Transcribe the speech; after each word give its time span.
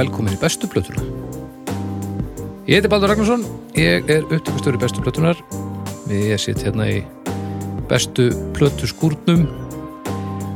velkomin 0.00 0.32
í 0.32 0.40
bestu 0.40 0.68
plötuna. 0.70 1.02
Ég 2.68 2.78
heiti 2.78 2.88
Baldur 2.88 3.10
Ragnarsson, 3.10 3.42
ég 3.76 4.06
er 4.08 4.24
upptökustöru 4.24 4.80
bestu 4.80 5.02
plötunar. 5.04 5.40
Við 6.08 6.32
sitt 6.40 6.62
hérna 6.64 6.86
í 6.88 7.00
bestu 7.90 8.30
plötu 8.56 8.88
skúrnum 8.88 9.44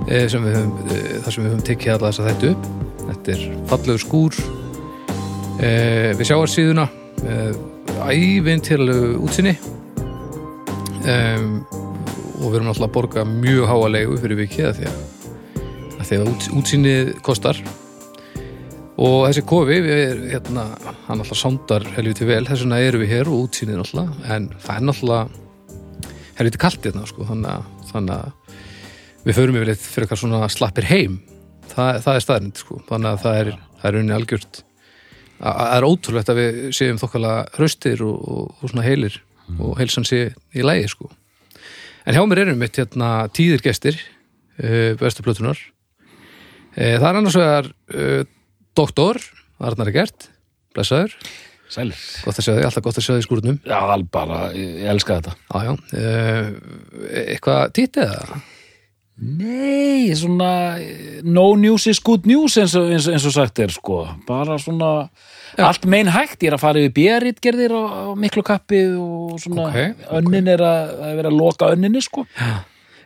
eh, 0.09 0.25
sem 0.31 0.45
við 0.45 0.57
höfum, 0.57 0.73
eh, 0.87 1.19
þar 1.25 1.37
sem 1.37 1.45
við 1.45 1.51
höfum 1.51 1.67
tekið 1.69 1.95
alla 1.97 2.13
þess 2.13 2.23
að 2.23 2.31
þetta 2.31 2.53
upp. 2.55 2.71
Þetta 3.05 3.35
er 3.35 3.45
fallegu 3.73 4.01
skúr 4.01 4.41
eh, 5.61 6.11
við 6.17 6.31
sjáarsíðuna, 6.31 6.89
ævintýralegu 8.05 9.15
útsinni 9.25 9.55
og 11.05 12.49
við 12.49 12.57
erum 12.59 12.71
alltaf 12.73 12.89
að 12.89 12.95
borga 12.97 13.25
mjög 13.29 13.69
háa 13.71 13.93
leigu 13.93 14.19
fyrir 14.21 14.41
vikið 14.41 14.69
að 14.71 14.81
því 14.81 14.91
að, 14.91 15.01
að 16.05 16.53
útsýnið 16.59 17.17
kostar 17.25 17.61
og 19.05 19.17
þessi 19.29 19.45
kofi 19.49 19.79
við, 19.85 20.25
hérna, 20.33 20.67
hann 21.07 21.21
alltaf 21.21 21.39
sándar 21.39 21.87
helviti 21.97 22.29
vel, 22.29 22.43
þess 22.49 22.65
vegna 22.65 22.81
erum 22.83 23.05
við 23.05 23.15
hér 23.15 23.31
og 23.31 23.47
útsýnið 23.47 23.83
alltaf, 23.85 24.21
en 24.33 24.51
það 24.65 24.77
er 24.77 24.93
alltaf 24.95 25.41
helviti 26.39 26.63
kallt 26.65 26.89
hérna 26.89 27.07
sko, 27.09 27.27
þannig 27.29 28.15
að, 28.17 28.61
við 29.25 29.39
förum 29.39 29.59
yfir 29.61 29.73
litt 29.73 29.85
fyrir 29.85 30.07
eitthvað 30.07 30.23
svona 30.25 30.49
slappir 30.53 30.89
heim. 30.89 31.19
Það, 31.71 31.99
það 32.05 32.15
er 32.15 32.25
staðrind 32.25 32.61
sko, 32.61 32.79
þannig 32.89 33.11
að 33.11 33.21
það 33.25 33.41
er, 33.41 33.53
það 33.81 33.91
er 33.91 34.01
unni 34.01 34.17
algjört 34.17 34.65
það 35.45 35.77
er 35.77 35.87
ótrúlegt 35.89 36.31
að 36.33 36.41
við 36.41 36.59
séum 36.77 36.99
þokkala 37.01 37.35
hraustir 37.57 38.03
og, 38.07 38.17
og, 38.17 38.51
og 38.61 38.71
svona 38.71 38.87
heilir 38.87 39.19
mm. 39.19 39.61
og 39.61 39.79
heilsan 39.81 40.07
sé 40.09 40.21
í 40.55 40.65
lægi 40.65 40.91
sko. 40.95 41.11
En 42.05 42.17
hjá 42.17 42.23
mér 42.29 42.45
erum 42.45 42.61
mitt 42.61 42.79
hérna 42.79 43.27
tíðir 43.35 43.65
gestir 43.65 43.99
uh, 43.99 44.95
bestu 45.01 45.25
plötunar 45.25 45.59
uh, 45.59 46.97
það 47.01 47.09
er 47.11 47.21
annars 47.21 47.39
vegar 47.41 47.71
uh, 47.95 48.23
doktor, 48.77 49.21
Arnar 49.61 49.89
Egert 49.93 50.29
blessaður, 50.75 51.15
Sælir. 51.71 51.99
gott 52.25 52.39
að 52.39 52.45
sjá 52.47 52.55
þig 52.59 52.65
alltaf 52.69 52.83
gott 52.85 52.99
að 52.99 53.07
sjá 53.07 53.13
þig 53.15 53.23
í 53.23 53.29
skúrnum 53.29 53.61
Já, 53.67 53.79
alveg 53.95 54.11
bara, 54.15 54.41
ég, 54.55 54.83
elska 54.93 55.21
þetta. 55.21 55.37
já, 55.55 55.63
já, 55.65 55.73
uh, 56.01 56.51
eitthvað 57.35 57.73
títið 57.79 58.11
eða? 58.11 58.43
Nei, 59.15 60.11
svona 60.19 60.49
no 61.23 61.45
news 61.55 61.85
is 61.87 62.01
good 62.03 62.25
news 62.27 62.57
eins 62.59 62.73
og, 62.75 62.89
eins, 62.91 63.07
og- 63.07 63.15
eins 63.15 63.27
og 63.29 63.33
sagt 63.37 63.61
er 63.63 63.71
sko. 63.71 64.01
Bara 64.27 64.57
svona 64.59 65.09
Já. 65.57 65.69
allt 65.69 65.85
mein 65.87 66.09
hægt. 66.11 66.43
Ég 66.43 66.49
er 66.51 66.57
að 66.57 66.61
fara 66.65 66.81
yfir 66.83 66.93
bérritgerðir 66.99 67.71
á, 67.79 68.11
á 68.11 68.15
miklu 68.19 68.43
kappi 68.43 68.81
og 68.99 69.39
svona 69.39 69.69
Ok, 69.71 69.77
ok. 70.03 70.11
önnin 70.19 70.49
er 70.51 70.59
að, 70.59 70.91
að 70.99 71.15
vera 71.21 71.31
að 71.31 71.39
loka 71.39 71.71
önninni 71.71 72.03
sko. 72.03 72.27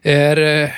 er 0.03 0.39
uh, 0.39 0.73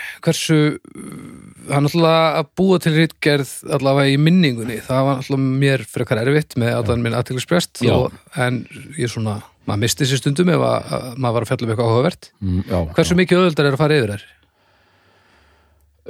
hversu 1.61 1.75
hann 1.75 1.87
ætla 1.91 2.13
að 2.41 2.49
búa 2.57 2.79
til 2.83 2.93
rítgerð 2.97 3.51
allavega 3.77 4.15
í 4.15 4.19
minningunni 4.21 4.81
það 4.87 5.05
var 5.07 5.21
alltaf 5.21 5.39
mér 5.61 5.85
frekar 5.89 6.21
erfitt 6.25 6.57
með 6.61 6.75
allan 6.81 7.03
minn 7.05 7.15
aðtilsprest 7.19 7.83
Já. 7.85 7.95
en 8.37 8.63
ég 8.99 9.11
svona, 9.13 9.39
maður 9.69 9.83
misti 9.85 10.09
sér 10.11 10.21
stundum 10.23 10.49
ef 10.55 10.61
að, 10.67 10.91
að 10.99 11.07
maður 11.21 11.35
var 11.39 11.43
að 11.47 11.51
fjalla 11.53 11.67
um 11.67 11.73
eitthvað 11.75 11.91
áhugavert 11.93 12.31
Mm, 12.41 12.63
já. 12.71 12.79
hversu 12.97 13.17
mikið 13.21 13.43
öðuldar 13.45 13.67
er 13.71 13.77
að 13.77 13.83
fara 13.85 13.99
yfir 14.01 14.13
þær? 14.17 14.25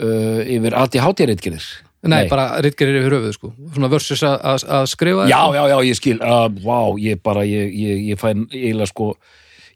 Uh, 0.01 0.41
yfir 0.49 0.73
ADHD-ritgerðir. 0.81 1.65
Nei, 2.09 2.23
bara 2.31 2.45
rítgerðir 2.65 3.03
yfir 3.03 3.15
höfuð 3.19 3.33
sko 3.37 3.49
svona 3.75 3.89
versus 3.93 4.23
að, 4.25 4.63
skrifa 4.89 5.27
Já, 5.29 5.41
já, 5.53 5.61
já, 5.69 5.77
ég 5.85 5.99
skil. 5.99 6.15
Uh, 6.25 6.47
vá, 6.65 6.79
ég 7.03 7.19
bara, 7.27 7.43
ég, 7.45 7.75
ég, 7.77 7.99
ég 8.15 8.21
fæ 8.23 8.31
eiginlega 8.33 8.89
sko, 8.89 9.11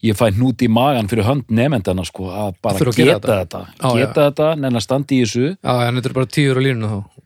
ég 0.05 0.17
fæ 0.19 0.27
hnút 0.37 0.63
í 0.65 0.69
magan 0.69 1.09
fyrir 1.11 1.25
hönd 1.29 1.49
nefendana 1.55 2.05
sko, 2.07 2.29
að 2.31 2.55
bara 2.65 2.79
geta 2.79 2.97
gera 2.99 3.19
þetta. 3.19 3.37
þetta. 3.41 3.61
Já, 3.81 3.93
geta 4.03 4.27
þetta, 4.29 4.49
nenn 4.61 4.79
að 4.81 4.85
standa 4.85 5.15
í 5.17 5.21
þessu. 5.25 5.45
já, 5.57 5.75
en 5.89 5.99
þetta 6.01 6.11
er 6.11 6.17
bara 6.19 6.33
tíur 6.39 6.61
á 6.61 6.63
línuna 6.67 6.91
þá 6.95 7.21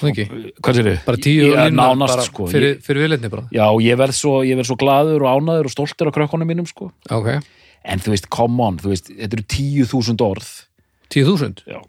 Það 0.00 0.08
ekki, 0.10 0.24
Hvað 0.64 0.76
sér 0.78 0.86
þið? 0.88 0.98
bara 1.04 1.16
á 1.20 1.64
línuna 1.66 1.70
Nánast 1.76 2.14
bara 2.14 2.22
sko. 2.24 2.46
fyrir, 2.48 2.76
fyrir 2.80 3.02
viðleitni 3.04 3.30
bara 3.32 3.42
já, 3.52 3.64
ég 3.84 3.98
verð, 4.00 4.14
svo, 4.16 4.34
ég 4.48 4.56
verð 4.56 4.68
svo 4.70 4.76
glaður 4.80 5.24
og 5.26 5.40
ánæður 5.40 5.68
og 5.68 5.74
stoltur 5.74 6.08
á 6.08 6.12
krökkunum 6.16 6.48
mínum 6.48 6.68
sko. 6.68 6.90
ok, 7.10 7.40
En 7.84 7.98
þú 7.98 8.12
veist, 8.12 8.28
come 8.28 8.60
on, 8.62 8.76
þú 8.80 8.90
veist, 8.92 9.06
þetta 9.08 9.36
eru 9.38 9.44
tíu 9.48 9.84
þúsund 9.88 10.20
orð. 10.24 10.48
tíu 11.12 11.24
þúsund 11.28 11.62
Já. 11.66 11.80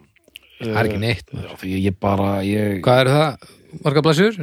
það 0.64 0.80
er 0.82 0.90
ekki 0.90 1.00
neitt 1.04 1.32
Já, 1.36 1.52
ég 1.68 1.96
bara, 2.00 2.42
ég, 2.48 2.82
hvað 2.84 3.00
er 3.04 3.12
það, 3.12 3.48
marga 3.86 4.04
blæsjur? 4.08 4.42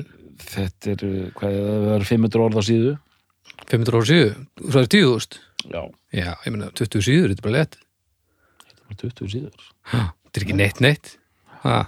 þetta 0.49 0.91
er, 0.95 1.05
hvað, 1.37 1.59
það 1.89 1.93
er 1.99 2.09
500 2.09 2.45
orð 2.47 2.57
á 2.61 2.63
síðu. 2.69 2.97
500 3.69 3.97
ára 3.99 4.09
síðu, 4.09 4.33
þú 4.63 4.73
sagði 4.77 4.91
tíu 4.97 5.09
þúst 5.13 5.39
Já, 5.69 5.83
Já, 6.17 6.31
ég 6.47 6.55
meina 6.55 6.71
20 6.73 7.05
síður, 7.05 7.33
þetta 7.35 7.43
er 7.43 7.47
bara 7.49 7.59
lett 7.59 7.79
það 8.89 9.07
er 9.11 9.15
20 9.21 9.31
síður. 9.35 9.71
Þetta 9.93 10.41
er 10.41 10.45
ekki 10.47 10.57
neitt 10.57 10.83
neitt. 10.85 11.15
Já, 11.65 11.79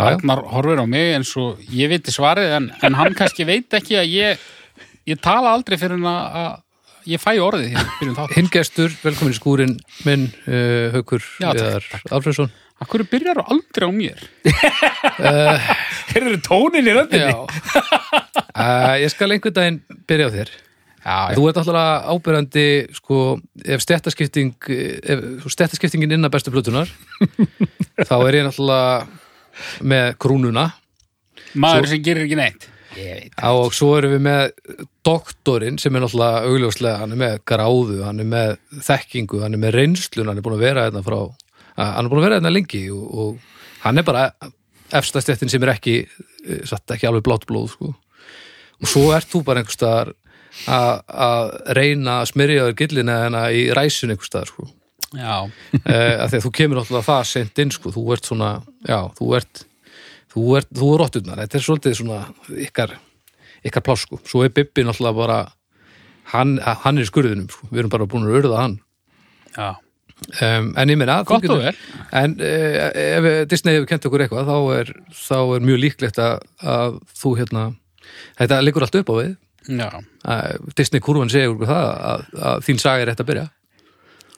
Arnar 0.00 0.40
horfir 0.48 0.80
á 0.80 0.86
mig 0.88 1.12
eins 1.16 1.30
og 1.40 1.60
ég 1.74 1.90
veit 1.92 2.08
svarið 2.12 2.54
en, 2.56 2.70
en 2.86 2.96
hann 2.96 3.16
kannski 3.18 3.44
veit 3.48 3.74
ekki 3.76 3.98
að 4.00 4.12
ég 4.14 4.44
ég 5.10 5.20
tala 5.20 5.52
aldrei 5.52 5.76
fyrir 5.80 5.98
hann 5.98 6.08
að 6.08 6.38
að 6.40 7.10
ég 7.10 7.20
fæ 7.20 7.30
orðið 7.42 7.74
hér 7.74 7.90
fyrir 7.98 8.16
þátt 8.16 8.34
hinn 8.38 8.50
gestur, 8.54 8.94
velkomin 9.02 9.34
í 9.34 9.36
skúrin 9.36 9.76
minn, 10.06 10.26
uh, 10.46 10.88
Haukur 10.94 11.24
Viðar 11.40 11.86
Alfredsson 12.12 12.52
Akkur 12.80 13.04
byrjar 13.12 13.42
aldrei 13.42 13.84
á 13.84 13.92
mér? 13.92 14.20
Heyrðu 16.14 16.38
tónin 16.46 16.88
í 16.88 16.94
röndinni? 16.96 17.28
Já. 17.28 17.44
Uh, 18.56 18.94
Ég 19.02 19.12
skal 19.12 19.34
einhvern 19.34 19.56
daginn 19.58 19.80
byrja 20.08 20.30
á 20.32 20.34
þér 20.38 20.52
Já, 21.00 21.32
Þú 21.32 21.46
ert 21.48 21.60
alltaf 21.62 22.10
ábyrjandi 22.12 22.66
sko, 22.92 23.20
ef 23.64 23.80
stettaskipting 23.80 24.68
ef 24.68 25.46
stettaskiptingin 25.48 26.12
innan 26.18 26.32
bestu 26.32 26.52
plötunar 26.52 26.90
þá 28.08 28.16
er 28.18 28.40
ég 28.40 28.44
náttúrulega 28.44 29.80
með 29.80 30.12
krúnuna. 30.20 30.66
Maður 31.60 31.90
sem 31.90 32.04
gerir 32.04 32.26
ekki 32.26 32.38
neitt. 32.38 32.68
Og 33.46 33.74
svo 33.74 33.94
erum 33.98 34.16
við 34.16 34.22
með 34.24 34.44
doktorinn 35.06 35.78
sem 35.80 35.94
er 35.94 36.04
náttúrulega 36.04 36.44
augljóslega, 36.50 37.00
hann 37.02 37.14
er 37.14 37.20
með 37.22 37.36
gráðu, 37.48 37.98
hann 38.04 38.22
er 38.22 38.28
með 38.30 38.54
þekkingu, 38.86 39.40
hann 39.44 39.56
er 39.56 39.62
með 39.62 39.76
reynslun, 39.78 40.28
hann 40.30 40.40
er 40.40 40.46
búin 40.46 40.58
að 40.58 40.64
vera 40.66 40.86
hérna 40.88 41.04
frá, 41.06 41.20
hann 41.78 42.04
er 42.04 42.10
búin 42.10 42.22
að 42.22 42.26
vera 42.28 42.40
hérna 42.40 42.54
lengi 42.54 42.82
og, 42.92 43.04
og 43.08 43.84
hann 43.86 44.00
er 44.00 44.06
bara 44.06 44.28
efsta 45.00 45.22
stettin 45.22 45.52
sem 45.52 45.62
er 45.64 45.74
ekki, 45.76 45.96
eh, 46.02 46.62
satt 46.68 46.96
ekki 46.96 47.08
alveg 47.08 47.24
blátt 47.26 47.46
blóð, 47.48 47.70
sko. 47.76 47.94
Og 48.80 48.88
svo 48.88 49.10
ert 49.14 49.28
þú 49.30 49.44
bara 49.46 49.62
einhvers 49.62 49.76
staðar 49.78 50.14
að 50.66 51.50
reyna 51.78 52.20
að 52.20 52.30
smyrja 52.32 52.68
þér 52.68 52.78
gillina 52.82 53.18
hérna 53.24 53.42
í 53.54 53.64
ræsun 53.76 54.14
einhvers 54.14 54.30
staðar, 54.32 54.52
sko. 54.52 54.68
Já, 55.10 55.50
Eh, 55.90 56.16
að 56.22 56.36
þú 56.44 56.50
kemur 56.54 56.78
náttúrulega 56.78 57.08
það 57.08 57.24
sent 57.26 57.58
inn, 57.58 57.70
sko, 57.74 57.90
þú 57.90 58.12
ert 58.14 58.28
svona, 58.28 58.50
já, 58.86 59.00
þú 59.18 59.34
ert 59.38 59.64
þú 60.30 60.56
ert, 60.58 60.70
þú 60.76 60.90
er 60.94 61.02
rotturnar, 61.02 61.42
þetta 61.42 61.58
er 61.58 61.64
svolítið 61.64 61.96
svona 61.98 62.20
ykkar, 62.66 62.96
ykkar 63.66 63.84
pláss 63.86 64.06
sko. 64.06 64.20
svo 64.24 64.44
er 64.44 64.52
Bibbi 64.54 64.84
náttúrulega 64.86 65.18
bara 65.18 65.38
hann, 66.32 66.58
hann 66.62 66.98
er 66.98 67.06
í 67.06 67.10
skurðinum, 67.10 67.50
sko. 67.50 67.70
við 67.70 67.82
erum 67.82 67.90
bara 67.90 68.06
búin 68.10 68.28
að 68.28 68.38
urða 68.40 68.62
hann. 68.62 68.76
Já, 69.56 69.70
um, 70.46 70.72
en 70.78 70.92
ég 70.92 70.98
vel. 71.64 71.74
En 72.12 72.36
uh, 72.38 72.90
ef 72.94 73.48
Disney 73.50 73.74
hefur 73.78 73.90
kent 73.90 74.06
okkur 74.06 74.26
eitthvað 74.26 74.50
þá 74.50 74.58
er, 74.78 74.94
þá 75.10 75.38
er 75.40 75.66
mjög 75.66 75.82
líklegt 75.84 76.22
að, 76.22 76.44
að 76.62 77.00
þú 77.18 77.36
hérna 77.40 77.64
þetta 78.38 78.60
liggur 78.62 78.86
allt 78.86 79.00
upp 79.00 79.10
á 79.10 79.14
við 79.18 79.32
Disney 80.76 81.02
kurvan 81.04 81.32
segir 81.32 81.52
okkur 81.52 81.70
það 81.70 81.88
að, 82.10 82.28
að 82.50 82.62
þín 82.68 82.80
saga 82.82 83.02
er 83.02 83.10
rétt 83.10 83.24
að 83.24 83.30
byrja. 83.32 83.48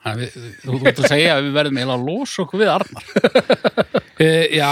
Við, 0.02 0.32
þú 0.64 0.78
þú 0.80 0.86
ert 0.90 0.98
að 0.98 1.12
segja 1.12 1.34
að 1.36 1.44
við 1.44 1.52
verðum 1.54 1.76
eiginlega 1.78 1.98
að 2.00 2.06
losa 2.08 2.42
okkur 2.42 2.62
við 2.64 2.72
Arnar. 2.76 3.10
E, 4.22 4.26
já, 4.54 4.68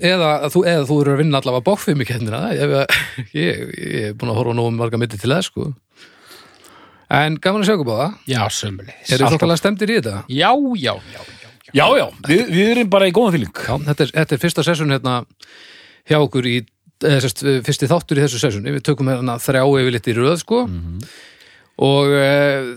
eða 0.00 0.28
þú, 0.48 0.60
eða 0.70 0.84
þú 0.88 0.94
eru 1.02 1.10
að 1.12 1.18
vinna 1.18 1.40
allavega 1.42 1.64
bókfimi 1.66 2.06
kennina 2.08 2.38
ég, 2.56 2.70
ég, 3.36 3.58
ég 3.74 4.06
er 4.06 4.14
búin 4.16 4.30
að 4.32 4.38
horfa 4.38 4.54
nógum 4.56 4.78
marga 4.80 5.00
myndi 5.02 5.18
til 5.20 5.28
það 5.28 5.42
sko. 5.44 5.66
En 7.12 7.36
gaman 7.42 7.66
að 7.66 7.68
sjá 7.68 7.74
okkur 7.74 7.90
báða. 7.90 8.06
Já, 8.30 8.40
sömulegis 8.54 9.12
eru 9.12 9.28
þokkalega 9.34 9.60
stemdir 9.60 9.92
í 9.92 9.98
þetta? 9.98 10.22
Já, 10.32 10.48
já, 10.80 10.94
já, 10.94 11.20
já, 11.20 11.42
já. 11.42 11.50
Já, 11.72 11.84
já, 11.98 12.06
við, 12.30 12.40
við 12.54 12.70
erum 12.70 12.92
bara 12.94 13.10
í 13.10 13.14
góðan. 13.18 13.44
Já, 13.50 13.74
þetta 13.90 14.06
er, 14.06 14.14
þetta 14.20 14.36
er 14.38 14.42
fyrsta 14.46 14.64
sessun 14.70 14.94
hérna 14.94 15.18
hjá 16.08 16.18
okkur 16.22 16.48
í 16.48 16.56
eða, 17.04 17.20
sérst, 17.26 17.44
fyrsti 17.66 17.90
þáttur 17.90 18.20
í 18.20 18.24
þessu 18.26 18.40
sessunni, 18.42 18.72
við 18.78 18.86
tökum 18.88 19.10
hérna 19.12 19.38
þrjá 19.42 19.62
yfir 19.66 19.94
litt 19.98 20.08
í 20.10 20.16
röð 20.18 20.40
sko 20.42 20.64
og 21.82 22.10
e, 22.14 22.26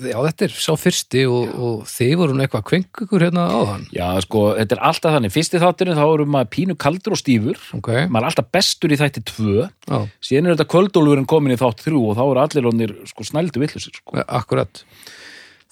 já, 0.07 0.15
þetta 0.23 0.45
er 0.47 0.53
sá 0.55 0.71
fyrsti 0.79 1.25
og, 1.27 1.49
og 1.59 1.81
þið 1.91 2.13
voru 2.21 2.33
nú 2.37 2.45
eitthvað 2.45 2.61
að 2.63 2.67
kvenk 2.69 3.01
ykkur 3.03 3.25
hérna 3.27 3.43
áðan 3.51 3.83
Já, 3.93 4.05
sko, 4.23 4.45
þetta 4.55 4.77
er 4.77 4.81
alltaf 4.87 5.13
þannig. 5.17 5.33
Fyrsti 5.35 5.59
þátturinn 5.61 5.99
þá 5.99 6.05
erum 6.05 6.31
maður 6.33 6.49
pínu 6.55 6.77
kaldur 6.79 7.13
og 7.17 7.19
stífur. 7.19 7.59
ok, 7.75 7.89
Maður 8.07 8.23
er 8.23 8.29
alltaf 8.31 8.47
bestur 8.55 8.95
í 8.95 8.99
þætti 9.01 9.25
tvö. 9.29 9.67
já, 9.67 9.97
Síðan 10.23 10.47
er 10.47 10.55
þetta 10.55 10.69
kvöldólfurinn 10.71 11.27
komin 11.29 11.53
í 11.53 11.59
þátt 11.59 11.83
þrjú 11.85 12.01
og 12.07 12.17
þá 12.17 12.23
eru 12.23 12.43
allir 12.45 12.69
honir 12.71 12.95
sko 13.11 13.27
snældu 13.27 13.61
villusir, 13.65 13.99
sko. 13.99 14.23
akkurat 14.25 14.85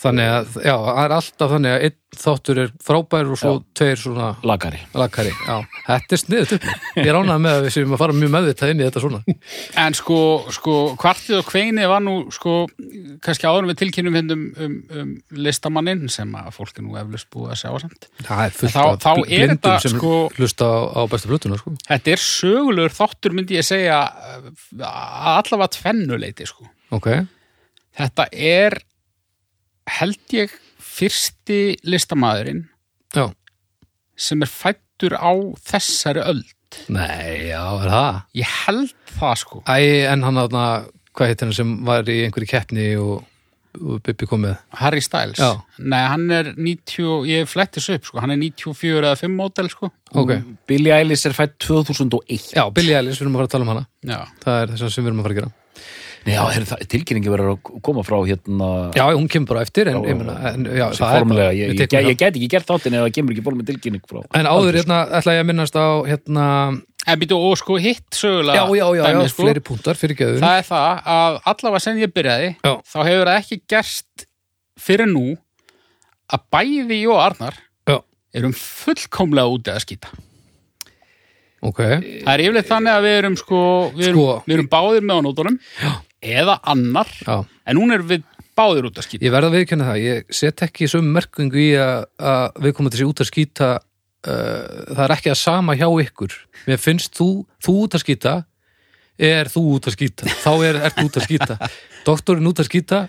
þannig 0.04 0.30
að, 0.36 0.56
já, 0.66 0.74
það 0.84 1.04
er 1.06 1.14
alltaf 1.16 1.52
þannig 1.54 1.74
að 1.78 1.84
einn 1.88 2.00
þáttur 2.14 2.60
er 2.62 2.72
frábær 2.86 3.30
og 3.34 3.38
svo 3.42 3.52
tveir 3.78 3.98
svona 3.98 4.26
lagari 4.46 4.78
lagkari, 4.94 5.32
já, 5.48 5.56
þetta 5.88 6.14
er 6.14 6.20
sniðut 6.22 6.52
upp 6.58 6.66
ég 7.00 7.08
er 7.10 7.18
ánægð 7.18 7.40
með 7.42 7.54
að 7.58 7.64
við 7.66 7.74
séum 7.74 7.94
að 7.96 8.02
fara 8.04 8.16
mjög 8.18 8.32
meðvitað 8.36 8.74
inn 8.74 8.82
í 8.84 8.86
þetta 8.86 9.02
svona 9.02 9.22
En 9.84 9.98
sko, 9.98 10.18
sko, 10.54 10.76
kvartið 11.02 11.40
og 11.40 11.48
kveini 11.50 11.88
var 11.90 12.04
nú, 12.06 12.14
sko, 12.36 12.54
kannski 13.26 13.50
áður 13.50 13.70
við 13.72 13.80
tilkynum 13.82 14.18
hérna 14.20 14.38
um, 14.38 14.44
um, 14.68 14.76
um 15.02 15.14
listamanninn 15.48 16.06
sem 16.14 16.36
að 16.38 16.52
fólk 16.60 16.78
er 16.78 16.86
nú 16.86 17.00
eflust 17.02 17.30
búið 17.34 17.56
að 17.56 17.62
sjá 17.64 17.74
samt. 17.86 18.10
það 18.28 18.44
er 18.46 18.56
fullt 18.60 18.76
Þá- 18.78 18.84
af 18.84 19.02
þá 19.08 19.10
er 19.14 19.24
blindum 19.24 19.56
þetta, 19.56 19.76
sem 19.88 19.98
sko- 19.98 20.32
hlusta 20.38 20.70
á, 20.70 20.78
á 20.94 21.02
bestu 21.16 21.32
flutuna 21.34 21.58
sko. 21.64 21.74
Þetta 21.90 22.14
er 22.18 22.26
sögulegur 22.28 22.98
þáttur, 23.00 23.38
myndi 23.40 23.58
ég 23.58 23.66
segja, 23.66 24.02
að 24.78 25.34
allavega 25.40 25.74
tvennuleiti, 25.80 26.46
sko. 26.50 26.68
ok, 26.94 27.10
Þetta 27.94 28.26
er, 28.34 28.74
held 29.90 30.36
ég, 30.36 30.54
fyrsti 30.84 31.60
listamaðurinn 31.90 32.66
já, 33.16 33.28
sem 34.16 34.42
er 34.46 34.52
fættur 34.52 35.16
á 35.18 35.32
þessari 35.66 36.22
öld. 36.24 36.52
nei, 36.94 37.50
já, 37.52 37.62
er 37.84 37.90
það 37.92 38.22
Ég 38.40 38.56
held 38.66 38.94
það, 39.18 39.36
sko. 39.44 39.62
Æ, 39.70 40.08
en 40.14 40.24
hann 40.26 40.40
aðna, 40.42 40.64
hvað 41.14 41.30
heitir 41.32 41.48
hann 41.50 41.58
sem 41.58 41.74
var 41.86 42.08
í 42.10 42.20
einhverju 42.26 42.50
keppni 42.50 42.88
og, 42.98 43.26
og 43.78 44.00
Bibi 44.06 44.26
kom 44.30 44.42
með 44.46 44.56
Harry 44.82 45.02
Styles. 45.06 45.38
Já. 45.42 45.60
Nei, 45.82 46.02
hann 46.10 46.26
er 46.34 46.52
90, 46.58 47.28
ég 47.30 47.50
flettis 47.50 47.90
upp, 47.94 48.06
sko. 48.10 48.22
Hann 48.24 48.34
er 48.34 48.42
94 48.42 49.02
eða 49.04 49.16
5 49.22 49.38
mótel, 49.38 49.70
sko. 49.74 49.92
ok, 50.14 50.34
Billie 50.70 50.94
Eilish 50.98 51.26
er 51.30 51.34
fætt 51.38 51.58
2001 51.66 52.54
já, 52.58 52.64
Billie 52.74 52.98
Eilish, 52.98 53.18
við 53.22 53.28
erum 53.28 53.38
að 53.38 53.44
fara 53.44 53.50
að 53.52 53.54
tala 53.58 53.66
um 53.68 53.74
hana 53.74 53.86
Já. 54.06 54.20
það 54.46 54.60
er 54.64 54.74
þess 54.76 54.86
að 54.88 54.92
sem 54.98 55.04
við 55.06 55.10
erum 55.14 55.22
að 55.24 55.28
fara 55.30 55.34
að 55.38 55.42
gera 55.44 55.54
Nei, 56.24 56.36
já, 56.38 56.44
er 56.56 56.86
tilkynningi 56.88 57.28
verður 57.34 57.50
að 57.58 57.82
koma 57.84 58.04
frá 58.08 58.16
hérna 58.24 58.68
já, 58.96 59.04
hún 59.12 59.28
kemur 59.28 59.50
bara 59.52 59.64
eftir 59.66 59.90
en, 59.92 59.98
Já, 60.00 60.88
ég 60.88 61.02
er 61.04 61.26
bara- 61.28 61.50
ég, 61.52 61.74
ég, 61.76 61.92
ég, 61.92 62.18
get 62.18 62.34
ekki 62.38 62.48
gert 62.54 62.70
þáttin 62.70 62.96
ef 62.96 63.04
það 63.04 63.14
kemur 63.18 63.36
ekki 63.36 63.44
formulega 63.44 63.74
tilkynning 63.74 64.06
frá 64.08 64.22
en 64.40 64.48
áður, 64.48 64.78
hérna, 64.80 65.02
ætla 65.20 65.36
ég 65.36 65.44
að 65.44 65.50
minnast 65.52 65.76
á 65.76 65.88
hérna, 66.08 66.48
En 67.04 67.20
býtu, 67.20 67.36
og 67.36 67.58
sko 67.60 67.76
hitt 67.84 68.06
sögulega 68.16 68.62
já, 68.64 68.64
já, 68.80 68.86
já, 68.96 69.04
já, 69.04 69.08
dæmi, 69.12 69.28
sko, 69.34 69.44
fleiri 69.44 69.60
púntar 69.68 69.98
fyrir 70.00 70.16
geður 70.16 70.40
Það 70.40 70.60
er 70.62 70.68
það 70.70 71.02
að 71.18 71.40
allavega 71.52 71.82
sem 71.84 71.98
ég 72.00 72.14
byrjaði 72.16 72.50
Já. 72.64 72.74
þá 72.88 72.98
hefur 73.10 73.28
það 73.28 73.40
ekki 73.42 73.58
gerst 73.74 74.28
fyrir 74.80 75.10
nú 75.12 75.26
að 76.32 76.46
bæði 76.56 77.02
ég 77.04 77.12
og 77.12 77.20
Arnar 77.26 77.58
Já. 77.92 77.98
erum 78.40 78.56
fullkomlega 78.56 79.52
úti 79.52 79.74
að 79.76 79.84
skýta. 79.84 80.14
ok, 81.64 81.80
Það 81.84 82.32
er 82.34 82.44
yfirleitt 82.46 82.72
þannig 82.72 82.96
að 82.96 83.04
við 83.10 83.18
erum 83.20 83.36
sko, 83.40 83.60
við 84.00 84.08
erum, 84.08 84.24
Sko. 84.24 84.34
við 84.48 84.56
erum 84.58 84.72
báðir 84.72 85.04
með 85.04 85.20
á 85.20 85.22
nótunum 85.28 85.60
eða 86.24 86.60
annar, 86.74 87.10
já. 87.24 87.44
en 87.44 87.82
hún 87.82 87.96
er 87.96 88.06
við 88.08 88.24
báðir 88.58 88.88
út 88.90 89.00
að 89.02 89.08
skýta. 89.08 89.26
Ég 89.26 89.34
verð 89.34 89.50
að 89.50 89.58
viðkynna 89.58 89.90
það, 89.90 90.00
ég 90.04 90.38
set 90.40 90.64
ekki 90.66 90.90
sömu 90.92 91.14
merkingu 91.16 91.60
í 91.62 91.70
að, 91.82 92.08
að 92.22 92.64
við 92.66 92.76
komum 92.78 92.94
þessi 92.94 93.10
út 93.10 93.24
að 93.24 93.30
skýta 93.32 93.70
uh, 93.80 94.82
það 94.94 95.04
er 95.08 95.16
ekki 95.18 95.34
að 95.34 95.40
sama 95.42 95.78
hjá 95.80 95.88
ykkur. 96.06 96.36
Mér 96.70 96.82
finnst 96.82 97.18
þú, 97.18 97.30
þú 97.64 97.78
út 97.86 97.98
að 97.98 98.06
skýta 98.06 98.36
er 99.20 99.50
þú 99.52 99.64
út 99.76 99.88
að 99.90 99.98
skýta 99.98 100.30
þá 100.42 100.52
er 100.66 100.80
þú 100.94 101.06
út 101.08 101.18
að 101.20 101.28
skýta 101.28 101.58
doktorinn 102.08 102.50
út 102.50 102.62
að 102.62 102.70
skýta 102.70 103.02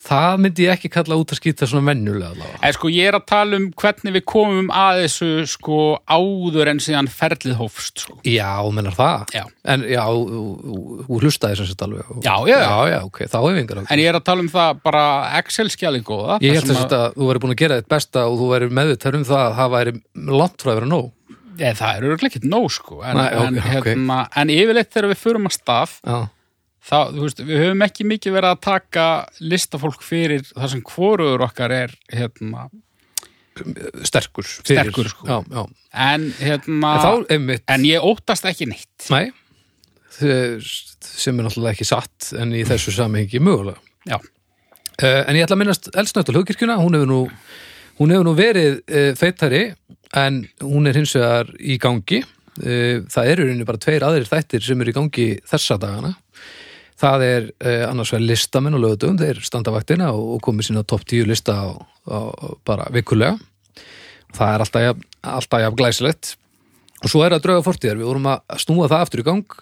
það 0.00 0.38
myndi 0.40 0.64
ég 0.64 0.72
ekki 0.78 0.88
kalla 0.94 1.16
út 1.20 1.32
að 1.34 1.38
skýta 1.40 1.66
svona 1.68 1.90
venjulega 1.92 2.30
allavega 2.32 2.60
En 2.64 2.72
sko 2.76 2.88
ég 2.92 3.08
er 3.10 3.16
að 3.18 3.24
tala 3.28 3.58
um 3.60 3.66
hvernig 3.82 4.14
við 4.16 4.24
komum 4.32 4.70
að 4.72 5.00
þessu 5.04 5.28
sko 5.52 5.80
áður 6.08 6.70
en 6.72 6.80
síðan 6.80 7.10
ferlið 7.12 7.58
hófst 7.60 8.00
sko. 8.06 8.16
Já, 8.24 8.48
mennar 8.72 8.96
það 8.96 9.34
Já. 9.36 9.44
en 9.74 9.84
já, 9.92 10.00
þú- 10.08 11.20
hlustaði 11.20 11.58
þess 11.58 11.66
að 11.66 11.72
þetta 11.74 11.88
alveg 11.90 12.24
Já, 12.24 12.34
já, 12.48 12.56
já. 12.64 12.78
já, 12.94 12.98
ok, 13.10 13.20
þá 13.28 13.38
hef 13.44 13.50
ég 13.52 13.60
engar 13.64 13.82
En 13.84 13.98
ég 14.04 14.08
er 14.14 14.18
að 14.20 14.26
tala 14.30 14.40
um 14.46 14.50
það 14.56 14.82
bara 14.88 15.04
Excel-skjali 15.40 16.02
góða. 16.06 16.40
Ég 16.40 16.56
held 16.56 16.70
þess 16.72 16.88
að 16.96 17.06
þú 17.20 17.28
væri 17.30 17.44
búin 17.44 17.54
að 17.54 17.60
gera 17.64 17.80
þitt 17.82 17.92
besta 17.92 18.24
og 18.30 18.40
þú 18.40 18.50
væri 18.54 18.70
meðvitað 18.80 19.20
um 19.20 19.24
það 19.28 19.44
að 19.46 19.56
það 19.60 19.72
væri 19.76 19.96
langt 20.40 20.62
frá 20.64 20.72
að 20.72 20.78
vera 20.80 20.90
nóg 20.96 21.08
Ég, 21.60 21.74
það 21.76 21.96
er 21.98 22.04
örugglega 22.08 22.30
ekkert 22.32 22.48
nóg 22.48 22.70
sko 22.72 23.02
en, 23.04 23.18
Nei, 23.20 23.26
ok, 23.36 23.46
en, 23.50 23.56
hérna, 23.68 24.18
en 24.40 24.48
yfirleitt 24.54 24.88
þegar 24.94 25.10
við 25.12 25.18
förum 25.20 25.48
að 25.50 25.56
stað 25.58 25.90
Þú 26.88 27.24
veist, 27.26 27.42
við 27.44 27.60
höfum 27.64 27.84
ekki 27.84 28.06
mikið 28.08 28.36
verið 28.38 28.54
að 28.54 28.62
taka 28.64 29.04
listafólk 29.42 30.00
fyrir 30.02 30.46
það 30.48 30.72
sem 30.72 30.84
hvoruður 30.88 31.44
okkar 31.44 31.74
er 31.76 31.92
hérna, 32.08 32.68
sterkur 34.08 34.48
fyrir. 34.48 34.88
Sterkur, 34.88 35.12
sko. 35.12 35.28
Já, 35.28 35.38
já 35.52 35.62
en 35.90 36.26
hérna 36.38 36.90
En 36.96 37.04
þá, 37.04 37.12
einmitt, 37.34 37.64
en 37.68 37.84
ég 37.84 38.04
óttast 38.06 38.46
ekki 38.46 38.68
neitt 38.70 39.08
Nei, 39.10 39.32
sem 40.16 41.34
er 41.34 41.46
náttúrulega 41.46 41.74
ekki 41.74 41.88
satt 41.88 42.30
en 42.38 42.54
í 42.54 42.62
þessu 42.68 42.94
samhengi 42.94 43.42
mögulega. 43.42 43.80
Já, 44.08 44.20
Uh, 45.00 45.22
en 45.24 45.36
ég 45.38 45.46
ætla 45.46 45.56
að 45.56 45.60
minnast 45.62 45.86
eldsnögt 45.96 46.28
á 46.28 46.32
hlugkirkjuna, 46.34 46.74
hún 46.76 46.96
hefur 46.98 47.08
nú, 47.08 47.20
hún 47.96 48.10
hefur 48.12 48.26
nú 48.26 48.34
verið 48.36 48.82
uh, 48.82 49.12
feittari 49.16 49.62
en 50.20 50.42
hún 50.60 50.90
er 50.90 50.98
hins 50.98 51.14
vegar 51.16 51.48
í 51.56 51.78
gangi. 51.80 52.20
Uh, 52.60 53.06
það 53.08 53.30
eru 53.32 53.46
rauninni 53.46 53.68
bara 53.68 53.80
tveir 53.80 54.04
aðrir 54.04 54.28
þættir 54.28 54.66
sem 54.66 54.82
eru 54.84 54.92
í 54.92 54.96
gangi 54.98 55.28
þessa 55.48 55.78
dagana. 55.80 56.12
Það 57.00 57.22
er 57.24 57.46
uh, 57.64 57.84
annars 57.88 58.10
vegar 58.12 58.26
listamenn 58.28 58.76
og 58.76 58.82
lögutum, 58.84 59.16
þeir 59.20 59.38
standa 59.46 59.72
vaktina 59.72 60.10
og, 60.12 60.34
og 60.36 60.42
komið 60.44 60.68
sína 60.70 60.82
topp 60.84 61.06
10 61.08 61.28
lista 61.30 61.54
á, 61.56 61.68
á, 62.04 62.18
bara 62.68 62.90
vikulega. 62.92 63.38
Það 64.36 64.52
er 64.54 64.64
alltaf, 64.66 64.84
jafn- 64.84 65.06
alltaf 65.36 65.64
jafn 65.64 65.78
glæsilegt. 65.80 66.34
Og 67.00 67.08
svo 67.08 67.22
er 67.24 67.32
það 67.32 67.46
drauga 67.46 67.64
fortíðar, 67.70 67.96
við 68.02 68.10
vorum 68.10 68.28
að 68.34 68.58
snúa 68.60 68.90
það 68.92 69.04
aftur 69.06 69.22
í 69.22 69.26
gang 69.30 69.54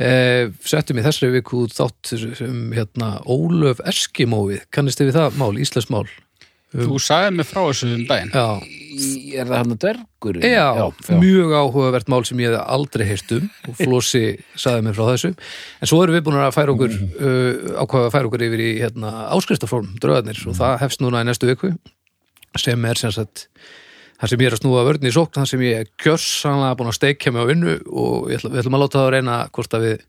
eh, 0.00 0.46
settum 0.64 0.96
í 0.98 1.04
þessari 1.04 1.34
viku 1.36 1.66
þátt 1.68 2.14
um 2.48 2.62
hérna 2.72 3.10
Ólöf 3.28 3.82
Eskimóið, 3.84 4.64
kannist 4.72 5.02
þið 5.02 5.10
við 5.10 5.18
það 5.20 5.36
mál, 5.42 5.52
Íslands 5.60 5.90
mál 5.92 6.06
þú 6.74 6.98
sagði 7.02 7.36
mig 7.38 7.46
frá 7.50 7.60
þessu 7.68 7.90
um 7.94 8.06
daginn. 8.08 8.32
Já, 8.34 8.46
Er 9.34 9.48
það 9.48 9.56
hann 9.58 9.72
að 9.74 9.78
dvergur? 9.82 10.36
já, 10.46 10.66
mjög 11.18 11.52
áhugavert 11.58 12.10
mál 12.12 12.20
sem 12.28 12.38
ég 12.44 12.52
hef 12.54 12.60
aldrei 12.76 13.02
heyrt 13.08 13.32
um 13.34 13.48
og 13.68 13.74
Flósi 13.80 14.20
saði 14.62 14.84
mér 14.86 14.94
frá 14.94 15.08
þessu. 15.10 15.32
En 15.82 15.90
svo 15.90 15.98
erum 16.04 16.14
við 16.14 16.22
búin 16.28 16.38
að 16.38 16.54
færa 16.54 16.74
okkur 16.76 16.94
uh, 16.94 17.80
ákvaða 17.82 18.06
að 18.06 18.14
færa 18.14 18.30
okkur 18.30 18.44
yfir 18.46 18.62
í 18.62 18.68
hérna, 18.78 19.10
áskriftaform 19.34 19.96
draugarnir. 19.98 20.38
Og 20.46 20.54
það 20.60 20.76
hefst 20.84 21.02
núna 21.02 21.24
í 21.24 21.26
næstu 21.26 21.50
viku 21.50 21.72
sem 22.54 22.86
er 22.86 23.00
sem 23.02 23.10
sagt 23.10 23.48
þar 24.20 24.30
sem 24.30 24.42
ég 24.44 24.46
er 24.52 24.54
að 24.54 24.60
snúa 24.62 24.84
vörðin 24.86 25.10
í 25.10 25.14
sókn 25.16 25.40
þar 25.40 25.50
sem 25.50 25.62
ég 25.66 25.80
er 25.82 25.88
kjörsanlega 25.98 26.76
búin 26.78 26.92
að 26.92 26.98
steikja 27.00 27.32
mig 27.34 27.42
á 27.42 27.50
vinnu 27.50 27.72
og 27.90 28.30
ætla, 28.30 28.52
við 28.54 28.60
ætlum 28.62 28.76
að 28.78 28.84
láta 28.84 29.00
það 29.00 29.08
að 29.08 29.14
reyna 29.16 29.38
hvort 29.58 29.74
að 29.74 29.86
við 29.88 30.04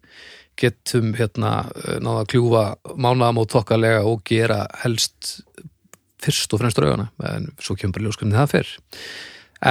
getum 0.62 1.10
hérna 1.18 1.54
náða 2.06 2.22
að 2.22 2.30
kljúfa 2.36 2.62
mánaðamót 3.02 3.56
þokkalega 3.58 4.06
og 4.08 4.22
gera 4.30 4.62
helst 4.86 5.40
fyrst 6.24 6.54
og 6.56 6.62
fremst 6.62 6.80
draugana 6.80 7.10
en 7.32 7.50
svo 7.60 7.76
kemur 7.80 7.98
bara 7.98 8.08
ljóskunni 8.08 8.38
það 8.38 8.54
fyrr 8.54 8.76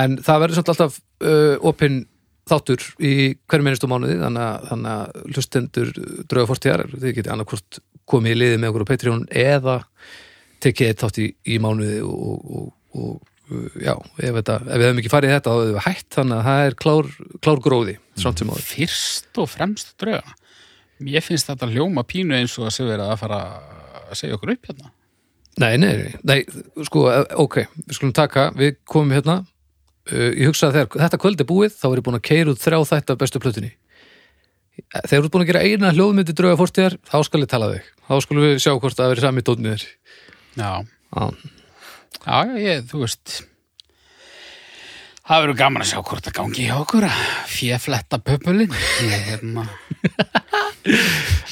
en 0.01 0.19
það 0.25 0.43
verður 0.43 0.59
samt 0.59 0.73
alltaf 0.73 0.99
uh, 1.25 1.57
opinn 1.71 2.05
þáttur 2.49 2.83
í 3.01 3.15
hverjum 3.49 3.71
einustu 3.71 3.89
mánuði 3.89 4.19
þannig 4.21 4.89
að, 4.91 5.13
hlustendur 5.33 5.93
draugafortíðar, 6.29 6.87
þið 6.93 7.19
getið 7.19 7.33
annarkvort 7.33 7.79
komið 8.11 8.35
í 8.35 8.41
liði 8.41 8.59
með 8.61 8.73
okkur 8.73 8.85
á 8.85 8.91
Patreon 8.91 9.23
eða 9.45 9.77
tekið 10.65 10.91
eitt 10.91 11.05
þátt 11.05 11.21
í, 11.25 11.29
í 11.49 11.61
mánuði 11.63 12.03
og, 12.05 12.43
og, 12.45 12.67
og 13.01 13.15
uh, 13.49 13.79
já, 13.81 13.95
ef, 13.97 14.41
þetta, 14.41 14.59
ef 14.61 14.75
við 14.75 14.87
hefum 14.89 15.03
ekki 15.03 15.15
farið 15.15 15.33
í 15.33 15.37
þetta 15.39 15.55
þá 15.55 15.57
hefum 15.57 15.79
við 15.79 15.87
hætt 15.87 16.19
þannig 16.19 16.37
að 16.37 16.49
það 16.51 16.67
er 16.67 16.79
klár, 16.85 17.13
klár 17.47 17.63
gróði 17.65 17.97
fyrst 18.65 19.41
og 19.41 19.49
fremst 19.51 19.95
drauga. 20.01 20.37
Ég 21.05 21.25
finnst 21.27 21.49
þetta 21.49 21.69
hljóma 21.73 22.05
pínu 22.07 22.37
eins 22.37 22.55
og 22.61 22.69
að 22.69 22.93
verið 22.93 23.09
að 23.09 23.23
fara 23.25 23.41
að 24.05 24.21
segja 24.21 24.37
okkur 24.37 24.55
upp 24.55 24.69
hérna 24.71 24.93
Nei, 25.63 25.77
nei, 25.79 26.11
nei, 26.27 26.41
sko, 26.87 27.05
eh, 27.13 27.25
ok, 27.39 27.61
við 27.85 27.99
skulum 27.99 28.15
taka, 28.17 28.49
við 28.59 28.75
komum 28.91 29.15
hérna, 29.15 29.37
uh, 30.11 30.31
ég 30.35 30.51
hugsa 30.51 30.69
að 30.69 30.81
þegar 30.81 31.05
þetta 31.05 31.21
kvöld 31.23 31.45
er 31.45 31.49
búið, 31.51 31.77
þá 31.79 31.87
er 31.91 32.01
ég 32.01 32.07
búin 32.09 32.19
að 32.19 32.27
keira 32.27 32.55
út 32.55 32.63
þrjá 32.63 32.79
þætt 32.91 33.15
af 33.15 33.21
bestu 33.21 33.43
plötunni. 33.43 33.71
Þegar 34.91 35.13
þú 35.13 35.21
ert 35.21 35.35
búin 35.37 35.45
að 35.45 35.51
gera 35.53 35.63
eina 35.63 35.93
hljóðmyndi 35.95 36.35
drauga 36.35 36.59
fórstíðar, 36.59 36.99
þá 37.07 37.19
skal 37.29 37.45
ég 37.45 37.51
tala 37.53 37.71
við. 37.71 37.91
Þá 38.09 38.15
skulum 38.27 38.47
við 38.49 38.57
sjá 38.65 38.73
hvort 38.75 38.99
það 38.99 39.13
verið 39.15 39.29
sami 39.29 39.45
já, 40.55 40.71
Já, 41.15 41.31
já, 42.25 42.39
já, 42.47 42.57
ég, 42.59 42.85
þú 42.91 43.05
veist 43.05 43.39
það 45.25 45.45
verður 45.45 45.59
gaman 45.63 45.85
að 45.85 45.91
sjá 45.91 45.99
hvort 46.03 46.27
það 46.29 46.37
gangi 46.41 46.67
hjá 46.69 46.77
okkur 46.81 47.07
að 47.09 47.21
fjefletta 47.55 48.21
pöpulinn 48.25 48.75
ég, 49.09 49.29
hérna, 49.31 49.67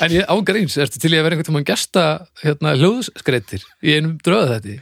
En 0.03 0.13
ég 0.13 0.29
ágreins, 0.29 0.75
ertu 0.81 1.01
til 1.01 1.13
í 1.15 1.17
að 1.17 1.25
vera 1.25 1.37
einhvern 1.37 1.49
tímann 1.49 1.69
gesta 1.69 2.03
hérna, 2.43 2.75
hljóðskreitir 2.77 3.65
í 3.81 3.95
einum 3.97 4.19
drauga 4.21 4.59
þetta? 4.59 4.81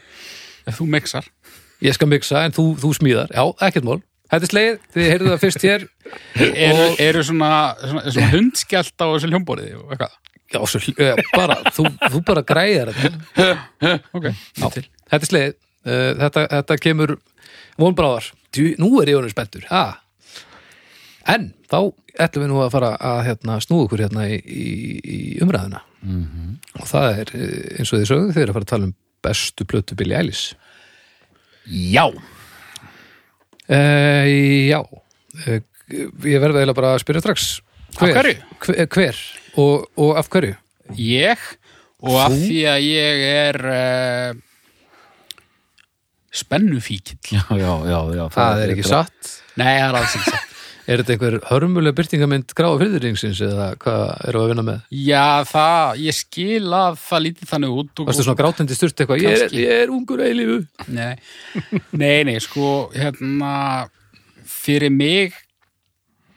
ef 0.66 0.80
þú 0.80 0.88
mixar 0.90 1.28
Ég 1.80 1.96
skal 1.96 2.10
miksa, 2.12 2.42
en 2.44 2.52
þú, 2.52 2.74
þú 2.76 2.90
smíðar. 2.98 3.30
Já, 3.32 3.40
ekkert 3.64 3.86
mál. 3.88 4.00
Þetta 4.30 4.46
er 4.46 4.50
slegið, 4.52 4.74
þið 4.94 5.06
heyrðu 5.08 5.30
það 5.30 5.38
fyrst 5.42 5.62
hér. 5.64 5.86
eru, 6.66 6.88
eru 7.06 7.22
svona, 7.26 7.52
svona, 7.80 8.02
svona 8.12 8.28
hundskjalt 8.34 8.94
á 9.00 9.06
þessu 9.08 9.30
hljómborði 9.32 9.70
og 9.78 9.94
eitthvað 9.94 10.18
Já, 10.50 10.58
svo, 10.66 10.80
eh, 10.98 11.18
bara, 11.30 11.56
þú, 11.70 11.84
þú 12.10 12.20
bara 12.26 12.42
græðar 12.42 12.90
þetta. 12.90 13.90
ok, 14.18 14.24
Já, 14.28 14.64
þetta 14.66 15.18
er 15.20 15.28
sleið 15.28 15.50
uh, 15.54 16.12
þetta, 16.20 16.44
þetta 16.56 16.78
kemur 16.82 17.12
vonbráðar 17.78 18.26
Djú, 18.50 18.74
nú 18.82 18.88
er 19.00 19.12
ég 19.12 19.20
honum 19.20 19.30
spenntur 19.30 19.66
ha. 19.70 20.00
en 21.30 21.52
þá 21.70 21.92
ætlum 22.18 22.42
við 22.44 22.50
nú 22.50 22.58
að 22.64 22.72
fara 22.74 22.90
að 22.98 23.20
hérna, 23.28 23.60
snúa 23.62 23.84
okkur 23.86 24.02
hérna 24.02 24.26
í, 24.26 24.40
í, 24.40 24.66
í 25.00 25.18
umræðuna. 25.44 25.84
-hmm. 26.02 26.50
og 26.80 26.86
það 26.90 27.20
er 27.22 27.28
eh, 27.38 27.78
eins 27.78 27.92
og 27.92 28.00
þið 28.00 28.10
sögðu 28.10 28.34
þeir 28.36 28.48
að 28.48 28.56
fara 28.56 28.66
að 28.66 28.72
tala 28.72 28.88
um 28.88 28.94
bestu 29.22 29.64
plötu 29.64 29.94
Billie 29.94 30.18
Eilish. 30.18 30.54
Já, 31.70 32.06
uh, 33.68 34.26
Já. 34.66 34.80
Uh, 35.46 35.60
Ég 35.90 36.38
verði 36.38 36.60
eiginlega 36.60 36.76
bara 36.78 36.92
að 36.94 37.00
spyrja 37.02 37.22
strax. 37.24 37.46
Hver, 37.98 38.12
hverju? 38.14 38.34
Hver, 38.62 38.86
hver? 38.94 39.16
Og, 39.58 39.88
og 39.98 40.18
af 40.20 40.28
hverju? 40.30 40.54
Ég? 40.94 41.40
Og 42.06 42.14
af 42.22 42.36
því 42.36 42.60
að 42.70 42.84
ég 42.86 43.24
er 43.26 43.58
uh, 43.66 44.38
spennufíkill. 46.30 47.18
já, 47.32 47.42
já, 47.58 47.72
já, 47.90 47.98
já 48.16 48.24
Það 48.34 48.62
er 48.64 48.72
ekki 48.76 48.86
satt 48.86 49.34
Nei, 49.60 49.74
það 49.80 49.88
er 49.88 49.98
alls 50.00 50.16
ekki 50.20 50.30
satt. 50.30 50.46
Er 50.90 50.98
þetta 51.04 51.12
einhver 51.14 51.34
hörmuleg 51.46 51.94
byrtingamind 51.94 52.50
gráa 52.58 52.78
fyrðuringsins 52.80 53.38
eða 53.46 53.66
hvað 53.78 54.00
við 54.24 54.38
að 54.40 54.46
vinna 54.50 54.64
með? 54.66 54.78
Já, 55.06 55.26
það, 55.46 56.00
ég 56.02 56.16
skil 56.16 56.72
að 56.74 56.96
það 57.04 57.22
lítið 57.26 57.50
þannig 57.52 57.76
út. 57.82 57.92
og- 58.00 58.08
Varstu 58.08 58.24
svona 58.26 58.40
grátandi 58.40 58.74
sturt 58.78 59.02
eitthvað? 59.04 59.22
Ég 59.22 59.44
er, 59.44 59.54
ég 59.54 59.74
er 59.84 59.92
ungur 59.94 60.22
eilífu 60.24 60.56
Nei, 60.88 61.12
nei, 61.92 62.24
nei, 62.26 62.38
sko, 62.42 62.72
hérna, 62.96 63.52
fyrir 64.50 64.90
mig 64.90 65.36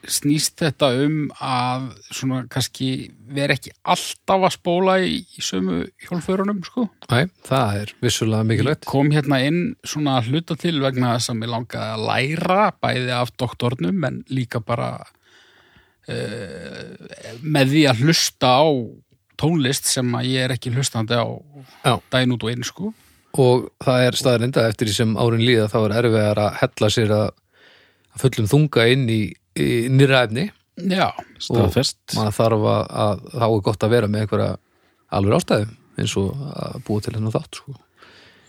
snýst 0.09 0.59
þetta 0.59 0.89
um 1.05 1.17
að 1.43 1.85
svona 2.11 2.41
kannski 2.51 2.89
vera 3.33 3.55
ekki 3.55 3.71
alltaf 3.93 4.47
að 4.47 4.55
spóla 4.55 4.97
í, 5.03 5.21
í 5.23 5.43
sömu 5.43 5.83
hjólförunum, 6.05 6.59
sko. 6.67 6.87
Nei, 7.11 7.29
það 7.47 7.79
er 7.81 7.93
vissulega 8.03 8.47
mikilvægt 8.49 8.87
Kom 8.89 9.11
hérna 9.15 9.39
inn 9.45 9.61
svona 9.87 10.19
hluta 10.25 10.57
til 10.59 10.75
vegna 10.83 11.15
þess 11.15 11.33
að 11.33 11.39
mér 11.41 11.53
langaði 11.53 11.93
að 11.95 12.05
læra 12.09 12.65
bæði 12.83 13.13
af 13.19 13.33
doktornum 13.39 14.09
en 14.09 14.19
líka 14.33 14.63
bara 14.63 14.91
uh, 16.11 16.83
með 17.41 17.73
því 17.75 17.85
að 17.91 18.03
hlusta 18.03 18.57
á 18.59 18.65
tónlist 19.39 19.87
sem 19.89 20.11
að 20.17 20.29
ég 20.31 20.47
er 20.47 20.55
ekki 20.55 20.73
hlustandi 20.73 21.17
á 21.17 21.27
Já. 21.83 21.95
daginn 22.13 22.35
út 22.35 22.45
og 22.45 22.53
inn, 22.53 22.65
sko. 22.67 22.91
og 23.33 23.69
það 23.83 24.07
er 24.07 24.19
staðarinda 24.19 24.67
eftir 24.69 24.89
því 24.89 24.97
sem 24.99 25.15
árin 25.17 25.45
líða 25.45 25.69
þá 25.71 25.79
er 25.83 25.95
erfiðar 26.01 26.43
að 26.43 26.59
hella 26.61 26.91
sér 26.93 27.15
að 27.15 27.31
fullum 28.21 28.49
þunga 28.49 28.85
inn 28.93 29.07
í, 29.09 29.21
í 29.59 29.69
nýra 29.93 30.23
efni 30.27 30.49
Já, 30.89 31.11
Staðfest 31.37 32.15
maður 32.17 32.33
þarf 32.39 32.63
að, 32.71 32.83
að 33.03 33.19
þá 33.37 33.43
er 33.45 33.59
gott 33.67 33.83
að 33.85 33.91
vera 33.93 34.07
með 34.09 34.23
einhverja 34.25 34.53
alveg 35.13 35.35
ástæðum 35.37 35.75
eins 36.01 36.15
og 36.17 36.31
að 36.57 36.77
búa 36.87 37.03
til 37.05 37.13
hennar 37.13 37.35
þátt 37.35 37.59
sko. 37.59 37.75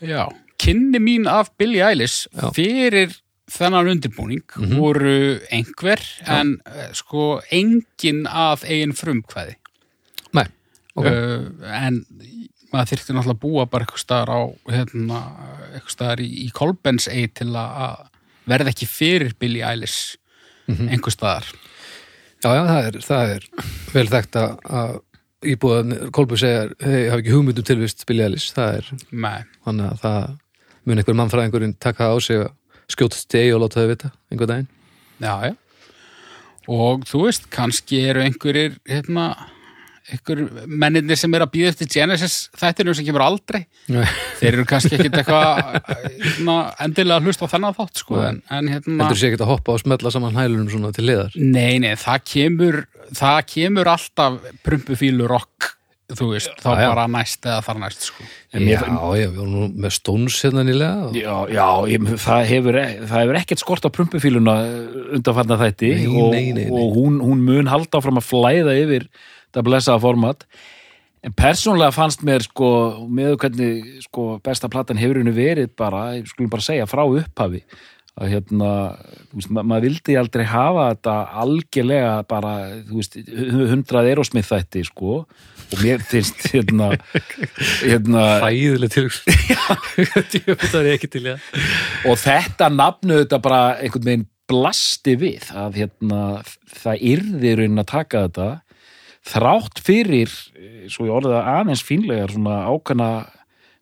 Já, 0.00 0.22
kynni 0.64 1.00
mín 1.04 1.26
af 1.28 1.50
Billie 1.60 1.84
Eilish 1.84 2.24
Já. 2.32 2.48
fyrir 2.56 3.12
þennan 3.52 3.90
undirbúning 3.92 4.40
Mhm. 4.56 4.78
voru 4.80 5.40
einhver 5.52 6.00
en 6.24 6.54
uh, 6.64 6.88
sko 6.96 7.42
engin 7.52 8.24
af 8.26 8.64
eigin 8.64 8.96
frumkvæði 8.96 9.58
Nei, 10.32 10.46
ok, 10.96 11.04
uh, 11.04 11.44
en 11.84 12.00
maður 12.72 12.94
þyrfti 12.94 13.12
náttúrulega 13.12 13.36
að 13.36 13.42
búa 13.44 13.66
bara 13.68 13.84
eitthvað 13.84 14.00
staðar 14.06 14.32
á 14.32 14.40
hérna, 14.72 15.20
eitthvað 15.74 15.92
staðar 15.98 16.24
í, 16.24 16.30
í 16.46 16.50
Kolbens 16.56 17.06
eigi 17.12 17.28
til 17.42 17.52
að 17.52 18.08
verða 18.48 18.72
ekki 18.72 18.88
fyrir 18.88 19.36
Billie 19.38 19.62
Eilish 19.68 20.16
Mhm. 20.68 20.88
einhver 20.88 21.12
staðar. 21.14 21.50
Já, 22.44 22.50
já, 22.52 22.62
það 22.68 22.86
er, 22.86 22.98
það 23.04 23.34
er 23.34 23.48
vel 23.94 24.06
þekkt 24.12 24.36
að, 24.40 25.00
íbúðan 25.44 25.94
Kolbu 26.14 26.36
segjar, 26.40 26.72
hei, 26.80 27.08
hafi 27.08 27.22
ekki 27.22 27.34
hugmyndum 27.34 27.66
tilvist 27.68 28.04
Eilish, 28.08 28.52
það 28.56 28.78
er 28.78 28.90
þannig 29.64 29.90
að 29.90 30.00
það 30.04 30.38
mun 30.84 31.00
einhver 31.00 31.18
mannfræðingurinn 31.20 31.76
taka 31.80 32.08
á 32.12 32.16
sig 32.20 32.40
að 32.44 32.52
skjóta 32.92 33.16
stegi 33.16 33.52
og 33.54 33.62
láta 33.64 33.80
þau 33.80 33.88
vita 33.88 34.10
einhver 34.30 34.50
daginn. 34.50 34.68
Já, 35.20 35.34
já. 35.48 35.54
Og 36.68 37.04
þú 37.08 37.24
veist, 37.26 37.48
kannski 37.52 38.00
eru 38.08 38.22
einhverjir 38.24 38.78
hérna 38.88 39.34
einhver 40.12 40.66
mennirnir 40.68 41.16
sem 41.16 41.32
er 41.36 41.46
að 41.46 41.52
býða 41.54 41.72
eftir 41.72 41.88
Genesis 41.94 42.36
þættinu 42.60 42.94
sem 42.96 43.06
kemur 43.06 43.24
aldrei. 43.24 43.62
Nei. 43.88 44.04
þeir 44.40 44.58
eru 44.58 44.66
kannski 44.68 44.98
ekkit 44.98 45.18
eitthvað 45.20 45.78
endilega 46.84 47.20
að 47.20 47.28
hlusta 47.28 47.48
á 47.48 47.52
þennan 47.54 47.76
þátt 47.76 48.02
sko, 48.02 48.18
en, 48.24 48.40
en 48.52 48.70
hérna 48.72 49.04
heldur 49.04 49.20
sé 49.20 49.30
ekki 49.30 49.40
að 49.40 49.52
hoppa 49.52 49.76
og 49.76 49.82
smetla 49.82 50.12
saman 50.14 50.36
hælunum 50.38 50.70
svona 50.72 50.92
til 50.96 51.06
liðar 51.08 51.36
nei, 51.38 51.80
nei, 51.82 51.94
það 52.00 52.26
kemur 52.32 52.80
það 53.14 53.40
kemur 53.52 53.92
alltaf 53.94 54.52
prumpufílu 54.66 55.28
rock 55.30 55.74
þú 56.18 56.28
veist, 56.32 56.50
þá 56.62 56.68
Já, 56.70 56.80
já. 56.84 56.88
bara 56.94 57.06
næst 57.14 57.46
eða 57.48 57.60
þar 57.66 57.80
næst 57.84 58.06
sko. 58.10 58.26
En 58.54 58.62
Já, 58.62 58.66
mér- 58.68 58.84
já, 58.90 59.08
við 59.18 59.38
vorum 59.38 59.54
nú 59.54 59.68
með 59.84 59.94
stóns 59.96 60.36
hérna 60.44 60.64
nýlega 60.68 61.08
og... 61.08 61.16
Já, 61.18 61.36
já 61.54 61.66
ég, 61.94 62.10
það, 62.26 62.44
hefur, 62.50 62.78
það 63.08 63.16
hefur 63.24 63.40
ekkert 63.40 63.64
skort 63.64 63.88
á 63.88 63.94
prumpufíluna 63.96 64.54
undanfarnar 65.18 65.62
þætti 65.64 65.90
Nei, 65.94 66.06
og, 66.12 66.30
nei, 66.34 66.44
nei, 66.52 66.68
nei. 66.68 66.70
og 66.74 66.94
hún, 66.98 67.18
hún 67.24 67.42
mun 67.46 67.72
halda 67.72 68.02
fram 68.04 68.20
að 68.22 68.28
flæða 68.30 68.76
yfir 68.84 69.08
þetta 69.10 69.66
blessaða 69.70 70.02
format 70.04 70.46
en 71.24 71.32
persónlega 71.32 71.94
fannst 71.96 72.20
mér 72.26 72.42
sko 72.44 72.68
með 73.08 73.38
hvernig 73.40 74.02
sko 74.04 74.34
besta 74.44 74.68
platan 74.68 74.98
hefur 75.00 75.22
henni 75.22 75.32
verið 75.32 75.70
bara, 75.78 76.10
ég 76.18 76.26
skulum 76.28 76.50
bara 76.52 76.66
segja 76.66 76.86
frá 76.90 77.04
upphafi 77.06 77.62
að 78.14 78.28
hérna, 78.30 78.68
þú 79.32 79.38
veist, 79.40 79.50
ma 79.56 79.62
maður 79.66 79.88
vildi 79.88 80.14
aldrei 80.20 80.44
hafa 80.46 80.84
þetta 80.92 81.14
algjörlega 81.42 82.10
bara, 82.30 82.52
þú 82.86 83.00
veist, 83.00 83.16
hundrað 83.72 84.10
erosmið 84.12 84.46
þætti 84.52 84.82
sko 84.86 85.16
og 85.74 85.82
mér 85.82 86.04
finnst 86.06 86.46
hérna 86.52 86.92
hérna 87.90 88.24
Æðileg 88.46 88.94
til 88.94 89.08
Það 89.10 90.78
er 90.80 90.92
ekki 90.94 91.10
til, 91.10 91.26
já 91.32 91.36
og 92.08 92.20
þetta 92.20 92.70
nafnu 92.72 93.22
þetta 93.24 93.40
bara 93.42 93.62
einhvern 93.80 94.08
veginn 94.08 94.28
blasti 94.50 95.14
við 95.16 95.48
að 95.56 95.78
hérna, 95.80 96.20
það 96.68 97.06
yrði 97.14 97.54
raunin 97.60 97.80
að 97.80 97.90
taka 97.94 98.26
þetta 98.26 98.48
þrátt 99.24 99.80
fyrir 99.84 100.32
eh, 100.52 100.84
svo 100.92 101.08
ég 101.08 101.14
orðið 101.16 101.38
að 101.38 101.50
aðeins 101.54 101.84
fínlegar 101.86 102.34
svona 102.34 102.58
ákveðna 102.68 103.08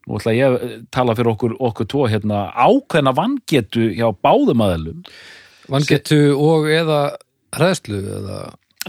nú 0.06 0.18
ætla 0.18 0.34
ég 0.36 0.54
að 0.56 0.72
tala 0.94 1.16
fyrir 1.18 1.32
okkur, 1.34 1.56
okkur 1.58 1.88
tvo 1.90 2.06
hérna, 2.10 2.46
ákveðna 2.54 3.14
vangetu 3.18 3.90
hjá 3.94 4.08
báðum 4.22 4.64
aðelum 4.66 5.04
Vangetu 5.70 6.34
og 6.34 6.66
eða 6.70 7.14
hræðslu 7.54 8.00
eða 8.18 8.38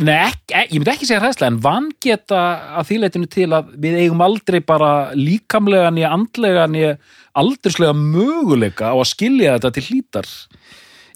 Nei, 0.02 0.16
ekki, 0.26 0.56
ég 0.58 0.80
myndi 0.80 0.90
ekki 0.90 1.06
segja 1.06 1.20
hræðslega 1.22 1.52
en 1.52 1.58
vangeta 1.62 2.40
að 2.80 2.88
þýleitinu 2.90 3.28
til 3.30 3.50
að 3.54 3.68
við 3.84 3.98
eigum 4.02 4.24
aldrei 4.26 4.58
bara 4.66 4.90
líkamlega 5.14 5.92
nýja 5.94 6.10
andlega 6.16 6.64
nýja 6.72 6.96
aldurslega 7.38 7.94
möguleika 7.98 8.90
á 8.90 8.98
að 8.98 9.12
skilja 9.12 9.54
þetta 9.58 9.72
til 9.76 9.84
hlítar 9.90 10.32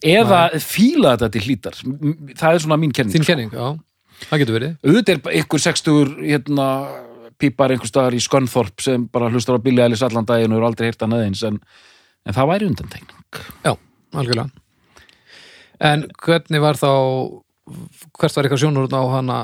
eða 0.06 0.42
fíla 0.62 1.16
þetta 1.16 1.30
til 1.34 1.44
hlítar. 1.48 1.80
Það 2.38 2.52
er 2.52 2.64
svona 2.68 2.78
mín 2.78 2.94
kenning 2.94 3.18
þín 3.18 3.26
kenning, 3.26 3.58
já, 3.58 3.74
það 4.28 4.44
getur 4.44 4.58
verið. 4.60 4.78
Auðvitað 4.86 5.18
er 5.18 5.42
ykkur 5.42 5.66
60 5.66 6.14
hérna, 6.28 6.70
pípar 7.42 7.74
einhver 7.74 7.90
staðar 7.90 8.18
í 8.18 8.22
Skönþorp 8.22 8.86
sem 8.86 9.10
bara 9.10 9.32
hlustar 9.34 9.58
á 9.58 9.64
Billy 9.66 9.82
Ellis 9.88 10.06
allan 10.06 10.30
daginn 10.30 10.54
og 10.54 10.62
er 10.62 10.70
aldrei 10.70 10.92
heyrt 10.92 11.02
hann 11.02 11.18
aðeins 11.18 11.42
en, 11.50 11.58
en 12.30 12.38
það 12.38 12.54
væri 12.54 12.70
undantekning. 12.70 13.42
Já, 13.66 13.74
algjörlega. 14.14 14.50
En 15.82 16.08
hvernig 16.22 16.62
var 16.62 16.78
þá 16.78 16.94
hvert 17.68 18.38
var 18.38 18.48
eitthvað 18.48 18.62
sjónur 18.64 18.88
á 18.92 19.04
hana 19.18 19.38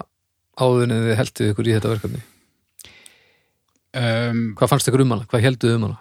áðunni 0.62 1.00
þið 1.08 1.18
heldið 1.20 1.52
ykkur 1.54 1.70
í 1.70 1.76
þetta 1.78 1.92
verkefni? 1.94 2.22
um, 4.00 4.42
Hvað 4.58 4.72
fannst 4.74 4.90
ykkur 4.92 5.04
um 5.06 5.14
hana? 5.16 5.28
Hvað 5.30 5.48
helduð 5.50 5.78
um 5.78 5.88
hana? 5.90 6.00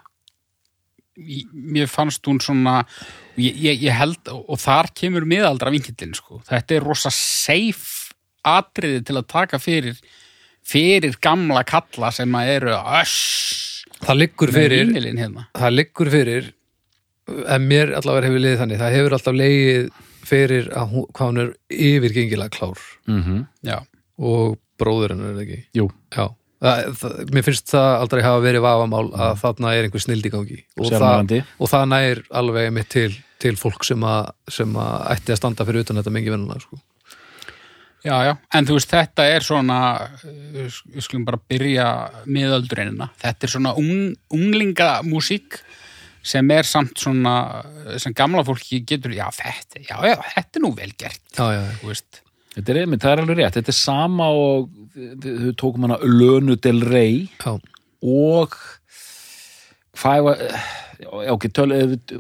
mér 1.53 1.91
fannst 1.93 2.25
hún 2.25 2.39
svona 2.41 2.79
ég, 3.37 3.53
ég, 3.61 3.83
ég 3.85 3.93
held, 3.93 4.31
og 4.33 4.57
þar 4.57 4.89
kemur 4.97 5.27
miðaldra 5.29 5.69
vinkillin, 5.75 6.15
sko. 6.17 6.39
Þetta 6.49 6.79
er 6.79 6.87
rosa 6.89 7.13
safe 7.13 8.15
atriði 8.49 9.03
til 9.07 9.19
að 9.21 9.27
taka 9.29 9.61
fyrir 9.61 9.99
fyrir 10.67 11.19
gamla 11.23 11.63
kalla 11.69 12.09
sem 12.15 12.33
að 12.39 12.55
eru 12.57 12.73
öss 12.81 13.85
Það 14.03 14.19
liggur 14.19 14.51
fyrir 14.55 14.89
hérna. 14.97 15.45
það 15.55 15.75
liggur 15.77 16.11
fyrir 16.11 16.49
en 17.29 17.69
mér 17.69 17.93
allavega 18.01 18.27
hefur 18.31 18.43
liðið 18.43 18.63
þannig 18.63 18.81
það 18.81 18.97
hefur 18.97 19.17
alltaf 19.19 19.37
legið 19.39 19.91
fyrir 20.27 20.69
að 20.77 20.95
hún, 20.95 21.09
hvað 21.13 21.33
hún 21.33 21.43
er 21.43 21.51
yfirgengilega 21.71 22.55
klár. 22.55 22.85
Mm 23.07 23.23
-hmm. 23.23 23.47
Já, 23.67 23.79
og 24.19 24.59
bróðurinn 24.79 25.25
er 25.27 25.43
ekki? 25.43 25.65
Jú, 25.77 25.91
Já, 26.15 26.31
það, 26.63 26.95
það, 27.01 27.19
mér 27.35 27.47
finnst 27.47 27.73
það 27.73 27.91
aldrei 28.05 28.23
hafa 28.23 28.45
verið 28.45 28.65
vafamál 28.67 29.05
að 29.13 29.35
þarna 29.43 29.75
er 29.75 29.89
einhver 29.89 30.05
snild 30.05 30.27
í 30.27 30.33
gangi. 30.33 30.63
Og 30.79 30.93
það, 30.93 31.35
og 31.59 31.73
það 31.73 31.85
nær 31.93 32.23
alveg 32.31 32.73
mitt 32.73 32.91
til, 32.93 33.11
til 33.43 33.55
fólk 33.61 33.85
sem 33.89 34.07
að, 34.07 34.33
sem 34.49 34.79
að 34.79 34.97
ætti 35.17 35.35
að 35.35 35.41
standa 35.43 35.69
fyrir 35.69 35.87
utan 35.87 36.01
þetta 36.01 36.15
mengi 36.15 36.35
vinnuna 36.35 36.61
sko. 36.63 36.81
já, 38.03 38.17
já, 38.27 38.37
en 38.55 38.67
þú 38.67 38.79
veist 38.79 38.91
þetta 38.91 39.27
er 39.31 39.45
svona 39.47 39.79
uh, 40.03 40.81
við 40.91 41.05
skulum 41.07 41.25
bara 41.25 41.39
byrja 41.39 41.87
miðöldurinnina. 42.27 43.13
Þetta 43.23 43.47
er 43.47 43.55
svona 43.57 43.75
ung, 43.79 44.17
unglingamúsík 44.31 45.63
sem 46.23 46.51
er 46.55 46.63
samt 46.69 46.95
svona 47.03 47.33
sem 47.99 48.15
gamla 48.15 48.45
fólki 48.47 48.83
getur, 48.87 49.11
já 49.17 49.27
þetta, 49.35 49.81
já, 49.83 49.97
já, 50.07 50.17
þetta 50.37 50.59
er 50.61 50.63
nú 50.67 50.71
vel 50.77 50.93
gert, 50.99 51.23
Já, 51.37 51.49
já, 51.57 51.63
þú. 51.81 51.97
Þetta 52.53 52.73
er 52.75 52.79
einmitt, 52.83 53.01
það 53.03 53.13
er 53.17 53.21
alveg 53.23 53.39
rétt, 53.41 53.55
þetta 53.57 53.73
er 53.73 53.79
sama 53.79 54.27
og 54.37 54.69
þau 55.25 55.53
tókum 55.57 55.87
hana 55.89 55.97
Lönu 56.05 56.59
del 56.61 56.83
Rey 56.85 57.23
já. 57.41 57.55
og 58.05 58.57
hvað 60.03 60.23
var 60.27 60.43
já, 61.01 61.09
ok, 61.33 61.47
töl, 61.57 61.73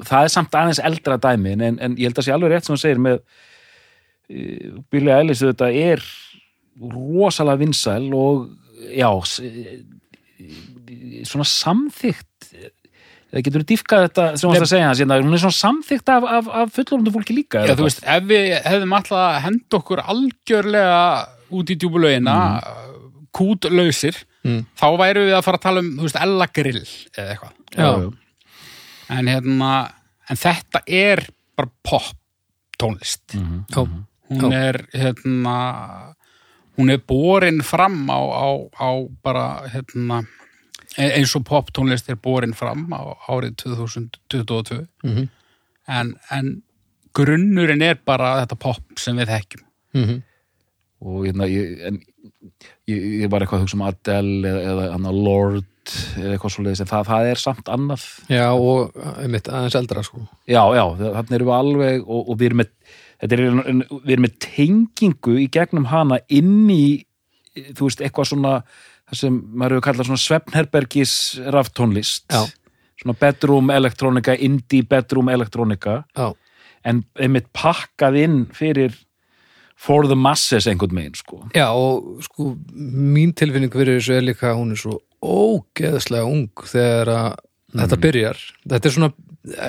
það 0.08 0.24
er 0.26 0.32
samt 0.32 0.56
aðeins 0.58 0.80
eldra 0.82 1.18
dæmi 1.20 1.52
en, 1.58 1.78
en 1.78 1.96
ég 2.00 2.08
held 2.10 2.18
að 2.22 2.26
sé 2.26 2.34
alveg 2.34 2.54
rétt 2.54 2.66
sem 2.68 2.74
hún 2.74 2.80
segir 2.82 3.02
með 3.04 3.20
uh, 3.20 4.80
Billy 4.92 5.12
Ellis 5.14 5.44
þetta 5.44 5.68
er 5.70 6.02
rosalega 6.80 7.60
vinsæl 7.62 8.08
og 8.16 8.48
já 8.96 9.10
s- 9.22 9.42
svona 11.28 11.46
samþykkt 11.46 12.48
eða 13.32 13.42
getur 13.46 13.62
þú 13.62 13.68
dýfkað 13.72 14.02
þetta 14.06 14.24
sem 14.36 14.42
þú 14.44 14.50
varst 14.52 14.66
að 14.66 14.72
segja 14.74 14.88
hans 14.90 15.00
hérna, 15.02 15.20
hún 15.22 15.36
er 15.36 15.42
svona 15.42 15.58
samþykkt 15.58 16.12
af, 16.12 16.26
af, 16.38 16.50
af 16.62 16.74
fullorðundu 16.76 17.12
fólki 17.14 17.36
líka 17.36 17.62
Já, 17.66 17.74
þú 17.78 17.86
veist, 17.88 18.02
ef 18.04 18.26
við 18.28 18.48
hefðum 18.66 18.92
alltaf 18.98 19.18
að 19.22 19.38
henda 19.46 19.78
okkur 19.80 20.02
algjörlega 20.12 21.00
út 21.52 21.72
í 21.72 21.78
djúbulögina 21.80 22.36
mm. 22.60 23.00
kútlausir 23.32 24.20
Mm. 24.42 24.64
þá 24.74 24.86
væru 24.98 25.20
við 25.28 25.36
að 25.36 25.44
fara 25.46 25.58
að 25.60 25.62
tala 25.62 25.80
um, 25.84 25.88
þú 26.00 26.02
veist, 26.08 26.16
Ella 26.18 26.46
Grill 26.50 26.80
eða 27.14 27.26
eitthvað 27.30 27.76
Já. 27.78 27.90
en 29.14 29.28
hérna, 29.30 29.68
en 30.26 30.40
þetta 30.40 30.80
er 30.98 31.22
bara 31.54 31.70
pop 31.86 32.08
tónlist 32.82 33.36
Mhm. 33.38 33.60
Já, 33.70 33.84
hún 34.34 34.56
er 34.56 34.80
hérna 34.90 35.54
hún 36.74 36.90
er 36.90 36.98
borin 37.06 37.62
fram 37.62 38.02
á, 38.10 38.18
á, 38.18 38.48
á 38.82 38.88
bara 39.22 39.46
hérna 39.70 40.24
eins 40.98 41.32
og 41.38 41.44
pop 41.48 41.70
tónlist 41.72 42.08
er 42.12 42.18
borin 42.20 42.52
fram 42.54 42.86
á 42.92 43.00
árið 43.28 43.56
2022 43.64 44.86
Mhm. 45.04 45.28
en, 45.88 46.14
en 46.30 46.62
grunnurinn 47.14 47.82
er 47.82 47.98
bara 48.04 48.34
þetta 48.46 48.58
pop 48.58 48.98
sem 48.98 49.16
við 49.16 49.26
þekkjum 49.32 49.64
Mhm. 49.94 50.22
og 51.02 51.24
hérna 51.26 51.48
ég, 51.50 51.80
en, 51.86 52.00
ég, 52.88 53.02
ég 53.24 53.30
var 53.30 53.40
eitthvað 53.40 53.58
að 53.60 53.64
hugsa 53.66 53.74
um 53.76 53.82
Adele 53.82 54.48
eða, 54.48 54.84
eða 54.96 55.12
Lord 55.12 55.64
eða 56.16 56.36
eitthvað 56.36 56.52
svo 56.54 56.62
leiðis 56.64 56.80
en 56.84 56.86
það, 56.92 57.06
það 57.10 57.30
er 57.32 57.40
samt 57.42 57.68
annað 57.68 58.04
Já, 58.30 58.50
og 58.54 58.92
einmitt 59.18 59.48
aðeins 59.50 59.74
eldra 59.74 60.02
sko 60.06 60.20
já, 60.46 60.62
já, 60.76 60.84
þannig 60.98 61.32
erum 61.32 61.48
við 61.48 61.56
alveg 61.58 62.04
og, 62.06 62.28
og 62.28 62.38
við 62.38 62.46
erum 62.52 62.60
með 62.62 62.70
þetta 63.22 63.32
er, 63.32 63.42
við 64.04 64.12
erum 64.14 64.22
með 64.28 64.36
tengingu 64.38 65.34
í 65.42 65.48
gegnum 65.50 65.88
hana 65.90 66.20
inn 66.28 66.70
í 66.70 67.04
þú 67.74 67.88
veist, 67.88 68.00
eitthvað 68.00 68.30
svona 68.30 68.52
sem 69.12 69.38
maður 69.52 69.78
hefur 69.78 69.86
kallað 69.88 70.10
svona 70.10 70.24
svefnherbergis 70.24 71.14
raftónlist. 71.52 72.26
Svona 73.02 73.16
bedroom 73.18 73.70
elektrónika, 73.74 74.36
indie 74.38 74.86
bedroom 74.88 75.30
elektrónika 75.32 76.02
en 76.84 77.02
einmitt 77.20 77.48
pakkað 77.56 78.18
inn 78.22 78.38
fyrir 78.54 78.94
for 79.82 80.06
the 80.06 80.16
masses 80.18 80.68
einhvern 80.70 80.94
megin 80.94 81.16
sko. 81.18 81.40
Já 81.56 81.68
og 81.74 82.22
sko 82.28 82.52
mín 82.74 83.34
tilfinning 83.34 83.72
fyrir 83.72 83.98
þessu 83.98 84.16
er 84.18 84.26
líka 84.26 84.52
að 84.52 84.60
hún 84.60 84.74
er 84.74 84.82
svo 84.82 84.98
ógeðslega 85.22 86.28
ung 86.28 86.64
þegar 86.70 87.12
að 87.14 87.28
þetta 87.80 88.00
byrjar. 88.02 88.42
Þetta 88.68 88.88
er 88.88 88.94
svona, 88.96 89.10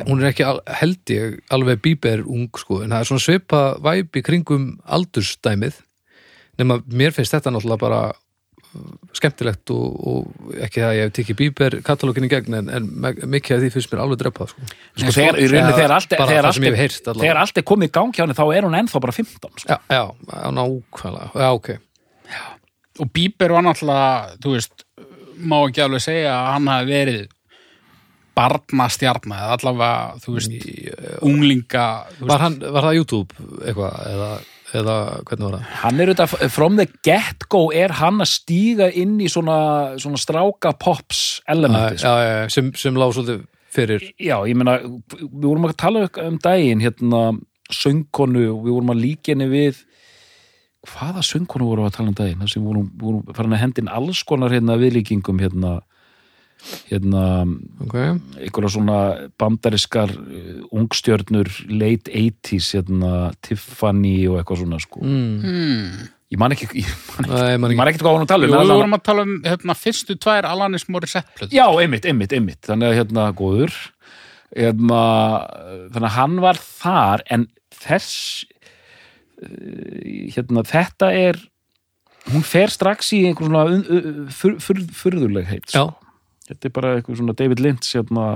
hún 0.09 0.21
er 0.21 0.29
ekki 0.29 0.45
al, 0.47 0.59
held 0.81 1.13
ég 1.13 1.39
alveg 1.53 1.81
bíber 1.85 2.25
ung 2.25 2.49
sko 2.59 2.83
en 2.83 2.93
það 2.93 2.99
er 2.99 3.09
svona 3.09 3.25
svipa 3.25 3.63
væp 3.83 4.19
í 4.19 4.25
kringum 4.25 4.67
aldursdæmið. 4.85 5.79
Nema 6.61 6.81
mér 6.85 7.15
finnst 7.15 7.33
þetta 7.33 7.53
náttúrulega 7.53 7.81
bara 7.81 8.01
skemmtilegt 9.13 9.71
og, 9.73 9.85
og 10.09 10.53
ekki 10.65 10.81
það 10.81 10.87
að 10.89 10.97
ég 10.97 11.07
hef 11.07 11.13
tekið 11.17 11.37
bíber 11.41 11.77
katalógin 11.85 12.27
í 12.27 12.31
gegn 12.31 12.57
en, 12.59 12.71
en 12.73 12.87
mikið 13.29 13.55
af 13.57 13.61
því 13.63 13.69
finnst 13.75 13.93
mér 13.93 14.03
alveg 14.05 14.21
dreppað 14.23 14.53
sko. 14.53 14.67
sko, 14.97 15.13
þegar, 15.17 15.39
í 15.39 15.47
Eða 15.49 15.75
þegar, 15.77 15.95
allt, 15.97 16.15
bara 16.17 16.29
þegar, 16.31 16.49
allavega. 16.49 17.19
þegar 17.21 17.41
allt 17.43 17.61
er 17.61 17.67
komið 17.73 17.91
í 17.91 17.93
gang 17.99 18.15
hjá 18.15 18.23
henni 18.25 18.37
þá 18.39 18.45
er 18.57 18.67
hún 18.67 18.79
ennþá 18.81 19.03
bara 19.05 19.15
15 19.19 19.53
sko. 19.63 19.67
Já, 19.69 19.77
já, 19.93 20.03
já, 20.33 20.47
nákvæmlega 20.57 21.45
Já, 21.45 21.49
ok 21.53 21.69
og 23.03 23.09
Bieber 23.13 23.53
var 23.55 23.63
náttúrulega 23.65 24.35
þú 24.43 24.51
veist, 24.57 24.83
má 25.41 25.55
ekki 25.65 25.81
alveg 25.85 26.03
segja 26.05 26.33
að 26.33 26.51
hann 26.53 26.67
hafi 26.73 26.91
verið 26.91 27.23
barnastjarna 28.37 29.39
eða 29.45 29.57
allavega, 29.57 30.19
þú 30.23 30.35
veist 30.37 30.53
unglinga 31.25 31.85
þú 32.17 32.23
veist, 32.23 32.31
Var, 32.31 32.43
hann, 32.47 32.57
var 32.75 32.87
það 32.87 32.97
YouTube 32.99 33.45
eitthvað 33.61 33.97
eða, 34.09 34.29
eða 34.79 34.97
hvernig 35.27 35.47
var 35.47 35.55
það? 35.57 35.71
hann 35.83 36.03
er 36.03 36.11
auðvitað, 36.11 36.51
from 36.53 36.77
the 36.79 36.87
get-go 37.05 37.63
er 37.75 37.95
hann 37.99 38.21
að 38.23 38.31
stíga 38.33 38.89
inn 38.89 39.15
í 39.21 39.29
svona, 39.31 39.57
svona 40.01 40.21
stráka 40.21 40.73
pops 40.79 41.23
elementi 41.49 42.01
já, 42.03 42.09
já, 42.09 42.29
já, 42.29 42.53
sem, 42.53 42.71
sem 42.79 42.99
lág 42.99 43.15
svolítið 43.15 43.43
fyrir 43.73 44.05
Já, 44.21 44.37
ég 44.45 44.57
meina, 44.57 44.77
við 44.83 45.47
vorum 45.47 45.67
að 45.69 45.79
tala 45.81 46.05
um 46.25 46.37
daginn, 46.41 46.83
hérna, 46.83 47.23
söngkonu 47.73 48.45
við 48.45 48.69
vorum 48.69 48.93
að 48.93 49.01
líka 49.01 49.33
henni 49.33 49.49
við 49.51 49.81
hvaða 50.91 51.23
söngkonu 51.25 51.69
vorum 51.69 51.87
við 51.87 51.91
að 51.91 51.97
tala 51.97 52.11
um 52.11 52.19
daginn? 52.19 52.43
Þar 52.43 52.51
sem 52.51 52.61
við 52.61 52.69
vorum, 52.69 52.87
vorum 53.01 53.37
farin 53.37 53.55
að 53.55 53.63
hendin 53.63 53.91
alls 53.91 54.23
konar 54.27 54.53
hérna 54.53 54.77
viðlíkingum 54.81 55.41
hérna 55.41 55.77
hérna, 56.89 57.23
ok, 57.83 57.95
einhverja 58.39 58.71
svona 58.75 58.97
bandariskar 59.39 60.13
uh, 60.13 60.59
ungstjörnur 60.73 61.49
late 61.71 62.11
80s, 62.11 62.73
hérna 62.77 63.13
Tiffany 63.43 64.17
og 64.29 64.39
eitthvað 64.39 64.63
svona, 64.63 64.79
sko 64.83 65.03
mm. 65.03 65.33
hmm. 65.43 66.11
ég 66.33 66.41
man 66.41 66.55
ekki, 66.55 66.69
ég 66.79 66.93
man 67.09 67.27
ekki, 67.27 67.33
Nei, 67.33 67.57
man 67.63 67.75
ég 67.75 67.81
man 67.81 67.91
ekki 67.91 68.03
hvað 68.03 68.17
hún 68.19 68.27
að 68.27 68.31
tala 68.33 68.47
Jú, 68.47 68.53
um 68.53 68.57
við 68.59 68.65
en 68.65 68.75
vorum 68.83 68.97
að 68.99 69.05
tala 69.09 69.27
um 69.27 69.35
hérna, 69.47 69.77
fyrstu 69.77 70.17
tvær 70.23 70.49
Alanis 70.49 70.87
Morissette. 70.89 71.49
Já, 71.53 71.65
einmitt, 71.67 72.07
einmitt, 72.09 72.35
einmitt 72.37 72.69
þannig 72.69 72.91
að 72.91 72.99
hérna 73.01 73.27
góður 73.37 73.77
hérna, 74.53 75.03
þannig 75.93 76.09
að 76.09 76.17
hann 76.17 76.41
var 76.43 76.59
þar 76.61 77.23
en 77.33 77.47
þess 77.83 78.45
eh, 79.43 80.29
hérna, 80.35 80.63
þetta 80.67 81.09
er 81.17 81.41
hún 82.31 82.45
fer 82.47 82.71
strax 82.71 83.11
í 83.17 83.23
einhver 83.27 83.49
svona 83.49 83.65
un- 83.67 83.83
u- 83.83 84.27
fur, 84.31 84.55
fur, 84.63 84.79
furðulegheit 84.95 85.67
Já, 85.73 85.83
sko. 85.89 86.02
Þetta 86.49 86.69
er 86.69 86.75
bara 86.75 86.93
eitthvað 86.97 87.19
svona 87.21 87.35
David 87.39 87.61
Lynch 87.63 87.93
hérna, 87.95 88.27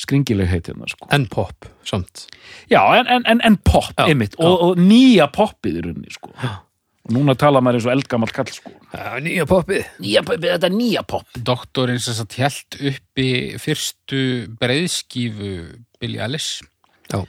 skringilegheit 0.00 0.70
hérna, 0.70 0.88
sko. 0.88 1.08
en 1.12 1.26
pop 1.32 1.68
samt 1.84 2.26
Já, 2.70 2.80
en, 3.00 3.06
en, 3.06 3.26
en, 3.26 3.40
en 3.44 3.56
pop, 3.66 3.92
Já, 3.98 4.06
einmitt 4.08 4.36
já. 4.38 4.44
og, 4.46 4.60
og 4.70 4.82
nýja 4.82 5.26
poppið 5.34 5.80
í 5.80 5.86
rauninni 5.86 6.14
sko. 6.14 6.30
og 6.40 7.14
núna 7.16 7.34
tala 7.38 7.60
maður 7.64 7.80
eins 7.80 7.86
og 7.88 7.92
eldgamall 7.96 8.30
kall 8.36 8.50
sko. 8.54 8.70
Já, 8.94 9.18
nýja 9.24 9.46
poppið 9.50 9.84
nýja 10.04 10.22
poppið, 10.26 10.48
þetta 10.54 10.70
er 10.70 10.76
nýja 10.78 11.02
popp 11.08 11.40
Doktorinn 11.50 12.00
sem 12.02 12.16
satt 12.20 12.36
hjælt 12.38 12.78
uppi 12.92 13.28
fyrstu 13.60 14.22
breiðskífu 14.60 15.52
Billie 16.00 16.22
Eilish 16.24 16.62
Já, 17.10 17.24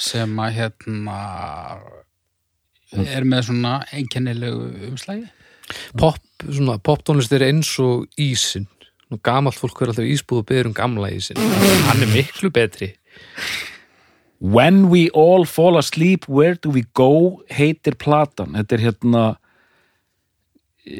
sem 0.00 0.38
að 0.42 0.56
hérna 0.58 1.18
er 2.94 3.24
með 3.26 3.48
svona 3.48 3.72
einkennilegu 3.94 4.88
umslægi. 4.90 5.26
pop, 5.98 6.18
svona, 6.44 6.76
poptónlist 6.78 7.32
er 7.34 7.42
eins 7.48 7.70
og 7.82 8.06
ísin 8.20 8.66
Nú, 9.14 9.20
gamalt 9.22 9.58
fólk 9.60 9.78
er 9.82 9.92
alltaf 9.92 10.06
í 10.06 10.14
ísbúð 10.16 10.42
og 10.42 10.48
beður 10.48 10.72
um 10.72 10.74
gamla 10.74 11.12
ísin 11.14 11.38
Hann 11.86 12.02
er 12.02 12.10
miklu 12.10 12.50
betri. 12.50 12.94
When 14.42 14.88
we 14.90 15.06
all 15.14 15.46
fall 15.46 15.78
asleep, 15.78 16.26
where 16.26 16.58
do 16.58 16.72
we 16.74 16.82
go 16.98 17.44
heitir 17.54 17.94
platan, 17.96 18.56
þetta 18.58 18.76
er 18.76 18.82
hérna 18.82 19.22
e, 20.82 20.96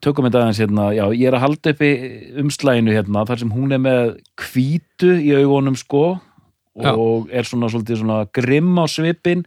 tökum 0.00 0.28
þetta 0.28 0.44
aðeins 0.44 0.62
hérna, 0.62 0.86
já, 0.96 1.04
ég 1.12 1.26
er 1.28 1.36
að 1.36 1.44
halda 1.44 1.74
uppi 1.74 1.90
umslæginu 2.44 2.94
hérna, 2.94 3.26
þar 3.28 3.42
sem 3.42 3.52
hún 3.52 3.74
er 3.74 3.82
með 3.82 4.14
hvítu 4.40 5.12
í 5.18 5.34
augunum 5.42 5.76
sko 5.76 6.04
og 6.78 7.32
er 7.34 7.42
svona 7.42 7.66
svolítið 7.72 8.04
svona 8.04 8.20
grimm 8.30 8.78
á 8.78 8.86
svipin 8.86 9.42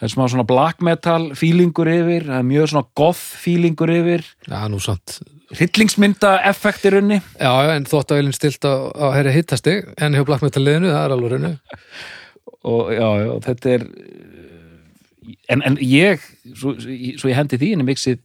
það 0.00 0.06
er 0.08 0.12
smá 0.16 0.24
svona 0.32 0.48
black 0.48 0.82
metal 0.82 1.30
feelingur 1.38 1.88
yfir, 1.92 2.26
það 2.26 2.40
er 2.42 2.48
mjög 2.50 2.72
svona 2.72 2.88
goth 2.98 3.22
feelingur 3.44 3.92
yfir, 3.94 4.26
Já, 4.50 4.64
nú 4.66 4.82
samt 4.82 5.20
hryllingsmynda 5.56 6.32
effektir 6.50 6.94
unni 7.00 7.18
Já, 7.40 7.50
já, 7.66 7.74
en 7.76 7.86
þóttavélinn 7.90 8.36
stilt 8.36 8.64
á, 8.66 8.74
á 8.94 9.06
herri 9.16 9.32
hittastig 9.34 9.88
en 9.98 10.14
hjá 10.16 10.24
Black 10.28 10.42
Metal 10.46 10.62
liðinu, 10.64 10.92
það 10.94 11.04
er 11.08 11.14
alveg 11.16 11.32
rauninu 11.34 11.52
og 12.70 12.90
já, 12.92 13.08
já, 13.24 13.30
þetta 13.48 13.70
er 13.76 13.86
en, 15.50 15.62
en 15.66 15.78
ég 15.82 16.22
svo, 16.54 16.74
svo 16.78 17.30
ég 17.30 17.38
hendi 17.38 17.58
því 17.60 17.72
inn 17.74 17.84
í 17.84 17.88
mixið 17.90 18.20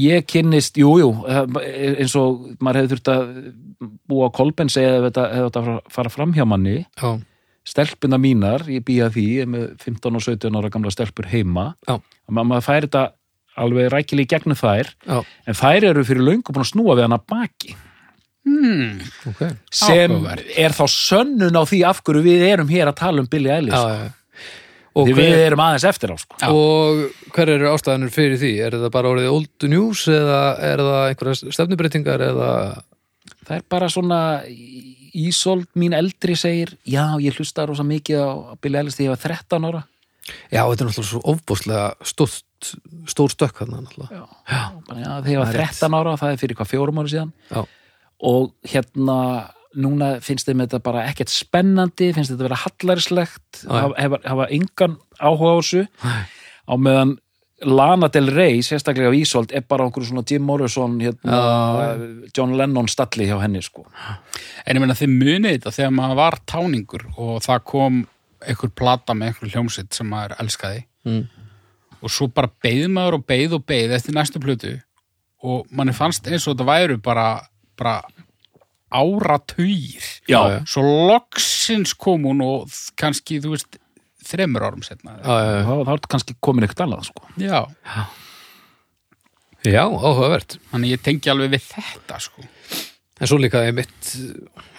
ég 0.00 0.22
kynnist 0.30 0.78
jú, 0.78 0.92
jú, 1.02 1.08
eins 1.26 2.12
og 2.18 2.44
maður 2.62 2.78
hefði 2.84 2.92
þurft 2.94 3.10
að 3.10 3.32
búa 4.10 4.28
á 4.30 4.36
kolben 4.36 4.70
segja 4.70 4.92
hefði 4.96 5.10
þetta 5.10 5.62
fara, 5.66 5.78
fara 5.90 6.12
fram 6.14 6.34
hjá 6.36 6.44
manni. 6.46 6.76
Já, 7.00 7.16
stelpuna 7.70 8.18
mínar, 8.22 8.62
ég 8.70 8.84
býja 8.86 9.08
því 9.12 9.24
ég 9.34 9.42
er 9.44 9.50
með 9.50 9.64
15 9.82 10.14
og 10.20 10.22
17 10.24 10.58
ára 10.60 10.70
gamla 10.72 10.92
stelpur 10.94 11.26
heima. 11.32 11.72
Já, 11.90 11.96
að 11.98 12.36
ma- 12.38 12.46
maður 12.52 12.66
fær 12.68 12.86
þetta 12.86 13.02
alveg 13.60 13.90
rækilega 13.92 14.26
í 14.26 14.30
gegnum 14.34 14.58
þær 14.58 14.90
já, 15.06 15.20
en 15.46 15.58
þær 15.60 15.86
eru 15.92 16.04
fyrir 16.08 16.24
löngu 16.26 16.52
búin 16.54 16.64
að 16.66 16.72
snúa 16.74 16.96
við 16.98 17.06
hana 17.08 17.20
baki 17.30 17.76
Hmm. 18.40 18.96
ok 19.28 19.40
sem 19.70 20.10
Áhugavert. 20.14 20.46
er 20.56 20.72
þá 20.72 20.84
sönnun 20.88 21.58
á 21.60 21.62
því 21.68 21.80
af 21.84 21.98
hverju 22.02 22.22
við 22.24 22.44
erum 22.48 22.70
hér 22.72 22.88
að 22.88 22.96
tala 23.02 23.20
um 23.20 23.26
Billie 23.28 23.52
Eilish 23.52 23.76
Já. 23.76 24.08
Og, 24.96 25.06
því 25.06 25.12
við 25.14 25.28
hver, 25.28 25.42
erum 25.50 25.60
aðeins 25.62 25.84
eftir 25.86 26.10
á 26.10 26.16
sko. 26.18 26.38
og 26.48 27.02
hver 27.36 27.52
eru 27.52 27.68
ástæðanur 27.70 28.10
fyrir 28.10 28.40
því? 28.40 28.52
Er 28.64 28.74
það 28.80 28.90
bara 28.96 29.12
orðið 29.12 29.28
old 29.36 29.68
news 29.70 30.06
eða 30.10 30.40
er 30.70 30.82
það 30.82 31.04
einhverja 31.10 31.52
stefnubreitingar 31.54 32.24
eða 32.30 32.48
það 33.44 33.54
er 33.60 33.62
bara 33.76 33.88
svona 33.92 34.20
Ísold 35.10 35.66
mín 35.76 35.94
eldri 35.94 36.34
segir 36.38 36.72
já, 36.86 37.04
ég 37.20 37.36
hlusta 37.36 37.64
rosa 37.68 37.84
mikið 37.86 38.18
á 38.24 38.28
Billie 38.62 38.80
Eilish 38.80 38.96
þegar 38.96 39.10
ég 39.10 39.14
var 39.14 39.24
13 39.28 39.68
ára 39.68 39.84
Já, 40.50 40.62
þetta 40.64 40.84
er 40.84 40.88
náttúrulega 40.90 41.10
svo 41.10 41.20
ofbúslega 41.32 41.84
stórt, 42.10 42.72
stór 43.10 43.32
stökk 43.34 43.62
þarna 43.62 43.82
náttúrulega. 43.84 44.24
já, 44.50 44.62
bara, 44.88 44.98
já, 45.00 45.12
þegar 45.22 45.32
ég 45.34 45.40
var 45.42 45.46
Það 45.50 45.54
er 45.54 45.60
rétt. 45.64 45.78
13 45.80 45.98
ára 46.00 46.16
það 46.20 46.34
er 46.34 46.42
fyrir 46.44 46.58
hvað 46.60 46.72
fjórum 46.74 47.00
ára 47.02 47.12
síðan 47.14 47.32
Já, 47.50 47.62
og 48.30 48.52
hérna 48.74 49.16
núna 49.80 50.10
finnst 50.26 50.48
þeim 50.50 50.64
þetta 50.64 50.80
bara 50.82 51.06
ekkert 51.06 51.30
spennandi 51.30 52.10
finnst 52.16 52.32
þetta 52.34 52.48
vera 52.48 52.58
hallarslegt 52.64 53.64
Já. 53.64 53.70
hafa, 53.94 54.18
hafa, 54.26 54.46
engan 54.50 54.96
áhuga 55.22 55.52
á 55.54 55.58
þessu 55.62 55.84
á 56.66 56.74
meðan 56.76 57.18
Lana 57.60 58.08
Del 58.08 58.30
Rey, 58.32 58.62
sérstaklega 58.64 59.12
á 59.12 59.14
Ísold 59.14 59.50
er 59.52 59.60
bara 59.68 59.84
okkur 59.84 60.06
svona 60.08 60.22
Jim 60.24 60.46
Morrison 60.48 60.94
hérna, 61.04 61.40
John 62.32 62.54
Lennon 62.56 62.88
stalli 62.88 63.26
hjá 63.28 63.36
henni 63.42 63.60
sko. 63.60 63.84
En 64.64 64.78
ég 64.78 64.80
meina 64.80 64.96
þið 64.96 65.12
munið 65.12 65.58
þetta 65.58 65.72
þegar 65.76 65.92
maður 65.92 66.16
var 66.22 66.38
táningur 66.48 67.04
og 67.20 67.42
það 67.44 67.60
kom 67.68 67.98
einhver 68.46 68.70
plata 68.76 69.14
með 69.14 69.32
einhver 69.32 69.52
hljómsitt 69.54 69.94
sem 69.96 70.08
maður 70.10 70.36
elskaði 70.44 70.84
Mm. 71.06 71.22
og 72.02 72.10
svo 72.12 72.26
bara 72.28 72.50
beið 72.62 72.86
maður 72.92 73.14
og 73.18 73.22
beið 73.26 73.54
og 73.56 73.62
beið 73.66 73.94
eftir 73.96 74.12
næstu 74.16 74.40
plötu 74.42 74.74
og 75.42 75.66
manni 75.72 75.94
fannst 75.96 76.26
eins 76.28 76.44
og 76.46 76.52
þetta 76.58 76.66
væru 76.68 76.98
bara, 77.00 77.40
bara 77.80 78.02
áratugir 78.92 80.02
Já, 80.28 80.40
já. 80.50 80.58
svo 80.68 80.82
loksins 81.08 81.94
kom 81.96 82.26
hún 82.28 82.42
og 82.44 82.68
kannski, 83.00 83.40
þú 83.40 83.54
veist, 83.54 83.78
þremur 84.28 84.66
árum 84.68 84.82
setna 84.84 85.16
Já, 85.24 85.36
já, 85.40 85.52
já. 85.56 85.64
þá 85.64 85.84
þá 85.88 85.92
er 85.94 86.04
kannski 86.12 86.36
komin 86.44 86.66
eitthvað 86.68 86.86
annað 86.90 87.06
sko. 87.08 87.28
Já, 87.40 87.60
já, 89.64 89.84
áhugavert 89.88 90.58
þannig 90.70 90.94
ég 90.96 91.02
tengi 91.04 91.30
alveg 91.32 91.52
við 91.56 91.66
þetta 91.72 92.20
sko. 92.28 92.44
En 93.20 93.28
svo 93.28 93.36
líka 93.36 93.60
einmitt 93.66 94.14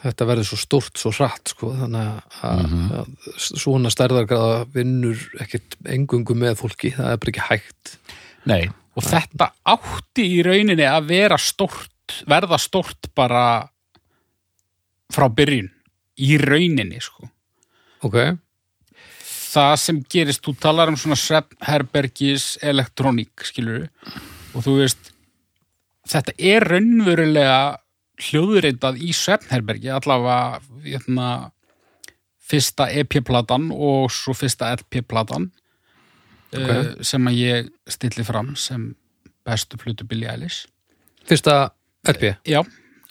þetta 0.02 0.26
verður 0.26 0.48
svo 0.50 0.58
stórt, 0.58 0.96
svo 0.98 1.12
hratt 1.14 1.52
sko, 1.54 1.72
þannig 1.78 2.22
að, 2.42 2.62
Mhm. 2.64 2.92
að 2.98 3.36
svona 3.38 3.92
stærðargraða 3.94 4.66
vinnur 4.74 5.20
ekkit 5.40 5.76
engungu 5.86 6.34
með 6.34 6.56
fólki, 6.58 6.90
það 6.96 7.12
er 7.12 7.18
bara 7.18 7.32
ekki 7.32 7.48
hægt 7.50 7.98
Nei, 8.50 8.70
og 8.98 9.04
þetta 9.04 9.52
átti 9.70 10.26
í 10.26 10.42
rauninni 10.44 10.88
að 10.90 11.06
vera 11.12 11.38
stórt, 11.38 12.24
verða 12.26 12.58
stórt 12.58 13.12
bara 13.14 13.70
frá 15.14 15.28
byrjun 15.30 15.70
í 16.18 16.38
rauninni 16.42 17.00
sko. 17.00 17.30
Ok, 18.04 18.18
það 19.22 19.76
sem 19.78 20.04
gerist, 20.10 20.42
þú 20.42 20.56
talar 20.58 20.90
um 20.90 20.96
svona 20.98 21.16
svefnherbergis 21.20 22.58
elektróník 22.64 23.46
skilur 23.46 23.90
og 24.56 24.64
þú 24.66 24.78
veist 24.80 25.12
þetta 26.10 26.34
er 26.40 26.66
raunverulega 26.66 27.78
hljóðuritað 28.22 29.00
í 29.02 29.12
svefnherbergi 29.16 29.90
allavega 29.94 30.60
hérna, 30.86 31.28
fyrsta 32.52 32.90
EP-platan 33.02 33.70
og 33.72 34.10
svo 34.14 34.34
fyrsta 34.38 34.72
LP-platan 34.76 35.50
Ok. 36.52 36.68
uh, 36.68 36.90
sem 37.08 37.28
að 37.32 37.38
ég 37.40 37.70
stilli 37.88 38.26
fram 38.28 38.54
sem 38.60 38.90
bestu 39.48 39.78
flutu 39.80 40.04
Billie 40.08 40.28
Eilish. 40.30 40.66
Fyrsta 41.26 41.72
LP 42.12 42.34
Já, 42.50 42.62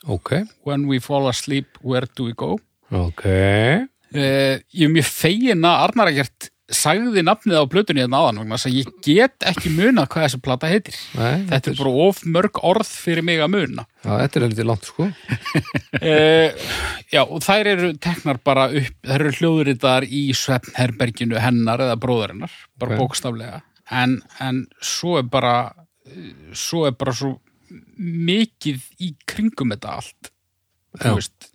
Ok, 0.08 0.30
When 0.64 0.86
We 0.88 0.98
Fall 1.00 1.28
Asleep, 1.28 1.78
Where 1.84 2.06
Do 2.16 2.24
We 2.28 2.32
Go? 2.36 2.58
Ok. 2.90 3.24
Uh, 3.26 4.56
ég 4.74 4.86
er 4.86 4.92
mjög 4.92 5.08
fegin 5.08 5.64
að 5.68 5.82
Arnar 5.86 6.10
Egert 6.12 6.48
sagði 6.70 7.22
nafnið 7.26 7.58
á 7.60 7.64
plötunni 7.70 8.02
hérna 8.04 8.20
áðan 8.22 8.38
vegna 8.42 8.56
þess 8.58 8.68
að 8.70 8.76
ég 8.78 8.90
get 9.06 9.46
ekki 9.50 9.72
munað 9.74 10.06
hvað 10.12 10.24
þessi 10.26 10.40
plata 10.44 10.68
heitir. 10.70 10.98
Nei, 11.18 11.40
Þetta 11.50 11.70
er 11.72 11.78
bara 11.80 11.92
of 12.06 12.20
mörg 12.30 12.60
orð 12.70 12.86
fyrir 12.90 13.26
mig 13.26 13.40
að 13.42 13.50
muna. 13.56 13.84
Já, 14.04 14.10
þetta 14.22 14.38
er 14.40 14.46
heldur 14.48 14.68
langt 14.70 14.88
sko 14.90 15.08
Uh, 16.00 16.54
já, 17.14 17.20
og 17.26 17.42
þær 17.44 17.68
eru 17.74 17.90
teknar 18.00 18.38
bara 18.46 18.68
upp, 18.70 18.94
þær 19.04 19.24
eru 19.26 19.32
hljóðuritar 19.40 20.06
í 20.06 20.22
svefnherberginu 20.38 21.40
hennar 21.42 21.82
eða 21.84 21.98
bróðarinnar, 22.00 22.54
bara 22.80 22.94
Ok. 22.96 23.02
bókstaflega. 23.02 23.60
En, 23.90 24.20
en 24.40 24.62
svo 24.80 25.16
er 25.18 25.26
bara, 25.28 25.54
eh, 26.06 26.30
svo 26.56 26.86
er 26.88 26.94
bara 26.96 27.12
svo 27.18 27.34
mikið 27.98 28.86
í 29.02 29.10
kringum 29.28 29.74
þetta 29.74 29.96
allt. 29.98 30.30
Þú 31.02 31.16
veist, 31.18 31.50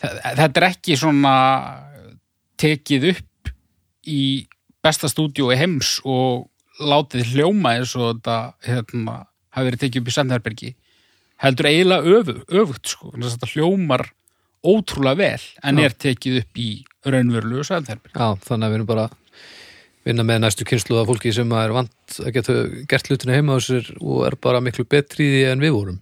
þe- 0.00 0.16
þetta 0.40 0.62
er 0.62 0.66
ekki 0.72 0.96
svona 1.00 1.36
tekið 2.60 3.06
upp 3.12 3.22
í 4.06 4.22
besta 4.84 5.08
stúdíu 5.10 5.50
í 5.52 5.58
heims 5.58 5.98
og 6.04 6.48
látið 6.82 7.34
hljóma 7.34 7.76
eins 7.78 7.94
og 7.96 8.14
þetta 8.14 8.38
hérna, 8.66 9.18
hafi 9.54 9.70
verið 9.70 9.84
tekið 9.84 10.02
upp 10.02 10.10
í 10.10 10.16
Sendherbergi 10.16 10.72
heldur 11.44 11.70
eiginlega 11.70 12.18
öfu, 12.18 12.36
öfugt 12.48 12.92
sko, 12.94 13.10
þannig 13.12 13.28
að 13.28 13.36
þetta 13.36 13.52
hljómar 13.54 14.06
ótrúlega 14.64 15.20
vel 15.20 15.46
en 15.62 15.80
Já. 15.80 15.86
er 15.86 15.98
tekið 16.06 16.40
upp 16.42 16.60
í 16.60 16.70
raunverulegu 17.04 17.66
Sendherbergi 17.68 18.16
Já, 18.16 18.34
þannig 18.48 18.66
að 18.66 18.74
við 18.74 18.80
erum 18.80 18.90
bara 18.90 19.08
vinna 20.04 20.24
með 20.26 20.42
næstu 20.44 20.66
kynslu 20.68 20.98
af 21.00 21.08
fólki 21.08 21.32
sem 21.34 21.52
er 21.56 21.74
vant 21.74 22.16
að 22.20 22.32
geta 22.36 22.56
gert 22.90 23.10
hlutinu 23.10 23.36
heima 23.36 23.56
á 23.56 23.58
sér 23.64 23.88
og 24.00 24.24
er 24.28 24.36
bara 24.40 24.62
miklu 24.64 24.86
betri 24.88 25.26
í 25.26 25.34
því 25.34 25.44
en 25.52 25.64
við 25.64 25.76
vorum. 25.76 26.00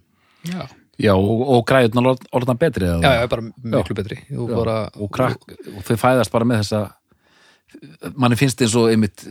Já, 0.49 0.65
já 0.99 1.13
og, 1.13 1.43
og 1.55 1.63
græðunar 1.69 2.25
orðan 2.35 2.59
betri 2.59 2.89
eða? 2.89 2.99
Já, 2.99 3.21
já, 3.21 3.29
bara 3.31 3.45
miklu 3.47 3.97
betri 3.99 4.19
og, 4.35 4.49
Já, 4.49 4.55
bara, 4.57 4.77
og, 4.97 5.11
krakk, 5.15 5.55
og 5.71 5.87
þau 5.87 5.95
fæðast 6.01 6.35
bara 6.35 6.49
með 6.49 6.63
þessa 6.65 6.81
manni 8.15 8.37
finnst 8.39 8.61
eins 8.63 8.75
og 8.79 8.89
einmitt 8.91 9.25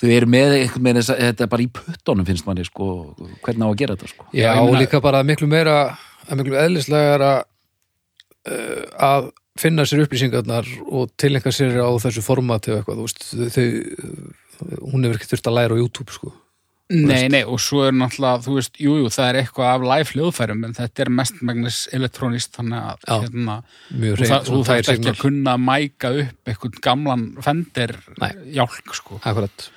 þau 0.00 0.08
eru 0.14 0.30
með 0.32 0.56
einhvern 0.58 0.86
veginn 0.86 1.00
þessa, 1.02 1.16
þetta 1.20 1.44
er 1.44 1.52
bara 1.52 1.64
í 1.64 1.70
puttunum 1.76 2.28
finnst 2.28 2.46
manni 2.48 2.64
sko, 2.64 2.88
hvernig 3.44 3.66
á 3.66 3.70
að 3.70 3.78
gera 3.82 3.96
þetta 3.96 4.12
sko. 4.14 4.28
Já, 4.36 4.50
og 4.62 4.76
líka 4.78 5.02
bara 5.04 5.22
miklu 5.26 5.48
meira 5.50 5.76
að 6.26 6.40
miklu 6.40 6.56
eðlislega 6.60 7.32
uh, 7.34 8.84
að 9.10 9.30
finna 9.60 9.84
sér 9.84 10.06
upplýsingarnar 10.06 10.68
og 10.88 11.10
tilengja 11.20 11.52
sér 11.52 11.82
á 11.84 11.90
þessu 12.00 12.24
formati 12.24 12.72
og 12.72 12.80
eitthvað, 12.80 13.02
þú 13.02 13.08
veist, 13.08 13.26
þau 13.56 14.86
hún 14.92 15.04
hefur 15.04 15.18
ekki 15.18 15.30
þurft 15.32 15.50
að 15.50 15.56
læra 15.56 15.76
á 15.76 15.80
YouTube, 15.80 16.14
sko 16.14 16.32
Nei, 16.90 17.28
nei, 17.30 17.44
og 17.46 17.60
svo 17.62 17.84
er 17.86 17.94
náttúrulega, 17.94 18.42
þú 18.42 18.54
veist, 18.56 18.78
jú, 18.82 18.96
jú, 18.98 19.10
það 19.14 19.28
er 19.28 19.36
eitthvað 19.44 19.68
af 19.70 19.84
live 19.86 20.10
hljóðfærum, 20.10 20.64
en 20.66 20.72
þetta 20.74 21.04
er 21.04 21.10
mestmægnis 21.20 21.76
elektrónist, 21.94 22.50
þannig 22.56 22.80
að, 22.80 23.04
Já. 23.06 23.14
hérna, 23.26 23.56
og 23.94 24.22
það, 24.24 24.48
þú 24.48 24.58
þarf 24.66 24.90
ekki 24.94 25.10
að 25.12 25.20
kunna 25.20 25.54
mæka 25.62 26.10
upp 26.24 26.50
eitthvað 26.50 26.80
gamlan 26.82 27.24
fendir 27.46 27.94
jálk, 28.56 28.94
sko. 28.98 29.20
Akkurat. 29.22 29.68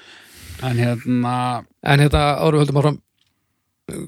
En 0.63 0.81
hérna, 0.81 1.35
En 1.83 2.01
hérna, 2.01 2.23
árum 2.41 2.63
höldum 2.63 2.81
áfram 2.81 2.99
þau 3.91 4.01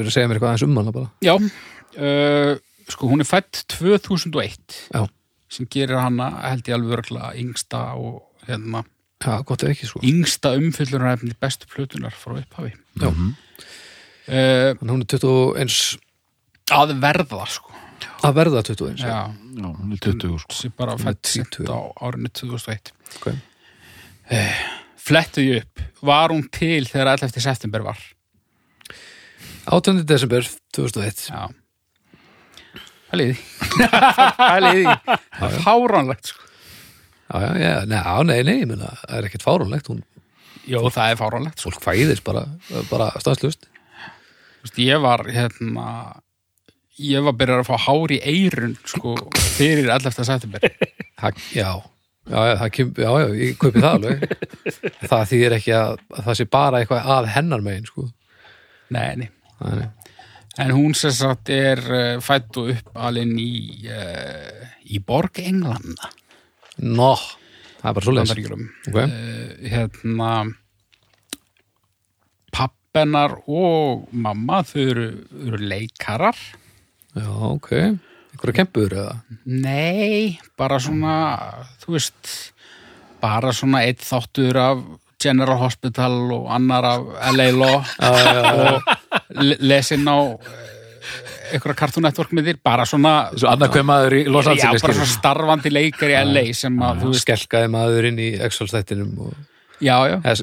eru 0.00 0.08
að 0.08 0.14
segja 0.14 0.28
mér 0.30 0.38
eitthvað 0.38 0.50
aðeins 0.50 0.66
um 0.66 0.78
hana 0.80 0.94
bara 0.94 1.10
já, 1.22 1.34
uh, 1.36 2.52
sko, 2.90 3.10
hún 3.10 3.22
er 3.22 3.28
fætt 3.28 3.62
2001, 3.76 4.78
Já, 4.90 5.04
sem 5.52 5.68
gerir 5.70 6.00
hana, 6.00 6.30
held 6.48 6.66
ég 6.70 6.78
alveg 6.78 6.98
örgla, 6.98 7.32
yngsta 7.38 7.84
og, 8.00 8.22
hérna, 8.48 8.82
já 9.22 9.36
gott 9.46 9.62
ekki, 9.68 9.86
sko 9.88 10.00
yngsta 10.06 10.54
umfyllunarefni 10.58 11.34
bestu 11.40 11.66
plötunar 11.70 12.14
frá 12.16 12.34
upphafi. 12.40 12.72
Já. 13.00 13.08
Uh, 13.08 14.72
Þannig 14.78 14.92
hún 14.92 15.02
er 15.02 15.08
21 15.10 15.98
að 16.72 16.92
verða, 17.02 17.46
sko. 17.50 17.72
að 18.22 18.36
verða 18.38 18.62
21 18.68 19.00
Já, 19.02 19.08
já, 19.34 19.70
hún 19.70 19.92
er 19.96 20.02
20 20.04 20.36
sko. 20.44 20.70
bara 20.78 20.94
er 20.94 21.02
fætt 21.02 21.26
sent 21.26 21.56
20. 21.58 21.66
á 21.74 21.78
árinu 22.06 22.30
2001 22.30 22.92
Ok. 23.16 23.26
flettu 25.02 25.42
ég 25.42 25.64
upp 25.64 25.82
var 26.06 26.30
hún 26.30 26.46
til 26.54 26.86
þegar 26.86 27.16
11. 27.18 27.40
september 27.42 27.82
var 27.82 27.98
18. 29.66 30.04
desember 30.06 30.46
2001 30.74 31.26
já 31.30 31.48
Hæliði 33.12 33.36
Hæliði 34.38 34.96
Fáránlegt 35.66 36.30
sko 36.32 36.46
Já, 37.32 37.52
já, 37.56 37.56
já, 37.56 37.74
nei, 37.88 38.24
nei, 38.28 38.42
nei, 38.44 38.64
meina, 38.68 38.90
það 39.06 39.18
er 39.18 39.28
ekkert 39.28 39.46
fáránlegt 39.46 39.88
hún, 39.88 40.02
Jó, 40.68 40.82
það 40.92 41.14
er 41.14 41.16
fáránlegt. 41.18 41.62
fólk 41.64 41.80
fæðist 41.82 42.24
bara, 42.26 42.44
bara 42.90 43.08
stanslust 43.22 43.68
Ég 44.78 45.00
var 45.02 45.24
hérna 45.32 46.20
Ég 47.02 47.24
var 47.24 47.34
byrjar 47.34 47.62
að 47.64 47.70
fá 47.70 47.78
hár 47.88 48.12
í 48.14 48.18
eirun 48.20 48.76
sko 48.86 49.14
fyrir 49.56 49.88
11. 49.90 50.12
september. 50.28 50.60
Það, 51.18 51.38
já, 51.56 51.70
já, 52.28 52.36
já, 52.36 52.52
það 52.60 52.70
kem, 52.76 52.90
já, 53.00 53.08
já, 53.22 53.26
ég 53.40 53.56
kaupi 53.58 53.80
það 53.82 53.96
alveg. 53.96 54.26
Það 55.08 55.24
þýðir 55.32 55.56
ekki 55.56 55.72
að, 55.78 55.94
að 56.12 56.26
það 56.28 56.38
sé 56.38 56.46
bara 56.52 56.82
eitthvað 56.82 57.10
að 57.16 57.30
hennar 57.32 57.64
megin, 57.64 57.88
sko. 57.88 58.04
Nei, 58.92 59.08
nei. 59.22 59.30
Nei. 59.64 59.88
En 60.60 60.74
hún 60.76 60.92
sem 60.98 61.14
sagt 61.16 61.48
er 61.54 61.80
uh, 61.88 62.20
fætt 62.22 62.60
og 62.60 62.70
upp 62.74 63.02
alinn 63.08 63.32
í 63.40 63.88
uh, 63.88 64.66
í 64.92 65.00
borg 65.00 65.40
Englanda 65.40 66.12
Nó, 66.78 67.12
það 67.82 67.88
er 67.90 67.94
bara 67.98 68.04
svo 68.06 68.14
leins 68.16 68.30
Bandaríkjunum. 68.32 68.64
Ok. 68.88 68.98
Eh, 69.02 69.70
hérna 69.72 70.30
pappennar 72.52 73.36
og 73.48 74.08
mamma 74.12 74.62
þau 74.68 74.82
eru, 74.92 75.06
eru 75.46 75.60
leikarar. 75.60 76.36
Já, 77.16 77.28
ok, 77.28 77.70
einhverja 78.32 78.56
kempur 78.62 78.94
eða? 78.96 79.14
Nei, 79.44 80.38
bara 80.58 80.78
svona 80.80 81.14
þú 81.82 81.96
veist 81.96 82.32
bara 83.22 83.52
svona 83.56 83.84
eitt 83.86 84.02
þáttur 84.04 84.56
af 84.60 84.82
General 85.22 85.60
Hospital 85.60 86.16
og 86.34 86.48
annar 86.50 86.84
af 86.88 87.04
LA 87.36 87.50
Law. 87.54 87.84
Og 88.02 88.88
le- 89.38 89.60
lesin 89.60 90.08
á 90.10 90.18
einhverja 91.56 91.78
Cartoon 91.82 92.06
Network 92.06 92.34
miðir, 92.36 92.58
bara 92.64 92.86
svona 92.88 93.14
Svo 93.34 93.50
annað 93.52 93.76
hver 93.76 93.86
maður 93.88 94.16
í 94.18 94.22
Los 94.28 94.46
já, 94.48 94.52
Angeles 94.54 94.84
bara 94.84 94.96
skilur. 94.96 95.00
svona 95.00 95.18
starfandi 95.18 95.72
leikar 95.72 96.12
í 96.12 96.16
LA 96.20 96.44
sem 96.56 96.78
að, 96.82 97.02
þú 97.02 97.10
veist, 97.12 97.26
skelkaði 97.26 97.72
maður 97.74 98.08
inn 98.10 98.22
í 98.22 98.30
Excel-þættinum 98.48 99.12
og 99.26 99.36
já, 99.82 99.96
já 100.08 100.34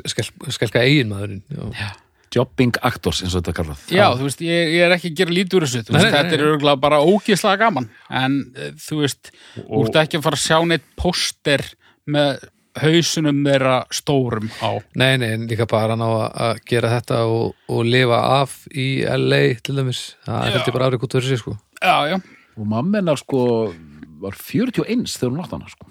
skelkaði 0.54 0.86
eigin 0.86 1.12
maðurinn 1.14 1.44
já. 1.74 1.90
Jobbing 2.36 2.78
actors 2.86 3.24
eins 3.24 3.34
og 3.34 3.42
þetta 3.42 3.56
kallað 3.58 3.88
Já, 3.90 4.06
þú 4.14 4.28
veist, 4.28 4.42
ég, 4.46 4.72
ég 4.76 4.86
er 4.86 4.94
ekki 4.94 5.10
að 5.10 5.18
gera 5.22 5.34
lítið 5.34 5.58
úr 5.58 5.66
þessu 5.66 5.80
veist, 5.82 5.94
nei, 5.96 6.12
þetta 6.14 6.28
nei. 6.28 6.36
er 6.38 6.46
örgulega 6.52 6.82
bara 6.84 7.02
ógislega 7.02 7.62
gaman 7.64 7.90
en 8.22 8.40
eh, 8.54 8.72
þú 8.78 9.00
veist, 9.02 9.32
þú 9.58 9.82
ert 9.88 10.00
ekki 10.04 10.20
að 10.20 10.28
fara 10.28 10.38
að 10.38 10.44
sjá 10.46 10.60
neitt 10.70 10.86
póster 11.00 11.66
með 12.10 12.44
hausunum 12.78 13.40
þeirra 13.46 13.78
stórum 13.92 14.50
á. 14.62 14.78
Nei, 14.96 15.18
nei, 15.18 15.32
en 15.34 15.48
líka 15.50 15.66
bara 15.68 15.96
ná 15.98 16.06
að- 16.06 16.36
að 16.46 16.60
gera 16.70 16.90
þetta 17.00 17.18
og, 17.26 17.56
og 17.68 17.86
lifa 17.86 18.20
af 18.42 18.68
í 18.72 19.04
LA 19.04 19.56
til 19.64 19.76
dæmis, 19.76 20.16
það 20.26 20.46
er 20.46 20.52
heldur 20.58 20.74
bara 20.78 20.90
árið 20.92 21.04
út 21.04 21.12
fyrir 21.18 21.28
sig 21.30 21.40
sko. 21.40 21.58
Já, 21.82 21.98
já, 22.14 22.18
og 22.58 22.68
mamma 22.68 22.98
hennar 23.02 23.18
sko 23.18 23.74
var 24.22 24.32
41 24.36 25.08
þegar 25.18 25.32
hún 25.34 25.44
átt 25.44 25.52
hana 25.58 25.70
sko. 25.70 25.88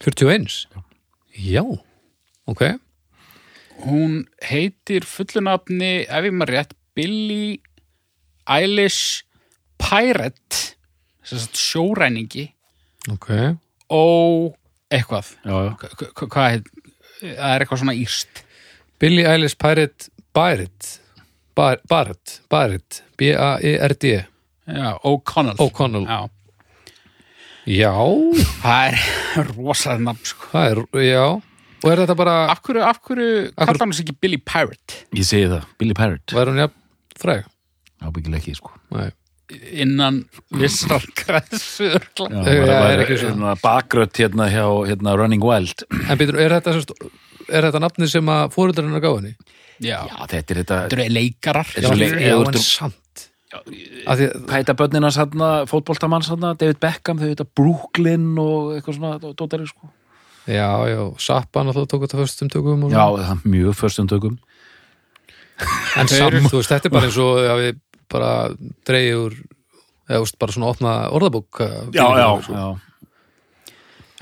41? 0.00 0.66
Já, 1.40 1.64
ok. 2.46 2.62
Hún 3.86 4.26
heitir 4.44 5.06
fullunafni, 5.08 6.04
ef 6.04 6.24
ég 6.28 6.32
maður 6.36 6.52
rétt 6.58 6.72
Billie 6.94 7.60
Eilish 8.50 9.22
Pirate 9.80 10.74
sagt 11.24 11.54
sjóræningi 11.56 12.50
Ok, 13.12 13.30
og 13.88 14.56
eitthvað. 14.90 15.34
Já, 15.44 15.54
já. 15.66 15.70
Hva- 15.80 16.12
hva- 16.14 16.28
hvað 16.34 16.50
heit 16.50 16.66
það 17.20 17.54
er 17.54 17.64
eitthvað 17.64 17.80
svona 17.82 17.94
írst 18.00 18.42
Billie 19.00 19.26
Eilish 19.28 19.56
Pirate 19.60 20.10
Barrett. 20.34 20.98
Bar- 21.56 21.80
Barrett, 21.88 22.40
Barrett. 22.48 23.02
B-A-E-R-D 23.18 24.04
já, 24.70 24.90
O'Connell. 25.04 25.56
O'Connell. 25.60 26.06
já, 26.06 26.28
Já, 27.70 27.92
það 28.62 28.94
er 29.38 29.50
rosalega 29.54 30.02
nafn 30.06 30.24
sko. 30.26 30.46
það 30.54 30.70
er, 30.70 30.78
já. 31.04 31.24
Og 31.80 31.88
er 31.92 32.00
þetta 32.02 32.16
bara, 32.16 32.34
af 32.52 32.60
hverju, 32.64 32.82
af 32.84 32.98
hverju 33.04 33.28
kallar 33.56 33.78
hann 33.84 33.92
sig 33.96 34.04
ekki 34.08 34.16
Billie 34.20 34.40
Pirate? 34.40 35.04
Ég 35.16 35.24
segi 35.28 35.46
það, 35.52 35.66
Billy 35.80 35.94
Parrott 35.96 36.34
væri 36.36 36.52
hún 36.54 36.62
jafn 36.62 36.76
fræg? 37.20 37.44
ábyggilega 38.00 38.40
ekki 38.40 38.54
sko. 38.56 38.72
Nei, 38.96 39.10
innan 39.72 40.22
vissar 40.56 41.02
já, 41.28 41.40
Já, 42.30 42.52
já, 42.54 42.78
er 43.00 43.16
svona 43.18 43.54
bakrött 43.62 44.20
hérna 44.22 44.48
hjá 44.52 44.64
hérna 44.88 45.16
Running 45.18 45.42
Wild. 45.44 45.84
En 46.08 46.18
býtur, 46.20 46.38
er 46.40 46.54
þetta 46.58 46.76
er 47.50 47.66
þetta 47.68 47.82
nafnið 47.82 48.12
sem 48.12 48.30
að 48.30 48.52
fóröldarinn 48.54 48.94
er 48.98 49.04
gáðinni? 49.04 49.34
já, 49.80 49.98
já, 50.06 50.16
þetta 50.30 50.54
er 50.54 50.62
þetta 50.64 51.06
leikarar. 51.10 51.70
Þetta 51.74 51.92
er 51.94 52.02
leik- 52.02 52.18
já, 52.20 52.26
ef 52.26 52.34
þú 52.36 52.42
en 52.46 52.54
ert- 52.54 52.66
samt. 52.66 52.96
Af 54.06 54.14
því, 54.20 54.26
hvað 54.46 54.52
heita 54.60 54.74
börnin 54.78 55.02
hans 55.02 55.16
hérna, 55.18 55.46
fótboltamanns 55.66 56.28
hérna, 56.30 56.52
David 56.54 56.78
Beckham, 56.78 57.18
þau 57.18 57.30
heita 57.32 57.46
Brooklyn 57.58 58.28
og 58.38 58.76
eitthvað 58.76 58.98
svona 59.00 59.16
dótari 59.34 59.66
sko. 59.66 59.90
Já, 60.46 60.68
já, 60.88 61.00
Sappa 61.18 61.64
náttúrulega 61.66 61.90
tók 61.90 62.04
þetta 62.06 62.20
fyrstum 62.20 62.48
tökum 62.52 62.84
og 62.86 62.94
já, 62.94 63.02
það 63.02 63.32
er 63.34 63.42
mjög 63.50 63.74
förstum 63.80 64.06
tökum. 64.10 64.38
En 66.00 66.08
samt, 66.08 66.46
þú 66.48 66.60
veist, 66.60 66.70
þetta 66.72 66.88
er 66.88 66.94
bara 66.94 67.08
eins 67.10 67.18
og 67.20 67.40
að 67.42 67.58
við 67.64 67.80
bara 68.12 68.30
úr 69.16 69.34
eða 70.10 70.22
veist, 70.24 70.38
bara 70.42 70.54
svona 70.54 70.70
opna 70.72 70.94
orðabók 71.14 71.60
já, 71.94 72.06
já, 72.18 72.28
sko. 72.42 72.54
já. 72.54 72.68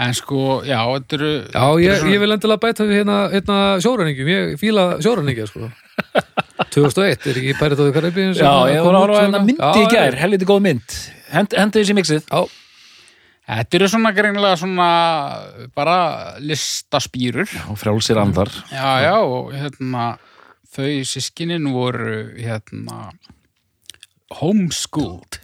en 0.05 0.15
sko, 0.15 0.41
já, 0.69 0.81
þetta 0.95 1.19
eru 1.19 1.31
Já, 1.49 1.65
ég, 1.83 2.07
ég 2.15 2.23
vil 2.23 2.35
endilega 2.37 2.63
bæta 2.63 2.87
við 2.89 3.01
hérna, 3.01 3.19
hérna 3.33 3.59
sjóræningjum, 3.83 4.33
ég 4.35 4.59
fíla 4.61 4.89
sjóræningja 5.05 5.49
sko. 5.51 5.71
2001, 6.75 7.27
er 7.31 7.41
ekki 7.41 7.57
Pærit 7.59 7.81
og 7.83 7.93
Karibíin 7.95 8.35
já, 8.37 8.51
ég 8.71 8.85
var 8.85 8.99
að 8.99 9.05
horfa 9.05 9.19
á 9.19 9.25
hérna 9.25 9.43
myndi 9.47 9.83
í 9.85 9.91
gær, 9.93 10.17
helviti 10.21 10.49
góð 10.49 10.65
mynd 10.69 10.97
Hend, 11.29 11.55
hendi 11.57 11.83
þessi 11.83 11.97
mixið 11.97 12.25
Já, 12.29 12.41
Þetta 13.49 13.79
eru 13.79 13.87
svona 13.89 14.11
greinilega 14.13 14.59
svona 14.61 14.89
bara 15.77 15.99
listaspýrur. 16.45 17.49
og 17.73 17.79
frjálsir 17.81 18.21
andar 18.21 18.51
Já, 18.69 18.91
já, 19.07 19.15
og 19.25 19.55
hérna 19.57 20.11
þau 20.69 20.91
sískinin 21.09 21.71
voru 21.73 22.19
hérna 22.37 23.09
homeschooled. 24.41 25.39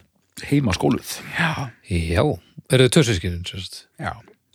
heima 0.51 0.73
skóluð 0.75 1.16
Já. 1.38 1.70
já, 1.88 2.23
eru 2.70 2.87
þið 2.88 2.92
törsískinin 2.99 3.44
sérst 3.49 3.85
Já. 4.01 4.12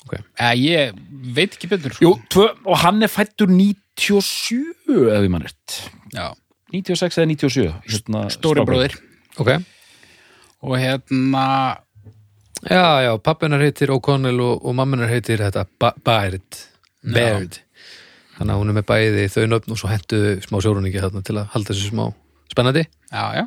Ok. 0.10 0.16
Eða, 0.42 0.54
ég 0.58 0.96
veit 1.36 1.54
ekki 1.54 1.68
betur. 1.70 1.94
Jú, 2.02 2.16
tvö, 2.34 2.48
og 2.66 2.78
hann 2.82 3.04
er 3.06 3.12
fættur 3.12 3.48
97 3.52 4.58
ef 5.14 5.22
ég 5.24 5.30
mann 5.30 5.46
rétt 5.46 5.76
Já. 6.16 6.34
96 6.74 7.18
eða 7.18 7.30
97 7.30 7.68
hérna, 7.90 8.24
Stóri 8.30 8.62
strákur. 8.62 8.66
bróðir. 8.70 8.98
Ok, 9.40 9.50
Og 10.62 10.76
hérna, 10.76 11.78
já, 12.68 12.84
já, 13.06 13.14
pappinar 13.24 13.62
heitir 13.64 13.88
O'Connell 13.96 14.42
og, 14.44 14.66
og 14.66 14.76
mamminar 14.76 15.08
heitir 15.08 15.40
þetta 15.40 15.64
Ba- 15.80 15.96
Baird 16.04 16.66
Baird 17.04 17.62
Þannig 18.40 18.54
að 18.56 18.60
hún 18.60 18.70
er 18.72 18.76
með 18.82 18.86
bæði 18.90 19.24
þau 19.32 19.46
nöfn 19.54 19.72
og 19.76 19.80
svo 19.80 19.88
hentu 19.92 20.20
smá 20.44 20.60
sjóræningi 20.64 21.00
þarna 21.04 21.22
til 21.28 21.38
að 21.40 21.48
halda 21.56 21.74
þessu 21.74 21.90
smá 21.94 22.06
spennandi 22.52 22.84
já, 22.84 23.24
já. 23.40 23.46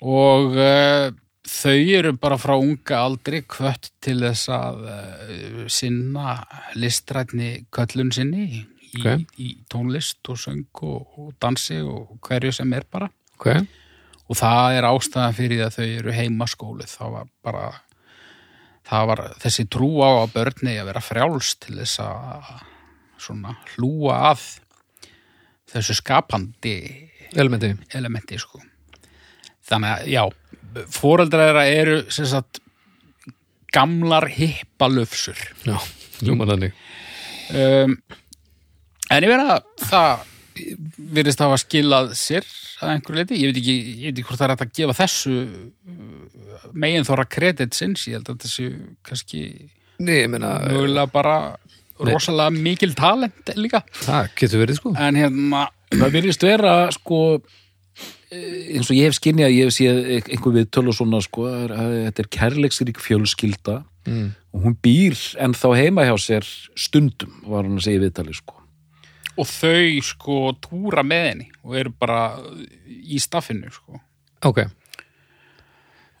Og 0.00 0.56
uh, 0.56 1.10
þau 1.44 1.76
eru 1.98 2.14
bara 2.20 2.38
frá 2.40 2.54
unga 2.56 3.02
aldri 3.04 3.42
kvött 3.48 3.90
til 4.00 4.18
þess 4.22 4.48
að 4.54 4.82
uh, 4.86 5.64
sinna 5.72 6.38
listrætni 6.78 7.66
köllun 7.74 8.12
sinni 8.14 8.46
í, 8.48 8.64
Ok. 9.00 9.26
í 9.38 9.52
tónlist 9.70 10.26
og 10.32 10.40
söng 10.40 10.64
og, 10.82 11.18
og 11.20 11.34
dansi 11.42 11.78
og 11.84 12.16
hverju 12.26 12.52
sem 12.56 12.72
er 12.74 12.88
bara. 12.90 13.10
Ok, 13.40 13.52
og 14.30 14.36
það 14.38 14.78
er 14.78 14.86
ástæðan 14.88 15.36
fyrir 15.36 15.56
því 15.60 15.66
að 15.66 15.76
þau 15.76 15.86
eru 16.00 16.16
heimaskólið 16.16 16.90
það 16.92 17.14
var 17.14 17.30
bara 17.46 17.68
það 18.90 19.06
var 19.10 19.22
þessi 19.42 19.66
trú 19.70 19.90
á 20.02 20.10
að 20.10 20.34
börni 20.34 20.74
að 20.78 20.90
vera 20.90 21.02
frjáls 21.04 21.54
til 21.62 21.76
þess 21.78 22.02
að 22.04 22.50
svona 23.20 23.54
hlúa 23.74 24.18
að 24.32 24.44
þessu 25.70 25.96
skapandi 25.98 26.74
elementi 27.38 27.72
elementi 27.94 28.38
sko 28.40 28.62
þannig 29.70 29.94
að 29.94 30.10
já, 30.10 30.24
þeirra 31.30 31.66
eru 31.70 32.00
sagt 32.10 32.60
gamlar 33.74 34.26
hippalöfsur 34.34 35.38
Já, 35.66 35.78
ljúman 36.26 36.50
þannig. 36.50 36.74
Um, 37.50 37.96
en 39.10 39.24
ég 39.26 39.30
verða 39.30 39.60
það 39.88 40.26
virðist 41.14 41.42
hafa 41.42 41.58
skilað 41.60 42.14
sér 42.18 42.46
að 42.80 42.94
einhverju 42.94 43.20
leiti, 43.20 43.38
ég 43.40 43.50
veit 43.50 43.60
ekki, 43.60 43.74
ég 43.76 44.06
veit 44.08 44.18
ekki 44.18 44.26
hvort 44.28 44.40
það 44.40 44.46
er 44.46 44.54
að 44.54 44.72
gefa 44.78 44.96
þessu 45.00 45.34
megin 46.72 47.06
þóra 47.08 47.26
kreditsins, 47.30 48.06
ég 48.08 48.18
held 48.18 48.30
að 48.32 48.46
þessu 48.46 48.70
kannski 49.06 49.42
Nei, 50.00 50.24
meina, 50.32 50.54
mögulega 50.64 51.10
bara 51.12 51.34
Nei. 52.00 52.12
rosalega 52.14 52.54
mikil 52.54 52.94
talent 52.96 53.52
líka, 53.58 53.82
það 54.00 54.30
getur 54.40 54.62
verið 54.62 54.80
sko. 54.80 54.94
En 54.96 55.18
hérna 55.18 55.66
það 55.92 56.14
virðist 56.16 56.46
vera 56.46 56.74
sko 56.94 57.20
eh, 57.36 57.58
eins 58.30 58.90
og 58.90 58.96
ég 58.96 59.08
hef 59.08 59.18
skinnið 59.18 59.46
að 59.46 59.56
ég 59.56 59.68
hef 59.68 59.76
séð 59.76 60.00
einhver 60.20 60.56
við 60.56 60.68
tölu 60.74 60.94
svona 60.94 61.20
sko 61.24 61.48
að 61.50 61.74
að 61.74 61.94
þetta 62.06 62.24
er 62.24 62.30
kærleiksrík 62.36 63.00
fjölskylda 63.02 63.76
mm. 64.06 64.26
og 64.54 64.66
hún 64.66 64.76
býr 64.82 65.18
en 65.42 65.56
þá 65.58 65.68
heima 65.78 66.06
hjá 66.06 66.14
sér 66.22 66.50
stundum 66.78 67.40
var 67.46 67.66
hann 67.66 67.78
að 67.80 67.88
segja 67.88 68.04
viðtali 68.04 68.36
sko. 68.36 68.58
Og 69.40 69.48
þau 69.48 70.04
sko 70.04 70.42
túra 70.60 71.02
með 71.06 71.26
henni 71.30 71.48
og 71.64 71.78
eru 71.80 71.94
bara 71.96 72.20
í 72.86 73.18
staffinu 73.22 73.70
sko. 73.72 74.00
Ok, 74.46 74.64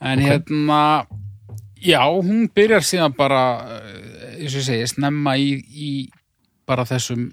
En 0.00 0.18
hérna, 0.18 1.06
já, 1.76 2.00
hún 2.08 2.48
byrjar 2.48 2.84
síðan 2.84 3.12
bara, 3.16 3.40
eh, 3.68 4.40
eins 4.40 4.54
og 4.54 4.62
ég 4.62 4.64
segi, 4.64 4.86
snemma 4.88 5.36
í, 5.36 5.60
í 5.60 5.90
bara 6.66 6.86
þessum, 6.88 7.26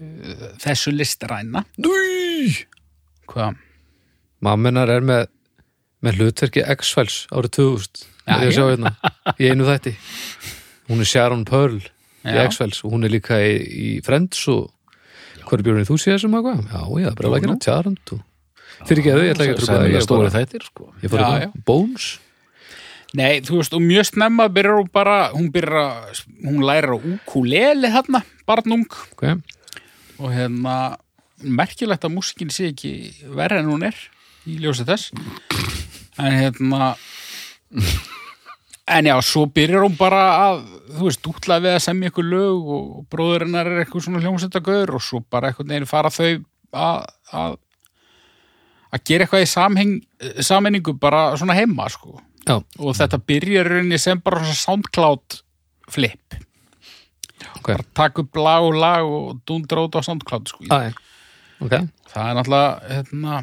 eh, 0.00 0.46
þessu 0.64 0.94
listræna. 0.96 1.66
Núi 1.76 2.56
Hvað? 3.32 3.56
Mamminar 4.42 4.90
er 4.90 5.04
með 5.06 5.28
með 6.02 6.18
hlutverki 6.18 6.64
X-Files 6.74 7.20
árið 7.30 7.52
2000 7.60 8.00
Já, 8.22 8.34
er 8.36 8.44
ég 8.48 8.54
sjá 8.56 8.64
hérna, 8.68 8.90
í 9.38 9.48
einu 9.50 9.66
þætti 9.68 9.92
hún 10.90 11.02
er 11.02 11.08
Sharon 11.10 11.44
Pearl 11.46 11.78
í. 11.78 12.34
X-Files 12.48 12.80
og 12.86 12.94
hún 12.96 13.06
er 13.06 13.12
líka 13.14 13.38
í, 13.42 13.52
í 13.58 13.88
Friends 14.06 14.42
og 14.50 14.72
er 15.52 15.62
björnir 15.66 15.86
þú 15.88 15.96
séð 16.00 16.16
þessum 16.16 16.36
eitthvað? 16.38 16.60
Já, 16.70 16.82
já, 17.02 17.08
bara 17.18 17.40
gera 17.42 17.52
nú. 17.54 17.58
Sharon 17.62 17.96
fyrir 18.82 19.02
ekki 19.02 19.12
að 19.12 19.18
þau, 19.18 19.24
ég 19.26 19.32
ætla 19.34 19.46
ekki 19.46 19.54
að 19.54 19.60
trúka 19.62 19.78
það 19.78 19.88
ég, 19.92 20.06
bara- 20.10 20.34
þættir 20.36 20.66
sko 20.66 20.88
ég 21.02 21.12
fór 21.12 21.24
að 21.26 21.40
já. 21.44 21.48
Bones 21.70 22.10
Nei, 23.12 23.42
þú 23.44 23.58
veist, 23.58 23.74
og 23.76 23.82
mjög 23.84 24.06
snemma 24.08 24.46
byrjar 24.48 24.78
hún 24.80 24.86
bara, 24.88 25.16
hún 25.34 25.50
byrjar 25.52 25.74
að, 25.82 26.20
hún 26.48 26.62
lærir 26.64 26.94
á 26.94 26.96
ukulele 26.96 27.90
hérna, 27.92 28.22
barnung, 28.48 28.86
ok, 29.12 29.24
og 30.16 30.30
hérna, 30.32 30.76
merkilegt 31.44 32.04
að 32.06 32.14
músikin 32.16 32.50
sé 32.52 32.70
ekki 32.72 32.92
verri 33.36 33.60
en 33.62 33.70
hún 33.70 33.86
er 33.88 33.96
í 34.48 34.58
ljósi 34.62 34.84
þess. 34.88 35.12
En 36.20 36.34
hérna, 36.36 36.92
en 38.92 39.06
já, 39.08 39.14
svo 39.24 39.46
byrjar 39.48 39.86
hún 39.86 39.94
bara 39.96 40.22
að, 40.44 40.62
þú 40.98 41.06
veist, 41.08 41.28
útla 41.30 41.58
við 41.62 41.76
að 41.76 41.84
semja 41.86 42.10
ykkur 42.12 42.26
lög 42.28 42.70
og 42.76 42.88
bróðurinnar 43.12 43.70
er 43.70 43.82
eitthvað 43.84 44.06
svona 44.06 44.22
hljómsveitagaur 44.24 44.96
og 44.98 45.04
svo 45.06 45.22
bara 45.32 45.50
eitthvað 45.52 45.70
neginn 45.70 45.88
fara 45.88 46.10
þau 46.12 46.28
að, 46.72 47.06
að, 47.38 47.56
að 48.92 49.04
gera 49.08 49.26
eitthvað 49.28 49.46
í 49.46 50.42
sammenningu 50.44 50.96
bara 51.00 51.24
svona 51.40 51.56
heima, 51.56 51.88
sko. 51.92 52.18
já, 52.48 52.58
Og 52.82 52.96
þetta 52.98 53.22
byrjar 53.30 53.70
rauninni 53.72 53.98
sem 54.02 54.20
bara 54.20 54.42
svona 54.42 54.58
SoundCloud 54.60 55.38
flip. 55.92 56.36
ok 57.62 57.72
Takk 57.94 58.20
upp 58.24 58.36
lag 58.42 58.66
og 58.66 58.76
lag 58.76 59.06
og 59.06 59.40
dundra 59.48 59.86
út 59.86 59.96
á 59.96 60.02
SoundCloud, 60.04 60.50
sko. 60.52 60.66
Æ, 60.68 60.92
ok, 61.62 61.74
Það 62.12 62.28
er 62.28 62.36
náttúrulega, 62.38 62.72
hérna, 62.92 63.36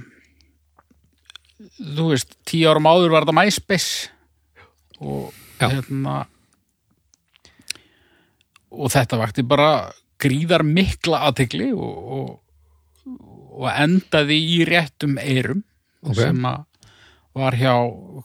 þú 1.80 2.10
veist, 2.12 2.36
tíu 2.48 2.70
árum 2.72 2.90
áður 2.90 3.14
var 3.16 3.26
þetta 3.26 3.38
MySpace 3.40 4.10
og 5.00 5.32
Já. 5.60 5.68
hérna 5.72 6.18
og 8.70 8.92
þetta 8.94 9.18
vakti 9.20 9.44
bara 9.48 9.70
gríðar 10.22 10.64
mikla 10.68 11.24
aðtegli 11.30 11.72
og, 11.74 12.14
og, 12.20 12.32
og 13.60 13.68
endaði 13.72 14.38
í 14.58 14.60
réttum 14.70 15.18
eyrum 15.22 15.64
Ok. 16.06 16.16
sem 16.16 16.46
að 16.48 16.66
var 17.40 17.56
hjá, 17.60 17.74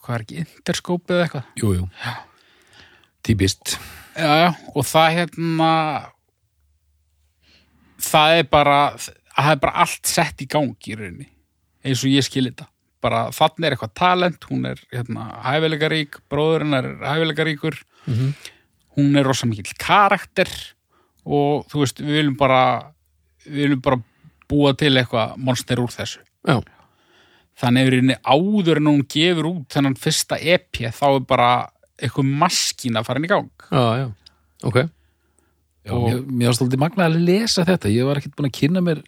hvað 0.03 0.15
er 0.15 0.23
ekki, 0.25 0.37
Interscope 0.43 1.13
eða 1.15 1.25
eitthvað 1.25 1.59
jú, 1.61 1.71
jú. 1.79 1.87
Típist. 3.25 3.75
Já, 4.15 4.31
já, 4.43 4.49
og 4.75 4.85
það 4.87 5.09
hérna 5.17 5.69
það 8.05 8.37
er 8.39 8.47
bara 8.51 8.77
það 9.43 9.51
er 9.55 9.59
bara 9.65 9.73
allt 9.85 10.05
sett 10.07 10.41
í 10.41 10.47
gang 10.47 10.75
í 10.87 10.95
rauninni 10.97 11.27
eins 11.85 12.01
og 12.03 12.09
ég 12.09 12.23
skil 12.25 12.47
þetta. 12.49 12.67
Bara 13.01 13.27
þannig 13.35 13.65
er 13.67 13.75
eitthvað 13.75 13.93
talent, 13.93 14.45
hún 14.49 14.65
er 14.65 14.79
hérna, 14.91 15.27
hæfileikarík, 15.45 16.15
bróðurinn 16.31 16.73
er 16.73 16.87
hæfileikaríkur 17.05 17.75
Mhm. 18.07 18.33
hún 18.97 19.17
er 19.19 19.23
rosa 19.25 19.45
mikill 19.45 19.73
karakter 19.77 20.47
og 21.25 21.67
þú 21.69 21.79
veist, 21.83 21.99
við 21.99 22.15
viljum 22.21 22.37
bara 22.37 22.91
við 23.45 23.61
viljum 23.67 23.81
bara 23.81 24.01
búa 24.49 24.73
til 24.77 24.93
eitthvað 24.97 25.37
monster 25.37 25.77
úr 25.77 25.89
þessu. 25.93 26.19
Já, 26.47 26.61
þannig 27.61 27.85
er 27.87 27.91
rauninni 27.95 28.17
áður 28.25 28.77
en 28.77 28.85
hún 28.91 29.05
gefur 29.07 29.45
út 29.51 29.67
þennan 29.69 29.95
fyrsta 29.97 30.37
EP 30.41 30.71
þá 30.91 31.05
er 31.15 31.19
bara 31.21 31.69
eitthvað 32.01 32.25
maskína 32.41 33.03
farin 33.05 33.25
í 33.25 33.27
gang. 33.31 33.49
Já, 33.71 33.85
já, 34.01 34.07
ok. 34.63 34.75
Já, 35.85 35.91
Og- 35.93 36.09
mér, 36.09 36.25
mér 36.25 36.45
var 36.47 36.53
stoltið 36.57 36.79
magna 36.79 37.05
að 37.09 37.19
lesa 37.25 37.63
þetta. 37.63 37.89
Ég 37.93 38.05
var 38.05 38.15
ekkert 38.17 38.35
búin 38.35 38.49
að 38.49 38.57
kynna 38.59 38.81
mér 38.81 39.03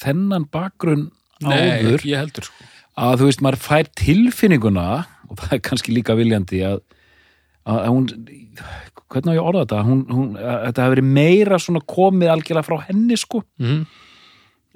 þennan 0.00 0.46
bakgrunn 0.52 1.08
áður. 1.44 2.04
ég 2.04 2.20
heldur 2.20 2.48
sko 2.48 2.68
að 3.00 3.20
þú 3.20 3.28
veist, 3.28 3.42
maður 3.44 3.62
fær 3.64 3.90
tilfinninguna 3.98 4.86
og 5.30 5.40
það 5.40 5.56
er 5.56 5.62
kannski 5.66 5.94
líka 5.94 6.16
viljandi 6.18 6.62
að, 6.66 6.80
að 7.70 7.86
hún 7.88 8.08
hvernig 9.10 9.34
á 9.34 9.38
ég 9.38 9.44
orða 9.44 9.64
þetta 9.64 9.82
hún, 9.86 10.00
hún, 10.10 10.30
að, 10.38 10.56
þetta 10.66 10.84
hefur 10.84 10.96
verið 10.96 11.12
meira 11.18 11.60
svona 11.62 11.84
komið 11.94 12.32
algjörlega 12.34 12.66
frá 12.66 12.88
henni 12.88 13.18
sko 13.20 13.42
mm. 13.62 13.84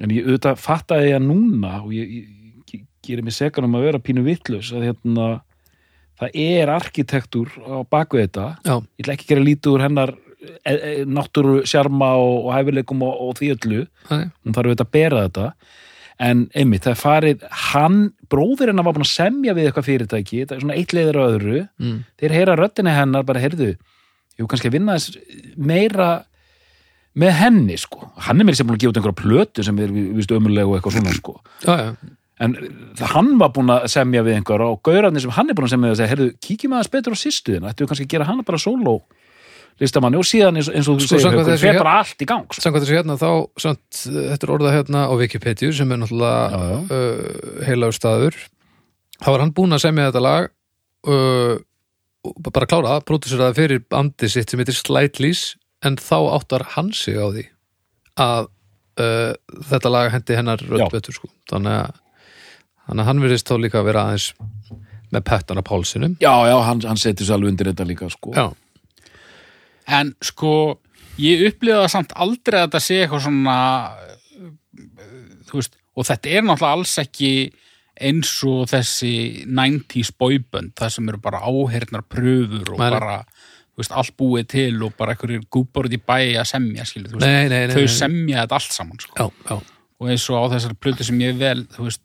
en 0.05 0.15
ég 0.15 0.29
auðvitað 0.29 0.63
fattaði 0.63 1.11
ég 1.11 1.19
að 1.19 1.27
núna 1.29 1.75
og 1.83 1.91
ég, 1.97 2.15
ég, 2.19 2.63
ég 2.75 2.87
gerir 3.05 3.27
mig 3.27 3.37
segan 3.37 3.69
um 3.69 3.77
að 3.79 3.89
vera 3.91 4.05
pínu 4.05 4.25
vitlaus 4.27 4.73
að 4.75 4.89
hérna 4.89 5.29
það 6.21 6.39
er 6.47 6.73
arkitektúr 6.73 7.51
á 7.61 7.83
baku 7.91 8.23
þetta 8.23 8.49
Já, 8.63 8.77
ég 8.79 9.05
ætla 9.05 9.17
ekki 9.17 9.29
að 9.29 9.35
gera 9.35 9.49
lítið 9.51 9.75
úr 9.75 9.87
hennar 9.89 10.15
náttúru 11.11 11.63
sjarma 11.69 12.13
og, 12.21 12.49
og 12.49 12.53
hæfileikum 12.57 13.03
og, 13.07 13.17
og 13.29 13.41
því 13.41 13.51
öllu. 13.57 13.87
Það 14.11 14.29
hún 14.29 14.57
þarf 14.57 14.71
auðvitað 14.71 14.87
að 14.87 14.95
bera 14.99 15.25
þetta. 15.27 15.49
En 16.25 16.45
einmitt, 16.55 16.85
það 16.87 17.01
farið 17.01 17.49
hann, 17.73 17.99
bróðir 18.31 18.71
hennar 18.71 18.87
var 18.87 18.95
búin 18.95 19.07
að 19.07 19.17
semja 19.17 19.55
við 19.57 19.69
eitthvað 19.69 19.89
fyrirtæki, 19.89 20.45
þetta 20.45 20.55
er 20.55 20.63
svona 20.63 20.77
eitt 20.79 20.95
leiður 20.95 21.19
á 21.19 21.25
öðru. 21.25 21.65
Mm. 21.83 21.97
þeir 22.23 22.37
heyra 22.39 22.55
röddina 22.61 22.95
hennar 22.95 23.27
bara, 23.27 23.43
heyrðu 23.43 23.73
ég 24.39 24.51
kannski 24.51 24.71
að 24.71 24.79
vinna 24.79 24.97
þess 24.99 25.19
meira 25.59 26.11
með 27.19 27.37
henni, 27.39 27.79
sko. 27.79 28.09
Hann 28.27 28.43
er 28.43 28.49
mér 28.49 28.59
sem 28.59 28.67
búin 28.67 28.79
að 28.79 28.85
gefa 28.85 28.95
út 28.95 29.01
einhverja 29.01 29.21
plötu 29.21 29.65
sem 29.67 29.81
er 29.83 29.93
viðst 29.95 30.35
ömurlega 30.35 30.71
og 30.71 30.79
eitthvað 30.79 30.97
svona, 30.97 31.15
sko. 31.15 31.37
Já, 31.63 31.75
já, 31.79 32.15
en 32.43 32.57
það, 32.99 33.11
hann 33.13 33.29
var 33.39 33.53
búin 33.55 33.71
að 33.71 33.87
semja 33.93 34.25
við 34.27 34.39
einhverja 34.41 34.73
og 34.75 34.81
gaurarnir 34.87 35.23
sem 35.23 35.35
hann 35.37 35.51
er 35.51 35.59
búin 35.59 35.69
að 35.69 35.77
semja 35.77 35.91
við 35.91 35.95
að 35.95 36.01
segja, 36.01 36.13
heyrðu, 36.15 36.31
kíkjum 36.43 36.75
aðeins 36.75 36.95
betur 36.97 37.15
á 37.15 37.19
sýstuðina, 37.23 37.71
ættu 37.71 37.87
kannski 37.91 38.09
að 38.09 38.17
gera 38.17 38.27
hana 38.31 38.47
bara 38.47 38.63
sóló 38.63 38.97
listamanni 39.83 40.19
og 40.21 40.27
síðan 40.29 40.59
eins, 40.61 40.69
eins 40.71 40.89
og 40.89 41.01
þú 41.01 41.07
Sko, 41.09 41.19
segir, 41.19 41.45
þessu 41.49 41.67
fer 41.67 41.79
bara 41.81 41.95
allt 42.03 42.23
í 42.23 42.29
gang 42.31 42.47
sko. 42.47 42.63
samkvæmt 42.63 42.85
þessu 42.85 42.99
hérna 42.99 43.17
þá 43.19 43.31
samt, 43.65 44.01
þetta 44.07 44.47
er 44.47 44.53
orðað 44.55 44.77
hérna 44.77 45.05
á 45.11 45.13
Wikipedia 45.19 45.73
sem 45.75 45.91
er 45.95 45.99
náttúrulega 45.99 46.71
uh, 46.85 47.65
heilagur 47.67 47.97
staður 47.97 48.39
þá 49.19 49.29
var 49.33 49.43
hann 49.43 49.55
búinn 49.57 49.75
að 49.75 49.83
semja 49.87 50.09
þetta 50.11 50.23
lag 50.23 50.49
uh, 51.11 51.57
bara 52.47 52.71
klára 52.71 52.95
það, 52.95 53.05
próduseraði 53.11 53.59
fyrir 53.59 53.85
bandi 53.91 54.31
sitt 54.33 54.51
sem 54.53 54.63
heitir 54.63 54.79
Slightlies 54.79 55.45
en 55.85 55.99
þá 56.01 56.17
áttar 56.39 56.65
hann 56.77 56.93
sig 56.97 57.19
á 57.19 57.27
því 57.35 57.45
að 58.23 58.47
uh, 59.03 59.35
þetta 59.73 59.91
lag 59.93 60.11
hendi 60.15 60.39
hennar 60.39 60.63
Já. 60.63 60.71
rödd 60.71 60.95
betur 60.95 61.19
sko. 61.19 61.29
þannig 61.51 61.81
að, 61.83 61.99
þannig 62.87 63.03
að 63.03 63.09
hann 63.11 63.25
virðist 63.27 63.51
þá 63.51 63.57
líka 63.59 63.83
að 63.83 63.89
vera 63.91 64.07
aðeins 64.09 64.31
með 65.15 65.25
pettana 65.29 65.63
pálsinum 65.67 66.15
já, 66.23 66.33
já, 66.49 66.55
hann, 66.67 66.81
hann 66.87 66.99
setur 67.01 67.27
sér 67.27 67.37
alveg 67.37 67.53
undir 67.53 67.69
þetta 67.71 67.85
líka 67.91 68.09
sko. 68.11 68.33
Já, 68.35 68.47
En 69.87 70.15
sko, 70.25 70.81
ég 71.21 71.45
upplifa 71.51 71.85
það 71.85 71.93
samt 71.93 72.15
aldrei 72.25 72.61
að 72.61 72.67
þetta 72.69 72.83
sé 72.85 73.01
eitthvað 73.03 73.27
svona 73.27 73.59
þú 75.49 75.61
veist, 75.61 75.77
og 75.95 76.09
þetta 76.09 76.33
er 76.33 76.47
náttúrulega 76.47 76.79
alls 76.79 76.95
ekki 77.03 77.33
eins 77.95 78.33
og 78.49 78.65
þessi 78.73 79.13
90s 79.47 80.15
boybönd, 80.19 80.73
það 80.79 80.95
sem 80.97 81.11
eru 81.13 81.21
bara 81.23 81.43
áhernar 81.47 82.03
pröfur 82.11 82.73
og 82.75 82.81
nei. 82.81 82.89
bara 82.91 83.21
veist, 83.79 83.95
allt 83.95 84.17
búið 84.19 84.49
til 84.55 84.83
og 84.87 84.97
bara 84.99 85.15
einhverjir 85.15 85.45
gúbar 85.53 85.87
út 85.87 85.95
í 85.95 86.01
bæ 86.01 86.17
að 86.41 86.49
semja, 86.51 86.87
skilur, 86.89 87.21
nei, 87.23 87.47
nei, 87.51 87.69
nei, 87.69 87.77
þau 87.77 87.87
semja 87.91 88.43
þetta 88.43 88.59
allt 88.59 88.75
saman, 88.75 89.03
sko, 89.03 89.15
Já, 89.21 89.47
já, 89.51 89.61
og 90.01 90.11
eins 90.11 90.27
og 90.31 90.43
á 90.43 90.45
þessari 90.57 90.81
plötu 90.83 91.07
sem 91.07 91.23
ég 91.23 91.39
vel, 91.39 91.63
veist, 91.79 92.03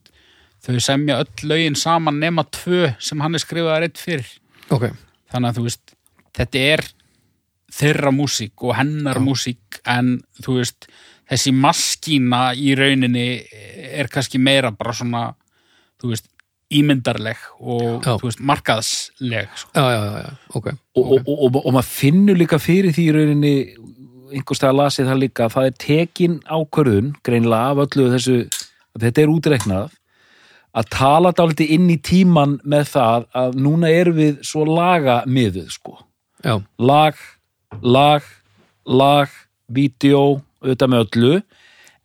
þau 0.65 0.77
semja 0.83 1.19
öll 1.23 1.49
lögin 1.49 1.77
saman 1.79 2.21
nema 2.21 2.45
tvö 2.53 2.93
sem 3.01 3.21
hann 3.23 3.37
er 3.37 3.43
skrifaðar 3.43 3.87
eitt 3.87 4.01
fyrir. 4.01 4.27
Ok. 4.69 4.89
Þannig 5.31 5.49
að 5.49 5.59
þú 5.59 5.65
veist 5.69 5.93
þetta 6.35 6.63
er 6.75 6.85
þeirra 7.73 8.11
músík 8.15 8.65
og 8.65 8.75
hennar 8.79 9.19
músík 9.23 9.81
en 9.89 10.17
þú 10.41 10.59
veist 10.59 10.89
þessi 11.29 11.53
maskína 11.53 12.49
í 12.57 12.73
rauninni 12.77 13.27
er 13.93 14.09
kannski 14.11 14.41
meira 14.41 14.71
bara 14.75 14.95
svona 14.97 15.23
þú 16.01 16.13
veist 16.13 16.29
ímyndarleg 16.69 17.37
og 17.59 18.05
Já. 18.05 18.15
þú 18.21 18.27
veist 18.27 18.41
markaðsleg 18.45 19.53
sko. 19.57 19.71
Já, 19.73 19.85
já, 19.89 20.01
já, 20.05 20.17
já, 20.23 20.33
ok 20.53 20.67
og, 20.69 20.99
og, 20.99 21.13
og, 21.27 21.37
og, 21.37 21.61
og 21.65 21.73
maður 21.73 21.89
finnur 21.89 22.37
líka 22.37 22.59
fyrir 22.61 22.93
því 22.93 23.05
í 23.05 23.15
rauninni 23.15 23.53
einhverstað 24.29 24.73
að 24.73 24.79
lasið 24.83 25.09
það 25.09 25.21
líka 25.23 25.45
að 25.47 25.55
það 25.55 25.69
er 25.69 25.77
tekin 25.85 26.35
ákvörðun 26.45 27.13
greinilega 27.25 27.71
af 27.73 27.81
öllu 27.87 28.11
þessu 28.13 28.35
að 28.45 29.05
þetta 29.05 29.23
er 29.23 29.33
útreiknað 29.33 29.95
að 30.79 30.91
tala 30.93 31.31
dálítið 31.33 31.73
inn 31.73 31.89
í 31.89 31.97
tíman 32.05 32.59
með 32.61 32.91
það 32.93 33.25
að 33.41 33.57
núna 33.65 33.89
erum 33.89 34.19
við 34.19 34.37
svo 34.45 34.67
laga 34.69 35.23
miðuð 35.25 35.73
sko 35.73 35.97
Já, 36.45 36.55
lag, 36.79 37.17
lag, 37.81 38.25
lag 38.85 39.29
vídeo, 39.69 40.41
auðvitað 40.63 40.91
með 40.91 41.05
öllu 41.05 41.35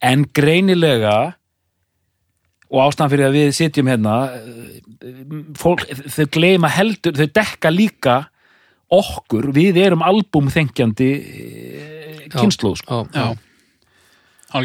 en 0.04 0.26
greinilega 0.36 1.16
og 2.70 2.82
ástæðan 2.88 3.12
fyrir 3.12 3.28
að 3.28 3.38
við 3.38 3.54
sitjum 3.56 3.90
hérna 3.90 4.16
eh, 4.34 5.22
fólk, 5.58 5.86
þau 5.88 6.26
gleyma 6.34 6.70
heldur 6.72 7.16
þau 7.16 7.28
dekka 7.40 7.72
líka 7.72 8.18
okkur, 8.94 9.48
við 9.56 9.80
erum 9.82 10.04
albúmþengjandi 10.06 11.10
Já. 12.28 12.36
kynnslóð 12.36 12.76
sko. 12.82 13.04
já, 13.14 13.32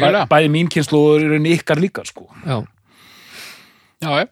já, 0.00 0.26
bæði 0.30 0.52
mín 0.52 0.68
kynnslóð 0.70 1.24
og 1.38 1.48
ykkar 1.54 1.80
líka 1.82 2.04
sko. 2.08 2.28
já. 2.44 2.60
Já, 4.00 4.10
já. 4.22 4.28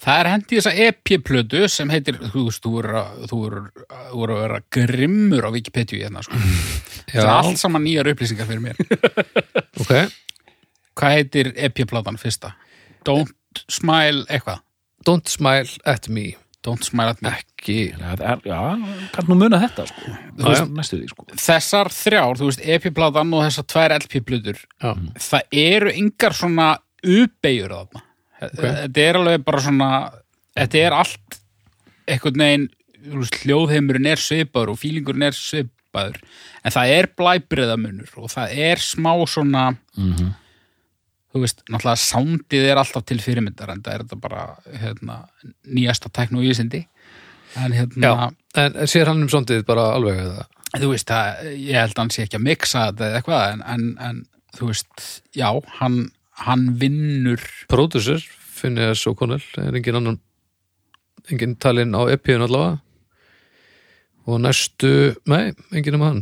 Það 0.00 0.20
er 0.20 0.28
hendi 0.32 0.56
þessa 0.56 0.72
EP-plötu 0.86 1.66
sem 1.68 1.90
heitir, 1.92 2.16
þú 2.32 2.46
veist, 2.46 2.64
þú 2.64 3.40
voru 3.42 3.64
að, 3.84 4.38
vera 4.40 4.60
grimmur 4.72 5.44
á 5.44 5.50
Wikipedia 5.52 6.06
hérna, 6.08 6.24
sko. 6.24 6.40
Það 7.10 7.20
er 7.24 7.32
allt 7.34 7.60
saman 7.60 7.84
nýjar 7.84 8.08
upplýsingar 8.12 8.48
fyrir 8.48 8.62
mér. 8.64 8.80
ok 9.82 9.94
Hvað 11.00 11.16
heitir 11.16 11.50
EP-platan 11.56 12.18
fyrsta? 12.20 12.52
Don't 13.08 13.64
smile 13.72 14.24
eitthvað. 14.28 14.62
Don't 15.08 15.28
smile 15.32 15.68
at 15.88 16.08
me 16.12 16.34
Don't 16.66 16.84
smile 16.84 17.14
at 17.14 17.22
me. 17.24 17.30
ekki 17.32 17.92
það 17.96 18.22
er, 18.24 18.42
já, 18.44 18.58
kann 19.14 19.28
nú 19.28 19.36
muna 19.40 19.60
þetta 19.62 19.86
sko. 19.88 20.12
Þú 20.36 20.44
veist, 20.44 20.74
næstu 20.76 20.98
því 20.98 21.08
sko. 21.08 21.24
Þessar 21.40 21.90
þrjár, 21.92 22.40
þú 22.40 22.48
veist, 22.50 22.62
EP-platan 22.76 23.32
og 23.36 23.44
þessar 23.46 23.66
tvær 23.72 23.94
LP-plötur, 23.96 24.60
Já, 24.80 24.90
það 25.28 25.58
eru 25.62 25.94
yngar 26.02 26.36
svona 26.36 26.68
uppbeigur 27.00 27.74
þarna. 27.76 28.04
Þetta 28.40 29.02
er 29.04 29.18
alveg 29.20 29.44
bara 29.44 29.60
svona, 29.64 29.88
þetta 30.56 30.78
er 30.86 30.96
allt 30.96 31.40
einhvern 32.10 32.40
veginn, 32.44 32.68
hljóðheimurinn 33.44 34.08
er 34.10 34.20
svipaður 34.20 34.72
og 34.74 34.78
fílingurinn 34.80 35.26
er 35.28 35.36
svipaður, 35.36 36.18
en 36.64 36.74
það 36.74 36.92
er 36.98 37.08
blæbriðamunur 37.20 38.14
og 38.20 38.30
það 38.32 38.54
er 38.68 38.82
smá 38.84 39.12
svona, 39.30 39.64
Mhm. 39.96 40.30
þú 41.34 41.40
veist, 41.44 41.62
náttúrulega 41.70 42.00
soundið 42.02 42.64
er 42.70 42.76
alltaf 42.80 43.04
til 43.06 43.18
fyrirmyndar 43.22 43.70
en 43.70 43.82
það 43.82 43.94
er 43.94 44.02
þetta 44.04 44.20
bara 44.20 44.56
hérna, 44.82 45.18
nýjasta 45.68 46.10
teknóísindi 46.10 46.86
en 47.56 47.72
hérna, 47.72 48.00
já. 48.02 48.30
En 48.56 48.72
sér 48.90 49.06
hann 49.06 49.22
um 49.22 49.28
sondið 49.28 49.64
bara 49.66 49.92
alveg 49.94 50.18
eða? 50.18 50.46
þú 50.74 50.88
veist, 50.90 51.06
það, 51.06 51.44
ég 51.58 51.74
held 51.74 51.94
að 51.94 51.98
hann 51.98 52.10
sé 52.10 52.22
ekki 52.26 52.36
að 52.38 52.46
mixa 52.46 52.86
þetta 52.92 53.06
eða 53.06 53.20
eitthvað 53.20 53.52
en, 53.52 53.62
en, 53.66 53.96
en 54.00 54.26
þú 54.56 54.66
veist, 54.72 55.22
já, 55.34 55.48
hann, 55.80 56.10
hann 56.46 56.66
vinnur. 56.80 57.42
Producer, 57.68 58.20
Phineas 58.56 59.06
O'Connell 59.08 59.44
er 59.60 59.76
engin 59.76 59.98
annan 60.00 60.20
engin 61.30 61.56
talinn 61.60 61.96
á 61.96 62.02
EP-un 62.12 62.46
allavega. 62.46 62.80
Og 64.28 64.40
næstu 64.42 65.14
nei, 65.30 65.50
engin 65.72 65.98
um 65.98 66.06
hann. 66.06 66.20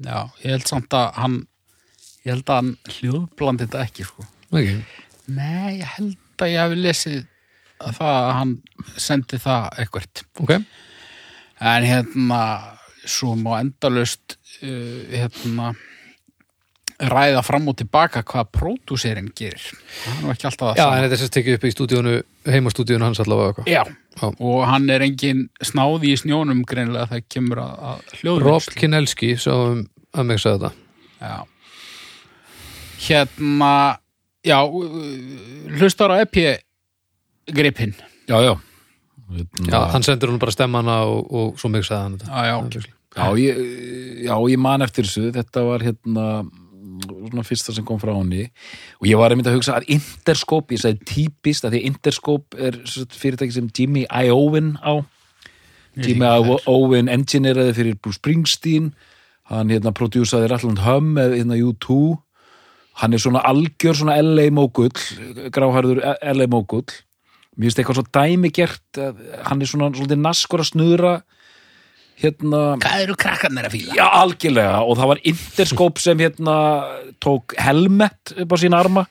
Já, 0.00 0.30
ég 0.44 0.54
held 0.54 0.68
samt 0.68 0.94
að 0.96 1.08
hann 1.20 1.38
ég 2.24 2.34
held 2.34 2.50
að 2.50 2.60
hann 2.60 2.72
hljóðblandi 2.96 3.66
þetta 3.66 3.84
ekki, 3.86 4.06
sko. 4.08 4.26
Ekki. 4.50 4.76
Nei, 5.30 5.80
ég 5.80 5.94
held 5.96 6.44
að 6.44 6.52
ég 6.52 6.64
hafi 6.64 6.80
lesið 6.80 7.20
að 7.80 7.96
það 8.00 8.18
að 8.20 8.32
hann 8.38 8.54
sendi 9.00 9.40
það 9.40 9.68
eitthvert. 9.82 10.24
Ok, 10.42 10.54
en 11.70 11.86
hérna, 11.88 12.40
svo 13.08 13.36
má 13.40 13.54
endalust 13.60 14.36
uh, 14.60 15.00
hérna 15.12 15.72
ræða 17.00 17.40
fram 17.46 17.68
og 17.70 17.76
tilbaka 17.80 18.22
hvað 18.28 18.50
pródúserinn 18.56 19.30
gerir 19.36 19.62
það 19.62 20.10
er 20.12 20.18
nú 20.24 20.32
ekki 20.34 20.48
alltaf 20.50 20.66
það 20.68 20.80
Já, 20.80 20.86
en 20.90 21.04
þetta 21.04 21.16
er 21.16 21.20
sérst 21.22 21.34
tekið 21.36 21.56
upp 21.56 21.64
í 21.64 21.72
stúdíónu, 21.74 22.14
heimastúdíónu 22.50 23.06
hans 23.08 23.22
allavega 23.24 23.52
eitthvað. 23.54 23.70
Já. 23.72 23.82
Já. 24.20 24.26
og 24.28 24.64
hann 24.68 24.90
er 24.92 25.04
engin 25.06 25.46
snáði 25.64 26.12
í 26.12 26.18
snjónum 26.20 26.64
greinlega 26.68 27.08
það 27.12 27.24
kemur 27.32 27.62
að, 27.62 27.74
að 27.94 28.42
Rob 28.44 28.68
Kinelski, 28.76 29.32
svo 29.40 29.56
um 29.70 29.82
að 30.12 30.26
mig 30.28 30.42
sagði 30.42 30.66
þetta. 30.66 30.72
Já. 31.20 31.38
Hérna, 33.00 33.72
já, 34.44 34.58
hlustar 35.80 36.12
á 36.12 36.20
EP 36.20 36.36
gripinn. 37.54 37.94
já, 38.28 38.40
já 38.44 38.56
Já, 39.70 39.92
hann 39.92 40.02
sendur 40.02 40.32
hún 40.32 40.40
bara 40.42 40.50
stemmana 40.50 41.04
og, 41.06 41.28
og 41.30 41.58
svo 41.60 41.68
mig 41.70 41.84
sagði 41.86 42.02
hann 42.02 42.16
þetta. 42.18 42.30
Já, 42.34 42.80
já. 42.82 42.96
Já, 43.10 43.26
ég, 43.38 43.60
já, 44.26 44.34
ég 44.50 44.58
man 44.58 44.82
eftir 44.82 45.06
þessu 45.06 45.30
þetta 45.34 45.62
var 45.66 45.82
hérna 45.86 46.24
svona 47.06 47.44
fyrsta 47.46 47.74
sem 47.76 47.86
kom 47.86 48.00
frá 48.02 48.12
henni. 48.14 48.48
Og 49.00 49.08
ég 49.10 49.20
var 49.20 49.32
einmitt 49.32 49.50
að 49.50 49.58
hugsa 49.58 49.78
að 49.78 49.90
Interscope 49.96 50.76
ég 50.76 50.82
sagði 50.82 51.08
típist 51.10 51.66
að 51.66 51.76
því 51.76 51.82
Interscope 51.90 52.60
er 52.68 52.80
fyrirtæki 53.16 53.56
sem 53.56 53.70
Jimmy 53.76 54.06
Iovine 54.08 54.76
á. 54.84 55.00
Jimmy 56.00 56.26
Iovine 56.64 57.12
engineeraði 57.12 57.76
fyrir 57.76 58.00
Bruce 58.00 58.20
Springsteen. 58.20 58.92
Hann 59.50 59.72
hérna 59.72 59.94
prodjúsaði 59.96 60.50
Ratland 60.50 60.84
Hum 60.86 61.14
með 61.18 61.40
hérna 61.40 61.58
U2 61.58 62.18
hann 63.00 63.16
er 63.16 63.22
svona 63.22 63.42
algjör 63.48 63.96
svona 63.96 64.18
LA 64.20 64.48
mógull 64.54 64.92
gráharður 65.54 66.02
LA 66.04 66.46
mógull. 66.50 66.88
Mér 67.56 67.68
finnst 67.68 67.80
eitthvað 67.80 68.00
svo 68.00 68.06
dæmi 68.14 68.50
gert 68.54 69.00
hann 69.46 69.60
er 69.60 69.68
svona 69.68 69.90
svolítið 69.94 70.20
naskur 70.22 70.62
að 70.62 70.70
snuðra 70.72 71.14
hérna 72.20 72.60
Hvað 72.80 73.04
eru 73.04 73.16
krakkarnir 73.20 73.68
að 73.68 73.76
fíla? 73.76 73.96
Já, 73.98 74.04
algjörlega 74.20 74.82
og 74.84 74.98
það 74.98 75.10
var 75.12 75.22
Interscope 75.32 76.02
sem 76.02 76.20
hérna 76.20 76.56
tók 77.22 77.54
helmet 77.60 78.34
upp 78.36 78.54
á 78.54 78.56
sína 78.60 78.82
arma 78.84 79.06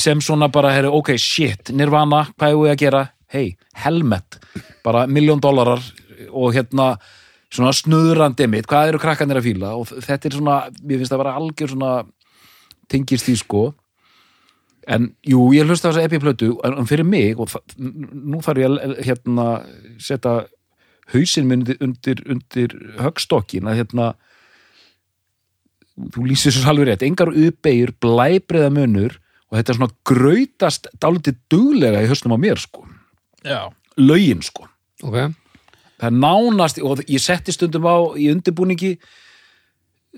sem 0.00 0.20
svona 0.24 0.50
bara, 0.52 0.74
herri, 0.74 0.90
ok, 0.90 1.14
shit 1.20 1.72
Nirvana, 1.76 2.26
hvað 2.36 2.54
er 2.54 2.60
við 2.60 2.74
að 2.74 2.80
gera? 2.84 3.02
Hei, 3.30 3.46
helmet, 3.78 4.40
bara 4.84 5.06
miljón 5.06 5.42
dólarar 5.42 5.82
og 6.30 6.54
hérna 6.56 6.96
svona 7.50 7.72
snuðrandi 7.74 8.46
mitt, 8.50 8.66
hvað 8.70 8.92
eru 8.92 9.02
krakkanir 9.02 9.40
að 9.40 9.46
fíla 9.48 9.74
og 9.78 9.90
þetta 9.90 10.28
er 10.28 10.38
svona, 10.38 10.56
mér 10.82 11.02
finnst 11.02 11.14
að 11.14 11.22
vera 11.24 11.36
algjör 11.38 11.72
svona 11.74 11.92
tengist 12.90 13.26
því 13.26 13.36
sko 13.40 13.64
en 14.90 15.10
jú, 15.26 15.50
ég 15.54 15.68
hlusta 15.68 15.90
á 15.90 15.92
þessa 15.92 16.06
epiplötu 16.08 16.54
en 16.66 16.78
en 16.80 16.88
fyrir 16.88 17.06
mig 17.06 17.38
og 17.38 17.52
nú 17.76 18.40
þarf 18.44 18.62
ég 18.62 18.70
að 18.70 18.96
hérna 19.06 19.46
setja 20.00 20.40
hausinn 21.14 21.48
minn 21.48 21.64
undir, 21.80 22.20
undir, 22.30 22.74
högstokkin 23.00 23.68
að 23.70 23.80
hérna 23.82 24.10
þú 26.14 26.26
lýsir 26.30 26.54
svo 26.54 26.70
alveg 26.70 26.90
rétt, 26.90 27.04
engar 27.04 27.32
uppeyjur 27.34 27.92
blæbreiða 28.00 28.70
munur 28.72 29.18
og 29.50 29.58
þetta 29.58 29.72
er 29.72 29.78
svona 29.78 29.96
grautast 30.06 30.88
dálítið 31.02 31.38
duglega 31.52 32.04
í 32.04 32.10
höstnum 32.10 32.36
á 32.38 32.40
mér 32.40 32.60
sko, 32.62 32.86
Já. 33.44 33.72
lögin 33.98 34.42
sko. 34.46 34.68
Ok, 35.02 35.16
það 36.00 36.06
er 36.08 36.16
nánast, 36.16 36.80
og 36.84 37.02
ég 37.08 37.22
setti 37.22 37.52
stundum 37.52 37.88
á 37.88 37.96
í 38.16 38.30
undirbúningi 38.32 38.94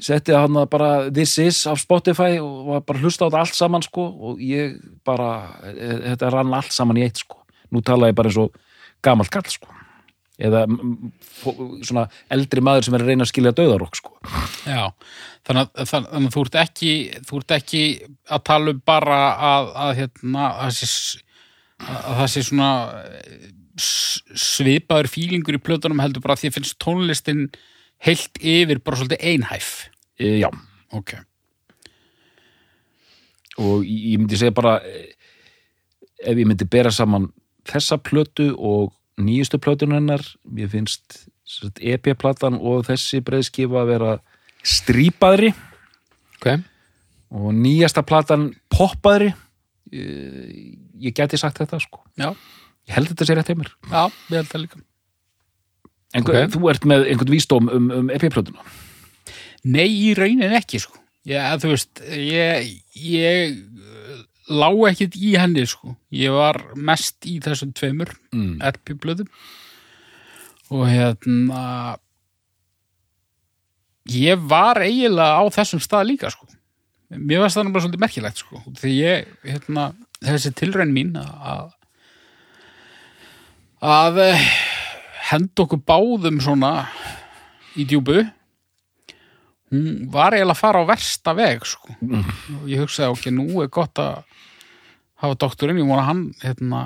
setti 0.01 0.33
hann 0.33 0.57
bara 0.73 1.11
This 1.13 1.37
Is 1.43 1.67
af 1.69 1.81
Spotify 1.83 2.39
og 2.41 2.69
var 2.69 2.85
bara 2.87 2.99
að 2.99 3.05
hlusta 3.05 3.27
á 3.27 3.29
þetta 3.29 3.43
allt 3.45 3.59
saman 3.59 3.85
sko 3.85 4.07
og 4.09 4.41
ég 4.41 4.79
bara, 5.05 5.59
e- 5.69 6.01
þetta 6.13 6.33
rann 6.33 6.55
allt 6.57 6.73
saman 6.73 7.01
í 7.01 7.05
eitt 7.05 7.21
sko, 7.25 7.43
nú 7.73 7.83
tala 7.85 8.09
ég 8.13 8.17
bara 8.17 8.31
eins 8.31 8.41
og 8.41 8.57
gamalt 9.05 9.33
kall 9.33 9.49
sko 9.51 9.82
eða 10.43 10.65
svona 11.87 12.07
eldri 12.33 12.63
maður 12.65 12.87
sem 12.89 12.97
er 12.97 13.05
að 13.05 13.13
reyna 13.13 13.27
að 13.27 13.31
skilja 13.33 13.55
döðarokk 13.57 13.99
sko 13.99 14.15
Já. 14.67 14.91
Þannig 15.47 15.63
að, 15.65 15.89
þannig 15.91 16.29
að 16.29 16.35
þú 16.37 16.45
ert 16.47 16.59
ekki, 16.63 16.93
þú 17.27 17.41
ert 17.41 17.55
ekki 17.57 17.83
að 18.31 18.45
tala 18.47 18.75
um 18.75 18.83
bara 18.87 19.19
að, 19.51 19.71
að 19.85 19.93
hérna, 19.99 20.45
að 20.53 20.69
það 20.69 20.77
sé, 20.79 21.23
að 21.83 22.21
það 22.21 22.31
sé 22.35 22.45
svona 22.47 22.71
eh, 23.09 23.51
svipaður 23.83 25.11
fílingur 25.11 25.59
í 25.59 25.63
plötunum 25.67 26.03
heldur 26.05 26.23
bara 26.25 26.37
að 26.37 26.45
því 26.45 26.53
að 26.53 26.57
finnst 26.59 26.79
tónlistin 26.83 27.45
heilt 28.07 28.39
yfir 28.39 28.83
bara 28.85 29.01
svolítið 29.01 29.27
einhæf. 29.33 29.73
e, 30.19 30.39
já, 30.43 30.51
Ok. 30.93 31.15
og 33.59 33.85
ég 33.85 34.13
ég 34.15 34.19
myndi 34.21 34.39
segja 34.39 34.55
bara 34.55 34.79
eh, 34.87 35.13
ef 36.23 36.39
ég 36.39 36.47
myndi 36.47 36.69
bera 36.71 36.91
saman 36.95 37.31
þessa 37.69 37.99
plötu 37.99 38.53
og 38.57 38.93
nýjustu 39.21 39.59
plötun 39.61 39.93
hennar 39.97 40.23
mér 40.49 40.71
finnst 40.73 41.27
EP-platan 41.81 42.57
og 42.61 42.87
þessi 42.89 43.21
breiðskifa 43.25 43.83
að 43.83 43.91
vera 43.93 44.13
strípaðri 44.65 45.51
ok, 46.39 46.49
og 47.37 47.49
nýjasta 47.57 48.05
platan 48.07 48.53
poppaðri 48.73 49.33
Eh, 49.93 50.79
ég 51.05 51.13
gæti 51.13 51.37
sagt 51.37 51.59
þetta 51.61 51.77
sko 51.83 51.99
Já. 52.17 52.31
ég 52.89 52.95
held 52.97 53.11
þetta 53.11 53.27
sé 53.29 53.35
rétt 53.37 53.51
heimur 53.53 53.69
Já, 53.91 54.07
við 54.31 54.37
held 54.39 54.49
það 54.49 54.63
líka. 54.63 54.79
en 56.15 56.23
Ok. 56.23 56.31
þú 56.55 56.71
ert 56.71 56.87
með 56.89 57.05
einhvern 57.11 57.33
vísdóm 57.35 57.69
um, 57.69 57.91
um 57.99 58.09
EP-plötuna 58.15 58.65
Nei, 59.65 59.91
í 59.93 60.15
raunin 60.17 60.55
ekki, 60.57 60.81
sko. 60.81 60.97
Já, 61.29 61.53
þú 61.61 61.75
veist, 61.75 62.01
ég, 62.09 62.73
ég 62.97 63.61
uh, 64.49 64.55
lá 64.63 64.69
ekkit 64.91 65.19
í 65.19 65.35
henni, 65.39 65.67
sko. 65.69 65.97
Ég 66.15 66.35
var 66.35 66.61
mest 66.77 67.27
í 67.29 67.39
þessum 67.43 67.75
tveimur 67.77 68.15
mm. 68.35 68.57
LP-blöðum 68.73 69.29
og 70.73 70.87
hérna 70.89 71.99
ég 74.09 74.41
var 74.49 74.81
eiginlega 74.83 75.39
á 75.39 75.45
þessum 75.53 75.83
stað 75.85 76.09
líka, 76.11 76.33
sko. 76.33 76.49
Mér 77.13 77.43
varst 77.43 77.59
það 77.59 77.69
nú 77.69 77.75
bara 77.75 77.85
svolítið 77.85 78.05
merkilegt, 78.07 78.41
sko. 78.41 78.63
Því 78.81 78.93
ég, 78.97 79.33
hérna, 79.45 79.91
þessi 80.25 80.55
tilraun 80.57 80.95
mín 80.95 81.15
að 81.21 81.71
að 83.83 84.21
eh, 84.23 84.45
henda 85.33 85.65
okkur 85.65 85.81
báðum 85.83 86.39
svona 86.43 86.73
í 87.75 87.87
djúbu 87.89 88.21
hún 89.73 90.11
var 90.13 90.37
eiginlega 90.37 90.55
að 90.55 90.61
fara 90.61 90.83
á 90.85 90.91
versta 90.93 91.35
veg 91.35 91.65
sko. 91.67 91.97
og 91.99 92.69
ég 92.71 92.83
hugsaði 92.83 93.11
ok, 93.11 93.27
nú 93.35 93.65
er 93.65 93.73
gott 93.73 93.99
að 94.03 94.23
hafa 95.23 95.39
doktorinn, 95.45 95.81
ég 95.81 95.89
vona 95.89 96.05
hann 96.09 96.27
hérna, 96.43 96.83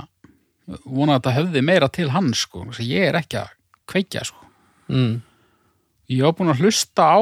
vona 0.85 1.17
að 1.17 1.19
þetta 1.19 1.35
hefði 1.41 1.65
meira 1.65 1.91
til 1.93 2.11
hann 2.15 2.33
sko, 2.37 2.67
Þess 2.69 2.85
að 2.85 2.93
ég 2.93 3.11
er 3.11 3.21
ekki 3.23 3.41
að 3.43 3.53
kveikja 3.91 4.25
sko. 4.29 4.47
mm. 4.93 5.13
ég 6.13 6.25
var 6.27 6.39
búin 6.39 6.55
að 6.55 6.63
hlusta 6.65 7.11
á 7.17 7.21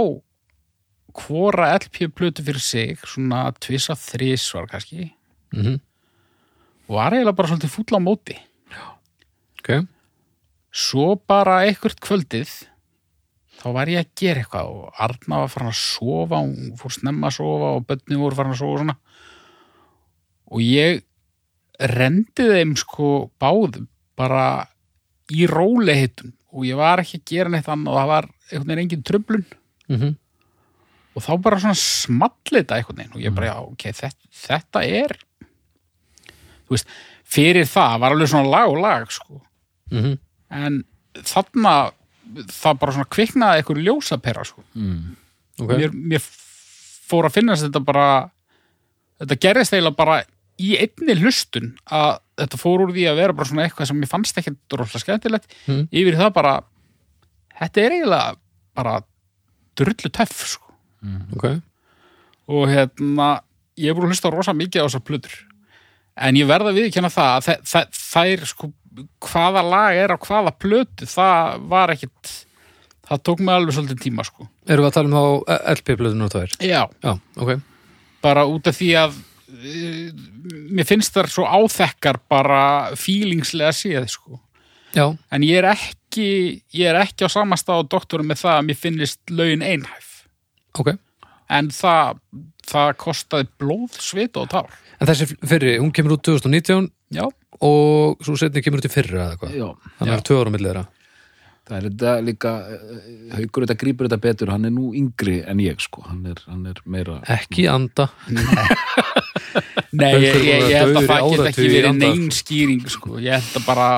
hvora 1.15 1.73
LP-plötu 1.79 2.43
fyrir 2.43 2.61
sig 2.61 3.03
svona 3.07 3.47
tvisa 3.63 3.95
þrísvar 3.95 4.67
kannski. 4.71 5.13
Mm 5.55 5.79
og 6.89 6.99
var 6.99 7.15
eiginlega 7.15 7.37
bara 7.37 7.51
svolítið 7.51 7.73
fúll 7.73 7.97
á 7.97 8.01
móti. 8.03 8.37
Ok, 9.59 9.87
svo 10.75 11.15
bara 11.17 11.63
einhvert 11.65 12.01
kvöldið 12.05 12.51
þá 13.63 13.69
var 13.73 13.89
ég 13.89 14.03
að 14.03 14.11
gera 14.21 14.43
eitthvað 14.43 14.73
og 14.75 14.99
Arna 15.07 15.45
var 15.45 15.53
farin 15.53 15.71
að 15.71 15.79
sofa 15.81 16.41
hún 16.43 16.75
fór 16.77 16.93
snemma 16.93 17.31
að 17.31 17.37
sofa 17.39 17.71
og 17.79 17.87
bönni 17.89 18.19
voru 18.21 18.37
farin 18.37 18.53
að 18.53 18.61
sofa 18.61 18.75
og 18.75 18.83
svona 18.83 18.97
og 20.51 20.63
ég 20.63 21.03
rendi 21.81 22.49
þeim 22.51 22.75
sko 22.79 23.31
báðum 23.41 23.89
bara 24.19 24.67
í 25.33 25.47
rólehittun 25.51 26.35
og 26.55 26.67
ég 26.69 26.79
var 26.79 27.03
ekki 27.03 27.19
að 27.19 27.31
gera 27.33 27.51
neitt 27.51 27.69
annað 27.69 27.95
og 27.95 28.01
það 28.01 28.13
var 28.13 28.29
einhvern 28.29 28.69
veginn 28.69 28.85
engin 28.85 29.07
tröflun 29.09 29.47
mm 29.89 30.13
og 31.15 31.23
þá 31.23 31.35
bara 31.43 31.61
svona 31.63 31.79
small 31.79 32.35
þetta 32.49 32.79
einhvern 32.79 33.01
veginn. 33.01 33.15
Og 33.15 33.23
ég 33.23 33.35
bara, 33.35 33.53
já, 33.53 33.59
ok, 33.63 33.85
þetta, 34.01 34.31
þetta 34.45 34.85
er 35.01 35.17
þú 36.65 36.75
veist, 36.75 36.95
fyrir 37.37 37.69
það 37.71 37.99
var 38.03 38.17
alveg 38.17 38.31
svona 38.33 38.51
lag 38.51 38.73
og 38.73 38.81
lag 38.83 39.13
sko. 39.13 39.43
-hmm. 39.91 40.19
en 40.51 40.85
þarna 41.15 41.93
það 42.51 42.79
bara 42.81 42.93
svona 42.93 43.13
kviknaði 43.15 43.59
eitthvað 43.59 43.85
ljósapera 43.85 44.45
sko. 44.45 44.65
Mm. 44.75 45.17
ok, 45.61 45.71
mér, 45.71 45.91
mér 45.93 46.21
fór 47.09 47.29
að 47.29 47.35
finnast 47.35 47.63
þetta 47.63 47.81
bara 47.81 48.31
þetta 49.21 49.37
gerðist 49.37 49.73
eiginlega 49.73 49.97
bara 49.97 50.25
í 50.63 50.75
einni 50.79 51.17
hlustun 51.19 51.73
að 51.91 52.19
þetta 52.39 52.59
fór 52.61 52.85
úr 52.85 52.93
því 52.95 53.05
að 53.11 53.17
vera 53.23 53.33
bara 53.35 53.49
svona 53.51 53.65
eitthvað 53.67 53.89
sem 53.91 53.99
mér 54.01 54.11
fannst 54.11 54.39
ekki 54.39 54.53
droslega 54.71 55.03
skemmtilegt 55.05 55.49
Mm. 55.67 55.89
yfir 55.91 56.17
það 56.21 56.33
bara 56.37 56.55
þetta 57.61 57.83
er 57.85 57.97
eiginlega 57.97 58.37
bara 58.75 58.95
drullu 59.79 60.11
töff 60.15 60.47
sko. 60.47 60.73
ok 61.35 61.45
og 62.49 62.69
hérna 62.69 63.41
ég 63.79 63.91
er 63.91 63.95
búin 63.97 64.07
að 64.07 64.15
hlusta 64.15 64.31
rosa 64.31 64.53
mikið 64.55 64.85
á 64.85 64.87
þessar 64.87 65.05
plötur 65.09 65.35
en 66.17 66.37
ég 66.39 66.47
verða 66.47 66.71
að 66.71 67.11
það 67.11 67.31
að 67.35 67.45
þe- 67.49 67.63
þe- 67.73 67.91
þær 67.99 68.47
sko 68.47 68.73
hvaða 69.27 69.63
lag 69.67 69.97
er 69.99 70.15
á 70.15 70.19
hvaða 70.23 70.53
plötu 70.59 71.07
það 71.11 71.69
var 71.69 71.91
ekkit 71.91 72.35
það 73.09 73.23
tók 73.27 73.41
mig 73.41 73.55
alveg 73.55 73.75
svolítið 73.75 74.03
tíma 74.07 74.25
sko 74.25 74.47
Erum 74.69 74.85
við 74.87 74.91
að 74.91 74.95
tala 74.95 75.09
um 75.09 75.17
þá 75.19 75.59
LP-blöðunar 75.75 76.31
tvær? 76.31 76.55
já, 76.63 76.83
Já, 77.03 77.19
ok. 77.37 77.61
bara 78.23 78.47
út 78.47 78.67
af 78.71 78.79
því 78.79 78.91
að 79.03 79.19
mér 80.75 80.89
finnst 80.89 81.15
þar 81.15 81.31
svo 81.33 81.47
áþekkar 81.49 82.19
bara 82.31 82.63
fílingslega 82.99 83.75
séð 83.77 84.09
sko. 84.13 84.41
Já, 84.95 85.09
en 85.35 85.43
ég 85.47 85.59
er 85.59 85.71
ekki 85.73 86.27
ég 86.75 86.87
er 86.91 87.01
ekki 87.01 87.27
á 87.27 87.31
sama 87.33 87.59
stað 87.59 87.83
á 87.83 87.91
doktorum 87.97 88.29
með 88.31 88.45
það 88.45 88.59
að 88.59 88.67
mér 88.69 88.79
finnist 88.79 89.35
lögin 89.35 89.65
einhæf. 89.67 90.11
Ok. 90.79 90.93
En 91.55 91.71
það, 91.75 92.21
það 92.67 92.93
kostaði 93.03 93.49
blóð, 93.61 93.99
svit 94.03 94.39
og 94.41 94.49
tár. 94.53 94.71
En 95.01 95.11
þessi 95.11 95.27
fyrri, 95.43 95.77
hún 95.83 95.93
kemur 95.95 96.17
út 96.17 96.23
2019 96.27 96.87
já, 97.15 97.25
og 97.61 98.23
svo 98.25 98.37
setni 98.39 98.63
kemur 98.65 98.81
út 98.83 98.89
í 98.89 98.93
fyrra 98.93 99.27
eða 99.29 99.41
hvað 99.41 99.57
Já, 99.59 99.67
Þannig 99.99 100.05
að 100.05 100.13
það 100.13 100.17
er 100.17 100.29
tvö 100.29 100.39
ára 100.41 100.55
millir 100.55 100.71
þeirra. 100.71 100.87
Það 101.65 101.77
er 101.79 101.85
þetta 101.89 102.11
líka 102.21 102.51
haukur 103.39 103.65
þetta 103.65 103.77
grípur 103.81 104.09
þetta 104.09 104.21
betur, 104.21 104.51
hann 104.53 104.69
er 104.69 104.73
nú 104.75 104.91
yngri 104.97 105.39
en 105.49 105.63
ég 105.65 105.81
sko, 105.81 106.03
hann 106.05 106.27
er, 106.29 106.43
hann 106.45 106.67
er 106.69 106.81
meira 106.85 107.23
Ekki 107.33 107.65
anda 107.73 108.11
Nei, 109.95 110.13
ég, 110.25 110.39
ég, 110.43 110.65
ég 110.73 110.79
held 110.81 110.99
að 110.99 111.09
það 111.11 111.27
get 111.31 111.49
ekki 111.51 111.67
verið 111.71 111.99
neinn 112.01 112.31
skýring 112.35 112.87
sko. 112.91 113.19
ég 113.23 113.37
held 113.37 113.59
að 113.61 113.67
bara 113.69 113.89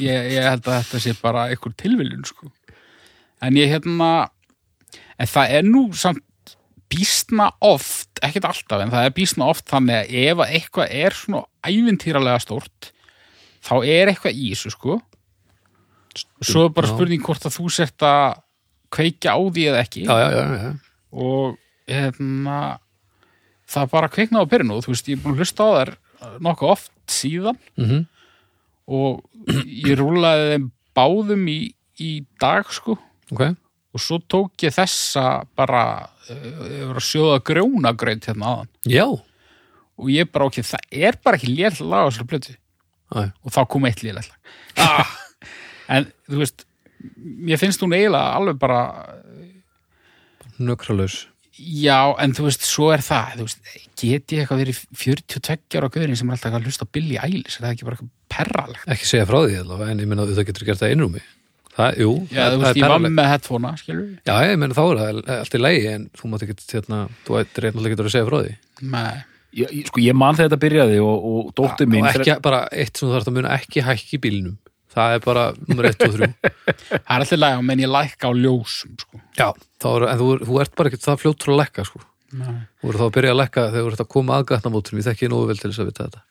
ég, 0.00 0.30
ég 0.34 0.46
held 0.48 0.68
að 0.68 0.78
þetta 0.78 1.00
sé 1.04 1.14
bara 1.20 1.48
einhver 1.52 1.74
tilviljun 1.80 2.24
sko. 2.28 2.50
en 3.44 3.58
ég 3.60 3.72
hérna 3.74 4.12
en 5.18 5.30
það 5.30 5.56
er 5.58 5.66
nú 5.68 5.84
samt 5.98 6.22
býstna 6.94 7.48
oft, 7.64 8.20
ekkert 8.22 8.46
alltaf 8.50 8.82
en 8.84 8.92
það 8.92 9.08
er 9.08 9.14
býstna 9.16 9.48
oft 9.50 9.66
þannig 9.70 9.96
að 9.98 10.14
ef 10.20 10.42
að 10.44 10.54
eitthvað 10.58 10.94
er 11.00 11.16
svona 11.18 11.42
ævintýralega 11.66 12.42
stórt 12.44 12.90
þá 13.64 13.74
er 13.80 14.12
eitthvað 14.12 14.38
í 14.38 14.50
þessu 14.52 14.74
sko 14.74 14.98
svo 16.44 16.66
er 16.68 16.74
bara 16.76 16.90
spurning 16.92 17.24
hvort 17.24 17.46
að 17.48 17.56
þú 17.56 17.70
sért 17.72 18.04
að 18.06 18.40
kveikja 18.94 19.34
á 19.34 19.40
því 19.42 19.66
eða 19.72 19.82
ekki 19.82 20.04
Já, 20.06 20.14
já, 20.20 20.28
já, 20.30 20.44
já. 20.62 20.72
og 21.24 21.56
hérna 21.90 22.58
það 23.70 23.92
bara 23.92 24.10
kveiknaði 24.12 24.44
á 24.44 24.52
pyrinu 24.52 24.80
þú 24.84 24.92
veist, 24.92 25.08
ég 25.08 25.18
er 25.18 25.22
búin 25.24 25.36
að 25.36 25.44
hlusta 25.44 25.64
á 25.64 25.70
þær 25.74 25.94
nokkuð 26.44 26.74
oft 26.74 26.92
síðan. 27.10 27.58
Mm 27.80 28.04
og 28.90 29.24
ég 29.64 29.96
rúlaði 29.98 30.48
þeim 30.54 30.64
báðum 30.96 31.46
í, 31.50 31.58
í 32.00 32.10
dag 32.40 32.68
sko. 32.72 32.96
Ok, 33.32 33.46
og 33.94 34.02
svo 34.02 34.18
tók 34.28 34.66
ég 34.66 34.74
þessa 34.74 35.44
bara 35.56 35.84
uh, 36.28 36.66
ég 36.68 37.00
sjóða 37.04 37.40
grjónagraut 37.46 38.28
hérna 38.28 38.52
aðan 38.52 38.70
já. 38.90 39.06
Og 39.94 40.10
ég 40.10 40.28
bara 40.34 40.48
ok, 40.50 40.60
það 40.66 40.86
er 40.90 41.18
bara 41.22 41.38
ekki 41.38 41.54
létt 41.54 41.80
lag 41.80 42.04
á 42.04 42.10
þessari 42.10 42.30
plötu. 42.32 42.56
Og 43.14 43.52
þá 43.54 43.60
kom 43.70 43.84
eitt 43.86 44.02
lag. 44.02 44.26
Ah! 44.82 45.12
en 45.94 46.08
þú 46.26 46.40
veist 46.42 46.64
mér 47.14 47.60
finnst 47.60 47.82
hún 47.84 47.94
eiginlega 47.94 48.34
alveg 48.38 48.58
bara 48.58 48.80
Nökralaus 50.58 51.24
Já, 51.54 51.98
en 52.18 52.32
þú 52.34 52.48
veist, 52.48 52.64
svo 52.66 52.88
er 52.94 53.02
það. 53.04 53.36
Þú 53.38 53.44
veist, 53.46 53.60
get 54.00 54.32
ég 54.34 54.40
eitthvað 54.42 54.60
verið 54.64 54.78
42 54.98 55.78
ára 55.78 55.90
gauðin 55.94 56.16
sem 56.18 56.30
er 56.32 56.34
alltaf 56.38 56.56
að 56.58 56.66
hlusta 56.66 56.86
á 56.88 56.92
Billie 56.96 57.20
Eilish? 57.22 57.58
Er 57.60 57.66
það 57.66 57.74
ekki 57.76 57.86
bara 57.88 57.98
eitthvað 57.98 58.10
perralegt? 58.34 58.88
Ekki 58.94 59.06
segja 59.06 59.26
frá 59.30 59.38
því 59.44 59.58
allavega 59.60 59.94
En 59.94 60.02
ég 60.02 60.10
menna 60.10 60.24
að 60.26 60.32
það 60.40 60.48
getur 60.50 60.66
gert 60.70 60.82
það 60.82 60.94
einrúmi. 60.96 61.22
Það, 61.74 62.00
jú, 62.04 62.10
Já, 62.30 62.38
það, 62.38 62.50
þú 62.54 62.58
það 62.58 62.64
veist, 62.64 62.70
er 62.70 62.78
ég 62.78 62.82
var 62.84 62.90
perralegt. 62.94 63.14
með 63.18 63.30
headphonea, 63.32 63.70
skilur 63.82 64.02
við 64.02 64.18
Já, 64.30 64.34
ég 64.46 64.58
menna 64.62 64.74
þá 64.78 64.82
er 64.84 64.98
það 65.04 65.30
allt 65.38 65.54
í 65.54 65.62
lægi 65.62 65.86
En 65.94 66.02
þú 66.18 66.28
mátt 66.32 66.44
ekki, 66.46 66.56
hérna, 66.74 66.98
þú 67.26 67.38
ættir 67.40 67.66
eitthvað 67.70 67.88
getur 67.94 68.10
að 68.10 68.14
segja 68.14 68.28
frá 68.28 68.36
því. 68.44 68.52
Nei, 68.94 69.14
sko 69.88 70.02
ég 70.04 70.18
man 70.18 70.38
þegar 70.38 70.50
þetta 70.52 70.60
byrjaði 70.66 71.00
og, 71.02 71.26
og 71.30 71.50
dóttir 71.58 71.90
mín 71.90 72.06
Og 72.06 72.10
ekki, 72.12 72.36
bara 72.46 72.60
eitt 72.70 72.94
sem 72.98 73.08
þú 73.08 73.16
þarfst 73.16 73.30
að 73.32 73.36
muna 73.40 73.54
Ekki 73.58 73.82
hækki 73.86 74.18
í 74.18 74.22
bílnum 74.26 74.54
Það 74.94 75.14
er 75.16 75.22
bara 75.24 75.44
nummer 75.68 75.88
1 75.90 76.04
og 76.06 76.16
3 76.18 76.28
það 76.88 76.98
er 76.98 77.14
alltaf 77.18 77.40
lag 77.40 77.62
menn 77.66 77.82
ég 77.84 77.90
lækka 77.90 78.30
á 78.30 78.32
ljósum, 78.38 78.94
sko. 79.00 79.22
Já, 79.38 79.48
er, 79.50 80.06
en 80.12 80.20
þú, 80.20 80.28
þú 80.46 80.60
ert 80.62 80.76
bara 80.78 80.92
ekki 80.92 81.02
það 81.04 81.22
fljóttur 81.24 81.54
að 81.54 81.60
lekka 81.64 81.86
sko. 81.88 82.04
Þú 82.34 82.90
eru 82.90 82.98
þá 83.00 83.06
að 83.08 83.16
byrja 83.18 83.32
að 83.34 83.40
lekka 83.44 83.64
þegar 83.70 83.84
þú 83.84 83.90
ert 83.94 84.04
að 84.06 84.12
koma 84.14 84.38
aðgatnamótum 84.40 84.98
Ég 85.00 85.06
þekki 85.10 85.28
nógu 85.30 85.50
vel 85.50 85.58
til 85.60 85.70
þess 85.70 85.82
að 85.84 85.90
vita 85.90 86.06
þetta. 86.08 86.22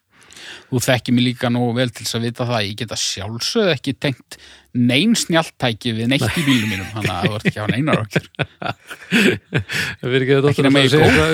Þú 0.73 0.79
þekki 0.83 1.13
mig 1.15 1.23
líka 1.23 1.49
nógu 1.53 1.75
vel 1.77 1.87
til 1.93 2.03
þess 2.03 2.17
að 2.17 2.25
vita 2.27 2.43
það. 2.49 2.57
Að 2.57 2.65
ég 2.67 2.73
geta 2.81 2.97
sjálfsögð 2.99 3.69
ekki 3.73 3.93
tengt 4.03 4.37
nein 4.73 5.13
snjáltæki 5.15 5.93
við 5.95 6.09
neitt 6.11 6.25
í 6.27 6.43
bílum 6.47 6.73
mínum 6.73 6.89
þannig 6.91 7.13
að 7.13 7.27
þú 7.29 7.37
ert 7.37 7.47
ekki 7.47 7.59
að 7.59 7.63
hafa 7.63 7.75
neinar 7.77 8.01
okkur 8.03 8.25
Það 10.01 10.09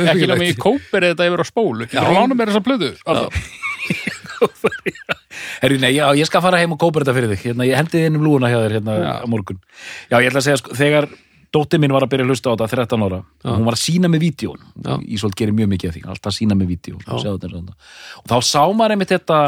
ekki 0.14 0.28
að 0.28 0.34
nema 0.34 0.50
í 0.50 0.58
kóp- 0.60 0.94
eða 1.00 1.10
þetta 1.14 1.30
yfir 1.32 1.42
á 1.42 1.48
spólu. 1.50 1.88
Ekki 1.90 2.14
lána 2.20 2.38
mér 2.38 2.52
þessa 2.54 2.66
plöðu 2.68 2.92
Alltaf. 3.10 3.50
Herri, 5.62 5.78
nei, 5.82 5.94
já, 5.96 6.06
ég 6.18 6.28
skal 6.28 6.42
fara 6.44 6.60
heim 6.62 6.74
og 6.76 6.80
kópa 6.82 7.02
þetta 7.02 7.16
fyrir 7.16 7.34
þig 7.34 7.48
hérna, 7.50 7.66
ég 7.68 7.78
hendi 7.80 7.98
þið 7.98 8.06
inn 8.10 8.20
um 8.20 8.24
lúuna 8.28 8.50
hjá 8.52 8.60
þér 8.64 8.76
hérna 8.80 8.96
Já. 9.00 9.10
á 9.24 9.28
morgun 9.30 9.60
já, 10.10 10.16
ég 10.20 10.30
ætla 10.30 10.40
að 10.42 10.46
segja, 10.48 10.60
sko, 10.62 10.76
þegar 10.80 11.08
dóttir 11.54 11.82
mín 11.82 11.94
var 11.96 12.06
að 12.06 12.12
byrja 12.14 12.26
að 12.28 12.32
hlusta 12.34 12.52
á 12.52 12.54
þetta 12.54 12.68
13 12.86 13.06
ára, 13.08 13.20
Já. 13.44 13.50
hún 13.56 13.66
var 13.66 13.74
að 13.78 13.82
sína 13.82 14.10
með 14.14 14.22
vídjón. 14.22 14.60
Ísolt 15.10 15.34
gerir 15.40 15.56
mjög 15.58 15.72
mikið 15.72 15.90
af 15.90 15.96
því 15.98 16.04
alltaf 16.14 16.36
sína 16.36 16.58
með 16.60 16.68
vídjón 16.76 17.00
og 17.10 18.28
þá 18.30 18.36
sá 18.46 18.62
maður 18.70 18.94
einmitt 18.96 19.14
þetta 19.16 19.40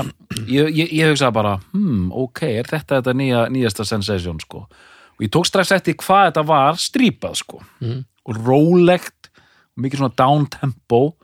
ég, 0.49 0.71
ég, 0.81 0.93
ég 0.97 1.11
hugsaði 1.13 1.35
bara, 1.37 1.55
hmm, 1.75 2.07
ok 2.23 2.41
er 2.49 2.71
þetta 2.71 3.01
þetta 3.01 3.13
nýja, 3.21 3.43
nýjasta 3.53 3.85
sensation 3.85 4.39
sko. 4.41 4.65
og 4.65 5.21
ég 5.21 5.29
tók 5.29 5.45
strax 5.45 5.71
eftir 5.77 5.93
hvað 6.01 6.31
þetta 6.31 6.45
var 6.49 6.73
strípað 6.81 7.37
sko 7.43 7.61
Mhm. 7.81 8.01
og 8.25 8.35
rólegt, 8.49 9.29
mikið 9.77 10.01
svona 10.01 10.15
down 10.17 10.45
tempo 10.49 11.15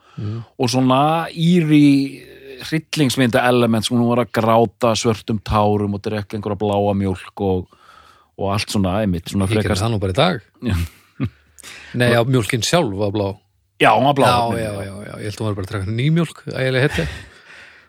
og 0.58 0.66
svona 0.70 1.26
íri 1.30 2.22
hryllingsmynda 2.66 3.42
element 3.48 3.86
sem 3.86 3.96
hún 3.96 4.10
var 4.10 4.24
að 4.24 4.32
gráta 4.40 4.94
svörtum 4.98 5.40
tárum 5.46 5.96
og 5.96 6.04
drekka 6.04 6.38
einhverja 6.38 6.60
bláa 6.60 6.94
mjólk 6.98 7.44
og, 7.46 7.80
og 8.38 8.52
allt 8.54 8.74
svona 8.74 8.98
einmitt 9.02 9.32
svona 9.32 9.48
Ég 9.50 9.62
gerði 9.62 9.80
það 9.82 9.94
nú 9.94 10.02
bara 10.02 10.14
í 10.14 10.18
dag. 10.18 10.44
Nei, 11.98 12.10
já, 12.12 12.20
mjólkin 12.28 12.64
sjálf 12.66 12.94
var 13.00 13.14
blá. 13.14 13.28
Já, 13.78 13.92
hún 13.94 14.08
var 14.10 14.18
blá. 14.18 14.28
Já, 14.28 14.62
já, 14.62 14.70
já, 14.88 14.94
já, 15.08 15.14
ég 15.16 15.26
held 15.28 15.34
að 15.34 15.42
hún 15.42 15.50
var 15.50 15.58
bara 15.58 15.68
að 15.68 15.74
drekka 15.74 15.98
nýmjólk 15.98 16.46
ægilega 16.52 16.86
hetti 16.88 17.10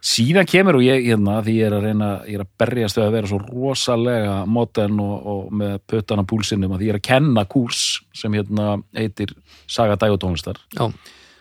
síðan 0.06 0.48
kemur 0.48 0.80
og 0.80 0.86
ég 0.86 1.04
hérna 1.10 1.40
því 1.44 1.56
ég 1.58 1.68
er 1.68 1.76
að 1.76 1.86
reyna, 1.90 2.10
ég 2.28 2.40
er 2.40 2.44
að 2.46 2.52
berjast 2.62 3.00
við 3.00 3.06
að 3.06 3.16
vera 3.18 3.30
svo 3.32 3.40
rosalega 3.44 4.36
modern 4.48 5.02
og, 5.04 5.16
og 5.32 5.54
með 5.60 5.76
puttana 5.92 6.26
púlsinnum 6.28 6.76
að 6.76 6.86
ég 6.86 6.94
er 6.94 7.00
að 7.02 7.08
kenna 7.10 7.46
kúrs 7.50 7.84
sem 8.16 8.36
hérna 8.38 8.78
heitir 8.96 9.34
Saga 9.70 10.00
Dægutónlistar 10.00 10.62
Já, 10.76 10.88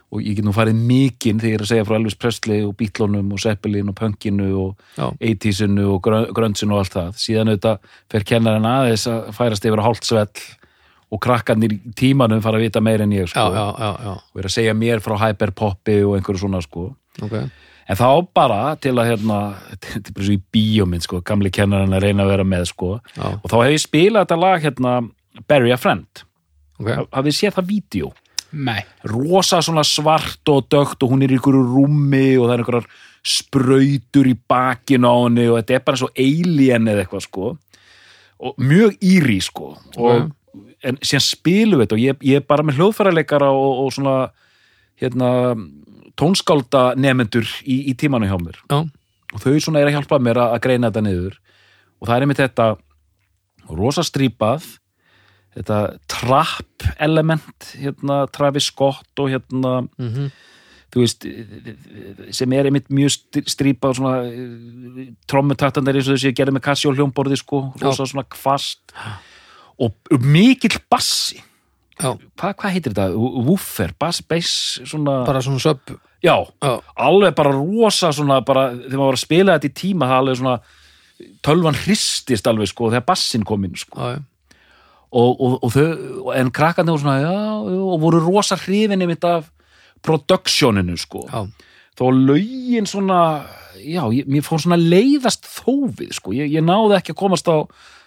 og 0.09 0.23
ég 0.25 0.39
get 0.39 0.47
nú 0.47 0.53
farið 0.57 0.79
mikinn 0.89 1.41
þegar 1.41 1.51
ég 1.53 1.59
er 1.59 1.65
að 1.67 1.71
segja 1.73 1.85
frá 1.89 1.97
Elvis 1.99 2.15
Presley 2.17 2.63
og 2.65 2.77
Beatlonum 2.79 3.33
og 3.37 3.41
Zeppelin 3.43 3.91
og 3.93 3.97
Punkinu 3.99 4.47
og 4.63 4.79
já, 4.97 5.09
80sinu 5.21 5.85
og 5.95 5.99
grö- 6.07 6.31
grönnsinu 6.33 6.73
og 6.79 6.81
allt 6.85 6.95
það. 6.97 7.11
Síðan 7.21 7.51
auðvitað 7.53 7.91
fer 8.15 8.25
kennarinn 8.31 8.69
aðeins 8.71 9.05
að 9.13 9.27
færast 9.37 9.67
yfir 9.69 9.83
á 9.85 9.87
hálfsvell 9.89 10.45
og 11.13 11.21
krakkarnir 11.25 11.73
í 11.77 11.79
tímanum 11.97 12.41
fara 12.45 12.57
að 12.61 12.65
vita 12.67 12.81
meir 12.85 13.01
en 13.05 13.13
ég 13.17 13.29
sko, 13.29 13.47
já, 13.53 13.65
já, 13.81 13.91
já. 14.05 14.13
og 14.33 14.41
er 14.43 14.49
að 14.49 14.55
segja 14.57 14.75
mér 14.77 15.01
frá 15.05 15.17
hyperpoppi 15.27 15.99
og 16.05 16.17
einhverju 16.19 16.43
svona 16.43 16.61
sko. 16.65 16.87
Ok. 17.25 17.37
En 17.89 17.97
þá 17.97 18.09
bara 18.37 18.61
til 18.77 18.93
að 19.01 19.11
hérna 19.15 19.39
þetta 19.85 20.03
er 20.11 20.17
bara 20.19 20.27
svo 20.29 20.37
í 20.37 20.41
bíómynd 20.57 21.05
sko 21.07 21.21
gamli 21.25 21.53
kennarinn 21.53 21.93
að 21.97 22.05
reyna 22.05 22.25
að 22.27 22.33
vera 22.35 22.45
með 22.49 22.65
sko. 22.73 22.95
Og 23.21 23.47
þá 23.49 23.57
hef 23.63 23.77
ég 23.77 23.85
spilað 23.85 24.25
þetta 24.27 24.41
lag 24.41 24.65
hérna 24.65 24.97
Bury 25.49 25.73
a 25.73 25.79
Friend, 25.81 26.25
ok. 26.81 26.91
Hafið 27.15 27.37
séð 27.39 27.57
það 27.61 27.69
vídeo 27.75 28.11
Nei, 28.57 28.81
rosa 29.05 29.61
svona 29.61 29.85
svart 29.85 30.49
og 30.49 30.71
dögt 30.73 31.03
og 31.05 31.13
hún 31.13 31.23
er 31.25 31.35
í 31.35 31.37
einhverju 31.37 31.61
rúmi 31.69 32.39
og 32.39 32.47
það 32.49 32.55
er 32.55 32.63
einhverjar 32.63 32.87
sprautur 33.29 34.31
í 34.31 34.35
bakinu 34.49 35.11
á 35.11 35.17
henni 35.27 35.45
og 35.51 35.59
þetta 35.59 35.77
er 35.77 35.85
bara 35.85 36.01
svo 36.01 36.09
alien 36.17 36.89
eða 36.89 37.05
eitthvað 37.05 37.25
sko. 37.27 37.51
Og 38.39 38.63
mjög 38.63 38.97
íri 39.05 39.37
sko. 39.45 39.75
Og, 39.99 40.31
en 40.87 41.01
síðan 41.03 41.27
spilum 41.27 41.83
við 41.83 41.85
þetta 41.85 41.99
og 41.99 42.03
ég, 42.07 42.25
ég 42.31 42.41
er 42.41 42.49
bara 42.49 42.65
með 42.65 42.81
hljóðfæraleikara 42.81 43.51
og, 43.53 43.85
og 43.85 43.93
svona 43.95 44.17
hérna 44.99 45.31
tónskálda 46.19 46.93
nefendur 46.99 47.47
í, 47.63 47.83
í 47.91 47.97
tímanu 47.99 48.31
hjá 48.31 48.39
mér. 48.41 48.59
Já, 48.71 48.81
og 49.35 49.45
þau 49.45 49.61
svona 49.61 49.83
er 49.83 49.91
að 49.91 49.99
hjálpa 49.99 50.23
mér 50.23 50.41
að, 50.41 50.57
að 50.57 50.63
greina 50.65 50.91
þetta 50.91 51.05
niður. 51.05 51.39
Og 51.99 52.09
það 52.09 52.17
er 52.17 52.27
einmitt 52.27 52.43
þetta 52.43 52.69
rosa 53.69 54.05
strípað 54.07 54.65
þetta 55.57 55.79
trap 56.11 56.87
element 57.03 57.73
hérna 57.79 58.21
Travis 58.35 58.69
Scott 58.73 59.23
og 59.23 59.33
hérna 59.33 59.81
mhm. 59.99 60.29
þú 60.93 61.03
veist 61.05 61.27
sem 62.37 62.55
er 62.57 62.69
einmitt 62.69 62.89
mjög 62.93 63.15
st- 63.17 63.45
strípað 63.55 63.99
svona 63.99 64.15
trommutaktandir 65.31 65.99
eins 65.99 66.09
og 66.11 66.17
þessi 66.17 66.31
ég 66.31 66.39
gerði 66.39 66.59
með 66.59 66.67
kassi 66.69 66.89
og 66.91 66.97
hljómborði 66.99 67.41
sko, 67.41 67.65
rosa 67.83 68.07
svona 68.09 68.27
kvast 68.29 68.97
og, 69.79 69.95
mikill 70.25 70.81
bassi. 70.91 71.39
Hvað 71.99 72.55
hva 72.59 72.71
heitir 72.71 72.95
þetta? 72.95 73.11
Woofer, 73.15 73.93
bass, 73.99 74.21
bass 74.23 74.79
svona, 74.87 75.21
bara 75.27 75.43
svona 75.43 75.63
söp 75.63 75.97
já, 76.23 76.35
Já, 76.63 76.73
alveg 76.95 77.35
bara 77.35 77.55
rosa 77.57 78.13
svona 78.15 78.39
bara, 78.47 78.69
þegar 78.75 79.01
maður 79.01 79.09
var 79.09 79.19
að 79.19 79.25
spila 79.25 79.57
þetta 79.57 79.71
í 79.71 79.79
tíma 79.81 80.11
það 80.11 80.23
alveg 80.23 80.39
svona, 80.39 80.57
tölvan 81.47 81.79
hristist 81.81 82.51
alveg 82.51 82.71
sko, 82.71 82.93
þegar 82.93 83.07
bassin 83.11 83.47
kom 83.47 83.67
inn 83.67 83.79
sko. 83.79 83.99
Já, 83.99 84.19
já 84.19 84.38
og, 85.09 85.31
og, 85.41 85.55
og 85.65 85.73
þau, 85.73 86.33
en 86.37 86.51
krakkandi 86.55 86.93
voru 86.93 87.05
svona, 87.05 87.21
já, 87.23 87.79
og 87.79 88.03
voru 88.03 88.21
rosa 88.25 88.59
hrifin 88.61 89.01
einmitt 89.01 89.25
af 89.25 89.49
productioninu 90.05 90.99
sko. 91.01 91.25
Já, 91.29 91.47
þá 91.99 92.05
var 92.05 92.21
lögin 92.29 92.89
svona 92.89 93.23
já, 93.83 94.03
ég, 94.15 94.27
mér 94.31 94.45
fór 94.47 94.63
svona 94.63 94.79
leiðast 94.81 95.49
þófið 95.49 96.13
sko, 96.19 96.35
ég, 96.37 96.51
ég 96.53 96.65
náði 96.65 96.99
ekki 96.99 97.15
að 97.15 97.23
komast 97.23 97.49
á 97.51 97.65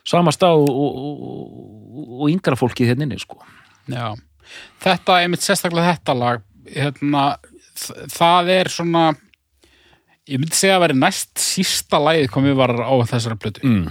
sama 0.08 0.34
stað 0.34 0.64
og, 0.64 0.70
og, 0.70 1.26
og, 1.32 2.14
og 2.22 2.32
yngra 2.32 2.58
fólkið 2.58 2.92
hérna 2.92 3.08
inni 3.08 3.20
sko. 3.22 3.42
Já. 3.92 4.14
Þetta 4.82 5.20
er 5.22 5.30
mitt 5.32 5.46
sérstaklega 5.46 5.96
þetta 5.96 6.16
lag 6.18 6.46
hérna, 6.72 7.26
það 8.12 8.50
er 8.56 8.72
svona 8.72 9.04
ég 10.30 10.40
myndi 10.40 10.58
segja 10.58 10.78
að 10.78 10.86
vera 10.86 10.98
næst 10.98 11.34
sísta 11.42 12.00
lagið 12.02 12.30
komið 12.34 12.58
var 12.60 12.74
á 12.78 12.94
þessari 13.10 13.38
plötu. 13.42 13.64
Mm. 13.66 13.88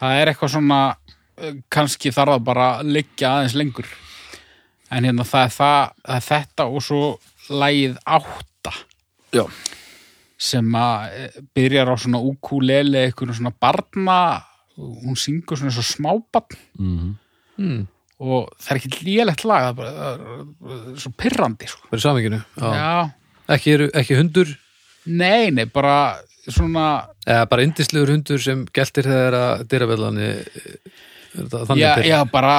það 0.00 0.18
er 0.20 0.32
eitthvað 0.32 0.54
svona 0.56 0.80
kannski 1.72 2.12
þarf 2.14 2.36
það 2.36 2.44
bara 2.48 2.66
að 2.80 2.90
liggja 2.98 3.30
aðeins 3.36 3.54
lengur 3.58 3.88
en 4.92 5.06
hérna 5.08 5.24
það 5.24 5.44
er, 5.46 5.52
það, 5.56 5.92
það 6.06 6.16
er 6.18 6.26
þetta 6.28 6.66
og 6.68 6.82
svo 6.84 7.02
lægið 7.62 7.94
átta 8.18 8.72
Já. 9.32 9.44
sem 10.42 10.74
að 10.76 11.16
eh, 11.16 11.38
byrjar 11.56 11.90
á 11.92 11.96
svona 11.96 12.20
ukulele 12.28 13.06
einhvern 13.06 13.34
svona 13.38 13.54
barna 13.62 14.18
hún 14.76 15.16
syngur 15.20 15.58
svona 15.60 15.72
svo 15.74 15.84
smábarn 15.84 16.58
Mhm. 16.78 17.14
mm. 17.58 17.80
og 18.22 18.50
það 18.60 18.70
er 18.74 18.80
ekki 18.82 19.06
lélegt 19.08 19.44
lag 19.48 19.64
það 19.64 19.70
er 19.72 19.78
bara 19.80 19.92
það 19.96 20.12
er, 20.12 20.44
það 20.62 20.92
er 20.92 21.00
svo 21.02 21.12
pirrandi 21.18 21.68
sko. 21.72 21.98
Saminginu 22.04 22.42
ekki, 23.52 23.74
ekki 23.92 24.18
hundur 24.20 24.52
nei, 25.06 25.50
nei, 25.50 25.64
bara 25.66 25.96
svona 26.46 26.84
eða 27.26 27.48
bara 27.50 27.64
indislegur 27.66 28.12
hundur 28.14 28.38
sem 28.42 28.62
geltir 28.74 29.06
þegar 29.08 29.34
að 29.38 29.64
dyrabellani 29.72 30.28
þannig 30.38 31.02
já, 31.76 31.92
já, 32.04 32.24
bara 32.24 32.56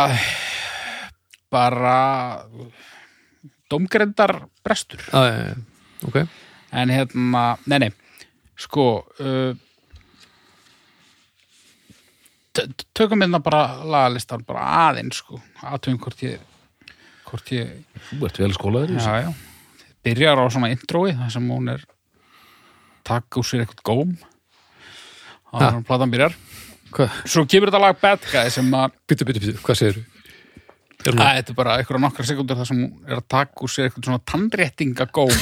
bara 1.51 1.97
domgrendar 3.69 4.47
brestur. 4.63 5.01
Já, 5.13 5.25
já, 5.25 5.37
já, 5.47 5.55
ok. 6.07 6.25
En 6.73 6.89
hérna, 6.89 7.57
nei, 7.69 7.79
nei 7.79 7.91
sko 8.57 9.05
uh, 9.19 9.53
tökum 12.93 13.21
hérna 13.21 13.41
bara 13.43 13.83
lagalistan 13.83 14.43
bara 14.45 14.65
aðeins 14.89 15.21
sko 15.21 15.39
aðtöfum 15.61 16.01
hvort 16.03 16.25
ég 16.25 16.41
hvort 17.29 17.49
ég, 17.55 17.71
Þú 18.11 18.27
ert 18.27 18.39
vel 18.43 18.53
skólaður 18.53 18.99
já, 18.99 19.25
já. 19.25 19.31
Byrjar 20.05 20.37
á 20.37 20.45
svona 20.53 20.69
introi 20.73 21.13
þar 21.17 21.31
sem 21.33 21.49
hún 21.49 21.71
er 21.73 21.85
takk 23.07 23.39
úr 23.39 23.47
sér 23.47 23.63
eitthvað 23.63 23.83
góm. 23.87 24.11
Og 25.53 25.63
hann 25.63 25.85
platan 25.87 26.11
byrjar 26.13 26.35
Hvað, 26.93 27.21
svo 27.33 27.43
kemur 27.49 27.71
þetta 27.71 27.81
lag 27.81 28.01
Bad 28.01 28.25
Guy 28.29 28.51
sem 28.53 28.67
að 28.77 28.91
byttu, 29.09 29.25
byttu, 29.27 29.41
byttu, 29.43 29.61
hvað 29.65 29.79
segir 29.79 30.01
Æ, 31.03 31.11
þetta 31.11 31.51
er 31.51 31.55
bara 31.57 31.77
einhverja 31.81 31.99
nokkra 31.99 32.23
sekundur 32.29 32.55
þar 32.61 32.67
sem 32.69 32.77
hún 32.79 32.91
er 33.09 33.17
að 33.19 33.25
taka 33.33 33.65
úr 33.65 33.71
sér 33.73 33.89
eitthvað 33.89 34.05
svona 34.07 34.21
tannréttingagóm. 34.31 35.33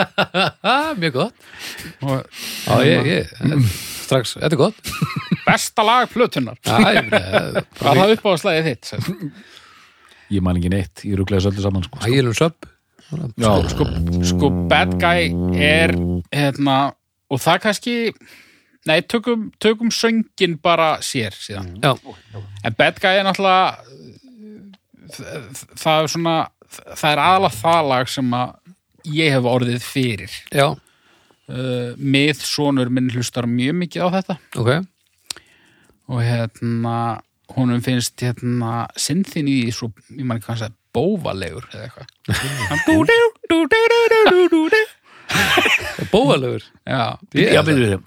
Mjög 1.00 1.16
gott. 1.16 1.48
Og 2.06 2.20
Já, 2.68 2.76
ég, 2.86 3.08
ég, 3.10 3.32
strax, 4.04 4.36
þetta 4.38 4.54
er 4.54 4.60
gott. 4.60 4.92
Besta 5.42 5.82
lag 5.86 6.06
plötunar 6.12 6.60
Já, 6.62 6.76
ég 6.94 7.08
meina, 7.10 7.64
var 7.80 7.98
það 8.02 8.14
upp 8.14 8.28
á 8.28 8.30
að 8.30 8.38
slæði 8.44 8.62
þitt 8.68 8.90
sem 8.92 9.08
Ég 10.30 10.44
man 10.46 10.60
ekki 10.60 10.70
neitt, 10.70 11.02
ég 11.08 11.18
rugglaði 11.18 11.48
svolítið 11.48 11.66
saman 11.66 11.86
sko. 11.88 12.02
Ægilum 12.06 12.36
söp 12.38 12.68
Já, 13.40 13.50
sko, 13.72 13.88
sko 14.30 14.52
Bad 14.70 14.94
Guy 15.02 15.32
er 15.58 15.96
hérna, 16.30 16.76
og 17.26 17.42
það 17.42 17.62
kannski 17.66 17.96
nei, 18.88 19.00
tökum, 19.02 19.48
tökum 19.60 19.90
söngin 19.92 20.54
bara 20.62 20.96
sér 21.04 21.34
síðan. 21.36 21.74
Já, 21.82 21.92
en 22.64 22.76
Bad 22.78 23.00
Guy 23.02 23.18
er 23.20 23.26
náttúrulega 23.26 23.76
það, 25.76 26.02
er 26.04 26.08
svona 26.12 26.36
það 26.96 27.10
er 27.12 27.22
aðalega 27.24 27.56
það 27.60 27.88
lag 27.90 28.08
sem 28.12 28.34
að 28.36 28.54
ég 29.16 29.34
hef 29.34 29.48
orðið 29.50 29.82
fyrir. 29.84 30.36
Já, 30.54 30.68
uh, 30.70 31.90
mið 31.98 32.44
sonur 32.46 32.90
minn 32.92 33.10
hlustar 33.14 33.48
mjög 33.50 33.74
mikið 33.84 34.06
á 34.06 34.08
þetta. 34.18 34.38
Ok. 34.60 34.70
Og 36.10 36.22
hérna 36.26 36.96
honum 37.56 37.80
finnst 37.82 38.18
hérna 38.22 38.84
synthin 38.98 39.48
í 39.50 39.56
því 39.64 39.72
svo, 39.74 39.90
ég 40.14 40.24
man 40.26 40.38
ekki 40.38 40.46
hvað 40.46 40.54
hann 40.54 40.62
sagði 40.64 40.78
bóvalegur 40.94 41.66
eða 41.70 41.84
eitthvað. 41.86 42.06
Bóalegur 46.10 46.62
já, 46.86 47.18
Ég- 47.34 47.52
já, 47.54 48.00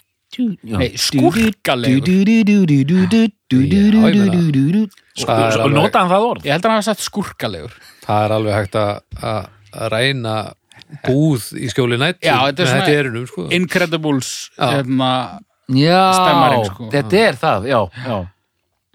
er 5.54 5.60
Og 5.60 5.68
alveg- 5.68 5.78
nota 5.78 6.00
hann 6.04 6.10
það 6.10 6.28
orð? 6.32 6.44
ég 6.48 6.52
held 6.56 6.64
að 6.66 6.70
hann 6.70 6.78
hafa 6.82 6.88
sagt 6.90 7.06
skúrkalegur 7.06 7.74
Það 8.04 8.26
er 8.26 8.36
alveg 8.38 8.54
hægt 8.58 8.76
að 8.76 9.90
ræna 9.94 10.36
búð 11.08 11.48
í 11.58 11.70
skjóli 11.72 11.98
nætt 12.02 12.20
Já, 12.22 12.38
þetta 12.50 12.64
er 12.66 12.72
svona- 12.74 12.94
erunum, 13.00 13.26
sko 13.28 13.48
Incredibles 13.52 14.30
Já. 14.58 14.70
hérna, 14.78 15.40
Já, 15.70 16.02
Stemmarinn, 16.14 16.66
sko. 16.68 16.90
þetta 16.92 17.20
er 17.24 17.34
það, 17.40 17.68
já, 17.72 17.80
já. 18.06 18.18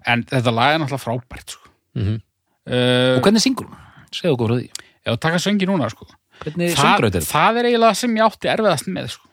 en 0.05 0.23
þetta 0.23 0.51
lag 0.53 0.73
er 0.75 0.79
náttúrulega 0.83 1.03
frábært 1.03 1.49
sko. 1.55 1.69
Mhm. 1.95 2.21
uh, 2.69 3.17
Og 3.17 3.23
hvernig 3.25 3.41
syngur 3.41 3.65
hún? 3.65 3.75
Segðu 4.13 4.35
okkur 4.37 4.47
frá 4.49 4.55
því. 4.59 4.69
já, 5.07 5.15
taka 5.19 5.39
söngi 5.41 5.65
núna 5.67 5.89
sko. 5.89 6.05
Þetta? 6.39 7.19
það 7.25 7.57
er 7.59 7.65
eiginlega 7.71 7.95
sem 7.95 8.15
ég 8.15 8.23
átti 8.23 8.47
erfiðast 8.53 8.87
með 8.87 9.09
sko. 9.09 9.25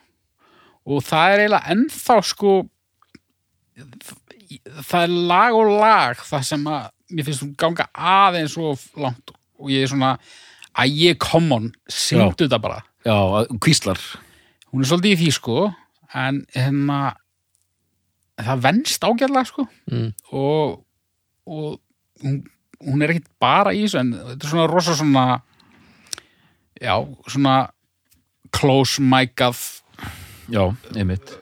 Og 0.86 1.02
það 1.02 1.32
er 1.34 1.40
eiginlega 1.44 1.74
ennþá 1.74 2.16
sko 2.24 2.52
það 4.86 5.02
er 5.06 5.14
lag 5.30 5.56
og 5.58 5.72
lag 5.80 6.20
það 6.26 6.44
sem 6.48 6.66
að 6.70 6.86
mér 7.16 7.26
finnst 7.28 7.42
hún 7.44 7.54
ganga 7.60 7.86
aðeins 7.94 8.54
of 8.60 8.84
langt 8.98 9.32
og 9.58 9.70
ég 9.72 9.84
er 9.86 9.90
svona 9.92 10.12
að 10.76 10.96
ég 11.00 11.18
come 11.22 11.54
on, 11.56 11.68
syngdu 11.88 12.44
þetta 12.46 12.60
bara 12.62 12.82
Já, 13.06 13.14
kvíslar. 13.62 14.00
hún 14.72 14.82
er 14.82 14.88
svolítið 14.90 15.14
í 15.14 15.20
því 15.24 15.30
sko 15.36 15.58
en 16.16 16.40
hérna 16.54 16.98
það 18.42 18.64
venst 18.66 19.06
ágæðlega 19.06 19.48
sko 19.50 19.66
Mm. 19.86 20.10
og, 20.34 20.82
og 21.46 21.78
hún, 22.22 22.40
hún 22.82 23.02
er 23.04 23.12
ekkit 23.14 23.28
bara 23.40 23.70
í 23.72 23.84
þessu 23.84 24.00
en 24.02 24.10
þetta 24.16 24.42
er 24.46 24.50
svona 24.50 24.66
rosa 24.70 24.96
svona 24.98 25.24
já, 26.82 26.94
svona 27.30 27.54
close 28.50 28.98
micað 29.02 29.60
Já, 30.52 30.62
einmitt. 30.94 31.32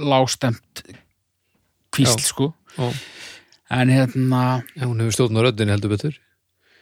lágstemt 0.00 0.82
kvísl 1.92 2.18
Já. 2.18 2.24
sko 2.24 2.54
Já. 2.76 2.94
en 3.70 3.88
hérna 3.88 4.62
Já, 4.76 4.86
hún 4.86 5.00
hefur 5.00 5.12
stjórn 5.12 5.36
á 5.36 5.40
röddinni 5.44 5.74
heldur 5.74 5.90
betur 5.90 6.14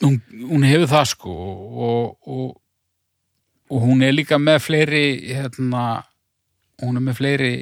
hún, 0.00 0.20
hún 0.30 0.62
hefur 0.62 0.86
það 0.86 1.06
sko 1.14 1.32
og, 1.32 2.16
og, 2.26 2.60
og 3.70 3.82
hún 3.82 4.02
er 4.02 4.14
líka 4.14 4.38
með 4.38 4.60
fleiri 4.68 5.04
hérna 5.34 6.04
hún 6.82 6.96
er 6.96 7.02
með 7.02 7.18
fleiri 7.18 7.52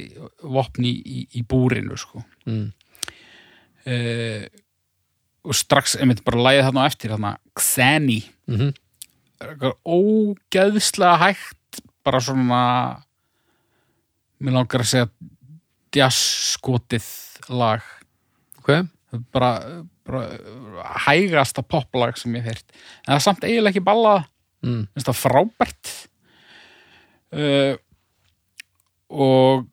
vopni 0.43 0.93
í, 0.93 1.27
í 1.41 1.43
búrinu 1.43 1.97
sko 1.97 2.21
mm. 2.45 2.67
uh, 3.89 4.45
og 5.47 5.55
strax 5.57 5.97
einmitt 5.97 6.25
bara 6.27 6.43
lægið 6.51 6.67
þarna 6.69 6.85
á 6.85 6.89
eftir 6.91 7.15
þarna 7.17 7.37
Xeni 7.57 8.25
Mm 8.47 8.75
eitthvað 9.43 9.75
ógeðslega 9.85 11.17
hægt 11.21 11.81
bara 12.07 12.21
svona 12.23 12.61
mér 14.43 14.59
langar 14.59 14.85
að 14.85 14.91
segja 14.91 15.09
jazzskotið 15.97 17.07
lag. 17.57 17.85
Ok, 18.61 18.73
bara, 19.33 19.51
bara 20.07 20.91
hægasta 21.07 21.65
poplag 21.65 22.19
sem 22.21 22.35
ég 22.37 22.45
hef 22.45 22.57
heyrt. 22.57 22.77
En 23.05 23.13
það 23.13 23.19
er 23.19 23.25
samt 23.29 23.47
eiginlega 23.47 23.75
ekki 23.75 23.87
ballað. 23.87 24.29
Mm. 24.67 24.85
það 24.99 25.19
frábært. 25.21 25.95
Uh, 27.37 27.75
og 29.07 29.67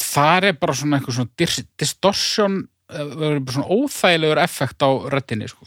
þar 0.00 0.50
er 0.50 0.60
bara 0.60 0.76
svona 0.76 0.98
einhver 0.98 1.16
svona 1.16 1.32
dis 1.40 1.58
distortion 1.80 2.62
það 2.90 3.24
er 3.26 3.40
bara 3.44 3.56
svona 3.56 3.76
óþægilegur 3.76 4.40
effekt 4.42 4.84
á 4.84 4.90
röddinni 5.12 5.48
sko. 5.48 5.66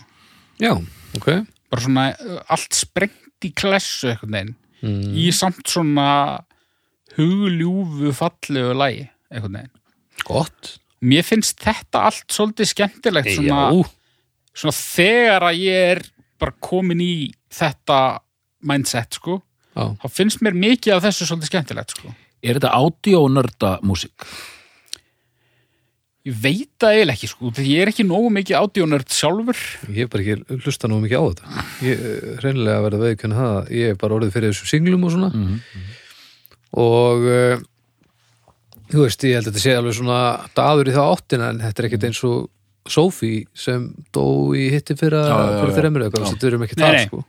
já, 0.59 0.73
ok. 1.17 1.27
Bara 1.71 1.81
svona 1.81 2.07
uh, 2.13 2.39
allt 2.47 2.75
sprengt 2.75 3.45
í 3.45 3.51
klessu 3.55 4.11
einhvern 4.11 4.37
veginn. 4.37 4.55
Mm. 4.83 5.13
í 5.15 5.29
samt 5.31 5.63
svona 5.71 6.43
hugljúfu 7.17 8.13
fallegu 8.17 8.73
lagi 8.77 9.05
einhvern 9.33 9.59
veginn. 9.59 9.73
Gott. 10.27 10.77
Mér 11.03 11.25
finnst 11.27 11.59
þetta 11.63 12.05
allt 12.09 12.31
svolítið 12.31 12.69
skemmtilegt 12.69 13.33
svona, 13.35 13.63
Já, 13.73 13.83
svona 14.55 14.77
þegar 14.77 15.47
að 15.49 15.61
ég 15.65 15.89
er 15.93 16.03
bara 16.39 16.55
komin 16.63 17.01
í 17.03 17.15
þetta 17.53 17.99
mindset 18.63 19.19
sko 19.19 19.41
já, 19.75 19.89
þá 19.99 20.07
finnst 20.11 20.43
mér 20.45 20.55
mikið 20.55 20.95
af 20.95 21.05
þessu 21.07 21.27
svolítið 21.27 21.51
skemmtilegt 21.51 21.95
sko. 21.97 22.13
Er 22.43 22.59
þetta 22.59 22.75
audio-nörda 22.79 23.77
músík? 23.87 24.27
ég 26.23 26.35
veit 26.39 26.69
það 26.79 26.93
eiginlega 26.95 27.17
ekki 27.17 27.27
sko 27.27 27.49
því 27.51 27.63
ég 27.67 27.81
er 27.83 27.89
ekki 27.91 28.03
nógu 28.07 28.29
mikið 28.31 28.59
ádjónörd 28.61 29.09
sjálfur. 29.11 29.63
Ég 29.89 30.05
hef 30.05 30.11
bara 30.13 30.23
ekki 30.23 30.59
hlusta 30.63 30.87
nú 30.87 31.01
mikið 31.03 31.19
á 31.19 31.23
þetta. 31.27 31.63
Ég 31.83 32.03
eh, 32.11 32.29
hreinlega 32.39 32.85
verða 32.85 33.09
veikun 33.09 33.35
það 33.35 33.57
að 33.57 33.73
ég 33.75 33.91
er 33.91 33.99
bara 33.99 34.17
orðið 34.17 34.37
fyrir 34.37 34.53
þessum 34.53 34.71
singlum 34.71 35.03
og 35.03 35.13
svona. 35.17 35.31
Mm 35.33 35.59
og 36.73 37.27
uh, 37.29 37.61
þú 38.93 39.03
veist, 39.05 39.23
ég 39.27 39.37
held 39.37 39.47
að 39.47 39.51
þetta 39.53 39.63
sé 39.65 39.75
alveg 39.77 39.97
svona 39.99 40.19
daður 40.57 40.89
í 40.91 40.95
það 40.97 41.11
áttina 41.17 41.51
en 41.53 41.61
þetta 41.63 41.81
er 41.83 41.89
ekkert 41.89 42.07
eins 42.09 42.23
og 42.29 42.49
Sophie 42.91 43.45
sem 43.55 43.85
dó 44.11 44.25
í 44.59 44.65
hitti 44.73 44.95
fyrir, 44.99 45.21
eitthvað, 45.23 45.53
Já. 45.55 46.31
þetta 46.33 46.49
erum 46.49 46.65
ekki 46.67 46.79
nei. 46.81 47.05
sko 47.07 47.21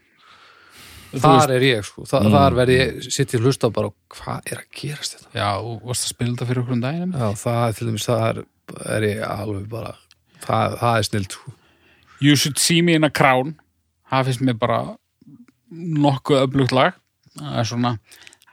þar 1.15 1.53
er 1.55 1.63
ég 1.63 1.85
sko, 1.87 2.03
Þa, 2.11 2.21
Mm. 2.25 2.33
þar 2.35 2.55
verð 2.59 2.73
ég 2.75 3.05
sitt 3.15 3.35
í 3.37 3.39
hlusta 3.39 3.69
bara, 3.71 3.91
hvað 4.11 4.51
er 4.51 4.59
að 4.65 4.71
gerast 4.81 5.15
þetta 5.15 5.39
já, 5.39 5.51
og 5.63 5.85
varst 5.87 6.09
að 6.09 6.11
spila 6.11 6.33
þetta 6.35 6.49
fyrir 6.49 6.63
okkur 6.65 6.75
um 6.75 6.81
daginn 6.83 7.13
já, 7.15 7.29
það 7.39 7.61
er 7.69 7.77
til 7.79 7.87
dæmis, 7.87 8.07
það 8.09 8.25
er, 8.33 8.41
er 8.97 9.07
ég 9.07 9.21
alveg 9.29 9.69
bara, 9.71 9.93
það, 10.43 10.75
það 10.81 10.99
er 10.99 11.07
snilt 11.07 11.37
sko. 11.39 11.55
You 12.25 12.35
Should 12.41 12.59
See 12.59 12.83
Me 12.83 12.97
in 12.99 13.07
a 13.07 13.11
Crown 13.15 13.55
það 14.11 14.27
finnst 14.33 14.43
mér 14.49 14.59
bara 14.59 14.81
nokkuð 15.71 16.43
öflugt 16.49 16.75
lag 16.75 16.99
það 17.39 17.59
er 17.63 17.71
svona 17.71 17.95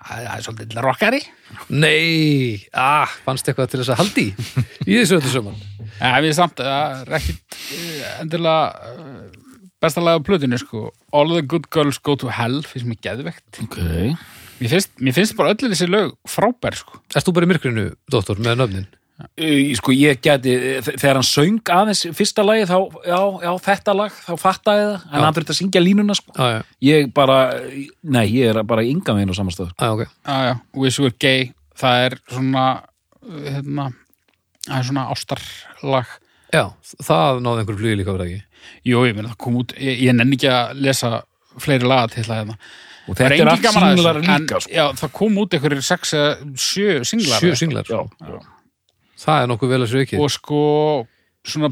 það 0.07 0.29
er 0.31 0.45
svolítið 0.47 0.81
rockari 0.85 1.21
nei, 1.69 2.67
ah, 2.73 3.11
fannst 3.25 3.47
eitthvað 3.47 3.73
til 3.73 3.83
þess 3.83 3.93
að 3.93 4.01
haldi 4.01 4.27
í 4.31 4.91
í 4.91 4.99
þessu 5.01 5.19
öllu 5.19 5.35
saman 5.35 5.61
Ja, 6.01 6.17
við 6.23 6.33
samt, 6.33 6.57
það 6.57 7.01
er 7.03 7.15
ekki 7.19 7.35
endilega 8.23 8.93
uh, 8.97 9.41
besta 9.83 10.01
lag 10.01 10.17
á 10.17 10.25
plötunni, 10.25 10.57
sko. 10.57 10.87
All 11.13 11.35
the 11.35 11.43
good 11.45 11.67
girls 11.73 11.99
go 12.01 12.15
to 12.17 12.31
hell, 12.33 12.61
finnst 12.65 12.89
mér 12.89 12.97
geðvegt. 13.05 13.61
Ok. 13.61 13.77
Mér 14.61 14.73
finnst, 14.73 14.95
mér 15.01 15.17
finnst 15.17 15.37
bara 15.37 15.53
öllu 15.53 15.69
þessi 15.69 15.89
lög 15.89 16.15
frábær, 16.29 16.77
sko. 16.79 17.03
Erst 17.13 17.29
þú 17.29 17.35
bara 17.37 17.49
í 17.49 17.51
myrkrinu, 17.53 17.85
doktor, 18.13 18.41
með 18.41 18.63
nöfnin? 18.63 18.89
Sko 19.77 19.93
ég 19.95 20.19
geti, 20.23 20.53
þegar 20.85 21.17
hann 21.19 21.27
söng 21.27 21.59
aðeins 21.73 22.01
fyrsta 22.17 22.43
lagi 22.45 22.65
þá, 22.69 22.75
já, 23.07 23.19
já, 23.45 23.51
þetta 23.67 23.95
lag, 23.97 24.15
þá 24.27 24.31
fattaði 24.41 24.83
það, 24.85 25.05
en 25.11 25.17
Já. 25.17 25.23
hann 25.25 25.37
þurfti 25.37 25.53
að 25.53 25.59
syngja 25.59 25.83
línuna 25.83 26.15
sko. 26.17 26.35
Já, 26.37 26.47
já, 26.55 26.61
Ég 26.87 27.11
bara, 27.17 27.37
nei, 28.03 28.25
ég 28.35 28.51
er 28.55 28.61
bara 28.67 28.85
ynga 28.87 29.15
meginn 29.17 29.33
á 29.33 29.35
samastöð. 29.37 29.71
já, 29.77 29.89
ok. 29.93 30.05
Já, 30.27 30.37
já, 30.49 30.53
Wish 30.83 30.99
Were 31.03 31.15
Gay, 31.19 31.51
það 31.77 32.05
er 32.05 32.17
svona, 32.29 32.65
hérna, 33.47 33.89
það 34.67 34.77
er 34.79 34.87
svona 34.91 35.07
ástarlag. 35.15 36.13
Já, 36.51 36.63
það 37.07 37.41
náði 37.45 37.63
einhver 37.63 37.81
flugi 37.81 37.97
líka 38.01 38.15
verið 38.15 38.31
ekki. 38.31 38.45
Jú, 38.91 39.03
ég 39.07 39.15
meina, 39.17 39.33
það 39.33 39.41
kom 39.45 39.59
út, 39.61 39.75
ég, 39.79 40.01
ég 40.07 40.15
nenni 40.17 40.35
ekki 40.39 40.49
að 40.51 40.81
lesa 40.85 41.11
fleiri 41.61 41.87
laga 41.87 42.11
til 42.15 42.23
það 42.27 42.41
hérna. 42.43 42.57
Og 43.09 43.15
þetta 43.17 43.25
er 43.25 43.33
engin 43.33 43.49
allt 43.49 43.73
singlar 43.73 44.17
en, 44.19 44.25
líka 44.27 44.59
sko. 44.61 44.71
Já, 44.71 44.83
það 44.99 45.11
kom 45.17 45.37
út 45.41 45.55
einhverjir 45.57 45.81
sex 45.83 46.11
eða 46.13 46.33
sjö 46.55 46.99
singlar. 47.07 47.39
Sjö 47.41 47.55
singlar. 47.57 47.87
Já, 47.89 48.03
já. 48.21 48.41
Það 49.21 49.43
er 49.43 49.49
nokkuð 49.51 49.73
vel 49.75 49.81
að 49.85 49.95
ekki. 50.01 50.19
og 50.21 50.31
sko 50.33 50.61
svona 51.45 51.71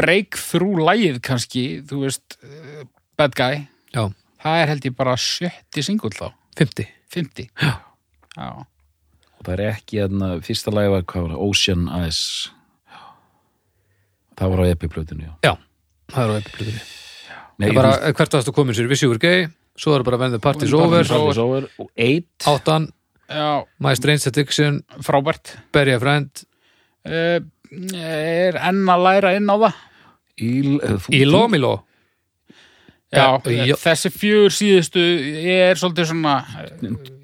breakthrough 0.00 0.80
lægið 0.86 1.20
kannski, 1.26 1.64
þú 1.86 2.04
veist 2.06 2.38
uh, 2.46 2.84
Bad 3.18 3.34
Guy, 3.36 3.64
Já, 3.92 4.04
það 4.40 4.62
er 4.62 4.70
held 4.72 4.86
ég 4.88 4.96
bara 4.96 5.16
sjötti 5.20 5.84
singull 5.84 6.14
þá, 6.14 6.30
50. 6.60 6.92
50 7.10 7.50
Já. 7.60 7.72
Já. 8.36 8.50
Og 9.40 9.46
það 9.48 9.54
er 9.56 9.62
ekki, 9.72 9.98
hérna, 10.02 10.30
fyrsta 10.44 10.72
lagi 10.74 10.92
var, 10.92 11.04
hvað 11.08 11.26
var 11.26 11.34
það, 11.34 11.44
Ocean 11.48 11.86
Eyes. 11.96 12.20
Það 14.40 14.52
var 14.52 14.60
á 14.60 14.64
epiplötinu, 14.68 15.24
já. 15.26 15.32
Já, 15.44 15.52
það 16.12 16.22
er 16.22 16.30
á 16.30 16.36
epiplutinni. 16.40 16.82
Nei, 17.60 17.66
Það 17.66 17.70
er 17.70 17.76
bara, 17.76 18.12
hvert 18.16 18.36
varst 18.36 18.48
að 18.48 18.56
koma 18.56 18.76
sér 18.76 18.88
Were 18.88 19.20
Gay, 19.20 19.48
svo 19.76 19.96
er 19.96 20.04
bara 20.04 20.20
When 20.20 20.32
the 20.32 20.40
Party's 20.40 20.72
Over, 20.76 21.04
Party's 21.04 21.40
Over. 21.40 21.66
Og 21.80 21.90
Eight. 21.96 22.46
Áttan, 22.48 22.88
Já, 23.30 23.64
My 23.78 23.92
Strange 23.94 24.26
Addiction, 24.26 24.80
frábært 25.06 25.56
Bury 25.72 25.92
a 25.94 26.00
Friend, 26.00 26.30
uh, 26.32 26.49
er 27.04 28.58
enn 28.60 28.82
að 28.90 29.04
læra 29.06 29.34
inn 29.38 29.48
á 29.50 29.56
það 29.56 29.72
eh, 30.40 31.08
Íló 31.20 31.46
Miló. 31.52 31.72
Já, 33.10 33.40
Eh, 33.50 33.66
já. 33.66 33.74
þessi 33.74 34.10
fjör 34.14 34.52
síðustu 34.54 35.00
er 35.50 35.74
svolítið 35.74 36.06
svona 36.12 36.34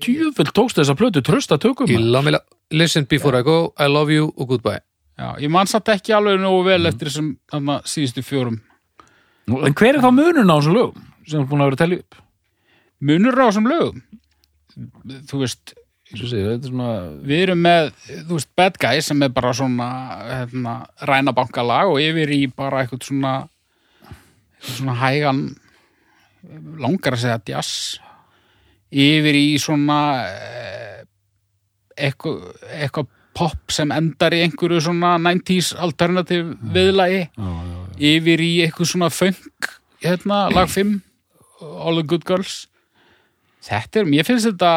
Djöfull 0.03 0.51
tókst 0.51 0.81
þessa 0.81 0.97
plötu 0.99 1.23
trösta 1.23 1.59
tökum. 1.63 1.87
Íló 1.87 2.23
Miló, 2.27 2.41
Listen 2.75 3.07
Before 3.07 3.39
I 3.39 3.43
Go, 3.47 3.73
I 3.79 3.87
Love 3.87 4.11
You 4.13 4.33
og 4.37 4.49
Goodbye. 4.49 4.81
Já, 5.17 5.37
ég 5.41 5.49
man 5.51 5.67
satt 5.71 5.87
ekki 5.89 6.13
alveg 6.13 6.41
nógu 6.43 6.65
vel 6.67 6.87
eftir 6.91 7.09
þessum 7.09 7.37
þarna, 7.49 7.79
síðustu 7.89 8.25
fjórum 8.27 8.59
En 9.47 9.73
hver 9.79 9.95
er 9.95 10.03
þá 10.03 10.11
munun 10.11 10.51
á 10.51 10.57
þessum 10.59 10.75
lögum 10.75 11.05
sem 11.27 11.41
er 11.41 11.47
búin 11.47 11.63
að 11.63 11.71
vera 11.71 11.77
að 11.79 11.83
telja 11.85 11.99
upp? 12.03 12.19
munur 13.01 13.39
á 13.39 13.47
þessum 13.47 13.69
lögum 13.71 14.03
þú 15.31 15.41
veist, 15.41 15.73
Er 16.15 16.61
svona... 16.63 16.89
við 17.27 17.41
erum 17.49 17.65
með 17.67 17.89
þú 18.29 18.37
veist, 18.37 18.51
Bad 18.55 18.77
Guy 18.79 19.03
sem 19.03 19.23
er 19.27 19.33
bara 19.35 19.51
svona 19.57 19.89
hérna, 20.23 20.75
rænabankalag 21.03 21.91
og 21.91 21.99
yfir 21.99 22.31
í 22.37 22.45
bara 22.47 22.85
eitthvað 22.85 23.09
svona 23.09 23.33
eitthvað 24.57 24.77
svona 24.77 24.99
hægan 25.01 25.41
langar 26.79 27.17
að 27.17 27.25
segja 27.25 27.41
jazz 27.51 27.73
yfir 28.95 29.35
í 29.35 29.49
svona 29.59 29.99
eh, 30.31 31.03
eitthvað, 31.99 32.45
eitthvað 32.71 33.11
pop 33.37 33.75
sem 33.75 33.91
endar 33.93 34.37
í 34.37 34.45
einhverju 34.47 34.85
svona 34.87 35.17
90s 35.21 35.75
alternative 35.83 36.55
viðlagi. 36.73 37.27
Já, 37.27 37.51
já, 37.51 37.75
já. 37.75 37.83
yfir 38.15 38.45
í 38.47 38.53
eitthvað 38.65 38.93
svona 38.93 39.11
funk 39.13 39.73
hérna, 40.05 40.47
lag 40.55 40.71
5 40.71 41.01
All 41.67 41.99
the 41.99 42.07
Good 42.07 42.25
Girls 42.29 42.67
þetta 43.67 44.01
er, 44.01 44.09
mér 44.11 44.27
finnst 44.27 44.49
þetta 44.49 44.73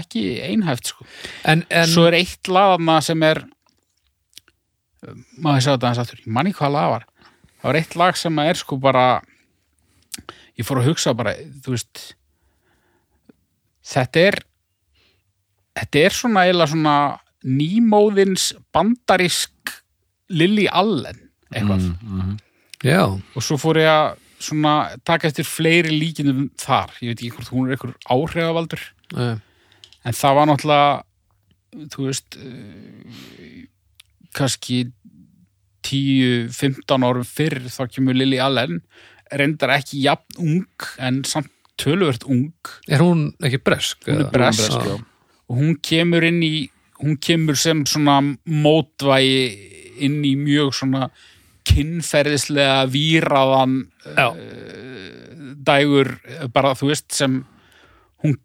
ekki 0.00 0.24
einhæft 0.44 0.92
sko. 0.92 1.06
En, 1.48 1.64
en 1.70 1.90
svo 1.90 2.06
er 2.08 2.18
eitt 2.18 2.50
lagana 2.50 3.00
sem 3.04 3.22
er 3.26 3.44
maður 5.38 5.64
sjá 5.64 5.70
þetta 5.74 5.86
aðeins 5.88 6.02
aftur, 6.02 6.22
ég 6.24 6.32
manni 6.32 6.54
hvað 6.56 6.74
lag 6.74 6.90
var. 6.94 7.06
Það 7.60 7.68
var 7.68 7.78
eitt 7.80 7.96
lag 8.00 8.18
sem 8.20 8.42
er 8.44 8.60
sko 8.60 8.78
bara 8.80 9.06
ég 10.54 10.66
fór 10.66 10.80
að 10.80 10.90
hugsa 10.92 11.14
bara 11.16 11.34
þú 11.64 11.74
veist 11.74 12.02
þetta 13.84 14.26
er 14.30 14.40
þetta 15.74 16.02
er 16.06 16.16
svona 16.16 16.44
eiginlega 16.46 16.72
svona 16.72 16.96
nýmóðins 17.44 18.50
bandarísk 18.72 19.74
Lily 20.32 20.66
Allen 20.70 21.18
eitthvað. 21.52 21.88
Mm, 21.90 22.18
mhm. 22.18 22.36
já, 22.82 23.02
og 23.04 23.44
svo 23.44 23.58
fór 23.60 23.82
ég 23.82 23.90
að 23.90 24.20
svona 24.44 24.74
taka 25.06 25.30
eftir 25.30 25.46
fleiri 25.48 25.94
líkinum 25.94 26.48
þar 26.60 26.92
ég 27.00 27.12
veit 27.12 27.22
ekki 27.22 27.32
hvort 27.36 27.52
hún 27.54 27.68
er 27.68 27.76
einhver 27.76 27.94
áhrifavaldur 28.14 28.84
eh, 29.16 29.36
en 30.04 30.18
það 30.20 30.38
var 30.38 30.50
náttúrulega 30.50 31.88
þú 31.94 32.06
veist 32.06 32.36
uh, 32.38 33.64
kannski 34.36 34.84
10-15 35.84 37.06
árum 37.08 37.26
fyrr 37.28 37.66
þá 37.68 37.82
kemur 37.90 38.16
Lily 38.16 38.38
Allen 38.40 38.80
reyndar 39.34 39.74
ekki 39.76 40.04
jafn 40.04 40.38
ung 40.40 40.88
en 41.02 41.24
samt 41.28 41.50
töluvert 41.80 42.24
ung 42.30 42.52
er 42.86 43.02
hún 43.02 43.32
ekki 43.42 43.58
bresk? 43.64 44.06
Hún 44.06 44.22
er 44.22 44.30
bresk, 44.32 44.70
Já. 44.70 44.94
já. 44.94 44.96
og 45.50 45.58
hún 45.58 45.74
kemur 45.82 46.24
inn 46.24 46.42
í 46.46 46.54
hún 47.02 47.18
kemur 47.20 47.58
sem 47.58 47.82
svona 47.88 48.20
mótvægi 48.46 49.40
inn 50.04 50.20
í 50.24 50.34
mjög 50.38 50.72
svona 50.78 51.08
kynferðislega 51.68 52.84
víraðan 52.92 53.78
Já. 54.16 54.28
dægur 55.64 56.10
bara 56.54 56.74
þú 56.78 56.90
veist 56.92 57.12
sem 57.16 57.38
hún, 58.24 58.36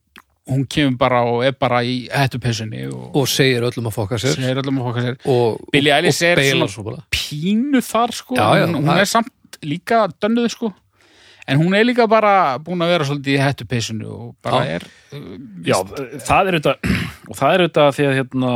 hún 0.50 0.66
kemur 0.72 0.98
bara 1.02 1.22
og 1.28 1.44
er 1.48 1.56
bara 1.60 1.82
í 1.84 2.02
hættupessunni 2.12 2.86
og, 2.90 3.10
og 3.20 3.28
segir 3.30 3.66
öllum 3.68 3.90
að 3.92 3.98
fokka 3.98 4.20
sér. 4.22 4.38
Segir 4.40 4.62
öllum 4.64 4.80
að 4.82 4.90
fokka 4.90 5.06
sér. 5.08 5.18
Og, 5.30 5.60
Billie 5.74 5.96
Eilish 5.96 6.22
og 6.24 6.30
er 6.32 6.44
svona- 6.52 6.70
svo 6.74 6.84
bara. 6.90 7.04
pínu 7.12 7.82
þar 7.86 8.16
sko. 8.16 8.36
Já, 8.40 8.48
já, 8.62 8.66
hún, 8.68 8.80
hún 8.86 8.98
er 9.00 9.06
samt 9.10 9.60
líka 9.64 10.08
dönnuð 10.22 10.50
sko. 10.56 10.74
En 11.50 11.58
hún 11.58 11.74
er 11.74 11.84
líka 11.84 12.06
bara 12.08 12.60
búin 12.62 12.84
að 12.86 12.92
vera 12.94 13.06
svolítið 13.10 13.34
í 13.36 13.42
hættupessunni 13.42 14.06
og 14.06 14.36
bara 14.46 14.60
Já. 14.66 14.76
er 14.78 14.84
uh, 15.18 15.38
Já, 15.66 15.78
það 16.22 16.48
er 16.52 16.60
þetta 16.60 16.76
og 17.30 17.36
það 17.40 17.54
er 17.56 17.64
þetta 17.68 17.88
því 17.98 18.06
að 18.10 18.18
hérna 18.20 18.52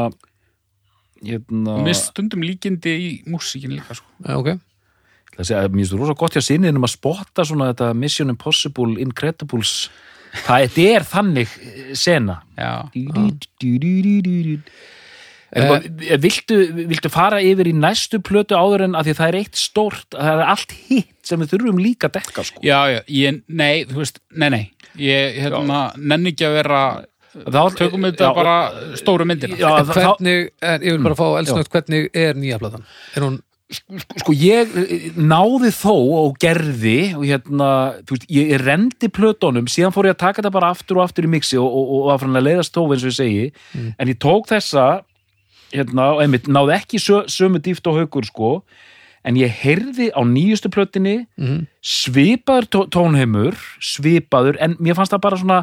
hérna 1.27 1.79
er 1.87 1.99
stundum 1.99 2.45
líkindi 2.45 2.93
í 2.93 3.11
músíkin 3.29 3.75
líka 3.75 3.97
sko. 3.97 4.07
Já, 4.23 4.35
ok, 4.37 4.55
það 5.37 5.49
sé 5.49 5.59
að 5.59 5.69
mér 5.69 5.83
finnst 5.83 5.99
rosa 5.99 6.17
gott 6.23 6.37
hjá 6.37 6.45
sinniðnum 6.45 6.87
að 6.87 6.95
spotta 6.95 7.45
svona 7.47 7.69
þetta 7.71 7.93
Mission 7.99 8.33
Impossible 8.33 8.97
Incredibles. 9.03 9.75
Það 10.33 10.79
er 10.81 11.05
þannig 11.05 11.55
eh, 11.61 11.93
sena. 11.97 12.39
Já. 12.57 12.89
En 15.53 15.67
hvað, 15.69 15.83
viltu, 16.23 16.55
viltu 16.89 17.09
fara 17.13 17.37
yfir 17.45 17.69
í 17.69 17.75
næstu 17.77 18.17
plötu 18.25 18.57
áður 18.57 18.87
en 18.87 18.95
að 18.97 19.05
því 19.05 19.13
að 19.13 19.19
það 19.19 19.27
er 19.27 19.37
eitt 19.37 19.59
stórt 19.61 20.15
það 20.15 20.31
er 20.41 20.51
allt 20.55 20.73
hitt 20.87 21.29
sem 21.29 21.43
við 21.43 21.51
þurfum 21.53 21.81
líka 21.81 22.09
að 22.09 22.15
dekka 22.17 22.45
sko. 22.47 22.63
Já, 22.65 22.79
já, 22.89 22.99
ég, 23.13 23.43
nei, 23.53 23.83
þú 23.89 23.99
veist, 24.01 24.17
nei, 24.33 24.47
nei. 24.49 24.63
Ég, 24.97 25.37
hérna, 25.43 25.83
nenni 25.97 26.33
ekki 26.33 26.47
að 26.49 26.57
vera 26.57 26.81
þá, 27.33 27.61
tökum 27.77 28.05
þetta 28.09 28.29
já, 28.29 28.35
bara 28.37 28.57
stóru 28.99 29.27
myndina. 29.29 29.57
Já, 29.59 29.71
hvernig 29.89 30.51
er, 30.61 30.83
ég 30.85 30.95
vil 30.95 31.01
bara 31.05 31.17
fá 31.17 31.25
elsnögt, 31.39 31.71
hvernig 31.73 32.07
er 32.13 32.37
nýja 32.39 32.59
platan? 32.61 32.85
Er 33.17 33.25
hún, 33.25 33.39
sko 34.21 34.35
ég 34.37 34.75
eh, 34.83 35.07
náði 35.17 35.71
þó 35.75 35.95
og 35.95 36.37
gerði 36.41 36.97
og 37.17 37.25
hérna, 37.27 37.69
þú 38.03 38.17
veist, 38.17 38.27
ég 38.33 38.53
rendi 38.61 39.09
plötunum, 39.13 39.69
síðan 39.71 39.95
fór 39.95 40.11
ég 40.11 40.17
að 40.17 40.21
taka 40.25 40.41
þetta 40.41 40.53
bara 40.59 40.73
aftur 40.75 41.01
og 41.01 41.07
aftur 41.07 41.27
í 41.27 41.33
mixi 41.33 41.59
og, 41.61 41.67
og, 41.67 41.95
og 42.03 42.13
að 42.13 42.27
að 42.29 42.47
leiðast 42.47 42.75
tóf 42.75 42.93
eins 42.93 43.05
og 43.05 43.13
ég 43.13 43.19
segi, 43.19 43.49
en 43.97 44.13
ég 44.13 44.21
tók 44.21 44.49
þessa 44.51 44.87
hérna, 45.73 46.13
og 46.15 46.23
einmitt, 46.23 46.49
náði 46.51 46.75
ekki 46.77 47.01
sö, 47.01 47.23
sömu 47.31 47.61
dýft 47.63 47.87
og 47.89 48.01
haukur 48.01 48.27
sko. 48.29 48.51
En 49.23 49.37
ég 49.39 49.51
heyrði 49.61 50.09
á 50.11 50.19
nýjustu 50.27 50.67
plötinni 50.67 51.21
mm, 51.39 51.61
svipaður 51.79 52.65
tó 52.67 52.79
tónheimur 52.91 53.55
svipaður, 53.79 54.59
en 54.59 54.75
mér 54.83 54.97
fannst 54.97 55.15
það 55.15 55.23
bara 55.23 55.39
svona 55.39 55.59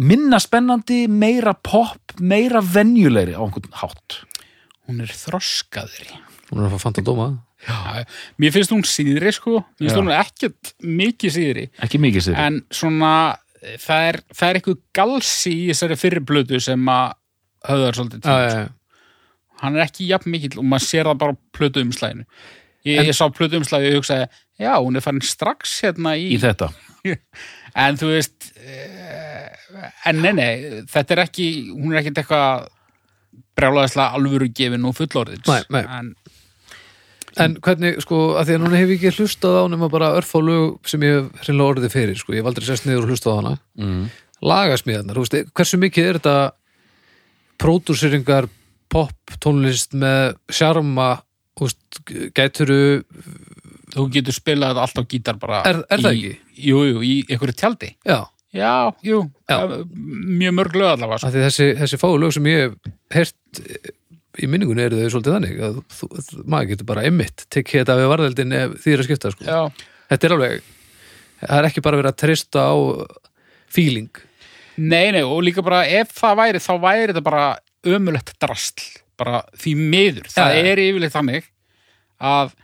minna 0.00 0.40
spennandi, 0.40 1.04
meira 1.08 1.54
pop 1.54 2.16
meira 2.20 2.62
venjulegri 2.64 3.36
á 3.36 3.42
einhvern 3.42 3.78
hátt. 3.82 4.22
Hún 4.88 5.02
er 5.04 5.12
þroskaðri. 5.14 6.18
Hún 6.50 6.62
er 6.62 6.68
að 6.68 6.76
fá 6.76 6.88
fanta 6.88 7.04
dóma 7.06 7.30
já, 7.60 8.04
mér 8.40 8.54
finnst 8.54 8.72
hún 8.72 8.84
síðri, 8.88 9.32
sko. 9.36 9.60
Mér 9.78 9.90
finnst 9.90 9.96
Já. 9.96 10.00
hún 10.00 10.12
ekkert 10.16 10.74
mikið 10.80 11.34
síðri. 11.34 11.64
Ekki 11.84 12.00
mikið 12.00 12.26
sér 12.30 12.38
en 12.40 12.60
svona, 12.72 13.14
það 13.82 14.06
er, 14.08 14.20
það 14.32 14.46
er 14.48 14.60
eitthvað 14.60 14.78
galsi 14.96 15.52
í 15.52 15.66
þessari 15.68 15.98
fyrri 16.00 16.22
blötu 16.24 16.60
sem 16.64 16.88
að 16.88 17.18
höfðar 17.68 17.98
svolítið 17.98 18.22
til. 18.24 18.30
já, 18.30 18.48
já, 18.48 18.60
já. 18.64 18.68
hann 19.60 19.76
er 19.76 19.84
ekki 19.84 20.08
jafn 20.08 20.32
mikill 20.32 20.60
og 20.60 20.66
maður 20.68 20.86
sér 20.86 21.10
það 21.10 21.20
bara 21.20 21.36
plötu 21.56 21.84
umslæðinu 21.84 22.24
ég, 22.88 23.02
ég 23.10 23.16
sá 23.16 23.26
plötu 23.28 23.60
umslæði 23.60 23.90
og 23.90 23.92
ég 23.92 24.00
hugsaði 24.00 24.28
já, 24.60 24.72
hún 24.78 24.96
er 24.96 25.04
farin 25.04 25.24
strax 25.24 25.76
hérna 25.84 26.14
í, 26.16 26.30
í 26.36 26.40
þetta 26.40 26.70
en 27.74 27.98
þú 28.00 28.10
veist 28.14 28.50
eh, 28.60 29.48
en 30.10 30.22
nei, 30.22 30.32
nei, 30.36 30.52
þetta 30.90 31.16
er 31.16 31.24
ekki 31.26 31.48
hún 31.72 31.92
er 31.94 32.00
ekkert 32.02 32.22
eitthvað 32.22 32.68
brjálaðislega 33.60 34.16
alvöru 34.18 34.48
gefin 34.56 34.88
og 34.88 34.96
fullorðins 34.98 35.48
Nei, 35.50 35.62
nei. 35.76 35.84
en 35.98 36.14
En 37.38 37.52
hvernig, 37.62 38.00
sko, 38.02 38.16
að 38.40 38.48
því 38.48 38.54
að 38.56 38.62
núna 38.64 38.78
hef 38.80 38.88
ég 38.90 39.04
ekki 39.04 39.22
hlustað 39.22 39.54
á 39.62 39.64
nema 39.70 39.86
bara 39.88 40.08
örfá 40.18 40.40
lög 40.42 40.88
sem 40.90 41.04
ég 41.06 41.12
hef 41.14 41.44
hreinlega 41.44 41.72
orðið 41.76 41.92
fyrir, 41.94 42.16
sko, 42.18 42.34
ég 42.34 42.42
hef 42.42 42.48
aldrei 42.50 42.66
sérst 42.66 42.88
niður 42.88 43.04
og 43.06 43.12
hlustað 43.12 43.30
á 43.30 43.38
hana. 43.38 43.52
mm. 43.78 44.00
Veist, 45.20 45.36
hversu 45.54 45.78
mikið 45.78 46.08
er 46.08 46.18
þetta 46.18 46.34
pródúseringar, 47.62 48.48
pop, 48.90 49.14
tónlist 49.38 49.94
með 49.94 50.34
sjarma, 50.50 51.10
gæturu, 52.34 53.04
þú 53.94 54.06
getur 54.14 54.36
spilað 54.36 54.80
allt 54.82 54.98
á 54.98 55.02
gítar 55.04 55.38
bara 55.40 55.62
Er- 55.68 55.84
er 55.90 56.04
það 56.04 56.18
í, 56.18 56.26
ekki? 56.34 56.60
Jú, 56.70 56.82
jú, 56.90 57.00
í 57.02 57.14
einhverju 57.28 57.56
tjaldi 57.60 57.94
já, 58.06 58.20
Já, 58.50 58.90
jú, 59.06 59.30
Já. 59.46 59.56
Eh, 59.62 59.84
mjög 59.94 60.54
mörg 60.58 60.74
lög 60.74 60.88
allavega 60.96 61.20
sko. 61.22 61.30
þessi, 61.30 61.66
þessi 61.78 61.98
fáu 62.02 62.16
lög 62.18 62.32
sem 62.34 62.48
ég 62.50 62.64
hef 62.64 62.94
heyrt 63.14 63.92
í 64.40 64.48
minningunni 64.50 64.82
eru 64.82 64.98
þau 64.98 65.12
svolítið 65.14 65.36
þannig 65.36 65.60
að 65.66 65.78
þú, 65.94 66.08
maður 66.50 66.70
getur 66.72 66.88
bara 66.88 67.04
einmitt 67.06 67.44
tekið 67.50 67.82
þetta 67.82 67.96
við 68.00 68.10
varðeldin 68.10 68.56
ef 68.58 68.74
því 68.82 68.92
er 68.94 69.02
að 69.02 69.08
skipta, 69.08 69.32
sko. 69.34 69.58
Þetta 70.10 70.26
er 70.26 70.34
alveg, 70.36 70.68
það 71.44 71.54
er 71.60 71.68
ekki 71.70 71.84
bara 71.86 72.00
verið 72.00 72.10
að 72.10 72.18
treysta 72.24 72.64
á 72.66 72.74
feeling. 73.70 74.10
Nei, 74.80 75.10
nei, 75.14 75.22
og 75.22 75.42
líka 75.46 75.62
bara 75.66 75.84
ef 75.86 76.10
það 76.16 76.38
væri, 76.40 76.62
þá 76.62 76.72
væri 76.82 77.08
þetta 77.12 77.24
bara 77.26 77.44
ömulegt 77.90 78.34
drastl, 78.42 78.86
bara 79.20 79.42
því 79.60 79.76
miður. 79.78 80.30
Það 80.32 80.54
já. 80.56 80.66
er 80.72 80.82
yfirleitt 80.86 81.14
þannig 81.14 81.50
að, 82.20 82.54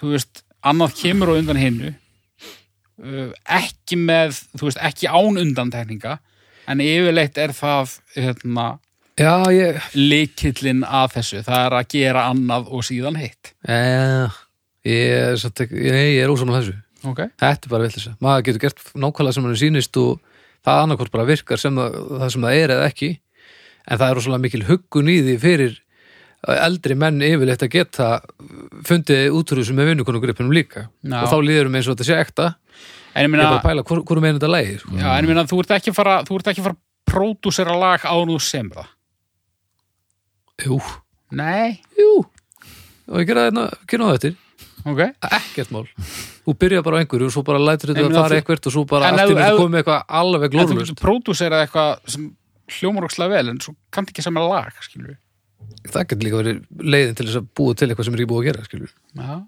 þú 0.00 0.12
veist, 0.14 0.42
annað 0.64 0.94
kemur 1.00 1.32
á 1.32 1.38
undan 1.40 1.56
hinnu, 1.60 1.94
uh, 3.04 3.30
ekki 3.60 3.96
með, 4.00 4.38
þú 4.58 4.68
veist, 4.68 4.82
ekki 4.90 5.08
án 5.10 5.40
undantekninga, 5.40 6.18
en 6.70 6.82
yfirleitt 6.84 7.38
er 7.40 7.54
það, 7.56 7.98
hérna, 8.16 8.68
Já, 9.20 9.34
ég, 9.52 9.76
leikillin 9.98 10.78
að 10.86 11.10
þessu. 11.18 11.40
Það 11.44 11.64
er 11.66 11.74
að 11.76 11.88
gera 11.92 12.20
annað 12.30 12.70
og 12.72 12.84
síðan 12.86 13.18
hitt. 13.20 13.50
eh, 13.68 14.28
ég, 14.86 15.10
er 15.12 15.34
ekki- 15.34 15.90
nei, 15.92 16.14
ég 16.16 16.22
er 16.24 16.30
ósána 16.32 16.56
þessu. 16.56 16.76
Ok. 17.04 17.18
Þetta 17.36 17.66
er 17.66 17.68
bara 17.68 17.84
villisa. 17.84 18.14
Maður 18.22 18.44
getur 18.46 18.60
gert 18.64 18.80
nákvæmlega 18.94 19.34
sem 19.34 19.44
hann 19.44 19.56
sýnist 19.60 19.96
og 20.00 20.20
það 20.64 20.80
annarkvort 20.84 21.10
bara 21.12 21.26
virkar 21.28 21.58
sem 21.58 21.76
það, 21.76 21.98
það 22.20 22.32
sem 22.32 22.42
það 22.42 22.56
er 22.62 22.68
eða 22.76 22.88
ekki. 22.88 23.10
En 23.88 23.98
það 23.98 24.08
er 24.10 24.14
rosalega 24.14 24.40
mikil 24.46 24.64
huggun 24.70 25.08
í 25.12 25.18
því 25.20 25.36
fyrir 25.40 25.78
eldri 26.48 26.94
menn 26.96 27.20
yfirleitt 27.20 27.62
að 27.66 27.70
geta 27.74 28.06
fundið 28.88 29.34
útrúð 29.36 29.66
sem 29.68 29.78
er 29.82 29.90
vinnukonugrippinum 29.90 30.52
líka. 30.56 30.86
Já. 31.04 31.18
Og 31.24 31.28
þá 31.28 31.36
líðurum 31.44 31.76
eins 31.76 31.88
og 31.90 31.96
þetta 31.98 32.06
sé 32.08 32.16
ekta. 32.20 32.46
En 33.14 33.26
ég 33.26 33.30
meina, 33.32 33.58
pæla, 33.64 33.82
hvor, 33.84 34.00
hvor 34.06 34.20
meina 34.22 34.38
þetta 34.38 34.48
lægir? 34.54 34.78
Sko? 34.80 34.94
já, 34.96 35.08
en 35.18 35.24
ég 35.26 35.28
meina, 35.32 35.44
þú 35.50 35.58
ert 35.64 35.74
ekki 35.76 35.92
fara, 35.96 36.20
þú 36.24 36.38
ert 36.38 36.50
ekki 36.52 36.62
fara 36.64 36.76
að 36.78 37.12
pródúsera 37.12 37.74
lag 37.76 38.04
á 38.06 38.14
nú 38.24 38.38
sem 38.40 38.70
það. 38.70 38.86
Jú, 40.64 40.78
Nei, 41.30 41.80
jú. 41.98 42.24
Og 43.10 43.20
ég 43.22 43.28
gera 43.28 43.48
þetta, 43.48 43.64
það 43.90 44.14
eftir. 44.16 44.34
ok. 44.86 45.00
Ekkert 45.30 45.70
mál. 45.74 45.84
Þú 46.46 46.54
byrja 46.58 46.82
bara 46.86 46.98
á 46.98 47.00
einhverju 47.02 47.28
og 47.28 47.34
svo 47.34 47.42
bara 47.46 47.58
lætur 47.62 47.92
þetta 47.92 48.04
að 48.06 48.14
fara 48.16 48.28
þú- 48.34 48.40
eitthvað 48.40 48.66
og 48.66 48.74
svo 48.74 48.84
bara 48.90 49.10
allt 49.10 49.20
þetta 49.30 49.48
ef- 49.50 49.58
komið 49.60 49.80
eitthvað 49.82 50.04
alveg 50.20 50.54
En 50.54 50.68
þú 50.70 50.78
getur 50.80 51.00
pródúserað 51.00 51.64
eitthvað 51.66 51.90
sem 52.14 52.36
hljómar 52.78 53.06
ókslega 53.08 53.30
vel 53.34 53.48
en 53.50 53.58
svo 53.60 53.74
kannt 53.90 54.10
ekki 54.10 54.22
saman 54.22 54.48
lag, 54.48 54.72
skilur 54.80 55.12
við. 55.14 55.18
Það 55.90 56.04
getur 56.10 56.26
líka 56.28 56.42
verið 56.42 56.60
leiðin 56.94 57.16
til 57.16 57.26
þess 57.30 57.40
að 57.40 57.48
búa 57.56 57.74
til 57.80 57.88
eitthvað 57.88 58.04
sem 58.10 58.14
er 58.14 58.20
ekki 58.24 58.30
búið 58.34 58.42
að 58.44 58.50
gera, 58.52 58.68
skilur. 58.68 58.92
Já. 59.16 59.40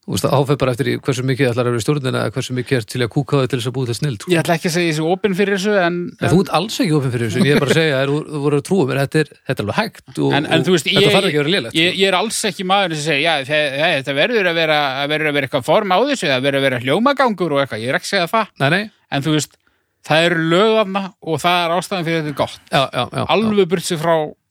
Þú 0.00 0.14
veist, 0.14 0.24
það 0.24 0.32
áfæð 0.40 0.56
bara 0.60 0.72
eftir 0.74 0.88
hversu 1.04 1.22
mikið 1.28 1.48
ætlar 1.50 1.66
að 1.68 1.74
vera 1.74 1.80
í 1.80 1.84
stjórnina 1.84 2.20
eða 2.24 2.32
hversu 2.34 2.54
mikið 2.56 2.76
er 2.80 2.84
til 2.88 3.00
að 3.04 3.10
kúka 3.12 3.36
það 3.40 3.48
til 3.52 3.58
þess 3.60 3.68
að 3.70 3.74
búa 3.76 3.88
til 3.90 3.96
snild. 3.98 4.22
Sko. 4.24 4.30
Ég 4.32 4.40
ætla 4.40 4.54
ekki 4.56 4.68
að 4.70 4.74
segja 4.74 4.90
þessi 4.94 5.04
opinn 5.12 5.34
fyrir 5.38 5.58
þessu 5.60 5.74
en, 5.84 5.98
En 6.24 6.32
þú 6.32 6.38
ert 6.40 6.52
alls 6.56 6.78
ekki 6.80 6.94
opinn 6.96 7.12
fyrir 7.14 7.28
þessu, 7.28 7.38
en 7.42 7.46
ég 7.50 7.54
er 7.54 7.60
bara 7.60 7.70
að 7.74 7.78
segja 7.80 7.98
að 8.00 8.12
þú 8.30 8.40
voru 8.46 8.58
að 8.60 8.64
trúa 8.70 8.86
mér, 8.88 9.00
þetta 9.04 9.20
er, 9.20 9.30
þetta 9.50 9.60
er 9.60 9.66
alveg 9.66 9.78
hægt 9.80 10.20
og, 10.24 10.32
en, 10.40 10.48
en 10.56 10.64
þú 10.66 10.74
veist, 10.74 10.88
og 10.88 10.96
þetta 10.96 11.04
ég, 11.04 11.14
þarf 11.14 11.28
ekki 11.30 11.38
að 11.38 11.44
vera 11.44 11.54
lélegt. 11.54 11.76
ég, 11.78 11.92
ég 12.00 12.08
er 12.10 12.16
alls 12.18 12.40
ekki 12.50 12.66
maður 12.72 12.96
sem 12.96 13.04
segja, 13.10 13.20
já, 13.38 13.46
þe- 13.50 13.70
þe- 13.76 13.92
þetta 14.00 14.16
verður 14.20 14.50
að 14.50 14.58
vera, 14.64 14.78
að 15.04 15.12
verður 15.14 15.30
að 15.30 15.36
vera 15.38 15.50
eitthvað 15.50 15.68
form 15.68 15.94
á 15.94 15.98
þessu, 16.08 16.26
það 16.32 16.44
verður 16.48 16.60
að 16.62 16.66
vera 16.70 16.82
hljómagangur 16.86 17.54
og 17.54 17.60
eitthvað, 17.66 17.84
ég 17.84 17.92
er 17.92 18.00
ekki 18.00 18.10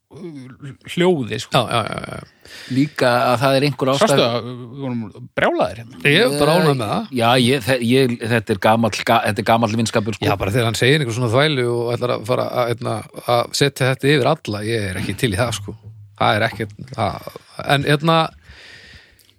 að 0.09 0.93
hljóði, 0.95 1.37
sko. 1.43 1.59
Já, 1.59 1.69
já, 1.69 1.81
já, 1.85 2.13
já. 2.17 2.53
líka 2.73 3.09
að 3.27 3.35
það 3.43 3.57
er 3.57 3.65
einhver 3.67 3.91
Sástu 3.91 4.05
ástæð 4.07 4.21
það, 4.23 4.47
við 4.47 4.79
vorum 4.81 5.27
brjálaðir 5.37 5.81
hérna. 5.83 5.99
Ég 6.09 6.23
er 6.23 6.39
bara 6.39 6.55
ánægð 6.57 6.79
með 6.79 6.93
það. 6.93 7.11
já, 7.19 7.27
ég, 7.43 7.67
ég, 7.85 8.15
þetta 8.33 8.55
er 8.55 8.61
gamall 8.65 9.03
ga, 9.11 9.19
þetta 9.27 9.43
er 9.43 9.47
gamall 9.51 9.77
vinskapur 9.77 10.17
sko. 10.17 10.25
Já, 10.25 10.33
bara 10.41 10.53
þegar 10.55 10.69
hann 10.69 10.79
segir 10.79 11.03
einhver 11.03 11.17
svona 11.19 11.29
þvælu 11.35 11.65
og 11.75 11.91
ætlar 11.93 12.15
að 12.15 12.25
fara 12.31 12.47
að, 12.49 12.73
einna, 12.73 12.95
að 13.35 13.53
setja 13.61 13.91
þetta 13.91 14.11
yfir 14.15 14.31
alla, 14.33 14.63
ég 14.65 14.87
er 14.89 15.01
ekki 15.03 15.15
til 15.21 15.29
í 15.35 15.39
það, 15.39 15.51
sko. 15.59 15.75
Það 16.19 16.39
er 16.39 16.45
ekkert, 16.49 16.73
það, 16.95 17.27
en 17.75 17.85
hérna, 17.85 18.15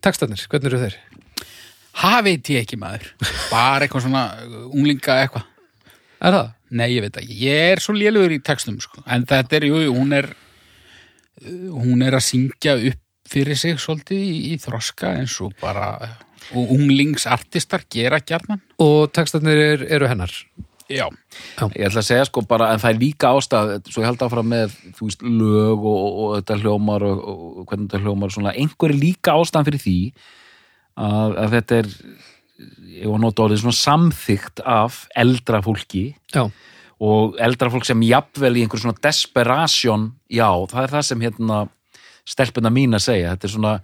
textarnir, 0.07 0.45
hvernig 0.53 0.71
eru 0.71 0.85
þeir? 0.85 1.01
Það 2.01 2.21
veit 2.29 2.53
ég 2.55 2.63
ekki 2.63 2.79
maður. 2.81 3.11
Bara 3.51 3.85
eitthvað 3.85 4.07
svona 4.07 4.23
uh, 4.39 4.63
unglinga 4.71 5.19
eitthvað. 5.25 5.49
Er 6.21 6.37
það? 6.37 6.55
Nei, 6.79 6.87
ég 6.95 7.03
veit 7.05 7.19
ekki. 7.19 7.37
Ég 7.43 7.73
er 7.75 7.83
svo 7.83 7.97
lélugur 7.97 8.33
í 8.33 8.39
textum, 8.47 8.79
sko. 8.81 9.03
En 9.11 9.27
þetta 9.29 9.59
er, 9.59 9.67
jú, 9.69 9.83
hún 9.97 10.15
er 10.17 10.31
hún 11.45 12.03
er 12.07 12.17
að 12.19 12.27
syngja 12.27 12.77
upp 12.91 13.07
fyrir 13.31 13.59
sig 13.59 13.79
svolítið 13.79 14.25
í, 14.25 14.35
í 14.51 14.59
þroska 14.59 15.15
eins 15.21 15.37
og 15.45 15.55
bara 15.61 15.93
og 16.57 16.73
unglingsartistar 16.75 17.85
gera 17.93 18.19
gjarnan. 18.27 18.63
Og 18.83 19.13
textarnir 19.15 19.61
er, 19.61 19.87
eru 19.93 20.09
hennar. 20.11 20.33
Já. 20.91 21.07
ég 21.77 21.87
ætla 21.87 22.03
að 22.03 22.09
segja 22.09 22.27
sko 22.27 22.43
bara 22.51 22.73
en 22.75 22.81
það 22.83 22.91
er 22.91 22.99
líka 22.99 23.31
ástæð 23.31 23.77
svo 23.93 24.03
ég 24.03 24.09
held 24.09 24.25
áfram 24.27 24.49
með 24.51 24.73
þú 24.97 25.07
veist 25.07 25.21
lög 25.23 25.85
og, 25.87 25.99
og, 26.01 26.17
og 26.25 26.33
þetta 26.41 26.57
hljómar 26.65 27.05
og, 27.07 27.21
og, 27.21 27.45
og 27.61 27.69
hvernig 27.71 27.87
þetta 27.87 28.01
hljómar 28.03 28.35
svona 28.35 28.55
einhver 28.59 28.91
er 28.91 28.99
líka 28.99 29.37
ástæðan 29.39 29.69
fyrir 29.69 29.85
því 29.85 29.95
að, 30.99 31.37
að 31.45 31.55
þetta 31.55 31.79
er 31.79 31.93
ég 32.97 33.07
var 33.13 33.23
nota 33.23 33.47
orðið 33.47 33.63
svona 33.63 33.79
samþygt 33.79 34.65
af 34.67 34.99
eldra 35.23 35.63
fólki 35.63 36.03
Já, 36.35 36.49
og 37.01 37.39
eldra 37.41 37.71
fólk 37.73 37.87
sem 37.89 38.03
jafnvel 38.05 38.59
í 38.59 38.65
einhver 38.65 38.83
svona 38.83 39.01
desperation, 39.01 40.11
já, 40.29 40.49
það 40.71 40.83
er 40.85 40.95
það 40.95 41.07
sem 41.09 41.25
hérna 41.25 41.61
stelpuna 42.29 42.73
mín 42.73 42.97
að 42.97 43.07
segja, 43.07 43.35
þetta 43.35 43.49
er 43.49 43.55
svona 43.55 43.75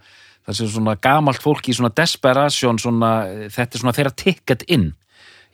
það 0.47 0.61
er 0.63 0.71
svona 0.77 0.95
gamalt 1.03 1.43
fólk 1.43 1.71
í 1.71 1.75
svona 1.75 1.91
desperation 1.97 2.79
svona, 2.79 3.13
þetta 3.51 3.79
er 3.79 3.83
svona 3.83 3.97
þeirra 3.97 4.15
ticket 4.21 4.67
inn 4.71 4.91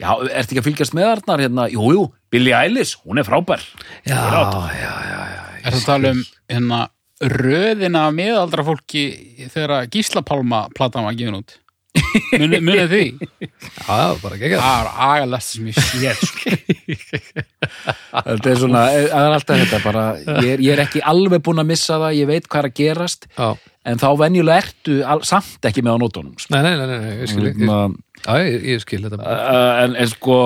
já, 0.02 0.10
ertu 0.10 0.52
ekki 0.52 0.60
að 0.60 0.68
fylgjast 0.68 0.96
með 0.98 1.08
þarna 1.08 1.38
hérna, 1.40 1.68
jú, 1.72 1.86
jú, 1.96 2.02
Billie 2.32 2.56
Eilish, 2.58 2.98
hún 3.06 3.22
er 3.22 3.28
frábær 3.28 3.62
já, 4.04 4.18
já, 4.18 4.42
já, 4.82 5.22
já. 5.32 5.40
Er 5.62 5.70
það 5.70 5.78
að 5.78 5.86
tala 5.86 6.12
um 6.16 6.22
hérna 6.50 6.82
röðina 7.22 8.06
af 8.08 8.14
miðaldra 8.16 8.64
fólki 8.66 9.02
þegar 9.52 9.86
Gísla 9.92 10.24
Pálma 10.26 10.64
platan 10.74 11.06
var 11.06 11.14
gefin 11.14 11.38
út? 11.38 11.58
Munið 12.32 12.64
muni 12.64 12.84
því? 12.88 13.02
Já, 13.84 14.16
bara 14.22 14.38
ekki 14.38 14.56
Það 14.56 14.78
er 14.78 14.90
agalast 15.06 15.54
sem 15.54 15.66
ég 15.68 15.76
sé, 15.76 16.14
sko. 16.18 16.54
þetta 16.86 18.52
er 18.52 18.60
svona, 18.60 18.84
eh, 18.92 19.06
það 19.10 19.26
er 19.26 19.36
alltaf 19.36 19.60
þetta 19.62 19.80
bara, 19.84 20.04
ég 20.42 20.48
er, 20.54 20.64
ég 20.64 20.74
er 20.76 20.84
ekki 20.84 21.02
alveg 21.12 21.44
búin 21.46 21.62
að 21.62 21.70
missa 21.72 21.98
það, 22.02 22.16
ég 22.18 22.30
veit 22.30 22.48
hvað 22.48 22.62
er 22.62 22.68
að 22.70 22.76
gerast 22.80 23.28
Já, 23.36 23.48
en 23.92 24.02
þá 24.02 24.08
venjulega 24.20 24.64
ertu 24.64 24.98
al, 25.14 25.18
samt 25.26 25.70
ekki 25.70 25.84
með 25.86 25.98
á 25.98 26.02
nótunum 26.02 26.36
sko. 26.38 26.54
nei, 26.54 26.62
nei, 26.66 26.74
nei, 26.80 26.98
nei, 27.02 27.14
ég 27.22 27.32
skil 27.32 27.48
ekki. 27.50 27.66
Hérna, 27.66 28.38
ég, 28.46 28.68
ég 28.74 28.84
skil 28.84 29.02
þetta. 29.06 29.38
en, 29.84 29.96
en 30.02 30.12
sko 30.12 30.38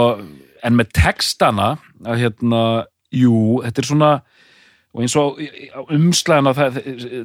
en 0.67 0.79
með 0.79 0.93
textana 0.97 1.75
að 2.07 2.25
hérna, 2.25 2.63
jú, 3.15 3.61
þetta 3.65 3.83
er 3.83 3.91
svona 3.91 4.13
og 4.97 5.03
eins 5.05 5.17
og 5.21 5.41
umslæðan 5.93 6.57
það, 6.57 6.79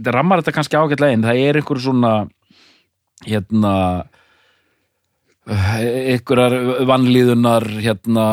það 0.03 0.11
rammar 0.11 0.41
þetta 0.41 0.55
kannski 0.57 0.79
ágætlega 0.79 1.15
inn 1.15 1.23
það 1.23 1.43
er 1.45 1.59
einhver 1.61 1.79
svona 1.79 2.13
hérna 3.23 3.75
einhverjar 5.49 6.53
vannlíðunar 6.89 7.65
hérna 7.81 8.25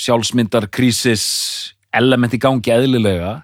sjálfsmyndar 0.00 0.66
krísis 0.72 1.24
element 1.94 2.34
í 2.34 2.40
gangi 2.42 2.72
eðlilega 2.74 3.36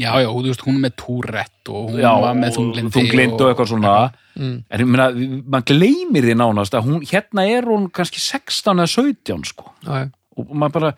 Já, 0.00 0.14
já, 0.16 0.30
þú 0.32 0.42
veist, 0.46 0.62
hún 0.64 0.78
er 0.78 0.82
með 0.86 0.92
túrett 0.96 1.68
og 1.68 1.90
hún 1.90 1.98
Já, 2.00 2.08
var 2.22 2.36
með 2.40 2.54
þunglindi. 2.56 2.92
þunglind 2.94 3.34
og 3.44 3.50
eitthvað 3.52 3.72
svona 3.74 3.94
Mm. 4.32 4.62
en 4.72 4.80
ég 4.80 4.86
meina, 4.88 5.06
maður 5.44 5.64
gleymir 5.68 6.24
því 6.24 6.34
nánast 6.40 6.72
að 6.72 6.86
hún, 6.86 7.02
hérna 7.04 7.42
er 7.52 7.66
hún 7.68 7.90
kannski 7.92 8.16
16 8.16 8.78
eða 8.80 8.88
17 8.88 9.44
sko 9.44 9.66
Já, 9.84 9.92
já. 9.92 10.08
og 10.38 10.54
maður 10.56 10.72
bara 10.72 10.92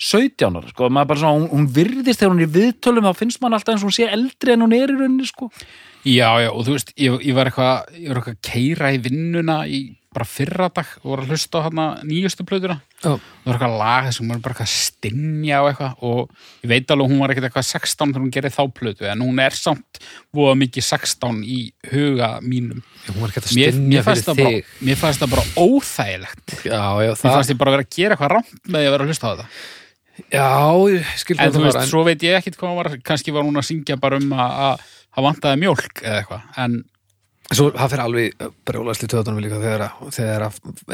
17 0.00 0.56
ára, 0.56 0.68
sko, 0.72 0.88
maður 0.88 1.08
bara 1.10 1.20
svona, 1.20 1.36
hún, 1.36 1.50
hún 1.52 1.66
virðist 1.68 2.22
þegar 2.22 2.32
hún 2.32 2.40
er 2.46 2.48
viðtölum, 2.54 3.04
þá 3.04 3.18
finnst 3.20 3.42
maður 3.44 3.58
alltaf 3.58 3.74
eins 3.74 3.84
og 3.84 3.90
hún 3.90 3.96
sé 3.98 4.08
eldri 4.08 4.54
en 4.56 4.64
hún 4.64 4.72
er 4.72 4.88
í 4.88 4.96
rauninni, 4.96 5.26
sko 5.28 5.50
Já, 6.02 6.28
já, 6.42 6.50
og 6.50 6.64
þú 6.66 6.76
veist, 6.76 6.94
ég, 6.98 7.18
ég 7.28 7.34
var 7.36 7.50
eitthvað 7.50 7.98
ég 7.98 8.08
var 8.10 8.18
eitthvað 8.22 8.38
að 8.38 8.46
keira 8.48 8.94
í 8.94 9.02
vinnuna 9.04 9.58
í 9.70 9.82
bara 10.12 10.26
fyrra 10.28 10.66
dag 10.74 10.88
og 11.02 11.06
var 11.14 11.22
að 11.22 11.30
hlusta 11.32 11.60
á 11.62 11.64
hana 11.64 11.84
nýjustu 12.04 12.44
plötuna 12.44 12.74
Já. 13.00 13.14
það 13.16 13.46
var 13.46 13.54
eitthvað 13.56 13.76
lag 13.80 14.08
þessum 14.08 14.26
hún 14.26 14.32
var 14.34 14.42
bara 14.44 14.52
eitthvað 14.52 14.68
að 14.68 14.74
stinja 14.82 15.60
og 15.62 15.68
eitthvað 15.70 16.02
og 16.08 16.34
ég 16.66 16.72
veit 16.72 16.92
alveg 16.92 17.06
að 17.06 17.12
hún 17.14 17.22
var 17.22 17.32
ekkert 17.32 17.46
eitthvað 17.48 17.68
16 17.70 18.12
þegar 18.12 18.24
hún 18.26 18.34
gerði 18.36 18.52
þá 18.52 18.62
plötu 18.76 19.08
en 19.08 19.24
hún 19.24 19.40
er 19.46 19.56
samt 19.56 20.02
voða 20.36 20.58
mikið 20.60 20.86
16 20.90 21.40
í 21.48 21.58
huga 21.94 22.30
mínum 22.44 22.82
Hún 23.08 23.22
var 23.22 23.32
ekki 23.32 23.40
að 23.42 23.56
mér, 23.56 23.72
stinja 23.72 23.88
mér, 23.88 24.06
fyrir 24.10 24.26
það 24.26 24.42
bara, 24.42 24.52
þig. 24.58 24.74
mér 24.90 25.00
fannst 25.00 25.24
það 25.24 25.32
bara 25.32 25.46
óþægilegt 25.64 26.56
Já, 26.60 26.82
já, 26.82 27.08
mér 27.08 27.22
það, 27.22 27.36
fannst 27.38 27.54
ég 27.54 27.62
bara 27.62 27.76
vera 27.76 27.86
að 27.86 27.94
gera 27.96 28.18
eitthvað 28.18 28.34
rámt 28.36 28.52
með 28.68 28.84
að 28.90 28.94
vera 28.96 29.06
að 29.08 29.14
hlusta 29.14 29.24
á 29.24 29.32
þetta 29.32 29.48
Já, 30.30 30.48
ég 30.92 31.12
skil 31.20 31.36
en 31.36 31.42
hvað 31.42 31.56
þú 31.56 31.64
það 31.64 31.68
veist, 31.68 31.90
svo 31.90 32.06
veit 32.06 32.24
ég 32.26 32.38
ekkit 32.38 32.58
hvað 32.60 32.78
var 32.80 32.94
kannski 33.04 33.34
var 33.34 33.46
hún 33.46 33.60
að 33.60 33.68
syngja 33.68 33.98
bara 34.00 34.20
um 34.20 34.32
að 34.36 34.86
það 35.12 35.28
vantaði 35.28 35.62
mjólk 35.62 36.02
eða 36.04 36.22
eitthvað 36.22 36.64
en 36.64 36.80
svo 37.52 37.68
það 37.74 37.92
fyrir 37.92 38.02
alveg 38.06 38.44
brjólasli 38.68 39.08
töðunum 39.12 39.42
líka 39.44 39.60
þegar 39.60 39.84
þegar 40.14 40.44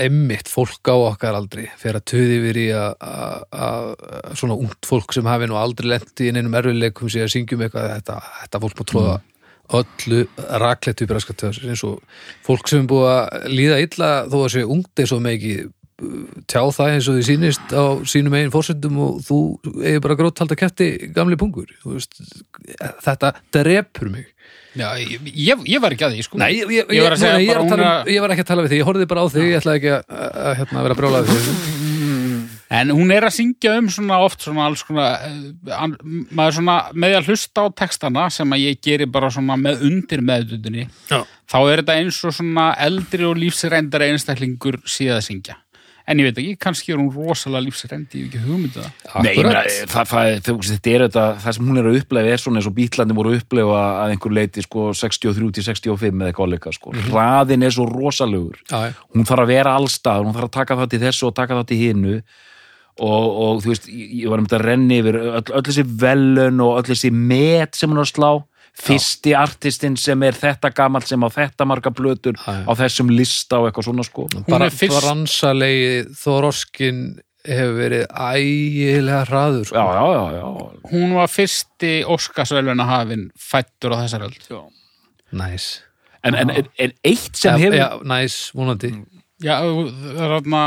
emmitt 0.06 0.50
fólk 0.50 0.90
á 0.90 0.96
okkar 0.96 1.38
aldrei 1.38 1.68
fyrir 1.78 2.00
að 2.00 2.06
töði 2.12 2.38
yfir 2.40 2.60
í 2.64 2.66
að, 2.74 3.92
svona 4.38 4.58
ungt 4.58 4.88
fólk 4.88 5.14
sem 5.14 5.28
hafi 5.28 5.48
nú 5.50 5.58
aldrei 5.60 5.92
lent 5.94 6.24
í 6.24 6.30
einum 6.32 6.56
erfileikum 6.58 7.10
að 7.12 7.32
syngjum 7.34 7.66
eitthvað 7.66 7.92
þetta, 7.94 8.20
þetta 8.42 8.62
fólk 8.64 8.80
má 8.80 8.88
tróða 8.92 9.18
öllu 9.78 10.22
rakleitt 10.62 11.02
upp 11.04 11.10
raskat 11.12 11.40
töðs 11.42 11.60
eins 11.62 11.84
og 11.84 11.98
fólk 12.46 12.70
sem 12.70 12.82
er 12.82 12.90
búið 12.90 13.10
að 13.12 13.48
líða 13.52 13.80
illa 13.84 14.12
þó 14.32 14.38
að 14.40 14.52
sé 14.54 14.62
ungt 14.64 15.02
eins 15.02 15.12
og 15.12 15.28
ekki 15.28 15.56
tjá 16.46 16.60
það 16.70 16.92
eins 16.92 17.08
og 17.10 17.16
því 17.16 17.24
sýnist 17.26 17.72
á 17.74 17.84
sínum 18.06 18.36
eigin 18.38 18.52
fórsendum 18.54 18.98
og 19.02 19.16
þú 19.26 19.38
eigi 19.82 20.02
bara 20.04 20.16
grótt 20.20 20.42
halda 20.42 20.58
kæfti 20.58 20.90
gamli 21.14 21.38
pungur 21.40 21.72
veist, 21.82 22.20
þetta 23.02 23.32
drepur 23.54 24.12
mig 24.12 24.28
já, 24.78 24.92
ég, 25.02 25.64
ég, 25.66 25.80
var 25.82 25.96
ekki 25.96 26.06
að 26.06 26.14
því 26.14 26.26
sko 26.28 26.38
Nei, 26.38 26.52
ég, 26.60 26.70
ég, 26.70 26.94
Ég 26.94 27.02
var 27.02 27.16
að 27.16 27.26
að 27.26 27.50
tala 27.50 27.82
um, 27.82 27.88
að- 27.88 28.12
ég 28.14 28.22
var 28.22 28.34
ekki 28.36 28.46
að 28.46 28.52
tala 28.52 28.64
við 28.66 28.74
þig, 28.74 28.80
ég 28.82 28.88
horfði 28.92 29.10
bara 29.10 29.26
á 29.26 29.32
þig 29.34 29.48
ég 29.48 29.58
ætlaði 29.58 29.82
ekki 29.82 29.92
að, 29.96 30.06
að, 30.22 30.40
að, 30.44 30.56
hérna, 30.62 30.86
vera 30.86 30.98
brjólaði 31.02 31.36
þig 31.40 31.76
En 32.68 32.90
hún 32.92 33.08
er 33.14 33.24
að 33.24 33.32
syngja 33.32 33.78
um 33.80 33.86
svona 33.88 34.18
oft 34.20 34.42
svona 34.44 34.66
alls 34.68 34.82
svona, 34.84 35.06
uh, 35.24 35.70
an, 35.72 35.94
maður 36.36 36.58
svona 36.58 36.74
með 36.92 37.14
að 37.16 37.30
hlusta 37.32 37.64
á 37.64 37.66
textana 37.80 38.26
sem 38.32 38.52
að 38.52 38.64
ég 38.66 38.82
geri 38.84 39.06
bara 39.08 39.30
svona 39.32 39.56
með 39.56 39.86
undir 39.88 40.20
meðdundinni, 40.20 40.84
Já. 41.08 41.22
þá 41.48 41.56
er 41.62 41.80
þetta 41.80 41.96
eins 42.02 42.18
og 42.28 42.36
svona 42.36 42.66
eldri 42.84 43.24
og 43.24 43.40
lífsreyndari 43.40 44.10
einstaklingur 44.12 44.82
síða 44.84 45.16
að 45.16 45.24
syngja. 45.30 45.56
En 46.08 46.20
ég 46.20 46.28
veit 46.28 46.38
ekki, 46.40 46.56
kannski 46.56 46.94
er 46.94 47.00
hún 47.00 47.10
rosalega 47.12 47.66
lífsreyndi, 47.66 48.22
ég 48.22 48.32
hef 48.32 48.38
ekki 48.38 48.46
hugmyndið 48.46 48.86
það. 48.86 49.24
Nei, 49.26 49.32
ég 49.36 49.44
meina, 49.44 49.62
það, 49.92 50.12
það, 50.12 50.30
það, 50.46 50.70
er 50.92 51.04
þetta, 51.04 51.24
það 51.44 51.56
sem 51.58 51.68
hún 51.68 51.80
er 51.82 51.88
að 51.90 51.98
upplefa 52.00 52.32
er 52.32 52.42
svona 52.42 52.62
eins 52.62 52.68
og 52.70 52.76
bítlandi 52.78 53.16
voru 53.18 53.34
að 53.34 53.42
upplefa 53.42 53.82
að 53.84 54.14
einhver 54.14 54.36
leiti 54.38 54.64
sko 54.64 54.86
63 54.96 55.50
til 55.58 55.66
65 55.66 56.16
með 56.16 56.30
eitthvað 56.30 56.52
leika 56.54 56.72
sko. 56.72 56.94
Hraðin 57.10 57.68
er 57.68 57.76
svo 57.76 57.88
rosalegur. 57.90 58.56
Já, 58.70 58.88
já. 58.88 58.96
Hún 59.12 59.28
þarf 59.28 59.44
að 59.44 59.52
vera 59.52 59.76
allstað, 59.76 60.24
hún 60.24 60.36
þarf 60.38 60.48
að 60.48 60.56
taka 60.56 60.78
það 60.80 60.94
til 60.94 61.02
þessu 61.04 61.28
og 61.28 61.36
taka 61.36 61.60
það 61.60 61.68
til 61.72 61.80
hinnu 61.82 62.14
og, 62.98 63.26
og 63.28 63.60
þú 63.62 63.72
veist, 63.74 63.88
ég 63.92 64.14
ég 64.22 64.32
var 64.32 64.40
um 64.40 64.48
þetta 64.48 64.58
að 64.58 64.66
renni 64.66 65.02
yfir 65.02 65.20
öll, 65.22 65.44
öll 65.44 65.66
þessi 65.68 65.84
velun 66.00 66.64
og 66.64 66.80
öll 66.80 66.88
þessi 66.88 67.12
met 67.14 67.78
sem 67.78 67.92
hún 67.92 68.00
er 68.00 68.08
að 68.08 68.14
slá 68.14 68.30
fyrsti 68.78 69.32
artistinn 69.34 69.96
sem 69.98 70.22
er 70.22 70.36
þetta 70.38 70.70
gamall 70.74 71.02
sem 71.06 71.20
á 71.24 71.28
þetta 71.34 71.66
marga 71.66 71.90
blötur 71.90 72.36
Já, 72.38 72.52
já. 72.60 72.64
á 72.68 72.72
þessum 72.78 73.10
lista 73.10 73.58
og 73.58 73.68
eitthvað 73.70 73.88
svona 73.88 74.04
sko 74.06 74.26
bara 74.48 74.68
fyrst- 74.70 75.00
bransalegi 75.02 76.04
þoroskin 76.20 77.00
hefur 77.48 77.74
verið 77.78 78.06
ægilega 78.12 79.20
hraður 79.28 79.66
sko. 79.70 79.76
já, 79.76 80.04
já, 80.14 80.24
já, 80.38 80.46
Hún 80.92 81.14
var 81.16 81.28
fyrsti 81.32 81.92
Óskarsveluna 82.06 82.84
hafinn 82.88 83.28
fættur 83.38 83.94
á 83.96 84.02
þessar 84.04 84.26
öld. 84.28 84.48
næs 85.32 85.68
En, 86.24 86.34
en, 86.34 86.50
en, 86.50 86.66
en 86.82 86.92
eitt 87.06 87.36
sem 87.38 87.54
hefur 87.60 87.76
já, 87.78 87.88
næs, 88.04 88.50
vonandi 88.54 88.90
Já, 89.38 89.60
það 89.62 90.22
er 90.24 90.32
þarna, 90.34 90.62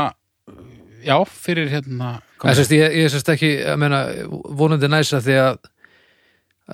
já, 1.04 1.16
fyrir 1.28 1.68
hérna, 1.68 2.12
ég, 2.72 2.94
ég 3.02 3.10
sérst 3.12 3.28
ekki 3.34 3.50
að 3.68 3.76
meina, 3.82 3.98
vonandi 4.56 4.88
næs 4.88 5.10
að 5.12 5.26
því 5.28 5.34
að 5.42 5.58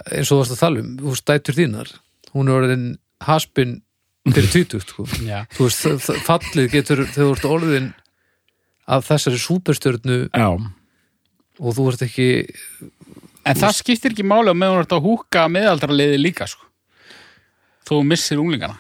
eins 0.06 0.30
og 0.30 0.36
þú 0.36 0.40
varst 0.42 0.56
að 0.56 0.62
tala 0.62 0.82
um 0.84 0.90
þú 1.00 1.12
veist, 1.12 1.26
dætur 1.28 1.58
þínar, 1.58 1.92
hún 2.34 2.50
er 2.50 2.58
orðin 2.58 2.88
haspin 3.24 3.78
fyrir 4.28 4.50
tvítugt 4.52 4.92
sko. 4.92 5.06
já, 5.30 5.42
þú 5.56 5.68
veist, 5.68 6.10
fallið 6.26 6.70
getur 6.74 7.04
þegar 7.06 7.24
þú 7.24 7.30
ert 7.36 7.48
orðin 7.48 7.88
af 8.88 9.08
þessari 9.08 9.40
súperstjörnu 9.42 10.18
Já, 10.32 10.48
og 11.58 11.76
þú 11.76 11.88
ert 11.92 12.04
ekki 12.06 12.28
En 13.48 13.56
það 13.56 13.78
skiptir 13.78 14.12
ekki 14.12 14.26
máli 14.26 14.52
á 14.52 14.56
meðan 14.56 14.76
þú 14.76 14.84
ert 14.84 14.94
að 14.96 15.06
húka 15.06 15.46
meðaldraliði 15.48 16.18
líka, 16.20 16.44
sko. 16.50 16.66
Þú 17.88 18.02
missir 18.04 18.42
unglingana. 18.42 18.76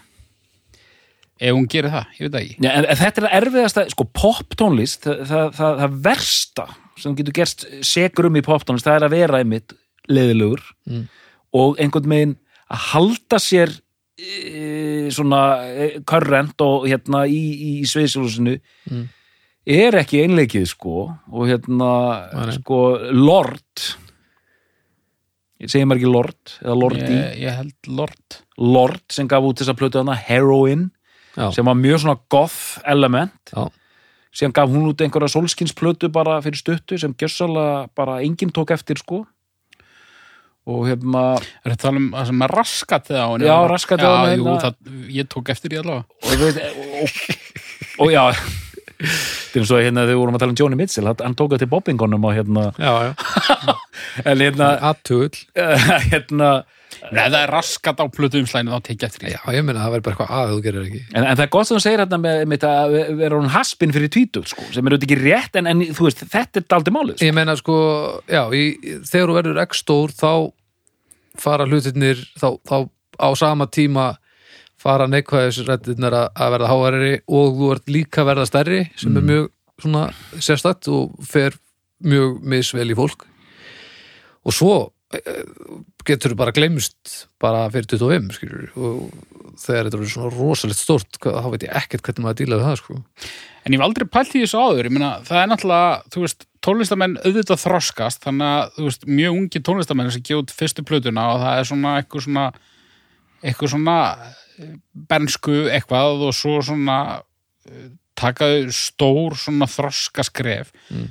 Ef 1.38 1.54
hún 1.54 1.68
gerir 1.70 1.92
það, 1.94 2.14
ég 2.18 2.26
veit 2.26 2.34
það 2.34 2.40
ekki. 2.42 2.56
Já, 2.58 2.70
en, 2.72 2.84
en 2.84 2.98
þetta 2.98 3.20
er 3.20 3.24
það 3.24 3.36
erfiðasta, 3.38 3.84
sko, 3.94 4.06
poptónlist, 4.18 5.06
það, 5.06 5.22
það, 5.30 5.50
það, 5.56 5.80
það 5.82 5.98
versta 6.08 6.66
sem 6.98 7.14
getur 7.20 7.36
gerst 7.38 7.64
segur 7.86 8.28
um 8.28 8.38
í 8.40 8.44
poptónlist, 8.44 8.88
það 8.88 8.98
er 8.98 9.06
að 9.06 9.14
vera 9.14 9.40
einmitt 9.44 9.76
leiðilegur 10.08 10.62
Mm. 10.88 11.06
og 11.54 11.78
einhvern 11.80 12.08
veginn 12.10 12.36
að 12.70 12.82
halda 12.92 13.38
sér 13.40 13.70
e, 14.18 15.08
svona 15.14 15.42
e, 15.68 16.00
körrent 16.06 16.60
og 16.60 16.88
hérna 16.88 17.22
í, 17.30 17.38
í, 17.38 17.70
í 17.82 17.86
sveisulúsinu 17.86 18.58
Mm. 18.90 19.06
er 19.68 19.92
ekki 20.00 20.22
einleikið, 20.24 20.66
sko, 20.70 21.08
og 21.32 21.46
hérna, 21.48 21.90
nei. 22.32 22.54
sko, 22.56 22.98
Lord, 23.12 23.84
ég 25.62 25.70
segi 25.72 25.84
maður 25.88 26.00
ekki 26.02 26.12
Lord, 26.12 26.52
eða 26.62 26.76
Lordi, 26.78 27.08
Ég, 27.16 27.40
ég 27.42 27.56
held 27.58 27.90
Lord. 27.98 28.38
Lord 28.58 29.02
sem 29.12 29.28
gaf 29.30 29.44
út 29.48 29.60
þessa 29.60 29.74
plötu 29.78 30.00
hana, 30.00 30.14
Heroin, 30.14 30.88
já, 31.36 31.50
sem 31.54 31.66
var 31.66 31.74
mjög 31.78 32.00
svona 32.04 32.18
goth 32.32 32.78
element 32.88 33.52
já, 33.52 33.66
síðan 34.38 34.54
gaf 34.54 34.70
hún 34.70 34.88
út 34.90 35.02
einhverja 35.04 35.30
solskinsplötu 35.34 36.10
bara 36.14 36.38
fyrir 36.44 36.58
stuttu 36.60 36.98
sem 37.00 37.14
gjössalega 37.18 37.88
bara 37.96 38.20
enginn 38.22 38.52
tók 38.54 38.70
eftir 38.74 38.98
sko 39.00 39.24
og 40.68 40.84
hérna 40.88 41.24
Er 41.40 41.72
þetta 41.72 41.82
tala 41.86 42.02
um 42.02 42.08
það 42.14 42.30
sem 42.30 42.44
er 42.46 42.54
raskat 42.60 43.10
þegar 43.10 43.24
á 43.24 43.30
henni? 43.32 43.48
Já, 43.48 43.56
raskatið 43.72 44.08
á 44.08 44.14
henni, 44.18 44.30
Já, 44.30 44.38
jú, 44.38 44.46
hérna. 44.48 44.62
það, 44.64 44.94
ég 45.18 45.28
tók 45.34 45.52
eftir 45.54 45.74
því 45.74 45.82
allavega. 45.82 46.04
og, 46.22 46.40
veit, 46.44 46.62
og, 46.68 46.88
og, 47.02 48.06
og 48.06 48.14
já 48.14 48.24
þetta 48.98 49.54
er 49.54 49.62
eins 49.62 49.70
og 49.70 49.78
hérna 49.84 50.02
þegar 50.02 50.10
við 50.10 50.18
vorum 50.24 50.36
að 50.38 50.42
tala 50.42 50.52
um 50.54 50.58
Johnny 50.58 50.78
Mitchell 50.80 51.06
hann, 51.12 51.36
tók 51.38 51.52
það 51.54 51.62
til 51.62 51.70
bobbingonum 51.70 52.24
og 52.26 52.34
hérna 52.34 52.64
já, 52.74 52.92
já. 53.06 53.12
en 54.32 54.42
hérna, 54.42 54.72
aðtugull 54.90 55.38
hérna 56.12 56.50
Nei, 57.12 57.28
það 57.30 57.34
er 57.44 57.50
raskat 57.52 58.00
á 58.02 58.04
plötu 58.10 58.40
umslæðinu, 58.40 58.72
þá 58.74 58.80
tek 58.88 59.02
ég 59.04 59.04
eftir 59.06 59.22
því. 59.22 59.32
já, 59.36 59.40
ég 59.54 59.62
meina 59.68 59.84
það 59.84 59.92
verður 59.94 60.04
bara 60.06 60.14
eitthvað 60.16 60.38
að 60.38 60.50
þú 60.50 60.62
gerir 60.64 60.86
ekki 60.88 61.00
en, 61.12 61.20
en 61.28 61.36
það 61.38 61.42
er 61.44 61.50
gott 61.54 61.68
sem 61.68 61.76
þú 61.78 61.82
segir 61.84 62.00
hérna 62.02 62.18
með, 62.24 62.40
með 62.50 62.64
að 62.68 62.94
vera 63.20 63.38
hún 63.38 63.52
haspin 63.54 63.92
fyrir 63.94 64.10
tvítug 64.16 64.48
sko, 64.50 64.64
sem 64.74 64.88
er 64.88 64.96
auðvitað 64.96 65.06
ekki 65.06 65.18
rétt 65.22 65.58
en, 65.60 65.68
en 65.70 65.84
þú 65.94 66.08
veist, 66.08 66.24
þetta 66.32 66.58
er 66.62 66.66
daldi 66.74 66.94
málið 66.96 67.14
sko. 67.20 67.28
ég 67.28 67.36
meina 67.38 67.54
sko, 67.60 67.76
já, 68.26 68.40
í, 68.56 68.64
þegar 69.12 69.30
þú 69.30 69.36
verður 69.38 69.60
ekki 69.62 69.78
stór 69.78 70.16
þá 70.16 70.32
fara 71.40 71.66
hlutirnir 71.68 72.20
þá, 72.38 72.48
þá 72.66 72.76
á 73.18 73.28
sama 73.38 73.66
tíma 73.70 74.08
fara 74.78 75.08
neikvæðisrættirnar 75.10 76.14
að, 76.14 76.28
að 76.38 76.52
verða 76.54 76.68
háarri 76.72 77.14
og 77.26 77.56
þú 77.58 77.70
ert 77.74 77.90
líka 77.90 78.22
að 78.22 78.28
verða 78.32 78.46
stærri 78.50 78.82
sem 79.00 79.16
er 79.18 79.26
mjög 79.26 79.48
svona 79.82 80.04
sérstætt 80.42 80.88
og 80.94 81.16
fer 81.26 81.56
mjög 82.06 82.38
misvel 82.46 82.86
í 82.90 82.96
fólk. 82.98 83.24
Og 84.46 84.54
svo 84.54 84.72
eh, 85.14 85.42
getur 86.06 86.32
þú 86.34 86.38
bara 86.38 86.54
glemst 86.54 87.26
bara 87.42 87.64
fyrir 87.74 87.90
25 87.98 88.30
skilur 88.38 88.70
og 88.78 89.02
þegar 89.58 89.88
þetta 89.90 89.98
er 90.04 90.12
svona 90.14 90.30
rosalegt 90.36 91.18
hvað- 91.18 91.40
þá 91.42 91.48
veit 91.56 91.66
ég 91.66 91.74
ekkert 91.82 92.06
hvernig 92.06 92.24
maður 92.28 92.38
díla 92.44 92.58
við 92.60 92.68
það 92.68 92.78
sko. 92.84 92.98
En 93.66 93.74
ég 93.74 93.80
hef 93.80 93.86
aldrei 93.88 94.06
pælt 94.14 94.36
í 94.38 94.44
þessu 94.44 94.62
áður, 94.62 94.86
ég 94.88 94.94
meina, 94.94 95.10
það 95.26 95.42
er 95.42 95.50
náttúrulega, 95.50 95.96
þú 96.14 96.22
veist, 96.24 96.46
tónlistamenn 96.64 97.18
auðvitað 97.22 97.62
þroskast, 97.62 98.24
þannig 98.24 98.48
að, 98.48 98.74
þú 98.76 98.88
veist, 98.88 99.06
mjög 99.20 99.38
ungi 99.38 99.62
tónlistamenn 99.64 100.10
sem 100.14 100.38
út 100.38 100.54
fyrstu 100.54 100.84
plötuna 100.86 101.28
og 101.34 101.40
það 101.44 101.60
er 101.60 101.70
svona 101.70 101.94
eitthvað 102.00 102.26
svona, 102.26 102.46
eitthvað 103.42 103.72
svona 103.74 103.96
eh, 104.58 104.74
bernsku 105.12 105.60
eitthvað 105.74 106.26
og 106.28 106.34
svo 106.36 106.58
svona 106.66 106.98
eh, 107.68 107.88
taka 108.18 108.50
þau 108.50 108.74
stór 108.74 109.38
svona 109.38 109.70
þroskaskref. 109.70 110.72
Mm. 110.90 111.08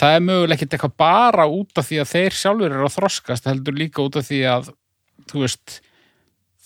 Það 0.00 0.16
er 0.16 0.24
mögulega 0.24 0.56
ekkert 0.56 0.76
eitthvað 0.76 0.96
bara 1.00 1.46
út 1.48 1.80
af 1.80 1.88
því 1.88 2.00
að 2.00 2.12
þeir 2.14 2.36
sjálfur 2.36 2.74
eru 2.74 2.86
að 2.86 2.96
þroskast, 2.96 3.48
heldur 3.48 3.76
líka 3.76 4.04
út 4.04 4.20
af 4.20 4.28
því 4.28 4.44
að, 4.48 4.70
þú 5.32 5.44
veist, 5.44 5.80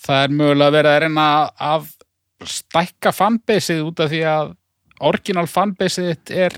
það 0.05 0.21
er 0.23 0.37
mögulega 0.39 0.75
verið 0.75 0.91
að 0.91 1.01
reyna 1.03 1.25
að 1.71 1.89
stækka 2.51 3.11
fanbaseið 3.15 3.83
út 3.87 4.03
af 4.03 4.11
því 4.11 4.21
að 4.29 4.55
orginal 5.05 5.47
fanbaseið 5.49 6.31
er 6.35 6.55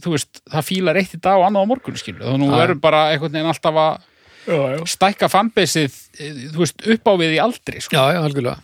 þú 0.00 0.14
veist, 0.14 0.40
það 0.48 0.66
fílar 0.68 0.98
eitt 1.00 1.14
í 1.16 1.20
dag 1.20 1.40
og 1.40 1.46
annað 1.48 1.66
á 1.68 1.70
morgun 1.72 2.00
skilur, 2.00 2.24
Já. 2.24 2.32
þú 2.40 2.50
verður 2.56 2.80
bara 2.82 3.02
einhvern 3.12 3.36
veginn 3.36 3.52
alltaf 3.52 3.80
að 3.82 4.88
stækka 4.90 5.28
fanbaseið 5.30 5.96
eh, 6.18 6.38
þú 6.54 6.64
veist, 6.64 6.86
upp 6.96 7.10
á 7.10 7.12
við 7.20 7.36
í 7.36 7.42
aldri 7.42 7.82
sko. 7.84 7.96
já, 7.98 8.16
já, 8.16 8.22
algjörlega. 8.24 8.58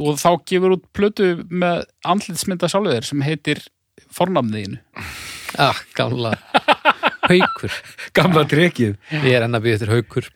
Og 0.00 0.16
þá 0.18 0.30
gefur 0.48 0.74
út 0.78 0.86
plötu 0.96 1.28
með 1.52 1.84
andlitsmynda 2.08 2.70
sjálfur 2.72 3.06
sem 3.06 3.20
heitir 3.22 3.60
fornamniðinu 4.14 4.80
ah, 5.60 5.78
gamla 5.94 6.32
haukur. 7.28 7.72
Gamla 8.16 8.44
trekið 8.48 8.96
Ég 9.12 9.30
er 9.36 9.46
enn 9.46 9.56
að 9.56 9.66
býða 9.66 9.78
eftir 9.78 9.92
haukur. 9.94 10.30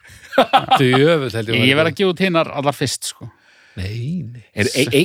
Djöfull 0.79 1.33
held 1.35 1.51
ég 1.53 1.67
ég 1.73 1.79
verð 1.79 1.91
að 1.91 1.99
gefa 1.99 2.13
út 2.13 2.23
hinnar 2.23 2.53
allar 2.61 2.77
fyrst 2.77 3.11
sko. 3.11 3.31
Nei, 3.79 4.25
nei 4.27 4.45
er 4.53 4.71
e 4.75 4.87
e 4.87 5.03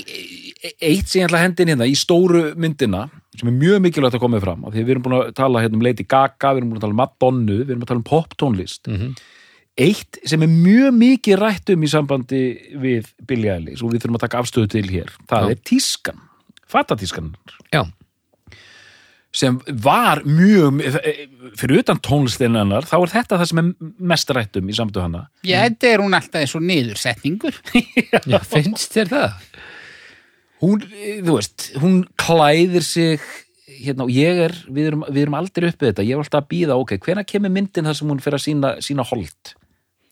e 0.64 0.72
eitt 0.80 1.12
sem 1.12 1.22
ég 1.22 1.28
ætla 1.28 1.42
að 1.42 1.46
hendin 1.48 1.74
hérna 1.74 1.88
í 1.90 1.96
stóru 2.00 2.44
myndina 2.60 3.06
sem 3.38 3.50
er 3.50 3.56
mjög 3.58 3.82
mikilvægt 3.84 4.18
að 4.18 4.24
koma 4.24 4.42
fram 4.44 4.64
af 4.64 4.74
því 4.74 4.84
við 4.84 4.96
erum 4.96 5.06
búin 5.06 5.18
að 5.18 5.32
tala 5.38 5.64
hérna 5.64 5.80
um 5.80 5.86
Lady 5.86 6.06
Gaga 6.08 6.54
við 6.54 6.62
erum 6.62 6.74
búin 6.74 6.80
að 6.80 6.86
tala 6.86 6.96
um 6.96 7.02
Madonnu, 7.02 7.58
við 7.64 7.74
erum 7.74 7.86
að 7.86 7.92
tala 7.92 8.02
um 8.02 8.10
poptónlist 8.10 8.88
mm 8.88 9.00
-hmm. 9.00 9.16
eitt 9.88 10.20
sem 10.30 10.46
er 10.46 10.52
mjög 10.54 11.00
mikið 11.00 11.40
rætt 11.42 11.74
um 11.74 11.84
í 11.84 11.90
sambandi 11.92 12.44
við 12.86 13.12
Billie 13.28 13.52
Eilish 13.56 13.84
og 13.84 13.92
við 13.92 14.04
þurfum 14.04 14.20
að 14.20 14.26
taka 14.28 14.40
afstöðu 14.40 14.70
til 14.70 14.88
hér 14.90 15.10
það 15.28 15.44
Já. 15.44 15.52
er 15.52 15.60
tískan, 15.72 16.20
fatatískan 16.68 17.36
Já, 17.74 17.84
sem 19.34 19.58
var 19.84 20.22
mjög 20.28 20.82
fyrir 21.58 21.82
utan 21.82 22.02
tónlistin 22.06 22.58
hennar 22.60 22.86
þá 22.86 22.98
er 23.00 23.14
þetta 23.16 23.40
það 23.42 23.50
sem 23.50 23.62
er 23.64 23.94
mest 24.14 24.34
rættum 24.38 24.70
í 24.70 24.76
samtu 24.78 25.02
hana 25.02 25.26
Já, 25.42 25.64
þetta 25.66 25.90
er 25.90 26.04
hún 26.06 26.18
alltaf 26.18 26.44
eins 26.44 26.54
og 26.58 26.66
niðursetningur. 26.68 27.58
Já, 28.32 28.38
finnst 28.46 28.94
þér 28.94 29.14
það? 29.16 29.40
hún, 30.64 30.84
eh, 30.96 31.18
þú 31.24 31.38
veist, 31.38 31.72
hún 31.82 31.98
klæðir 32.20 32.86
sig 32.86 33.24
hérna, 33.84 34.06
og 34.06 34.14
ég 34.14 34.40
er, 34.46 34.56
við 34.72 34.92
erum, 34.92 35.06
við 35.10 35.26
erum 35.26 35.38
aldrei 35.40 35.70
uppið 35.72 35.90
þetta, 35.90 36.06
ég 36.08 36.16
er 36.16 36.24
alltaf 36.24 36.44
að 36.44 36.52
býða 36.54 36.78
ok, 36.80 36.96
hvenær 37.04 37.28
kemur 37.28 37.54
myndin 37.54 37.90
þar 37.90 38.00
sem 38.00 38.12
hún 38.12 38.22
fyrir 38.24 38.40
að 38.40 38.46
sína, 38.46 38.74
sína 38.84 39.06
hold 39.08 39.56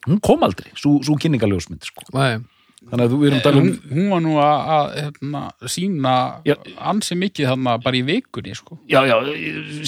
hún 0.07 0.21
kom 0.23 0.43
aldrei, 0.43 0.71
svo 0.75 1.15
kynningaljósmynd 1.21 1.85
sko. 1.85 2.07
Nei, 2.15 2.41
þannig 2.89 3.05
að 3.05 3.13
við 3.13 3.27
erum 3.29 3.37
að 3.37 3.45
tala 3.45 3.61
Hún, 3.61 3.69
um 3.71 3.95
hún 3.95 4.09
var 4.11 4.23
nú 4.25 4.33
að, 4.41 4.71
að 4.75 4.91
hérna, 4.97 5.41
sína 5.69 6.15
Já. 6.47 6.55
ansi 6.91 7.17
mikið 7.19 7.49
þarna 7.51 7.77
bara 7.85 7.99
í 7.99 8.03
vikunni, 8.07 8.55
sko. 8.57 8.77
já, 8.89 8.99
já, 9.05 9.15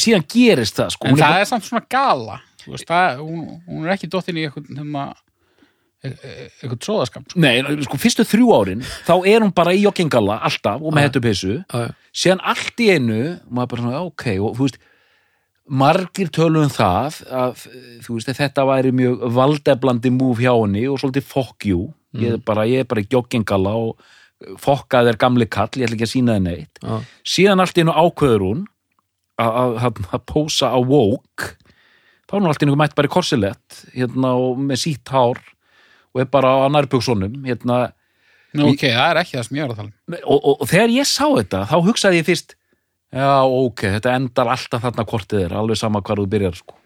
síðan 0.06 0.26
gerist 0.36 0.80
það 0.80 0.96
sko. 0.96 1.10
En 1.10 1.20
það 1.20 1.40
er, 1.42 1.50
samt 1.50 1.68
svona 1.68 1.86
gala. 1.90 2.40
Þú 2.64 2.76
Veist, 2.76 2.88
það, 2.88 3.24
hún, 3.26 3.44
hún 3.68 3.88
er 3.88 3.96
ekki 3.98 4.10
dottin 4.14 4.40
í 4.40 4.46
eitthvað, 4.48 4.70
hérna, 4.78 5.08
e- 6.04 6.14
e- 6.14 6.48
eitthvað 6.62 6.80
tróðaskap. 6.86 7.28
Sko. 7.28 7.42
nei, 7.44 7.58
sko, 7.88 8.00
fyrstu 8.06 8.28
þrjú 8.30 8.54
árin 8.60 8.86
þá 9.08 9.14
er 9.34 9.44
hún 9.44 9.54
bara 9.56 9.76
í 9.76 9.84
joggingalla 9.84 10.40
alltaf 10.48 10.82
og 10.84 10.96
með 10.96 11.10
hættu 11.10 11.24
já. 11.26 11.92
síðan 12.14 12.44
allt 12.54 12.84
í 12.84 12.92
einu, 12.94 13.22
maður 13.50 13.74
bara 13.74 13.86
svona, 13.88 14.04
ok 14.08 14.28
og 14.38 14.58
þú 14.60 14.68
veist, 14.68 14.82
margir 15.74 16.30
tölum 16.34 16.68
um 16.68 16.72
það 16.72 17.22
að 17.34 17.64
veist, 18.06 18.34
þetta 18.38 18.66
væri 18.70 18.92
mjög 18.96 19.24
valdeflandi 19.34 20.12
múf 20.14 20.42
hjá 20.42 20.52
henni 20.54 20.86
og 20.90 21.00
svolítið 21.02 21.32
you. 21.70 21.88
Ég, 22.14 22.36
er 22.36 22.44
bara, 22.46 22.68
ég 22.70 22.84
er 22.84 22.90
bara 22.90 23.02
í 23.02 23.10
joggingalla 23.10 23.74
og 23.74 23.98
fokkað 24.62 25.10
er 25.10 25.18
gamli 25.18 25.48
kall, 25.50 25.72
ég 25.80 25.88
ætla 25.88 25.98
ekki 25.98 26.06
að 26.06 26.12
sína 26.12 26.38
það 26.38 26.46
neitt. 26.46 26.80
Já. 26.84 27.00
síðan 27.26 27.64
allt 27.64 27.78
í 27.78 27.84
einu 27.84 27.96
ákveður 27.96 28.46
hún 28.46 28.64
að, 29.42 30.20
pósa 30.30 30.70
á 30.70 30.78
woke. 30.78 31.56
Þá 32.28 32.36
er 32.36 32.40
hún 32.40 32.52
allt 32.52 32.64
í 32.64 32.68
einu 32.68 32.78
mætt 32.80 32.96
bara 32.98 33.10
í 33.10 33.14
korsilett 33.14 33.84
hérna 33.96 34.36
með 34.62 34.84
sítt 34.84 35.14
hár 35.14 35.42
og 36.14 36.22
er 36.22 36.30
bara 36.30 36.54
á 36.62 36.68
nærbuksunum 36.70 37.40
hérna. 37.48 37.88
Ok, 38.54 38.86
það 38.86 39.08
er 39.08 39.22
ekki 39.24 39.40
það 39.40 39.48
sem 39.48 39.58
ég 39.58 39.66
er 39.66 39.72
að 39.74 39.80
tala 39.80 39.90
um. 39.90 40.18
og, 40.22 40.36
og, 40.38 40.52
og 40.62 40.68
þegar 40.70 40.92
ég 40.94 41.10
sá 41.10 41.26
þetta 41.26 41.64
þá 41.72 41.78
hugsaði 41.88 42.20
ég 42.20 42.28
fyrst 42.28 42.54
já 43.14 43.34
ok, 43.46 43.86
þetta 43.98 44.16
endar 44.18 44.54
alltaf 44.56 44.84
þarna 44.88 45.06
hvort 45.10 45.30
þið 45.34 45.46
er 45.48 45.58
alveg 45.62 45.80
sama 45.80 46.02
hvar 46.06 46.22
þú 46.22 46.28
byrjar 46.34 46.58
sko. 46.58 46.78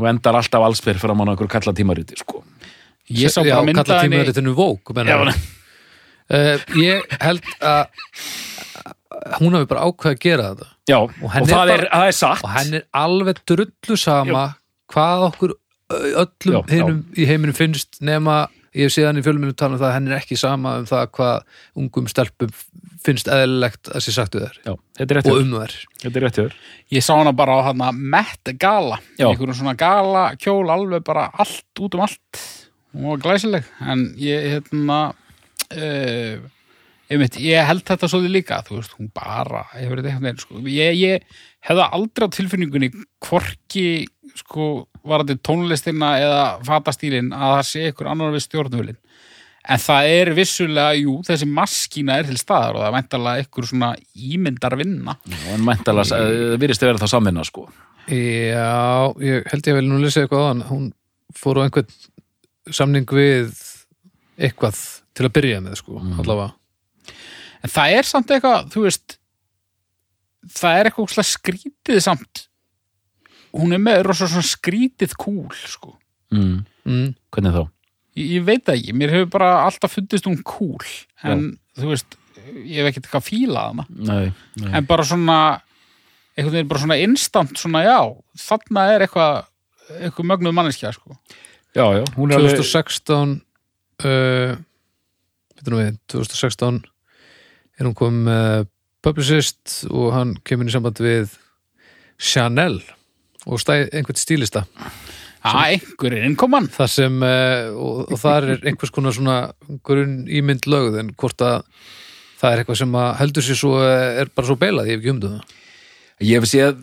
Og 0.00 0.08
endar 0.10 0.38
alltaf 0.40 0.66
allsbyr 0.66 0.98
fyrir 0.98 1.14
að 1.14 1.20
manna 1.20 1.34
einhver 1.34 1.50
kalla 1.52 1.74
tímariti 1.76 2.18
sko. 2.18 2.42
Ég 3.12 3.32
sá 3.32 3.42
já, 3.44 3.54
bara 3.54 3.66
mynda 3.68 3.84
kalla 3.84 4.00
henni... 4.02 4.16
tímaritinu 4.16 4.54
Vók 4.56 4.94
Já, 5.04 5.18
uh, 5.20 6.62
Ég 6.80 7.16
held 7.20 7.50
að 7.60 7.82
hún 9.38 9.56
hafi 9.58 9.68
bara 9.70 9.84
ákveð 9.84 10.14
að 10.14 10.22
gera 10.24 10.46
þetta. 10.52 10.70
Já 10.88 10.96
Og 11.00 11.12
og, 11.20 11.28
henni 11.34 11.52
það, 11.52 11.72
er 11.74 11.84
er, 11.84 11.88
það 11.92 12.06
er 12.06 12.16
satt. 12.18 12.44
og 12.44 12.54
henn 12.54 12.78
er 12.80 12.86
alveg 13.04 13.42
drullu 13.48 13.98
sama 14.00 14.44
hvað 14.92 15.26
okkur 15.28 15.54
öllum 15.94 16.56
Já, 16.56 16.60
hinum 16.72 17.00
í 17.16 17.28
heiminum 17.28 17.56
finnst 17.56 18.00
nema 18.04 18.46
ég 18.74 18.88
hef 18.88 18.94
síðan 18.94 19.20
í 19.20 19.24
fjölminu 19.24 19.54
tala 19.56 19.76
um 19.76 19.82
það 19.82 19.90
að 19.90 19.96
henn 19.98 20.10
er 20.10 20.18
ekki 20.18 20.38
sama 20.40 20.78
um 20.80 20.88
það 20.90 21.04
hvað 21.18 21.60
ungum 21.82 22.10
stelpum 22.10 22.54
finnst 23.04 23.28
eðlilegt 23.28 23.90
að 23.92 24.06
sé 24.06 24.14
sagt 24.16 24.36
við 24.36 24.46
þær 24.48 24.60
já, 24.60 24.74
þetta 24.98 25.06
er 25.06 25.18
rétt 25.20 25.30
og 25.30 25.40
um 25.42 25.54
þær 25.58 25.76
þetta 26.04 26.14
er 26.14 26.26
rétt 26.26 26.38
hjá 26.38 26.44
þér. 26.44 26.58
Ég 26.94 27.02
sá 27.04 27.14
hana 27.16 27.32
bara 27.36 27.56
á 27.58 27.60
hana 27.70 27.90
Met 27.92 28.52
Gala. 28.60 29.00
Já. 29.18 29.28
Einhverjum 29.30 29.56
svona 29.56 29.74
gala 29.78 30.24
kjól 30.38 30.70
alveg 30.70 31.04
bara 31.06 31.30
allt 31.32 31.80
út 31.80 31.96
um 31.96 32.04
allt. 32.04 32.42
Hún 32.94 33.08
var 33.10 33.22
glæsileg. 33.24 33.70
En 33.82 34.10
ég, 34.20 34.50
hérna... 34.52 34.98
Uh, 35.74 36.44
einmitt, 37.10 37.38
ég 37.42 37.66
held 37.66 37.82
þetta 37.88 38.10
svolítið 38.10 38.36
líka. 38.36 38.60
Þú 38.66 38.78
veist, 38.78 38.94
hún 38.98 39.10
bara 39.16 39.64
einhvern 39.74 40.04
veginn, 40.06 40.42
sko. 40.42 40.60
Ég, 40.70 41.00
ég 41.00 41.40
hefði 41.66 41.88
aldrei 41.98 42.28
á 42.28 42.34
tilfinningunni 42.36 42.90
hvorki, 43.24 43.86
sko, 44.38 44.68
var 45.04 45.24
þetta 45.24 45.44
tónlistina 45.48 46.14
eða 46.22 46.44
fatastílin 46.66 47.32
að 47.34 47.56
það 47.56 47.66
sé 47.70 47.88
ykkur 47.90 48.10
annar 48.12 48.34
við 48.34 48.44
stjórnvölin. 48.46 49.00
En 49.64 49.80
það 49.80 50.10
er 50.12 50.30
vissulega, 50.36 50.96
jú, 51.00 51.14
þessi 51.24 51.46
maskína 51.48 52.18
er 52.20 52.26
til 52.28 52.36
staðar 52.36 52.76
og 52.76 52.82
það 52.82 52.88
er 52.90 52.96
væntalega 52.98 53.44
ykkur 53.46 53.68
svona 53.70 53.92
ímyndar 54.12 54.76
vinna. 54.76 55.14
en 55.54 55.64
mæntalega, 55.64 56.10
það 56.10 56.58
virðist 56.60 56.84
að 56.84 56.90
vera 56.90 57.02
það 57.04 57.12
samvinna 57.14 57.46
sko 57.48 57.68
Já, 58.04 59.14
ég 59.24 59.46
held 59.48 59.70
ég 59.70 59.78
vel 59.78 59.86
nú 59.88 60.02
lesa 60.02 60.20
eitthvað 60.20 60.44
á 60.44 60.48
hann 60.50 60.60
hún 60.68 60.90
fór 61.32 61.56
á 61.56 61.64
einhvern 61.64 61.88
samning 62.68 63.08
við 63.08 63.54
eitthvað 64.36 64.76
til 65.16 65.24
að 65.24 65.34
byrja 65.38 65.62
með 65.64 65.80
sko, 65.80 66.02
allavega 66.20 66.50
En 67.64 67.72
það 67.72 67.94
er 67.96 68.08
samt 68.08 68.32
eitthvað, 68.34 68.66
þú 68.74 68.82
veist, 68.84 69.14
það 70.52 70.78
er 70.78 70.90
eitthvað 70.90 71.28
skrítið 71.30 72.00
samt. 72.04 72.42
Hún 73.54 73.76
er 73.76 73.82
með 73.82 74.02
rosa 74.08 74.28
svona 74.30 74.46
skrítið 74.46 75.14
kúl, 75.20 75.52
sko. 75.54 75.94
mm. 76.34 76.58
mm. 76.88 77.06
hvernig 77.34 77.54
þá? 77.54 77.62
Ég, 78.18 78.26
ég 78.36 78.46
veit 78.46 78.64
það 78.66 78.80
ekki, 78.80 78.96
mér 78.98 79.14
hefur 79.14 79.30
bara 79.36 79.52
alltaf 79.64 79.94
fundist 79.94 80.28
hún 80.28 80.40
kúl. 80.46 80.90
En, 81.26 81.46
þú 81.78 81.92
veist, 81.92 82.18
ég 82.64 82.80
hef 82.80 82.90
ekkert 82.90 83.08
eitthvað 83.08 83.26
fílað 83.28 83.70
hana. 83.70 83.86
Nei, 83.94 84.26
nei. 84.60 84.68
En 84.74 84.90
bara 84.90 85.06
svona, 85.06 85.38
einhvern 86.34 86.58
veginn 86.58 86.70
bara 86.74 86.84
svona 86.84 87.00
instant, 87.02 87.56
svona 87.60 87.84
já, 87.86 87.98
þarna 88.44 88.86
er 88.92 89.06
eitthvað, 89.06 89.48
eitthvað 90.00 90.30
mögnuð 90.32 90.56
manneskja, 90.58 90.94
sko. 90.96 91.18
já, 91.74 91.86
já, 91.98 92.04
hún 92.18 92.30
er 92.30 92.38
alveg 92.40 92.58
2016 92.58 93.38
uh, 94.02 94.54
veitum 95.64 95.80
við, 95.80 95.96
2016 96.12 96.82
er 97.78 97.88
hún 97.88 97.96
komið 97.98 98.28
með 98.28 98.66
publicist 99.04 99.84
og 99.90 100.12
hann 100.14 100.34
kemur 100.46 100.68
í 100.68 100.74
samband 100.74 101.00
við 101.02 101.34
Chanel 102.20 102.78
og 103.46 103.60
stæð 103.62 103.88
einhvern 103.92 104.20
stílista 104.20 104.64
Já, 105.44 105.52
einhver 105.74 106.14
er 106.16 106.24
innkoman. 106.24 106.70
það 106.72 106.88
sem, 106.94 107.18
uh, 107.20 107.74
og, 107.76 107.98
og 108.12 108.20
þar 108.22 108.46
er 108.54 108.64
einhvers 108.70 108.92
konar 108.94 109.12
svona 109.12 109.36
grunn 109.84 110.24
ímynd 110.24 110.64
lögð 110.70 110.98
en 111.02 111.12
hvort 111.20 111.44
að 111.44 111.66
það 112.40 112.48
er 112.52 112.62
eitthvað 112.62 112.80
sem 112.80 112.96
að 113.00 113.10
heldur 113.20 113.44
sér 113.44 113.58
svo 113.60 113.74
eh, 113.84 114.22
er 114.22 114.30
bara 114.32 114.48
svo 114.48 114.56
beilað, 114.60 114.88
ég 114.88 114.96
hef 114.98 115.04
ekki 115.04 115.12
um 115.14 115.20
það 115.22 115.60
Ég 116.24 116.38
hef 116.38 116.46
séð 116.48 116.76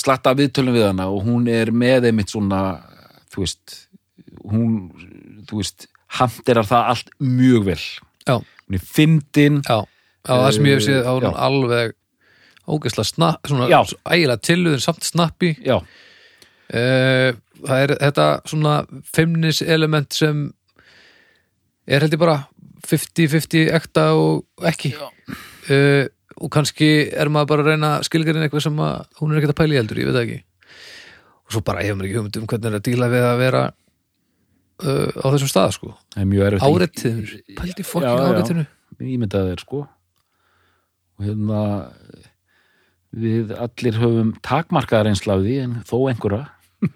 slatta 0.00 0.32
viðtölum 0.38 0.74
við 0.74 0.86
hana 0.88 1.06
og 1.12 1.26
hún 1.26 1.48
er 1.52 1.70
með 1.76 2.08
einmitt 2.08 2.32
svona, 2.32 2.60
þú 3.32 3.42
veist, 3.44 3.74
hún, 4.48 4.76
þú 5.50 5.58
veist, 5.60 5.86
handirar 6.18 6.64
það 6.68 6.88
allt 6.94 7.10
mjög 7.20 7.66
vel. 7.66 7.80
Já. 8.24 8.36
Hún 8.40 8.78
er 8.78 8.86
fyndin, 8.96 9.58
Já, 9.68 9.82
á 9.84 10.32
það 10.32 10.48
sem 10.56 10.68
ég 10.70 10.78
hef 10.78 10.86
séð 10.86 11.04
á 11.04 11.12
hún 11.12 11.26
Já. 11.28 11.32
alveg 11.46 11.94
ógeðslega 12.72 13.08
snapp, 13.08 13.50
svona 13.50 13.68
ægilega 13.68 14.40
tilluðin 14.48 14.82
samt 14.82 15.06
snappi. 15.06 15.54
Já, 15.66 15.78
Eh, 16.72 17.34
það 17.66 17.82
er 17.84 17.92
þetta 18.00 18.26
svona 18.48 18.74
feimnis 19.12 19.60
element 19.60 20.14
sem 20.16 20.46
er 21.84 22.04
held 22.04 22.16
ég 22.16 22.22
bara 22.22 22.38
50-50 22.88 23.68
ekta 23.76 24.06
og 24.16 24.64
ekki. 24.66 24.94
Uh, 25.68 26.08
og 26.42 26.48
kannski 26.50 26.88
er 27.12 27.28
maður 27.30 27.50
bara 27.52 27.62
að 27.62 27.68
reyna 27.70 27.90
skilgarinn 28.02 28.42
eitthvað 28.42 28.64
sem 28.64 28.80
að 28.82 29.20
hún 29.20 29.30
er 29.30 29.38
ekkert 29.38 29.52
að 29.52 29.58
pæla 29.60 29.76
í 29.76 29.78
heldur, 29.78 30.00
ég 30.00 30.08
veit 30.08 30.16
það 30.16 30.24
ekki. 30.24 30.38
Og 31.46 31.54
svo 31.54 31.62
bara 31.68 31.84
hefur 31.84 31.98
maður 31.98 32.08
ekki 32.08 32.18
hugmynd 32.18 32.40
um 32.40 32.48
hvernig 32.50 32.70
er 32.70 32.78
að 32.78 32.84
díla 32.88 33.10
við 33.12 33.26
að 33.28 33.42
vera 33.42 33.62
uh, 33.68 35.10
á 35.22 35.26
þessum 35.28 35.52
stað 35.52 35.76
sko. 35.76 35.92
Það 36.16 36.24
er 36.24 36.30
mjög 36.32 36.48
erfitt. 36.48 36.66
áreittiður, 36.66 37.36
pældi 37.60 37.86
fokkin 37.86 38.08
já. 38.08 38.32
áreittiðinu 38.32 38.66
Ímyndað 39.12 39.52
er 39.52 39.62
sko. 39.62 39.84
Og 41.20 41.28
hérna, 41.28 41.62
við 43.12 43.52
allir 43.60 43.98
höfum 44.00 44.32
takmarkaðar 44.44 45.10
einslaði 45.12 45.58
en 45.64 45.80
þó 45.88 45.96
einhverja. 46.12 46.46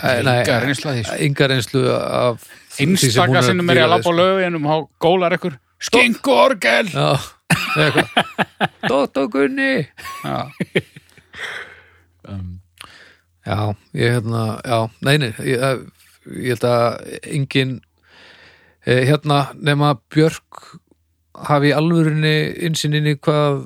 Enga 0.00 0.56
reynsla 0.64 0.94
því, 0.96 1.02
sko. 1.06 1.18
enga 1.26 1.46
reynslu 1.52 1.82
af 1.92 2.46
því 2.46 2.86
sem 2.86 2.88
hún 2.88 2.96
Einstaka 2.96 3.40
að 3.42 3.48
sinnum 3.50 3.70
er 3.70 3.80
ég 3.80 3.86
að 3.86 3.92
labba 3.92 4.10
á 4.10 4.18
löginum 4.20 4.66
og 4.66 4.72
þá 4.72 5.04
gólar 5.04 5.36
ykkur. 5.36 5.58
Skingu 5.80 6.32
orgel! 6.34 6.88
Dótt 8.90 9.20
og 9.20 9.30
Gunni! 9.34 9.74
Já, 10.24 10.40
Um, 12.28 12.60
Já, 13.46 13.74
ég 13.96 14.12
hérna, 14.12 14.60
já, 14.60 14.90
nei, 15.00 15.16
nei 15.18 15.30
ég, 15.48 15.86
ég 16.36 16.52
held 16.52 16.64
að 16.68 17.14
engin 17.24 17.70
eh, 18.84 19.06
hérna 19.08 19.38
nema 19.56 19.94
Björk 20.12 20.76
hafi 21.48 21.70
í 21.70 21.74
alvörinni 21.74 22.34
insinn 22.68 22.98
inn 22.98 23.08
í 23.08 23.16
hvað 23.16 23.64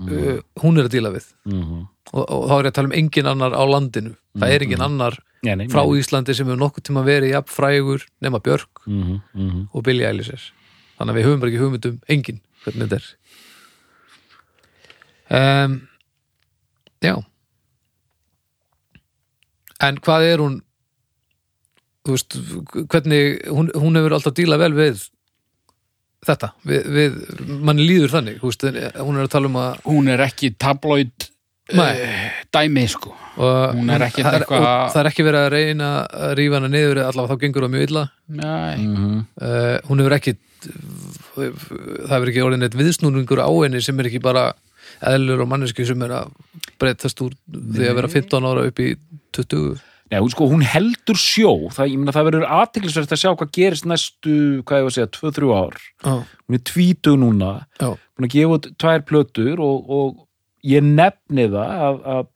uh, 0.00 0.40
hún 0.62 0.78
er 0.80 0.88
að 0.88 0.96
díla 0.96 1.12
við. 1.14 1.28
Mm 1.48 1.86
og, 2.12 2.22
og 2.22 2.44
þá 2.46 2.52
er 2.54 2.66
ég 2.66 2.70
að 2.70 2.76
tala 2.76 2.88
um 2.90 2.96
engin 3.00 3.26
annar 3.26 3.54
á 3.56 3.62
landinu. 3.66 4.12
Það 4.38 4.52
er 4.54 4.64
engin 4.66 4.84
annar 4.84 5.16
Nei, 5.42 5.54
nei, 5.58 5.66
frá 5.72 5.82
nei. 5.82 5.96
Íslandi 6.00 6.34
sem 6.36 6.46
hefur 6.46 6.60
nokkuð 6.60 6.84
tíma 6.86 7.02
verið 7.06 7.32
jafn 7.32 7.50
frægur 7.50 8.04
nema 8.22 8.38
Björk 8.42 8.84
Mhm, 8.86 9.16
mhm. 9.34 9.64
og 9.74 9.82
Billie 9.84 10.06
Eilish 10.06 10.52
þannig 10.98 11.12
að 11.12 11.18
við 11.18 11.26
höfum 11.26 11.40
bara 11.42 11.50
ekki 11.50 11.62
hugmynd 11.64 11.88
um 11.90 11.98
engin 12.08 12.40
hvernig 12.64 12.86
þetta 12.86 13.00
er. 13.00 13.08
Um, 15.64 15.74
Já. 17.02 17.14
En 19.82 19.98
hvað 20.00 20.24
er 20.30 20.38
hún 20.40 20.60
veist, 22.06 22.38
hvernig 22.88 23.42
hún, 23.50 23.70
hún 23.74 23.98
hefur 23.98 24.14
alltaf 24.16 24.34
dílað 24.38 24.62
vel 24.62 24.72
við 24.78 25.04
þetta, 26.26 26.50
við, 26.66 26.90
við 26.96 27.16
manni 27.68 27.86
líður 27.88 28.12
þannig, 28.16 28.40
þú 28.42 28.50
veist, 28.50 28.64
en 28.70 29.00
hún 29.06 29.16
er 29.20 29.26
að 29.28 29.32
tala 29.36 29.50
um 29.50 29.58
að 29.62 29.80
hún 29.86 30.08
er 30.12 30.22
ekki 30.26 30.52
tabloid 30.58 31.28
Nei. 31.74 31.96
dæmi 32.54 32.84
sko. 32.88 33.10
Og 33.42 33.74
Hún 33.74 33.88
er 33.90 34.04
ekkert 34.06 34.26
það 34.28 34.36
eitthvað- 34.40 34.66
og 34.66 34.92
það 34.92 35.00
er 35.00 35.08
ekki 35.10 35.24
verið 35.26 35.40
að 35.46 35.48
reyna 35.56 35.88
að 36.06 36.34
rífa 36.38 36.54
hana 36.60 36.68
niður 36.70 37.00
allavega 37.02 37.34
þá 37.34 37.40
gengur 37.42 37.64
það 37.66 37.72
mjög 37.74 37.86
illa. 37.88 38.04
Nei, 38.28 38.76
Mhm. 38.76 39.16
uh, 39.42 39.78
hún 39.88 39.98
hefur 40.04 40.14
ekki 40.14 40.36
það 41.36 42.14
hefur 42.14 42.30
ekki 42.30 42.44
orðin 42.46 42.66
eitt 42.66 42.76
viðsnúningur 42.78 43.42
á 43.42 43.50
henni 43.64 43.82
sem 43.84 43.98
er 44.00 44.08
ekki 44.10 44.22
bara 44.22 44.52
eðlur 45.06 45.42
og 45.44 45.50
manneski 45.50 45.84
sem 45.86 46.00
er 46.06 46.14
að 46.22 46.30
breytast 46.80 47.20
úr 47.24 47.34
því 47.50 47.90
að 47.90 47.98
vera 48.00 48.08
15 48.14 48.48
ára 48.48 48.64
upp 48.70 48.80
í 48.82 48.94
20 49.36 49.76
Nei, 50.06 50.20
hún, 50.20 50.30
sko, 50.30 50.46
hún 50.46 50.62
heldur 50.62 51.18
sjó. 51.18 51.52
Það, 51.74 51.96
meina, 51.98 52.14
það 52.14 52.28
verður 52.28 52.44
aðtiklisverst 52.60 53.14
að 53.16 53.20
sjá 53.24 53.30
hvað 53.32 53.50
gerist 53.56 53.88
næstu, 53.90 54.36
hvað 54.68 54.78
ég 54.78 54.86
var 54.86 54.92
að 54.92 54.96
segja, 54.96 55.10
2-3 55.16 55.48
ár. 55.56 55.80
Já, 56.04 56.12
hún 56.46 56.58
er 56.58 56.62
tvítug 56.70 57.18
núna 57.18 57.50
já, 57.80 57.88
hún 57.90 58.28
er 58.28 58.54
út 58.54 58.68
tvær 58.78 59.02
plötur 59.08 59.62
og, 59.66 59.90
og 59.90 60.22
ég 60.66 60.86
nefni 60.86 61.48
það 61.50 61.74
að, 61.88 61.98
að 62.14 62.30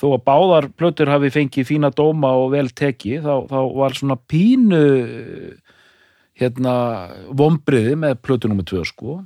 þó 0.00 0.06
að 0.14 0.22
báðar 0.30 0.68
plötur 0.78 1.10
hafi 1.10 1.32
fengið 1.34 1.68
fína 1.68 1.90
dóma 1.92 2.30
og 2.38 2.54
vel 2.54 2.70
teki 2.70 3.18
þá, 3.24 3.34
þá 3.50 3.58
var 3.82 3.98
svona 3.98 4.16
pínu 4.30 4.84
hérna 6.40 6.74
vombriði 7.36 7.98
með 8.00 8.20
plötu 8.24 8.48
nummer 8.48 8.66
2 8.70 8.86
sko. 8.88 9.18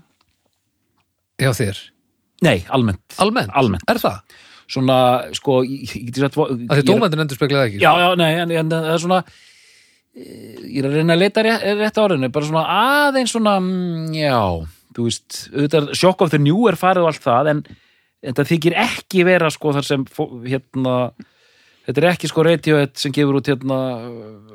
Já 1.42 1.52
þér? 1.52 1.78
Nei, 2.44 2.58
almennt, 2.72 3.04
Almennt? 3.22 3.52
Almennt. 3.56 3.86
Er 3.90 4.00
það? 4.02 4.40
Svona, 4.70 4.98
sko 5.36 5.60
ég, 5.66 5.94
ég, 6.00 6.14
sagt, 6.16 6.36
Að 6.38 6.54
því 6.56 6.78
ég- 6.80 6.88
dómændin 6.88 7.24
endur 7.24 7.36
speklaði 7.38 7.74
ekki 7.74 7.82
Já, 7.84 7.90
já, 8.00 8.08
nei, 8.20 8.30
en, 8.42 8.54
en 8.62 8.72
það 8.72 8.88
er 8.94 9.02
svona 9.02 9.20
eh, 10.16 10.64
ég 10.70 10.80
er 10.82 10.88
að 10.88 10.96
reyna 10.98 11.16
að 11.16 11.22
leita 11.24 11.44
rétt, 11.46 11.66
rétt 11.82 12.00
árinu, 12.04 12.30
bara 12.32 12.48
svona 12.48 12.64
aðeins 12.78 13.34
svona, 13.34 13.58
mm, 13.60 14.14
já, 14.16 14.38
þú 14.94 15.08
veist 15.08 15.38
auðvitað 15.52 15.92
Shock 15.98 16.24
of 16.24 16.32
the 16.34 16.40
New 16.42 16.66
er 16.70 16.78
farið 16.80 17.04
og 17.06 17.12
allt 17.12 17.24
það 17.24 17.52
en 17.52 17.62
þetta 18.24 18.48
þykir 18.48 18.76
ekki 18.86 19.24
vera 19.28 19.50
sko 19.52 19.74
þar 19.76 19.84
sem, 19.88 20.04
hérna 20.48 20.96
þetta 21.84 22.00
er 22.00 22.10
ekki 22.14 22.30
sko 22.30 22.44
Radiohead 22.46 22.94
sem 22.96 23.12
gefur 23.12 23.40
út 23.40 23.50
hérna 23.50 23.78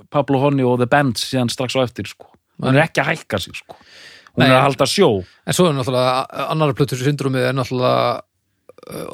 Pablo 0.09 0.39
Honey 0.41 0.65
og 0.65 0.79
The 0.81 0.87
Bands 0.89 1.27
síðan 1.29 1.51
strax 1.53 1.75
á 1.77 1.85
eftir 1.85 2.07
sko. 2.09 2.31
Hún 2.59 2.73
er 2.73 2.87
ekki 2.87 3.03
að 3.03 3.11
hækka 3.11 3.37
sig 3.43 3.59
sko. 3.59 3.75
Hún 4.33 4.41
Nei. 4.41 4.47
er 4.49 4.55
að 4.57 4.63
halda 4.65 4.87
sjó. 4.89 5.09
En 5.45 5.53
svo 5.53 5.67
er 5.69 5.75
náttúrulega 5.77 6.47
annar 6.49 6.73
plötur 6.77 6.97
syndromið 6.97 7.45
er 7.51 7.53
náttúrulega 7.59 8.01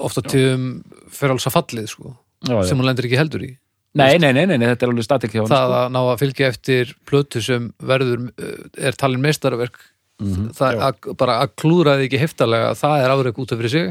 ofta 0.07 0.21
tíðum 0.25 0.65
fyrir 1.11 1.35
alls 1.35 1.47
að 1.49 1.55
fallið 1.57 1.87
sko, 1.91 2.13
já, 2.47 2.53
já. 2.55 2.63
sem 2.69 2.79
hún 2.79 2.87
lendur 2.89 3.07
ekki 3.09 3.19
heldur 3.21 3.45
í 3.47 3.51
Nei, 3.95 4.17
nei, 4.19 4.33
nei, 4.35 4.43
nei, 4.43 4.57
nei, 4.59 4.67
þetta 4.73 4.83
er 4.83 4.89
alveg 4.91 5.05
statik 5.07 5.31
hjá 5.31 5.39
hann 5.39 5.47
það 5.47 5.65
sko. 5.69 5.75
að 5.79 5.91
ná 5.95 5.99
að 6.11 6.17
fylgja 6.19 6.47
eftir 6.51 6.89
plötu 7.07 7.41
sem 7.45 7.69
verður 7.79 8.25
uh, 8.27 8.55
er 8.89 8.97
talin 8.99 9.21
meistarverk 9.23 9.77
Mhm, 10.15 10.45
það 10.55 10.77
já. 10.77 10.79
að, 10.87 11.07
bara 11.19 11.33
að 11.43 11.49
klúra 11.59 11.97
því 11.99 12.05
ekki 12.07 12.19
heftalega 12.21 12.69
það 12.79 13.01
er 13.03 13.11
afrek 13.11 13.39
út 13.43 13.51
af 13.51 13.57
fyrir 13.59 13.71
sig 13.73 13.89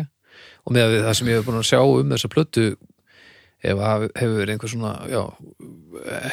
og 0.64 0.72
með 0.72 0.94
það 1.04 1.16
sem 1.18 1.28
ég 1.28 1.36
hef 1.36 1.44
búin 1.44 1.58
að 1.60 1.66
sjá 1.68 1.80
um 1.84 2.14
þessa 2.14 2.30
plötu 2.32 2.62
ef 3.64 3.80
að 3.80 4.04
hefur 4.20 4.34
verið 4.40 4.52
einhver 4.54 4.70
svona 4.72 4.92
já, 5.08 5.20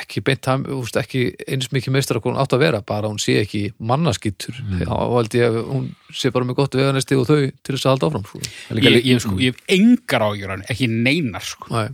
ekki 0.02 0.24
beint 0.26 0.48
ham, 0.50 0.64
úst, 0.76 0.98
ekki 1.00 1.22
eins 1.48 1.70
mikið 1.72 1.94
meistar 1.96 2.20
að 2.20 2.26
hún 2.28 2.40
átt 2.42 2.56
að 2.58 2.64
vera 2.66 2.82
bara 2.86 3.08
hún 3.12 3.22
sé 3.22 3.38
ekki 3.44 3.62
mannaskittur 3.80 4.58
Mm. 4.62 4.82
þá 4.90 4.96
held 5.16 5.38
ég 5.38 5.46
að 5.48 5.60
hún 5.70 5.86
sé 6.14 6.32
bara 6.34 6.46
með 6.50 6.58
gott 6.60 6.76
veganesti 6.76 7.16
og 7.20 7.28
þau 7.30 7.38
til 7.64 7.76
þess 7.76 7.86
að 7.86 7.94
halda 7.94 8.10
áfram 8.10 8.26
sko. 8.28 8.42
Það 8.70 8.82
ég, 8.88 8.98
ég, 9.06 9.22
sko, 9.24 9.36
ég 9.40 9.54
hef 9.56 9.78
engar 9.78 10.26
ágjur 10.28 10.54
hann, 10.56 10.66
ekki 10.70 10.90
neinar 10.92 11.46
sko. 11.46 11.70
Næ, 11.72 11.94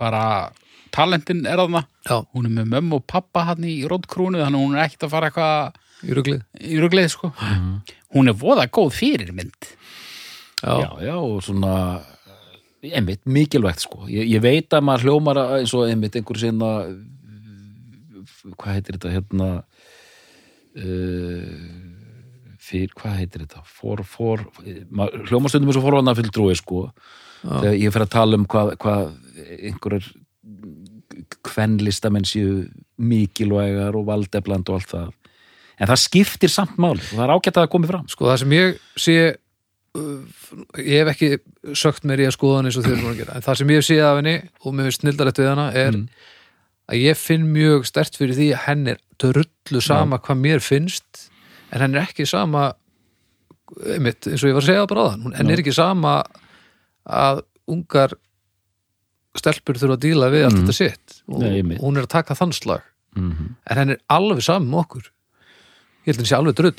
bara 0.00 0.24
talentin 0.94 1.46
er 1.46 1.58
þarna. 1.62 1.84
Já, 2.06 2.18
hún 2.34 2.46
er 2.46 2.52
með 2.58 2.68
mömmu 2.74 3.00
og 3.00 3.06
pappa 3.10 3.46
hann 3.48 3.64
í 3.66 3.80
rótkrúnu 3.88 4.42
þannig 4.44 4.62
hún 4.66 4.76
er 4.76 4.84
ekkert 4.88 5.08
að 5.08 5.14
fara 5.16 5.30
eitthvað 5.30 5.80
í 6.64 6.78
ruglið. 6.82 7.08
Sko. 7.14 7.32
hún 8.14 8.28
er 8.30 8.36
voða 8.38 8.68
góð 8.68 8.92
fyrirmynd. 9.00 9.70
Já, 10.64 10.74
já, 10.80 10.90
já, 11.08 11.14
og 11.18 11.40
svona 11.44 11.72
einmitt, 12.92 13.22
mikilvægt 13.24 13.80
sko. 13.86 14.04
Ég, 14.12 14.28
ég 14.34 14.42
veit 14.44 14.74
að 14.76 14.84
maður 14.84 15.06
hljómar 15.08 15.40
að- 15.40 15.54
eins 15.60 15.74
og 15.74 15.88
einmitt 15.88 16.16
einhver 16.18 16.40
sinna 16.40 16.70
hvað 18.54 18.74
heitir 18.76 18.98
þetta 18.98 19.12
hérna 19.14 19.48
uh, 20.76 21.44
fyrir, 22.64 22.92
hvað 22.98 23.18
heitir 23.20 23.44
þetta? 23.46 23.62
For, 23.68 24.02
for, 24.08 24.44
maður 24.90 25.24
hljómar 25.30 25.52
stundum 25.52 25.72
eins 25.72 25.80
og 25.80 25.86
forvarnar 25.86 26.18
fyrir 26.18 26.34
drúi 26.34 26.56
sko 26.58 26.86
þegar 27.44 27.76
ég 27.76 27.92
fer 27.92 28.04
að 28.06 28.12
tala 28.14 28.38
um 28.40 28.46
hvað, 28.48 28.74
hvað 28.80 29.02
einhverjar 29.68 30.06
kvenlistamenn 31.44 32.24
séu 32.28 32.64
mikilvægar 33.00 33.96
og 33.98 34.06
valdefland 34.08 34.68
og 34.70 34.78
allt 34.80 34.92
það. 34.94 35.10
En 35.74 35.90
það 35.90 36.00
skiptir 36.04 36.52
samt 36.52 36.76
máli 36.80 37.02
og 37.02 37.16
það 37.16 37.24
er 37.26 37.32
ágætt 37.34 37.56
að 37.58 37.64
það 37.64 37.72
komi 37.74 37.90
fram. 37.90 38.04
Sko 38.12 38.28
það 38.30 38.40
sem 38.42 38.54
ég 38.54 38.78
sé 39.04 39.16
ég 39.94 41.04
hef 41.04 41.10
ekki 41.12 41.28
sögt 41.78 42.06
mér 42.08 42.24
í 42.24 42.28
að 42.28 42.36
skoða 42.36 42.60
hann 42.60 42.70
eins 42.70 42.78
og 42.80 42.86
þau 42.86 42.94
eru 42.96 43.10
að 43.12 43.20
gera. 43.22 43.36
En 43.36 43.44
það 43.44 43.58
sem 43.60 43.70
ég 43.70 43.80
hef 43.80 43.86
séð 43.86 44.06
af 44.08 44.16
henni 44.18 44.36
og 44.60 44.74
mér 44.74 44.88
finnst 44.88 45.04
snildarætt 45.04 45.40
við 45.40 45.50
hana 45.52 45.66
er 45.78 45.98
að 46.90 47.00
ég 47.00 47.20
finn 47.20 47.46
mjög 47.54 47.86
stert 47.88 48.18
fyrir 48.18 48.36
því 48.38 48.48
að 48.56 48.64
henn 48.66 48.90
er 48.94 48.98
drullu 49.22 49.82
sama 49.84 50.18
hvað 50.24 50.42
mér 50.42 50.64
finnst 50.64 51.28
en 51.70 51.84
henn 51.84 51.94
er 51.94 52.08
ekki 52.08 52.26
sama 52.28 52.72
einmitt, 53.94 54.26
eins 54.28 54.42
og 54.42 54.50
ég 54.50 54.56
var 54.58 54.64
að 54.64 54.70
segja 54.70 54.88
bara 54.90 55.06
á 55.06 55.10
þann 55.14 55.38
henn 55.38 55.52
er 55.54 55.62
ekki 55.62 55.74
sama 55.74 56.16
að 57.04 57.44
ungar 57.70 58.16
stelpur 59.38 59.78
þurfa 59.80 59.96
að 59.96 60.04
díla 60.04 60.30
við 60.34 60.48
allt 60.48 60.60
þetta 60.60 60.76
sitt 60.76 61.16
og 61.30 61.42
Nei, 61.42 61.78
hún 61.80 61.96
er 61.98 62.06
að 62.06 62.12
taka 62.18 62.36
þann 62.38 62.54
slag. 62.54 62.84
Mm 63.14 63.30
-hmm. 63.30 63.50
en 63.70 63.78
henn 63.78 63.94
er 63.94 64.00
alveg 64.10 64.42
saman 64.42 64.70
með 64.70 64.80
okkur 64.84 65.10
ég 66.04 66.10
held 66.12 66.18
að 66.18 66.22
henn 66.22 66.30
sé 66.30 66.36
alveg 66.38 66.54
drull. 66.58 66.74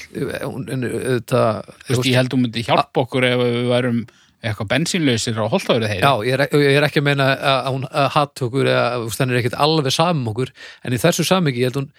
Hún- 0.46 0.70
en 0.72 0.86
þetta 0.86 1.42
Þú 1.66 1.96
veist, 1.96 2.06
ég 2.10 2.16
held 2.20 2.30
að 2.30 2.38
hún 2.38 2.46
myndi 2.46 2.64
hjálpa 2.68 3.04
okkur 3.06 3.26
ef 3.26 3.40
við 3.42 3.68
værum 3.72 4.00
eitthvað 4.46 4.70
bensínlausir 4.70 5.40
á 5.42 5.46
holtafurðu 5.50 5.88
þeirri 5.90 6.04
Já, 6.06 6.12
ég 6.28 6.34
er, 6.38 6.44
ég 6.62 6.78
er 6.78 6.86
ekki 6.86 7.02
að 7.02 7.08
meina 7.08 7.30
að 7.34 7.70
hún 7.74 7.86
hatt 8.14 8.42
okkur 8.46 8.70
eða 8.70 8.84
hann 9.18 9.32
er 9.32 9.40
ekkert 9.42 9.58
alveg 9.66 9.96
saman 9.96 10.22
með 10.24 10.34
okkur. 10.36 10.52
En 10.86 10.94
í 10.94 11.02
þessu 11.02 11.26
samingi 11.26 11.64
ég 11.64 11.72
held 11.72 11.80
hún 11.82 11.90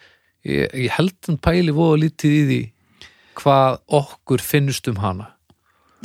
ég, 0.47 0.77
ég 0.87 0.91
held 0.95 1.17
hún 1.27 1.41
pæli 1.43 1.75
voða 1.75 1.99
lítið 2.05 2.37
í 2.37 2.45
því 2.51 2.61
hvað 3.41 3.81
okkur 3.99 4.45
finnst 4.45 4.89
um 4.89 5.03
hana. 5.03 5.33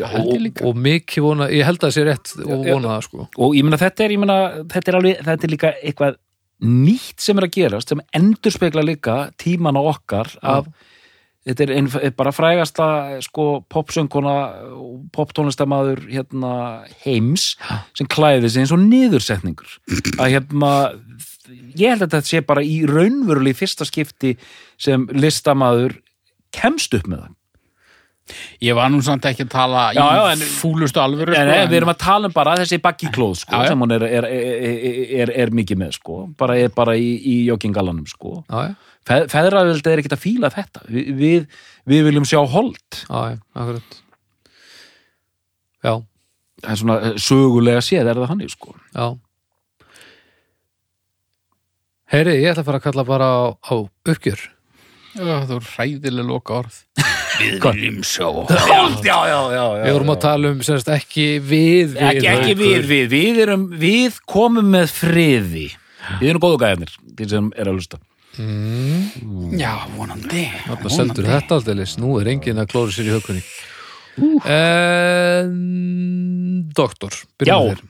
Ég 0.02 0.40
líka. 0.42 0.66
og 0.66 0.78
mikið 0.80 1.22
vona, 1.26 1.48
ég 1.52 1.68
held 1.68 1.78
að 1.84 1.90
það 1.90 1.94
sé 1.94 2.04
rétt 2.08 2.32
og 2.42 2.66
Já, 2.66 2.74
vona 2.74 2.94
það 2.96 3.02
sko. 3.06 3.26
Og 3.38 3.56
ég 3.58 3.66
meina 3.68 3.78
þetta 3.78 4.06
er, 4.06 4.14
ég 4.16 4.22
meina, 4.24 4.38
þetta 4.72 4.90
er 4.92 4.98
alveg 4.98 5.26
þetta 5.28 5.46
er 5.46 5.52
líka 5.52 5.74
eitthvað 5.78 6.16
nýtt 6.62 7.22
sem 7.26 7.38
er 7.38 7.48
að 7.48 7.54
gerast 7.58 7.92
sem 7.92 8.02
endur 8.18 8.54
spekla 8.54 8.84
líka 8.86 9.18
tíman 9.42 9.78
á 9.78 9.82
okkar 9.82 10.32
af 10.42 10.70
þetta 11.48 11.66
er 11.66 11.74
ein, 11.80 11.90
er 12.02 12.14
bara 12.18 12.34
frægasta 12.36 12.88
sko 13.26 13.48
popsöngkona 13.72 14.36
og 14.78 15.02
poptónlistamæður 15.16 16.04
hérna 16.12 16.54
heims 17.06 17.56
sem 17.98 18.10
klæði 18.12 18.50
sig 18.52 18.64
eins 18.66 18.74
og 18.76 18.84
niðursetningur. 18.84 19.78
Að 20.22 20.36
hérna 20.36 20.72
ég 21.76 21.94
held 21.96 22.06
að 22.06 22.08
þetta 22.14 22.24
sé 22.30 22.42
bara 22.46 22.64
í 22.66 22.82
raunverulega 22.90 23.58
fyrsta 23.64 23.88
skipti 23.90 24.36
sem 24.82 25.08
listamæður 25.18 25.98
kemst 26.56 26.94
upp 26.98 27.08
með 27.10 27.26
það. 27.26 27.38
Ég 28.64 28.76
var 28.78 28.92
nú 28.94 29.02
samt 29.04 29.26
ekki 29.28 29.44
að 29.44 29.50
tala 29.52 29.80
Já, 29.96 30.00
í 30.06 30.14
já, 30.16 30.22
en- 30.32 30.44
fúlustu 30.62 31.02
alvöru 31.02 31.34
sko, 31.34 31.44
nei, 31.44 31.58
en- 31.64 31.70
við 31.72 31.78
erum 31.82 31.92
að 31.92 31.98
tala 32.04 32.30
um 32.30 32.36
bara 32.36 32.54
þessi 32.62 32.78
baggi 32.80 33.10
klóð 33.12 33.42
sko, 33.42 33.64
sem 33.68 33.80
hún 33.82 33.92
er, 33.92 34.06
er, 34.08 35.32
er, 35.36 35.50
mikið 35.52 35.82
með 35.82 35.98
sko. 35.98 36.20
bara 36.38 36.56
er 36.62 36.70
bara 36.70 36.96
í, 36.96 37.10
í 37.18 37.36
joggingalanum 37.50 38.06
sko. 38.08 38.44
Já, 38.48 38.70
já, 38.70 38.76
feðraveldi 39.08 39.92
er 39.92 40.02
ekkert 40.02 40.16
að 40.18 40.24
fíla 40.24 40.52
þetta. 40.54 40.84
Vi, 40.90 41.04
við, 41.18 41.50
við 41.90 42.06
viljum 42.10 42.28
sjá 42.28 42.40
hold 42.46 43.02
já, 43.02 43.34
já, 43.34 43.38
akkurat. 43.58 44.00
Já, 45.82 45.94
það 46.62 46.72
er 46.74 46.80
svona 46.84 46.98
eh, 47.02 47.20
sögulega 47.26 47.84
séð 47.86 48.12
er 48.12 48.22
það 48.22 48.34
hann 48.34 48.48
sko. 48.52 48.76
já. 48.94 49.08
Heyri, 52.12 52.42
ég 52.42 52.52
ætla 52.52 52.66
að 52.66 52.68
fara 52.68 52.82
að 52.82 52.86
kalla 52.90 53.08
bara 53.08 53.28
á, 53.32 53.42
á 53.56 53.74
uppgjör. 53.80 54.42
Já, 55.16 55.24
það 55.24 55.54
voru 55.56 55.70
hræðilega 55.74 56.28
loka 56.28 56.54
orð 56.62 56.76
Við 57.42 57.56
viljum 57.66 57.98
sjá 58.06 58.28
hold, 58.30 59.02
já, 59.04 59.18
já, 59.28 59.40
já, 59.52 59.64
Við 59.82 59.96
vorum 59.96 60.12
að 60.14 60.20
tala 60.24 60.52
um, 60.54 60.62
semst, 60.64 60.92
ekki 60.94 61.26
við, 61.40 61.96
við 61.96 62.06
ekki, 62.12 62.28
ekki 62.32 62.56
við, 62.60 62.86
við, 62.86 63.10
við, 63.12 63.42
erum, 63.48 63.66
við 63.82 64.22
komum 64.30 64.70
með 64.76 64.94
friði. 64.94 65.66
Við 66.22 66.32
erum 66.32 66.44
góðu 66.44 66.62
gæðarnir 66.62 66.96
til 67.18 67.30
sem 67.32 67.52
er 67.58 67.72
að 67.72 67.80
lusta 67.80 68.00
Já, 68.40 69.74
vonandi. 69.98 70.46
Þarna 70.68 70.92
seldur 70.94 71.28
þetta 71.28 71.58
aldeilis, 71.60 71.98
nú 72.00 72.16
er 72.22 72.30
enginn 72.32 72.62
að 72.62 72.70
klóra 72.72 72.96
sér 72.96 73.10
í 73.10 73.16
hökunni. 73.16 73.44
En, 74.48 75.56
Doktor, 76.76 77.16
byrjum 77.40 77.52
Já. 77.52 77.76
þér. 77.76 77.82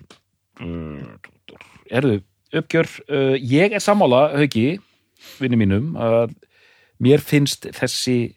Erðu, 1.91 2.21
uppgjör. 2.61 2.89
Uh, 3.09 3.35
ég 3.37 3.75
er 3.75 3.83
sammála, 3.83 4.31
Hauki 4.39 4.79
vinni 5.41 5.59
mínum, 5.59 5.93
að 5.99 6.33
mér 7.01 7.21
finnst 7.25 7.67
þessi 7.77 8.33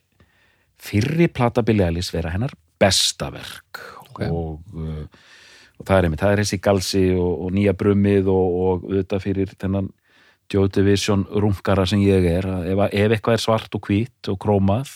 fyrri 0.84 1.28
plata 1.32 1.64
Billie 1.64 1.86
Eilish 1.86 2.12
vera 2.12 2.32
hennar 2.34 2.52
besta 2.80 3.30
verk. 3.32 3.80
Ok. 4.14 4.20
og, 4.28 4.60
uh, 4.76 5.06
og 5.80 5.86
það 5.88 5.96
er 5.96 6.06
einmitt, 6.06 6.20
það 6.22 6.32
er 6.34 6.42
þessi 6.44 6.60
galsi 6.62 7.04
og, 7.16 7.32
og 7.46 7.54
nýja 7.56 7.72
brummið 7.78 8.28
og, 8.30 8.58
og 8.64 8.84
auðvitað 8.90 9.24
fyrir 9.24 9.54
þennan 9.58 9.88
Joy 10.52 10.68
Division 10.74 11.24
rungara 11.30 11.86
sem 11.88 12.02
ég 12.04 12.26
er 12.28 12.48
ef, 12.68 12.82
ef 12.90 13.14
eitthvað 13.16 13.38
er 13.38 13.42
svart 13.42 13.76
og 13.76 13.88
hvít 13.88 14.32
og 14.32 14.38
krómað 14.42 14.92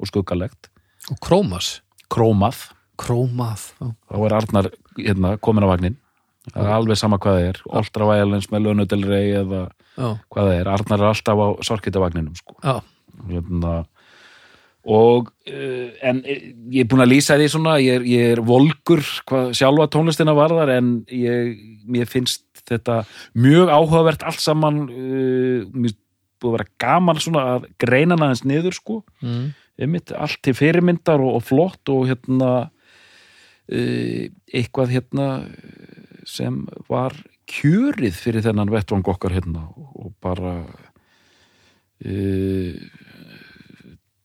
og 0.00 0.10
skuggalegt. 0.10 0.70
Og 1.10 1.18
Krómas 1.24 1.78
krómað, 2.10 2.68
Krómað, 3.00 3.70
já, 3.80 3.90
þá 4.10 4.16
er 4.26 4.34
Arnar 4.36 4.66
hérna, 4.98 5.36
komin 5.40 5.64
á 5.64 5.72
vagnin 5.72 5.98
það 6.50 6.64
er 6.64 6.74
alveg 6.74 6.98
sama 6.98 7.18
hvað 7.20 7.38
það 7.38 7.46
er. 7.50 7.60
Ultra 7.80 8.08
Violence 8.10 8.52
með 8.52 8.66
Lunu 8.66 8.86
Del 8.88 9.06
Rey 9.06 9.30
eða 9.40 9.62
já, 9.68 10.08
hvað 10.32 10.50
það 10.50 10.56
er, 10.56 10.70
Arnar 10.74 11.00
er 11.02 11.08
alltaf 11.10 11.40
á 11.40 11.48
sorkitavagninum 11.68 12.36
sko. 12.38 12.56
hérna, 13.30 13.74
og 14.90 15.28
uh, 15.28 15.88
en 16.08 16.22
eh, 16.24 16.44
ég 16.72 16.84
er 16.84 16.88
búin 16.88 17.04
að 17.04 17.12
lýsa 17.12 17.36
því 17.36 17.48
svona 17.52 17.76
ég 17.84 18.00
er, 18.00 18.06
ég 18.08 18.34
er 18.34 18.40
volgur 18.44 19.04
hvað 19.28 19.52
sjálfa 19.58 19.90
tónlistina 19.92 20.32
varðar 20.36 20.72
en 20.78 20.94
ég, 21.12 21.58
mér 21.84 22.08
finnst 22.08 22.46
þetta 22.70 23.00
mjög 23.38 23.72
áhugavert 23.74 24.24
allt 24.26 24.42
saman 24.42 24.84
uh, 24.88 25.90
búið 26.40 26.48
að 26.48 26.56
vera 26.56 26.68
gaman 26.80 27.20
svona 27.20 27.46
að 27.56 27.66
greina 27.82 28.18
þess 28.20 28.46
niður 28.48 28.76
sko. 28.76 29.00
Mm, 29.24 29.50
einmitt, 29.80 30.12
allt 30.16 30.40
til 30.44 30.56
fyrirmyndar 30.56 31.20
og, 31.22 31.40
og 31.40 31.46
flott 31.46 31.92
og 31.92 32.06
hérna 32.10 32.52
uh, 32.68 34.24
eitthvað 34.48 34.96
hérna 34.96 35.28
sem 36.28 36.62
var 36.90 37.16
kjörið 37.50 38.14
fyrir 38.14 38.44
þennan 38.44 38.70
vettvang 38.72 39.06
okkar 39.10 39.34
hérna 39.34 39.66
og 39.74 40.12
bara 40.22 40.54
uh, 42.04 42.74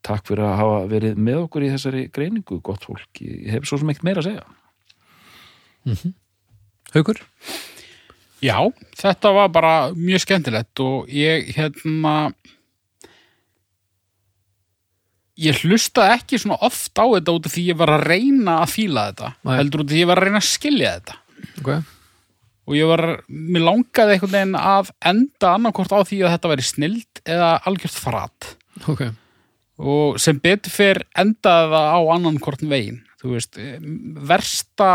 takk 0.06 0.28
fyrir 0.30 0.46
að 0.46 0.60
hafa 0.60 0.82
verið 0.92 1.22
með 1.28 1.40
okkur 1.48 1.66
í 1.66 1.72
þessari 1.74 2.04
greiningu, 2.14 2.60
gott 2.66 2.86
fólk. 2.86 3.24
Ég 3.24 3.50
hef 3.56 3.66
svo 3.66 3.80
sem 3.82 3.90
ekkert 3.90 4.06
meira 4.08 4.22
að 4.22 4.30
segja. 4.30 4.46
Haukur 6.96 7.20
Já, 8.44 8.58
þetta 9.00 9.32
var 9.36 9.52
bara 9.54 9.74
mjög 9.96 10.26
skemmtilegt 10.26 10.82
og 10.84 11.10
ég 11.12 11.54
hérna 11.56 12.34
ég 15.40 15.60
hlusta 15.64 16.10
ekki 16.14 16.40
svona 16.40 16.60
oft 16.64 16.96
á 16.96 17.06
þetta 17.06 17.36
út 17.36 17.50
af 17.50 17.56
því 17.56 17.66
ég 17.72 17.80
var 17.80 17.92
að 17.96 18.08
reyna 18.12 18.60
að 18.62 18.74
fíla 18.76 19.10
þetta 19.10 19.32
Nei. 19.36 19.56
heldur 19.60 19.84
út 19.84 19.90
af 19.90 19.94
því 19.94 20.02
ég 20.02 20.10
var 20.12 20.22
að 20.22 20.28
reyna 20.28 20.42
að 20.42 20.50
skilja 20.50 20.94
þetta 20.96 21.18
ok, 21.62 21.72
og 22.66 22.78
ég 22.78 22.92
var, 22.92 23.04
mér 23.28 23.66
langaði 23.68 24.16
einhvern 24.16 24.36
veginn 24.38 24.60
að 24.60 24.94
enda 25.12 25.52
annarkort 25.52 25.96
á 25.96 26.00
því 26.08 26.22
að 26.24 26.36
þetta 26.36 26.54
væri 26.54 26.68
snild 26.70 27.24
eða 27.26 27.52
algjört 27.68 28.00
frat 28.00 28.52
ok 28.86 29.06
og 29.76 30.20
sem 30.24 30.40
betur 30.40 30.72
fer 30.72 31.02
endaði 31.20 31.72
það 31.74 31.90
á 31.92 32.00
annan 32.16 32.40
kortn 32.44 32.72
veginn 32.72 33.02
þú 33.20 33.34
veist, 33.34 33.60
versta 34.30 34.92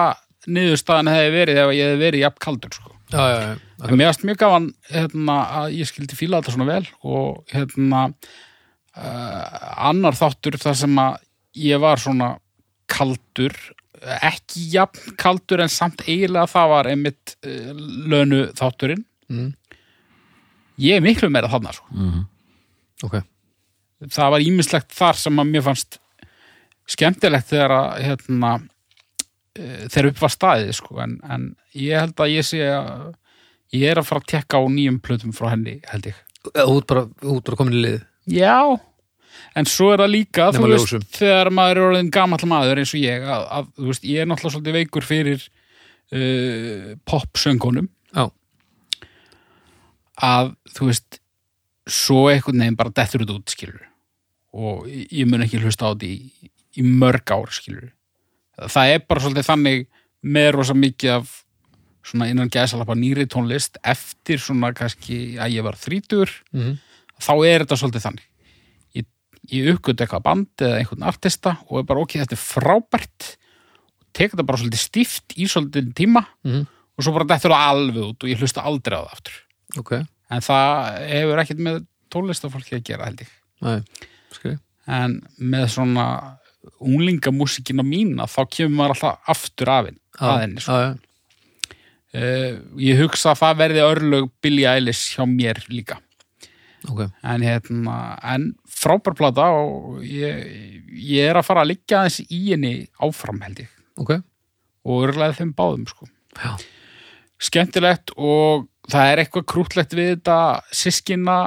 niðurstaðan 0.48 1.10
hefði 1.12 1.34
verið 1.34 1.60
ef 1.60 1.72
ég 1.76 1.90
hefði 1.90 2.00
verið 2.04 2.24
jafn 2.24 2.42
kaldur 2.46 2.76
sko. 2.76 2.94
Já, 3.12 3.24
já, 3.30 3.40
já, 3.42 3.56
en 3.88 3.96
mér 3.98 4.10
varst 4.10 4.24
mjög 4.26 4.40
gaman 4.44 4.70
hérna, 4.90 5.36
að 5.60 5.74
ég 5.78 5.90
skildi 5.90 6.18
fíla 6.18 6.40
þetta 6.40 6.54
svona 6.54 6.68
vel 6.70 6.86
og 7.02 7.52
hérna 7.52 8.06
uh, 8.10 9.44
annar 9.90 10.18
þáttur 10.18 10.58
þar 10.60 10.80
sem 10.82 11.02
að 11.02 11.20
ég 11.60 11.82
var 11.82 12.02
svona 12.02 12.34
kaldur 12.90 13.56
ekki 14.00 14.66
jafn 14.72 15.14
kaldur 15.20 15.62
en 15.64 15.72
samt 15.72 16.04
eiginlega 16.06 16.48
það 16.50 16.70
var 16.72 16.90
einmitt 16.90 17.34
uh, 17.44 17.72
lönu 18.10 18.46
þátturinn. 18.58 19.04
Mm, 19.30 19.50
ég 20.80 20.98
er 20.98 21.04
miklu 21.04 21.30
meira 21.32 21.50
þarna 21.52 21.74
sko. 21.76 21.90
mm 21.94 22.28
ok. 23.06 23.20
Það 24.10 24.32
var 24.34 24.44
ímislegt 24.44 24.94
þar 24.96 25.18
sem 25.20 25.40
að 25.40 25.50
mér 25.52 25.64
fannst 25.66 25.98
skemmtilegt 26.90 27.50
þegar 27.50 27.74
að 27.76 27.88
hérna, 28.06 28.52
eh, 28.56 28.68
þegar 29.58 30.10
upp 30.12 30.20
var 30.22 30.32
staðið 30.34 30.74
sko. 30.78 31.00
en, 31.02 31.16
en 31.26 31.48
ég 31.74 31.98
held 31.98 32.20
að 32.22 32.34
ég 32.36 32.46
sé 32.46 32.60
að 32.70 33.08
ég 33.74 33.86
er 33.90 34.00
að 34.00 34.06
fara 34.08 34.22
að 34.22 34.30
tekka 34.34 34.58
á 34.58 34.62
nýjum 34.70 35.00
plötum 35.02 35.32
frá 35.34 35.52
henni 35.52 35.76
held 35.90 36.06
ég. 36.10 36.20
Ert 36.54 36.86
bara, 36.90 37.04
ert 37.06 37.44
bara 37.46 37.58
komin 37.58 37.76
í 37.78 37.82
lið 37.84 37.98
já, 38.30 38.78
en 39.58 39.66
svo 39.68 39.90
er 39.94 40.02
það 40.04 40.12
líka 40.14 40.48
þú 40.54 40.60
Nema 40.60 40.70
veist, 40.72 40.86
ljósum. 40.90 41.06
þegar 41.18 41.50
maður 41.54 41.76
er 41.80 41.86
orðin 41.90 42.10
gamall 42.14 42.46
maður 42.50 42.80
eins 42.82 42.94
og 42.94 43.02
ég 43.02 43.26
að, 43.26 43.46
að, 43.58 43.70
þú 43.78 43.88
veist, 43.90 44.06
ég 44.10 44.22
er 44.22 44.30
náttúrulega 44.30 44.54
svolítið 44.56 44.78
veikur 44.78 45.06
fyrir 45.08 45.44
uh, 46.14 46.90
popsöngunum 47.10 47.88
já, 48.16 48.24
að 50.30 50.52
þú 50.76 50.90
veist 50.90 51.20
svo 51.90 52.26
einhvern 52.30 52.62
veginn 52.62 52.78
bara 52.78 52.92
dettur 52.94 53.24
þetta 53.24 53.38
út 53.38 53.54
skilur 53.54 53.86
og 54.54 54.86
ég 54.90 55.06
ég 55.22 55.30
mun 55.30 55.42
ekki 55.46 55.60
hlusta 55.62 55.90
á 55.90 55.94
þetta 55.94 56.10
í, 56.10 56.50
í 56.78 56.86
mörg 56.86 57.34
ár 57.34 57.50
skilur 57.54 57.90
það 58.68 58.94
er 58.94 59.04
bara 59.08 59.22
svolítið 59.24 59.48
þannig 59.48 59.86
með 60.20 60.50
rosa 60.56 60.76
mikið 60.76 61.14
af 61.14 61.36
svona 62.06 62.28
innan 62.30 62.50
gæsalappa 62.52 62.96
nýri 62.96 63.26
tónlist 63.30 63.78
eftir 63.86 64.40
svona 64.40 64.72
kannski 64.76 65.38
að 65.40 65.56
ég 65.56 65.64
var 65.66 65.78
þrítur 65.78 66.32
mm, 66.56 66.74
þá 67.20 67.32
er 67.34 67.64
þetta 67.64 67.78
svolítið 67.80 68.06
þannig. 68.06 68.26
Ég, 68.96 69.06
ég 69.52 69.70
uppgötu 69.74 70.04
eitthvað 70.04 70.24
band 70.26 70.64
eða 70.64 70.80
einhvern 70.80 71.06
artista 71.10 71.56
og 71.68 71.82
er 71.82 71.88
bara 71.90 72.04
ok, 72.04 72.16
þetta 72.22 72.36
er 72.36 72.42
frábært 72.42 73.28
og 74.00 74.08
tek 74.16 74.32
þetta 74.34 74.48
bara 74.48 74.62
svolítið 74.62 74.84
stíft 74.84 75.36
í 75.36 75.48
svolítið 75.50 75.92
tíma 76.00 76.24
mm, 76.48 76.64
og 76.96 77.06
svo 77.06 77.14
bara 77.16 77.28
dettur 77.34 77.54
það 77.54 77.68
alveg 77.74 78.08
út 78.08 78.24
og 78.24 78.32
ég 78.32 78.42
hlusta 78.42 78.64
aldrei 78.66 78.96
á 78.96 79.02
það 79.04 79.14
aftur. 79.18 79.38
Ok. 79.80 79.94
En 80.30 80.44
það 80.46 80.98
hefur 81.10 81.44
ekkert 81.44 81.62
með 81.66 81.78
tónlistafólki 82.10 82.78
að 82.78 82.84
gera 82.86 83.06
held 83.10 83.24
ég. 83.24 83.36
Nei, 83.60 83.78
en 84.90 85.18
með 85.36 85.66
svona 85.74 86.06
unglingamúsikina 86.80 87.84
mína 87.86 88.26
þá 88.30 88.40
kemur 88.48 88.76
maður 88.78 88.96
alltaf 88.96 89.32
aftur 89.34 89.72
af 89.72 89.88
henni 89.88 90.00
að 90.20 90.42
henni 90.42 90.64
já, 90.64 90.76
já, 90.84 90.90
uh, 92.16 92.60
ég 92.80 93.02
hugsa 93.02 93.32
að 93.32 93.42
það 93.42 93.60
verði 93.64 93.84
örlög 93.86 94.30
Billie 94.42 94.70
Eilish 94.70 95.16
hjá 95.16 95.26
mér 95.28 95.62
líka. 95.70 96.00
Ok. 96.88 97.04
En, 97.20 97.44
hérna, 97.44 97.94
en 98.24 98.50
frábær 98.64 99.16
plata 99.18 99.50
og 99.52 100.00
ég, 100.06 100.80
ég 100.96 101.28
er 101.28 101.36
að 101.36 101.46
fara 101.50 101.64
að 101.64 101.74
liggja 101.74 102.00
aðeins 102.00 102.20
í 102.24 102.40
henni 102.48 102.74
áfram 103.04 103.42
held 103.44 103.64
ég. 103.66 103.72
Ok, 104.00 104.14
og 104.88 105.06
örglega 105.08 105.36
þeim 105.36 105.52
báðum 105.56 105.86
sko. 105.90 106.08
já, 106.40 106.54
skemmtilegt 107.40 108.14
og 108.16 108.68
það 108.90 109.10
er 109.10 109.22
eitthvað 109.22 109.48
krútlegt 109.52 109.96
við 109.96 110.14
þetta 110.14 110.38
sískina 110.72 111.38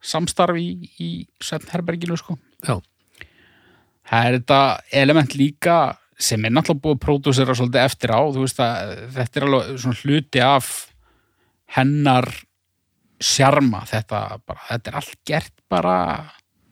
samstarf 0.00 0.56
í, 0.56 0.68
í 0.96 1.10
Svefnherberginu 1.44 2.16
sko. 2.16 2.38
já, 2.64 2.78
það 4.08 4.26
er 4.26 4.36
þetta 4.38 4.60
element 5.02 5.38
líka 5.38 5.78
sem 6.18 6.44
er 6.44 6.52
náttúrulega 6.54 6.84
búið 6.84 6.96
að 6.96 7.02
pródúsera 7.04 7.54
svolítið 7.54 7.84
eftir 7.84 8.12
á, 8.14 8.20
þú 8.34 8.44
veist 8.44 8.60
að 8.62 8.92
þetta 9.14 9.38
er 9.38 9.46
alveg 9.46 9.80
svona 9.84 10.00
hluti 10.02 10.42
af 10.42 10.70
hennar 11.76 12.28
sjarma, 13.22 13.82
þetta 13.88 14.20
bara, 14.46 14.62
þetta 14.68 14.90
er 14.90 14.98
allt 15.00 15.16
gert 15.26 15.54
bara, 15.70 15.96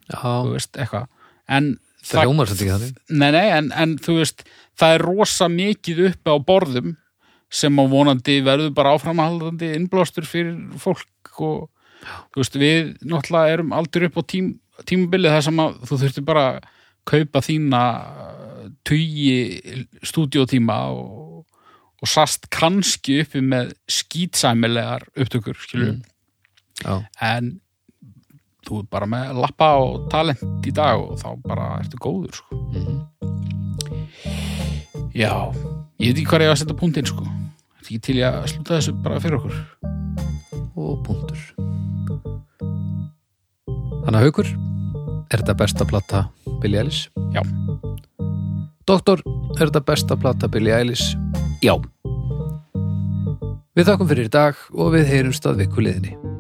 já. 0.08 0.18
þú 0.18 0.52
veist, 0.54 0.72
eitthvað. 0.78 1.08
En 1.46 1.72
það 2.06 2.26
hljómar 2.26 2.50
þetta 2.50 2.64
ekki 2.64 2.74
þannig. 2.74 3.00
Nei, 3.10 3.30
nei, 3.34 3.46
en, 3.56 3.72
en 3.74 3.96
þú 4.02 4.18
veist, 4.20 4.46
það 4.78 4.96
er 4.96 5.06
rosa 5.06 5.50
mikið 5.52 6.04
uppi 6.10 6.34
á 6.34 6.36
borðum 6.50 6.94
sem 7.56 7.78
á 7.78 7.84
vonandi 7.86 8.40
verður 8.46 8.72
bara 8.74 8.94
áframhaldandi 8.96 9.72
innblástur 9.76 10.26
fyrir 10.26 10.56
fólk 10.82 11.42
og 11.42 11.68
þú 12.34 12.42
veist, 12.42 12.58
við 12.58 12.94
náttúrulega 13.06 13.58
erum 13.58 13.74
aldrei 13.76 14.08
upp 14.08 14.18
á 14.18 14.22
tím, 14.26 14.54
tímabilið 14.86 15.36
þar 15.36 15.46
sem 15.46 15.62
að 15.62 15.78
þú 15.86 16.00
þurftir 16.02 16.26
bara 16.26 16.46
kaupa 17.06 17.42
þína 17.44 17.82
tugi 18.86 19.60
stúdíótíma 20.06 20.76
og, 20.94 21.44
og 22.02 22.10
sast 22.10 22.48
kannski 22.52 23.20
uppi 23.22 23.42
með 23.44 23.72
skýtsæmilegar 23.90 25.06
upptökur, 25.16 25.56
Mm. 26.84 27.04
en 27.22 27.60
þú 28.66 28.80
er 28.82 28.88
bara 28.90 29.06
með 29.06 29.38
lappa 29.40 29.68
og 29.80 30.10
talent 30.12 30.66
í 30.66 30.72
dag 30.74 30.98
og 31.00 31.16
þá 31.22 31.28
bara 31.46 31.68
ertu 31.80 31.96
góður, 32.02 32.34
sko 32.36 32.56
mhm, 32.74 32.98
Já, 35.16 35.32
ég 35.96 36.10
veit 36.12 36.18
ekki 36.20 36.26
hvað 36.28 36.42
var 36.44 36.52
að 36.52 36.58
setja 36.60 36.76
punktinn 36.76 37.06
sko. 37.08 37.24
Þetta 37.24 37.86
ekki 37.86 38.00
til 38.04 38.16
að 38.26 38.34
sluta 38.52 38.74
þessu 38.76 38.92
bara 39.00 39.20
fyrir 39.22 39.38
okkur. 39.38 39.54
og 40.76 40.98
punktur 41.06 41.40
Þannig 44.04 44.18
að 44.18 44.26
haukur 44.26 44.50
er 45.30 45.42
þetta 45.42 45.56
besta 45.58 45.86
plata 45.88 46.22
Billie 46.62 46.80
Eilish? 46.80 47.08
Já. 47.34 47.42
Doktor, 48.86 49.22
er 49.56 49.66
þetta 49.66 49.82
besta 49.86 50.16
plata 50.16 50.48
Billie 50.48 50.74
Eilish? 50.76 51.16
Já. 51.64 51.74
Við 53.76 53.90
þakkum 53.90 54.08
fyrir 54.08 54.30
í 54.30 54.32
dag 54.32 54.62
og 54.72 54.94
við 54.94 55.10
heyrumst 55.10 55.46
að 55.48 55.64
viku 55.64 55.84
liðinni 55.84 56.35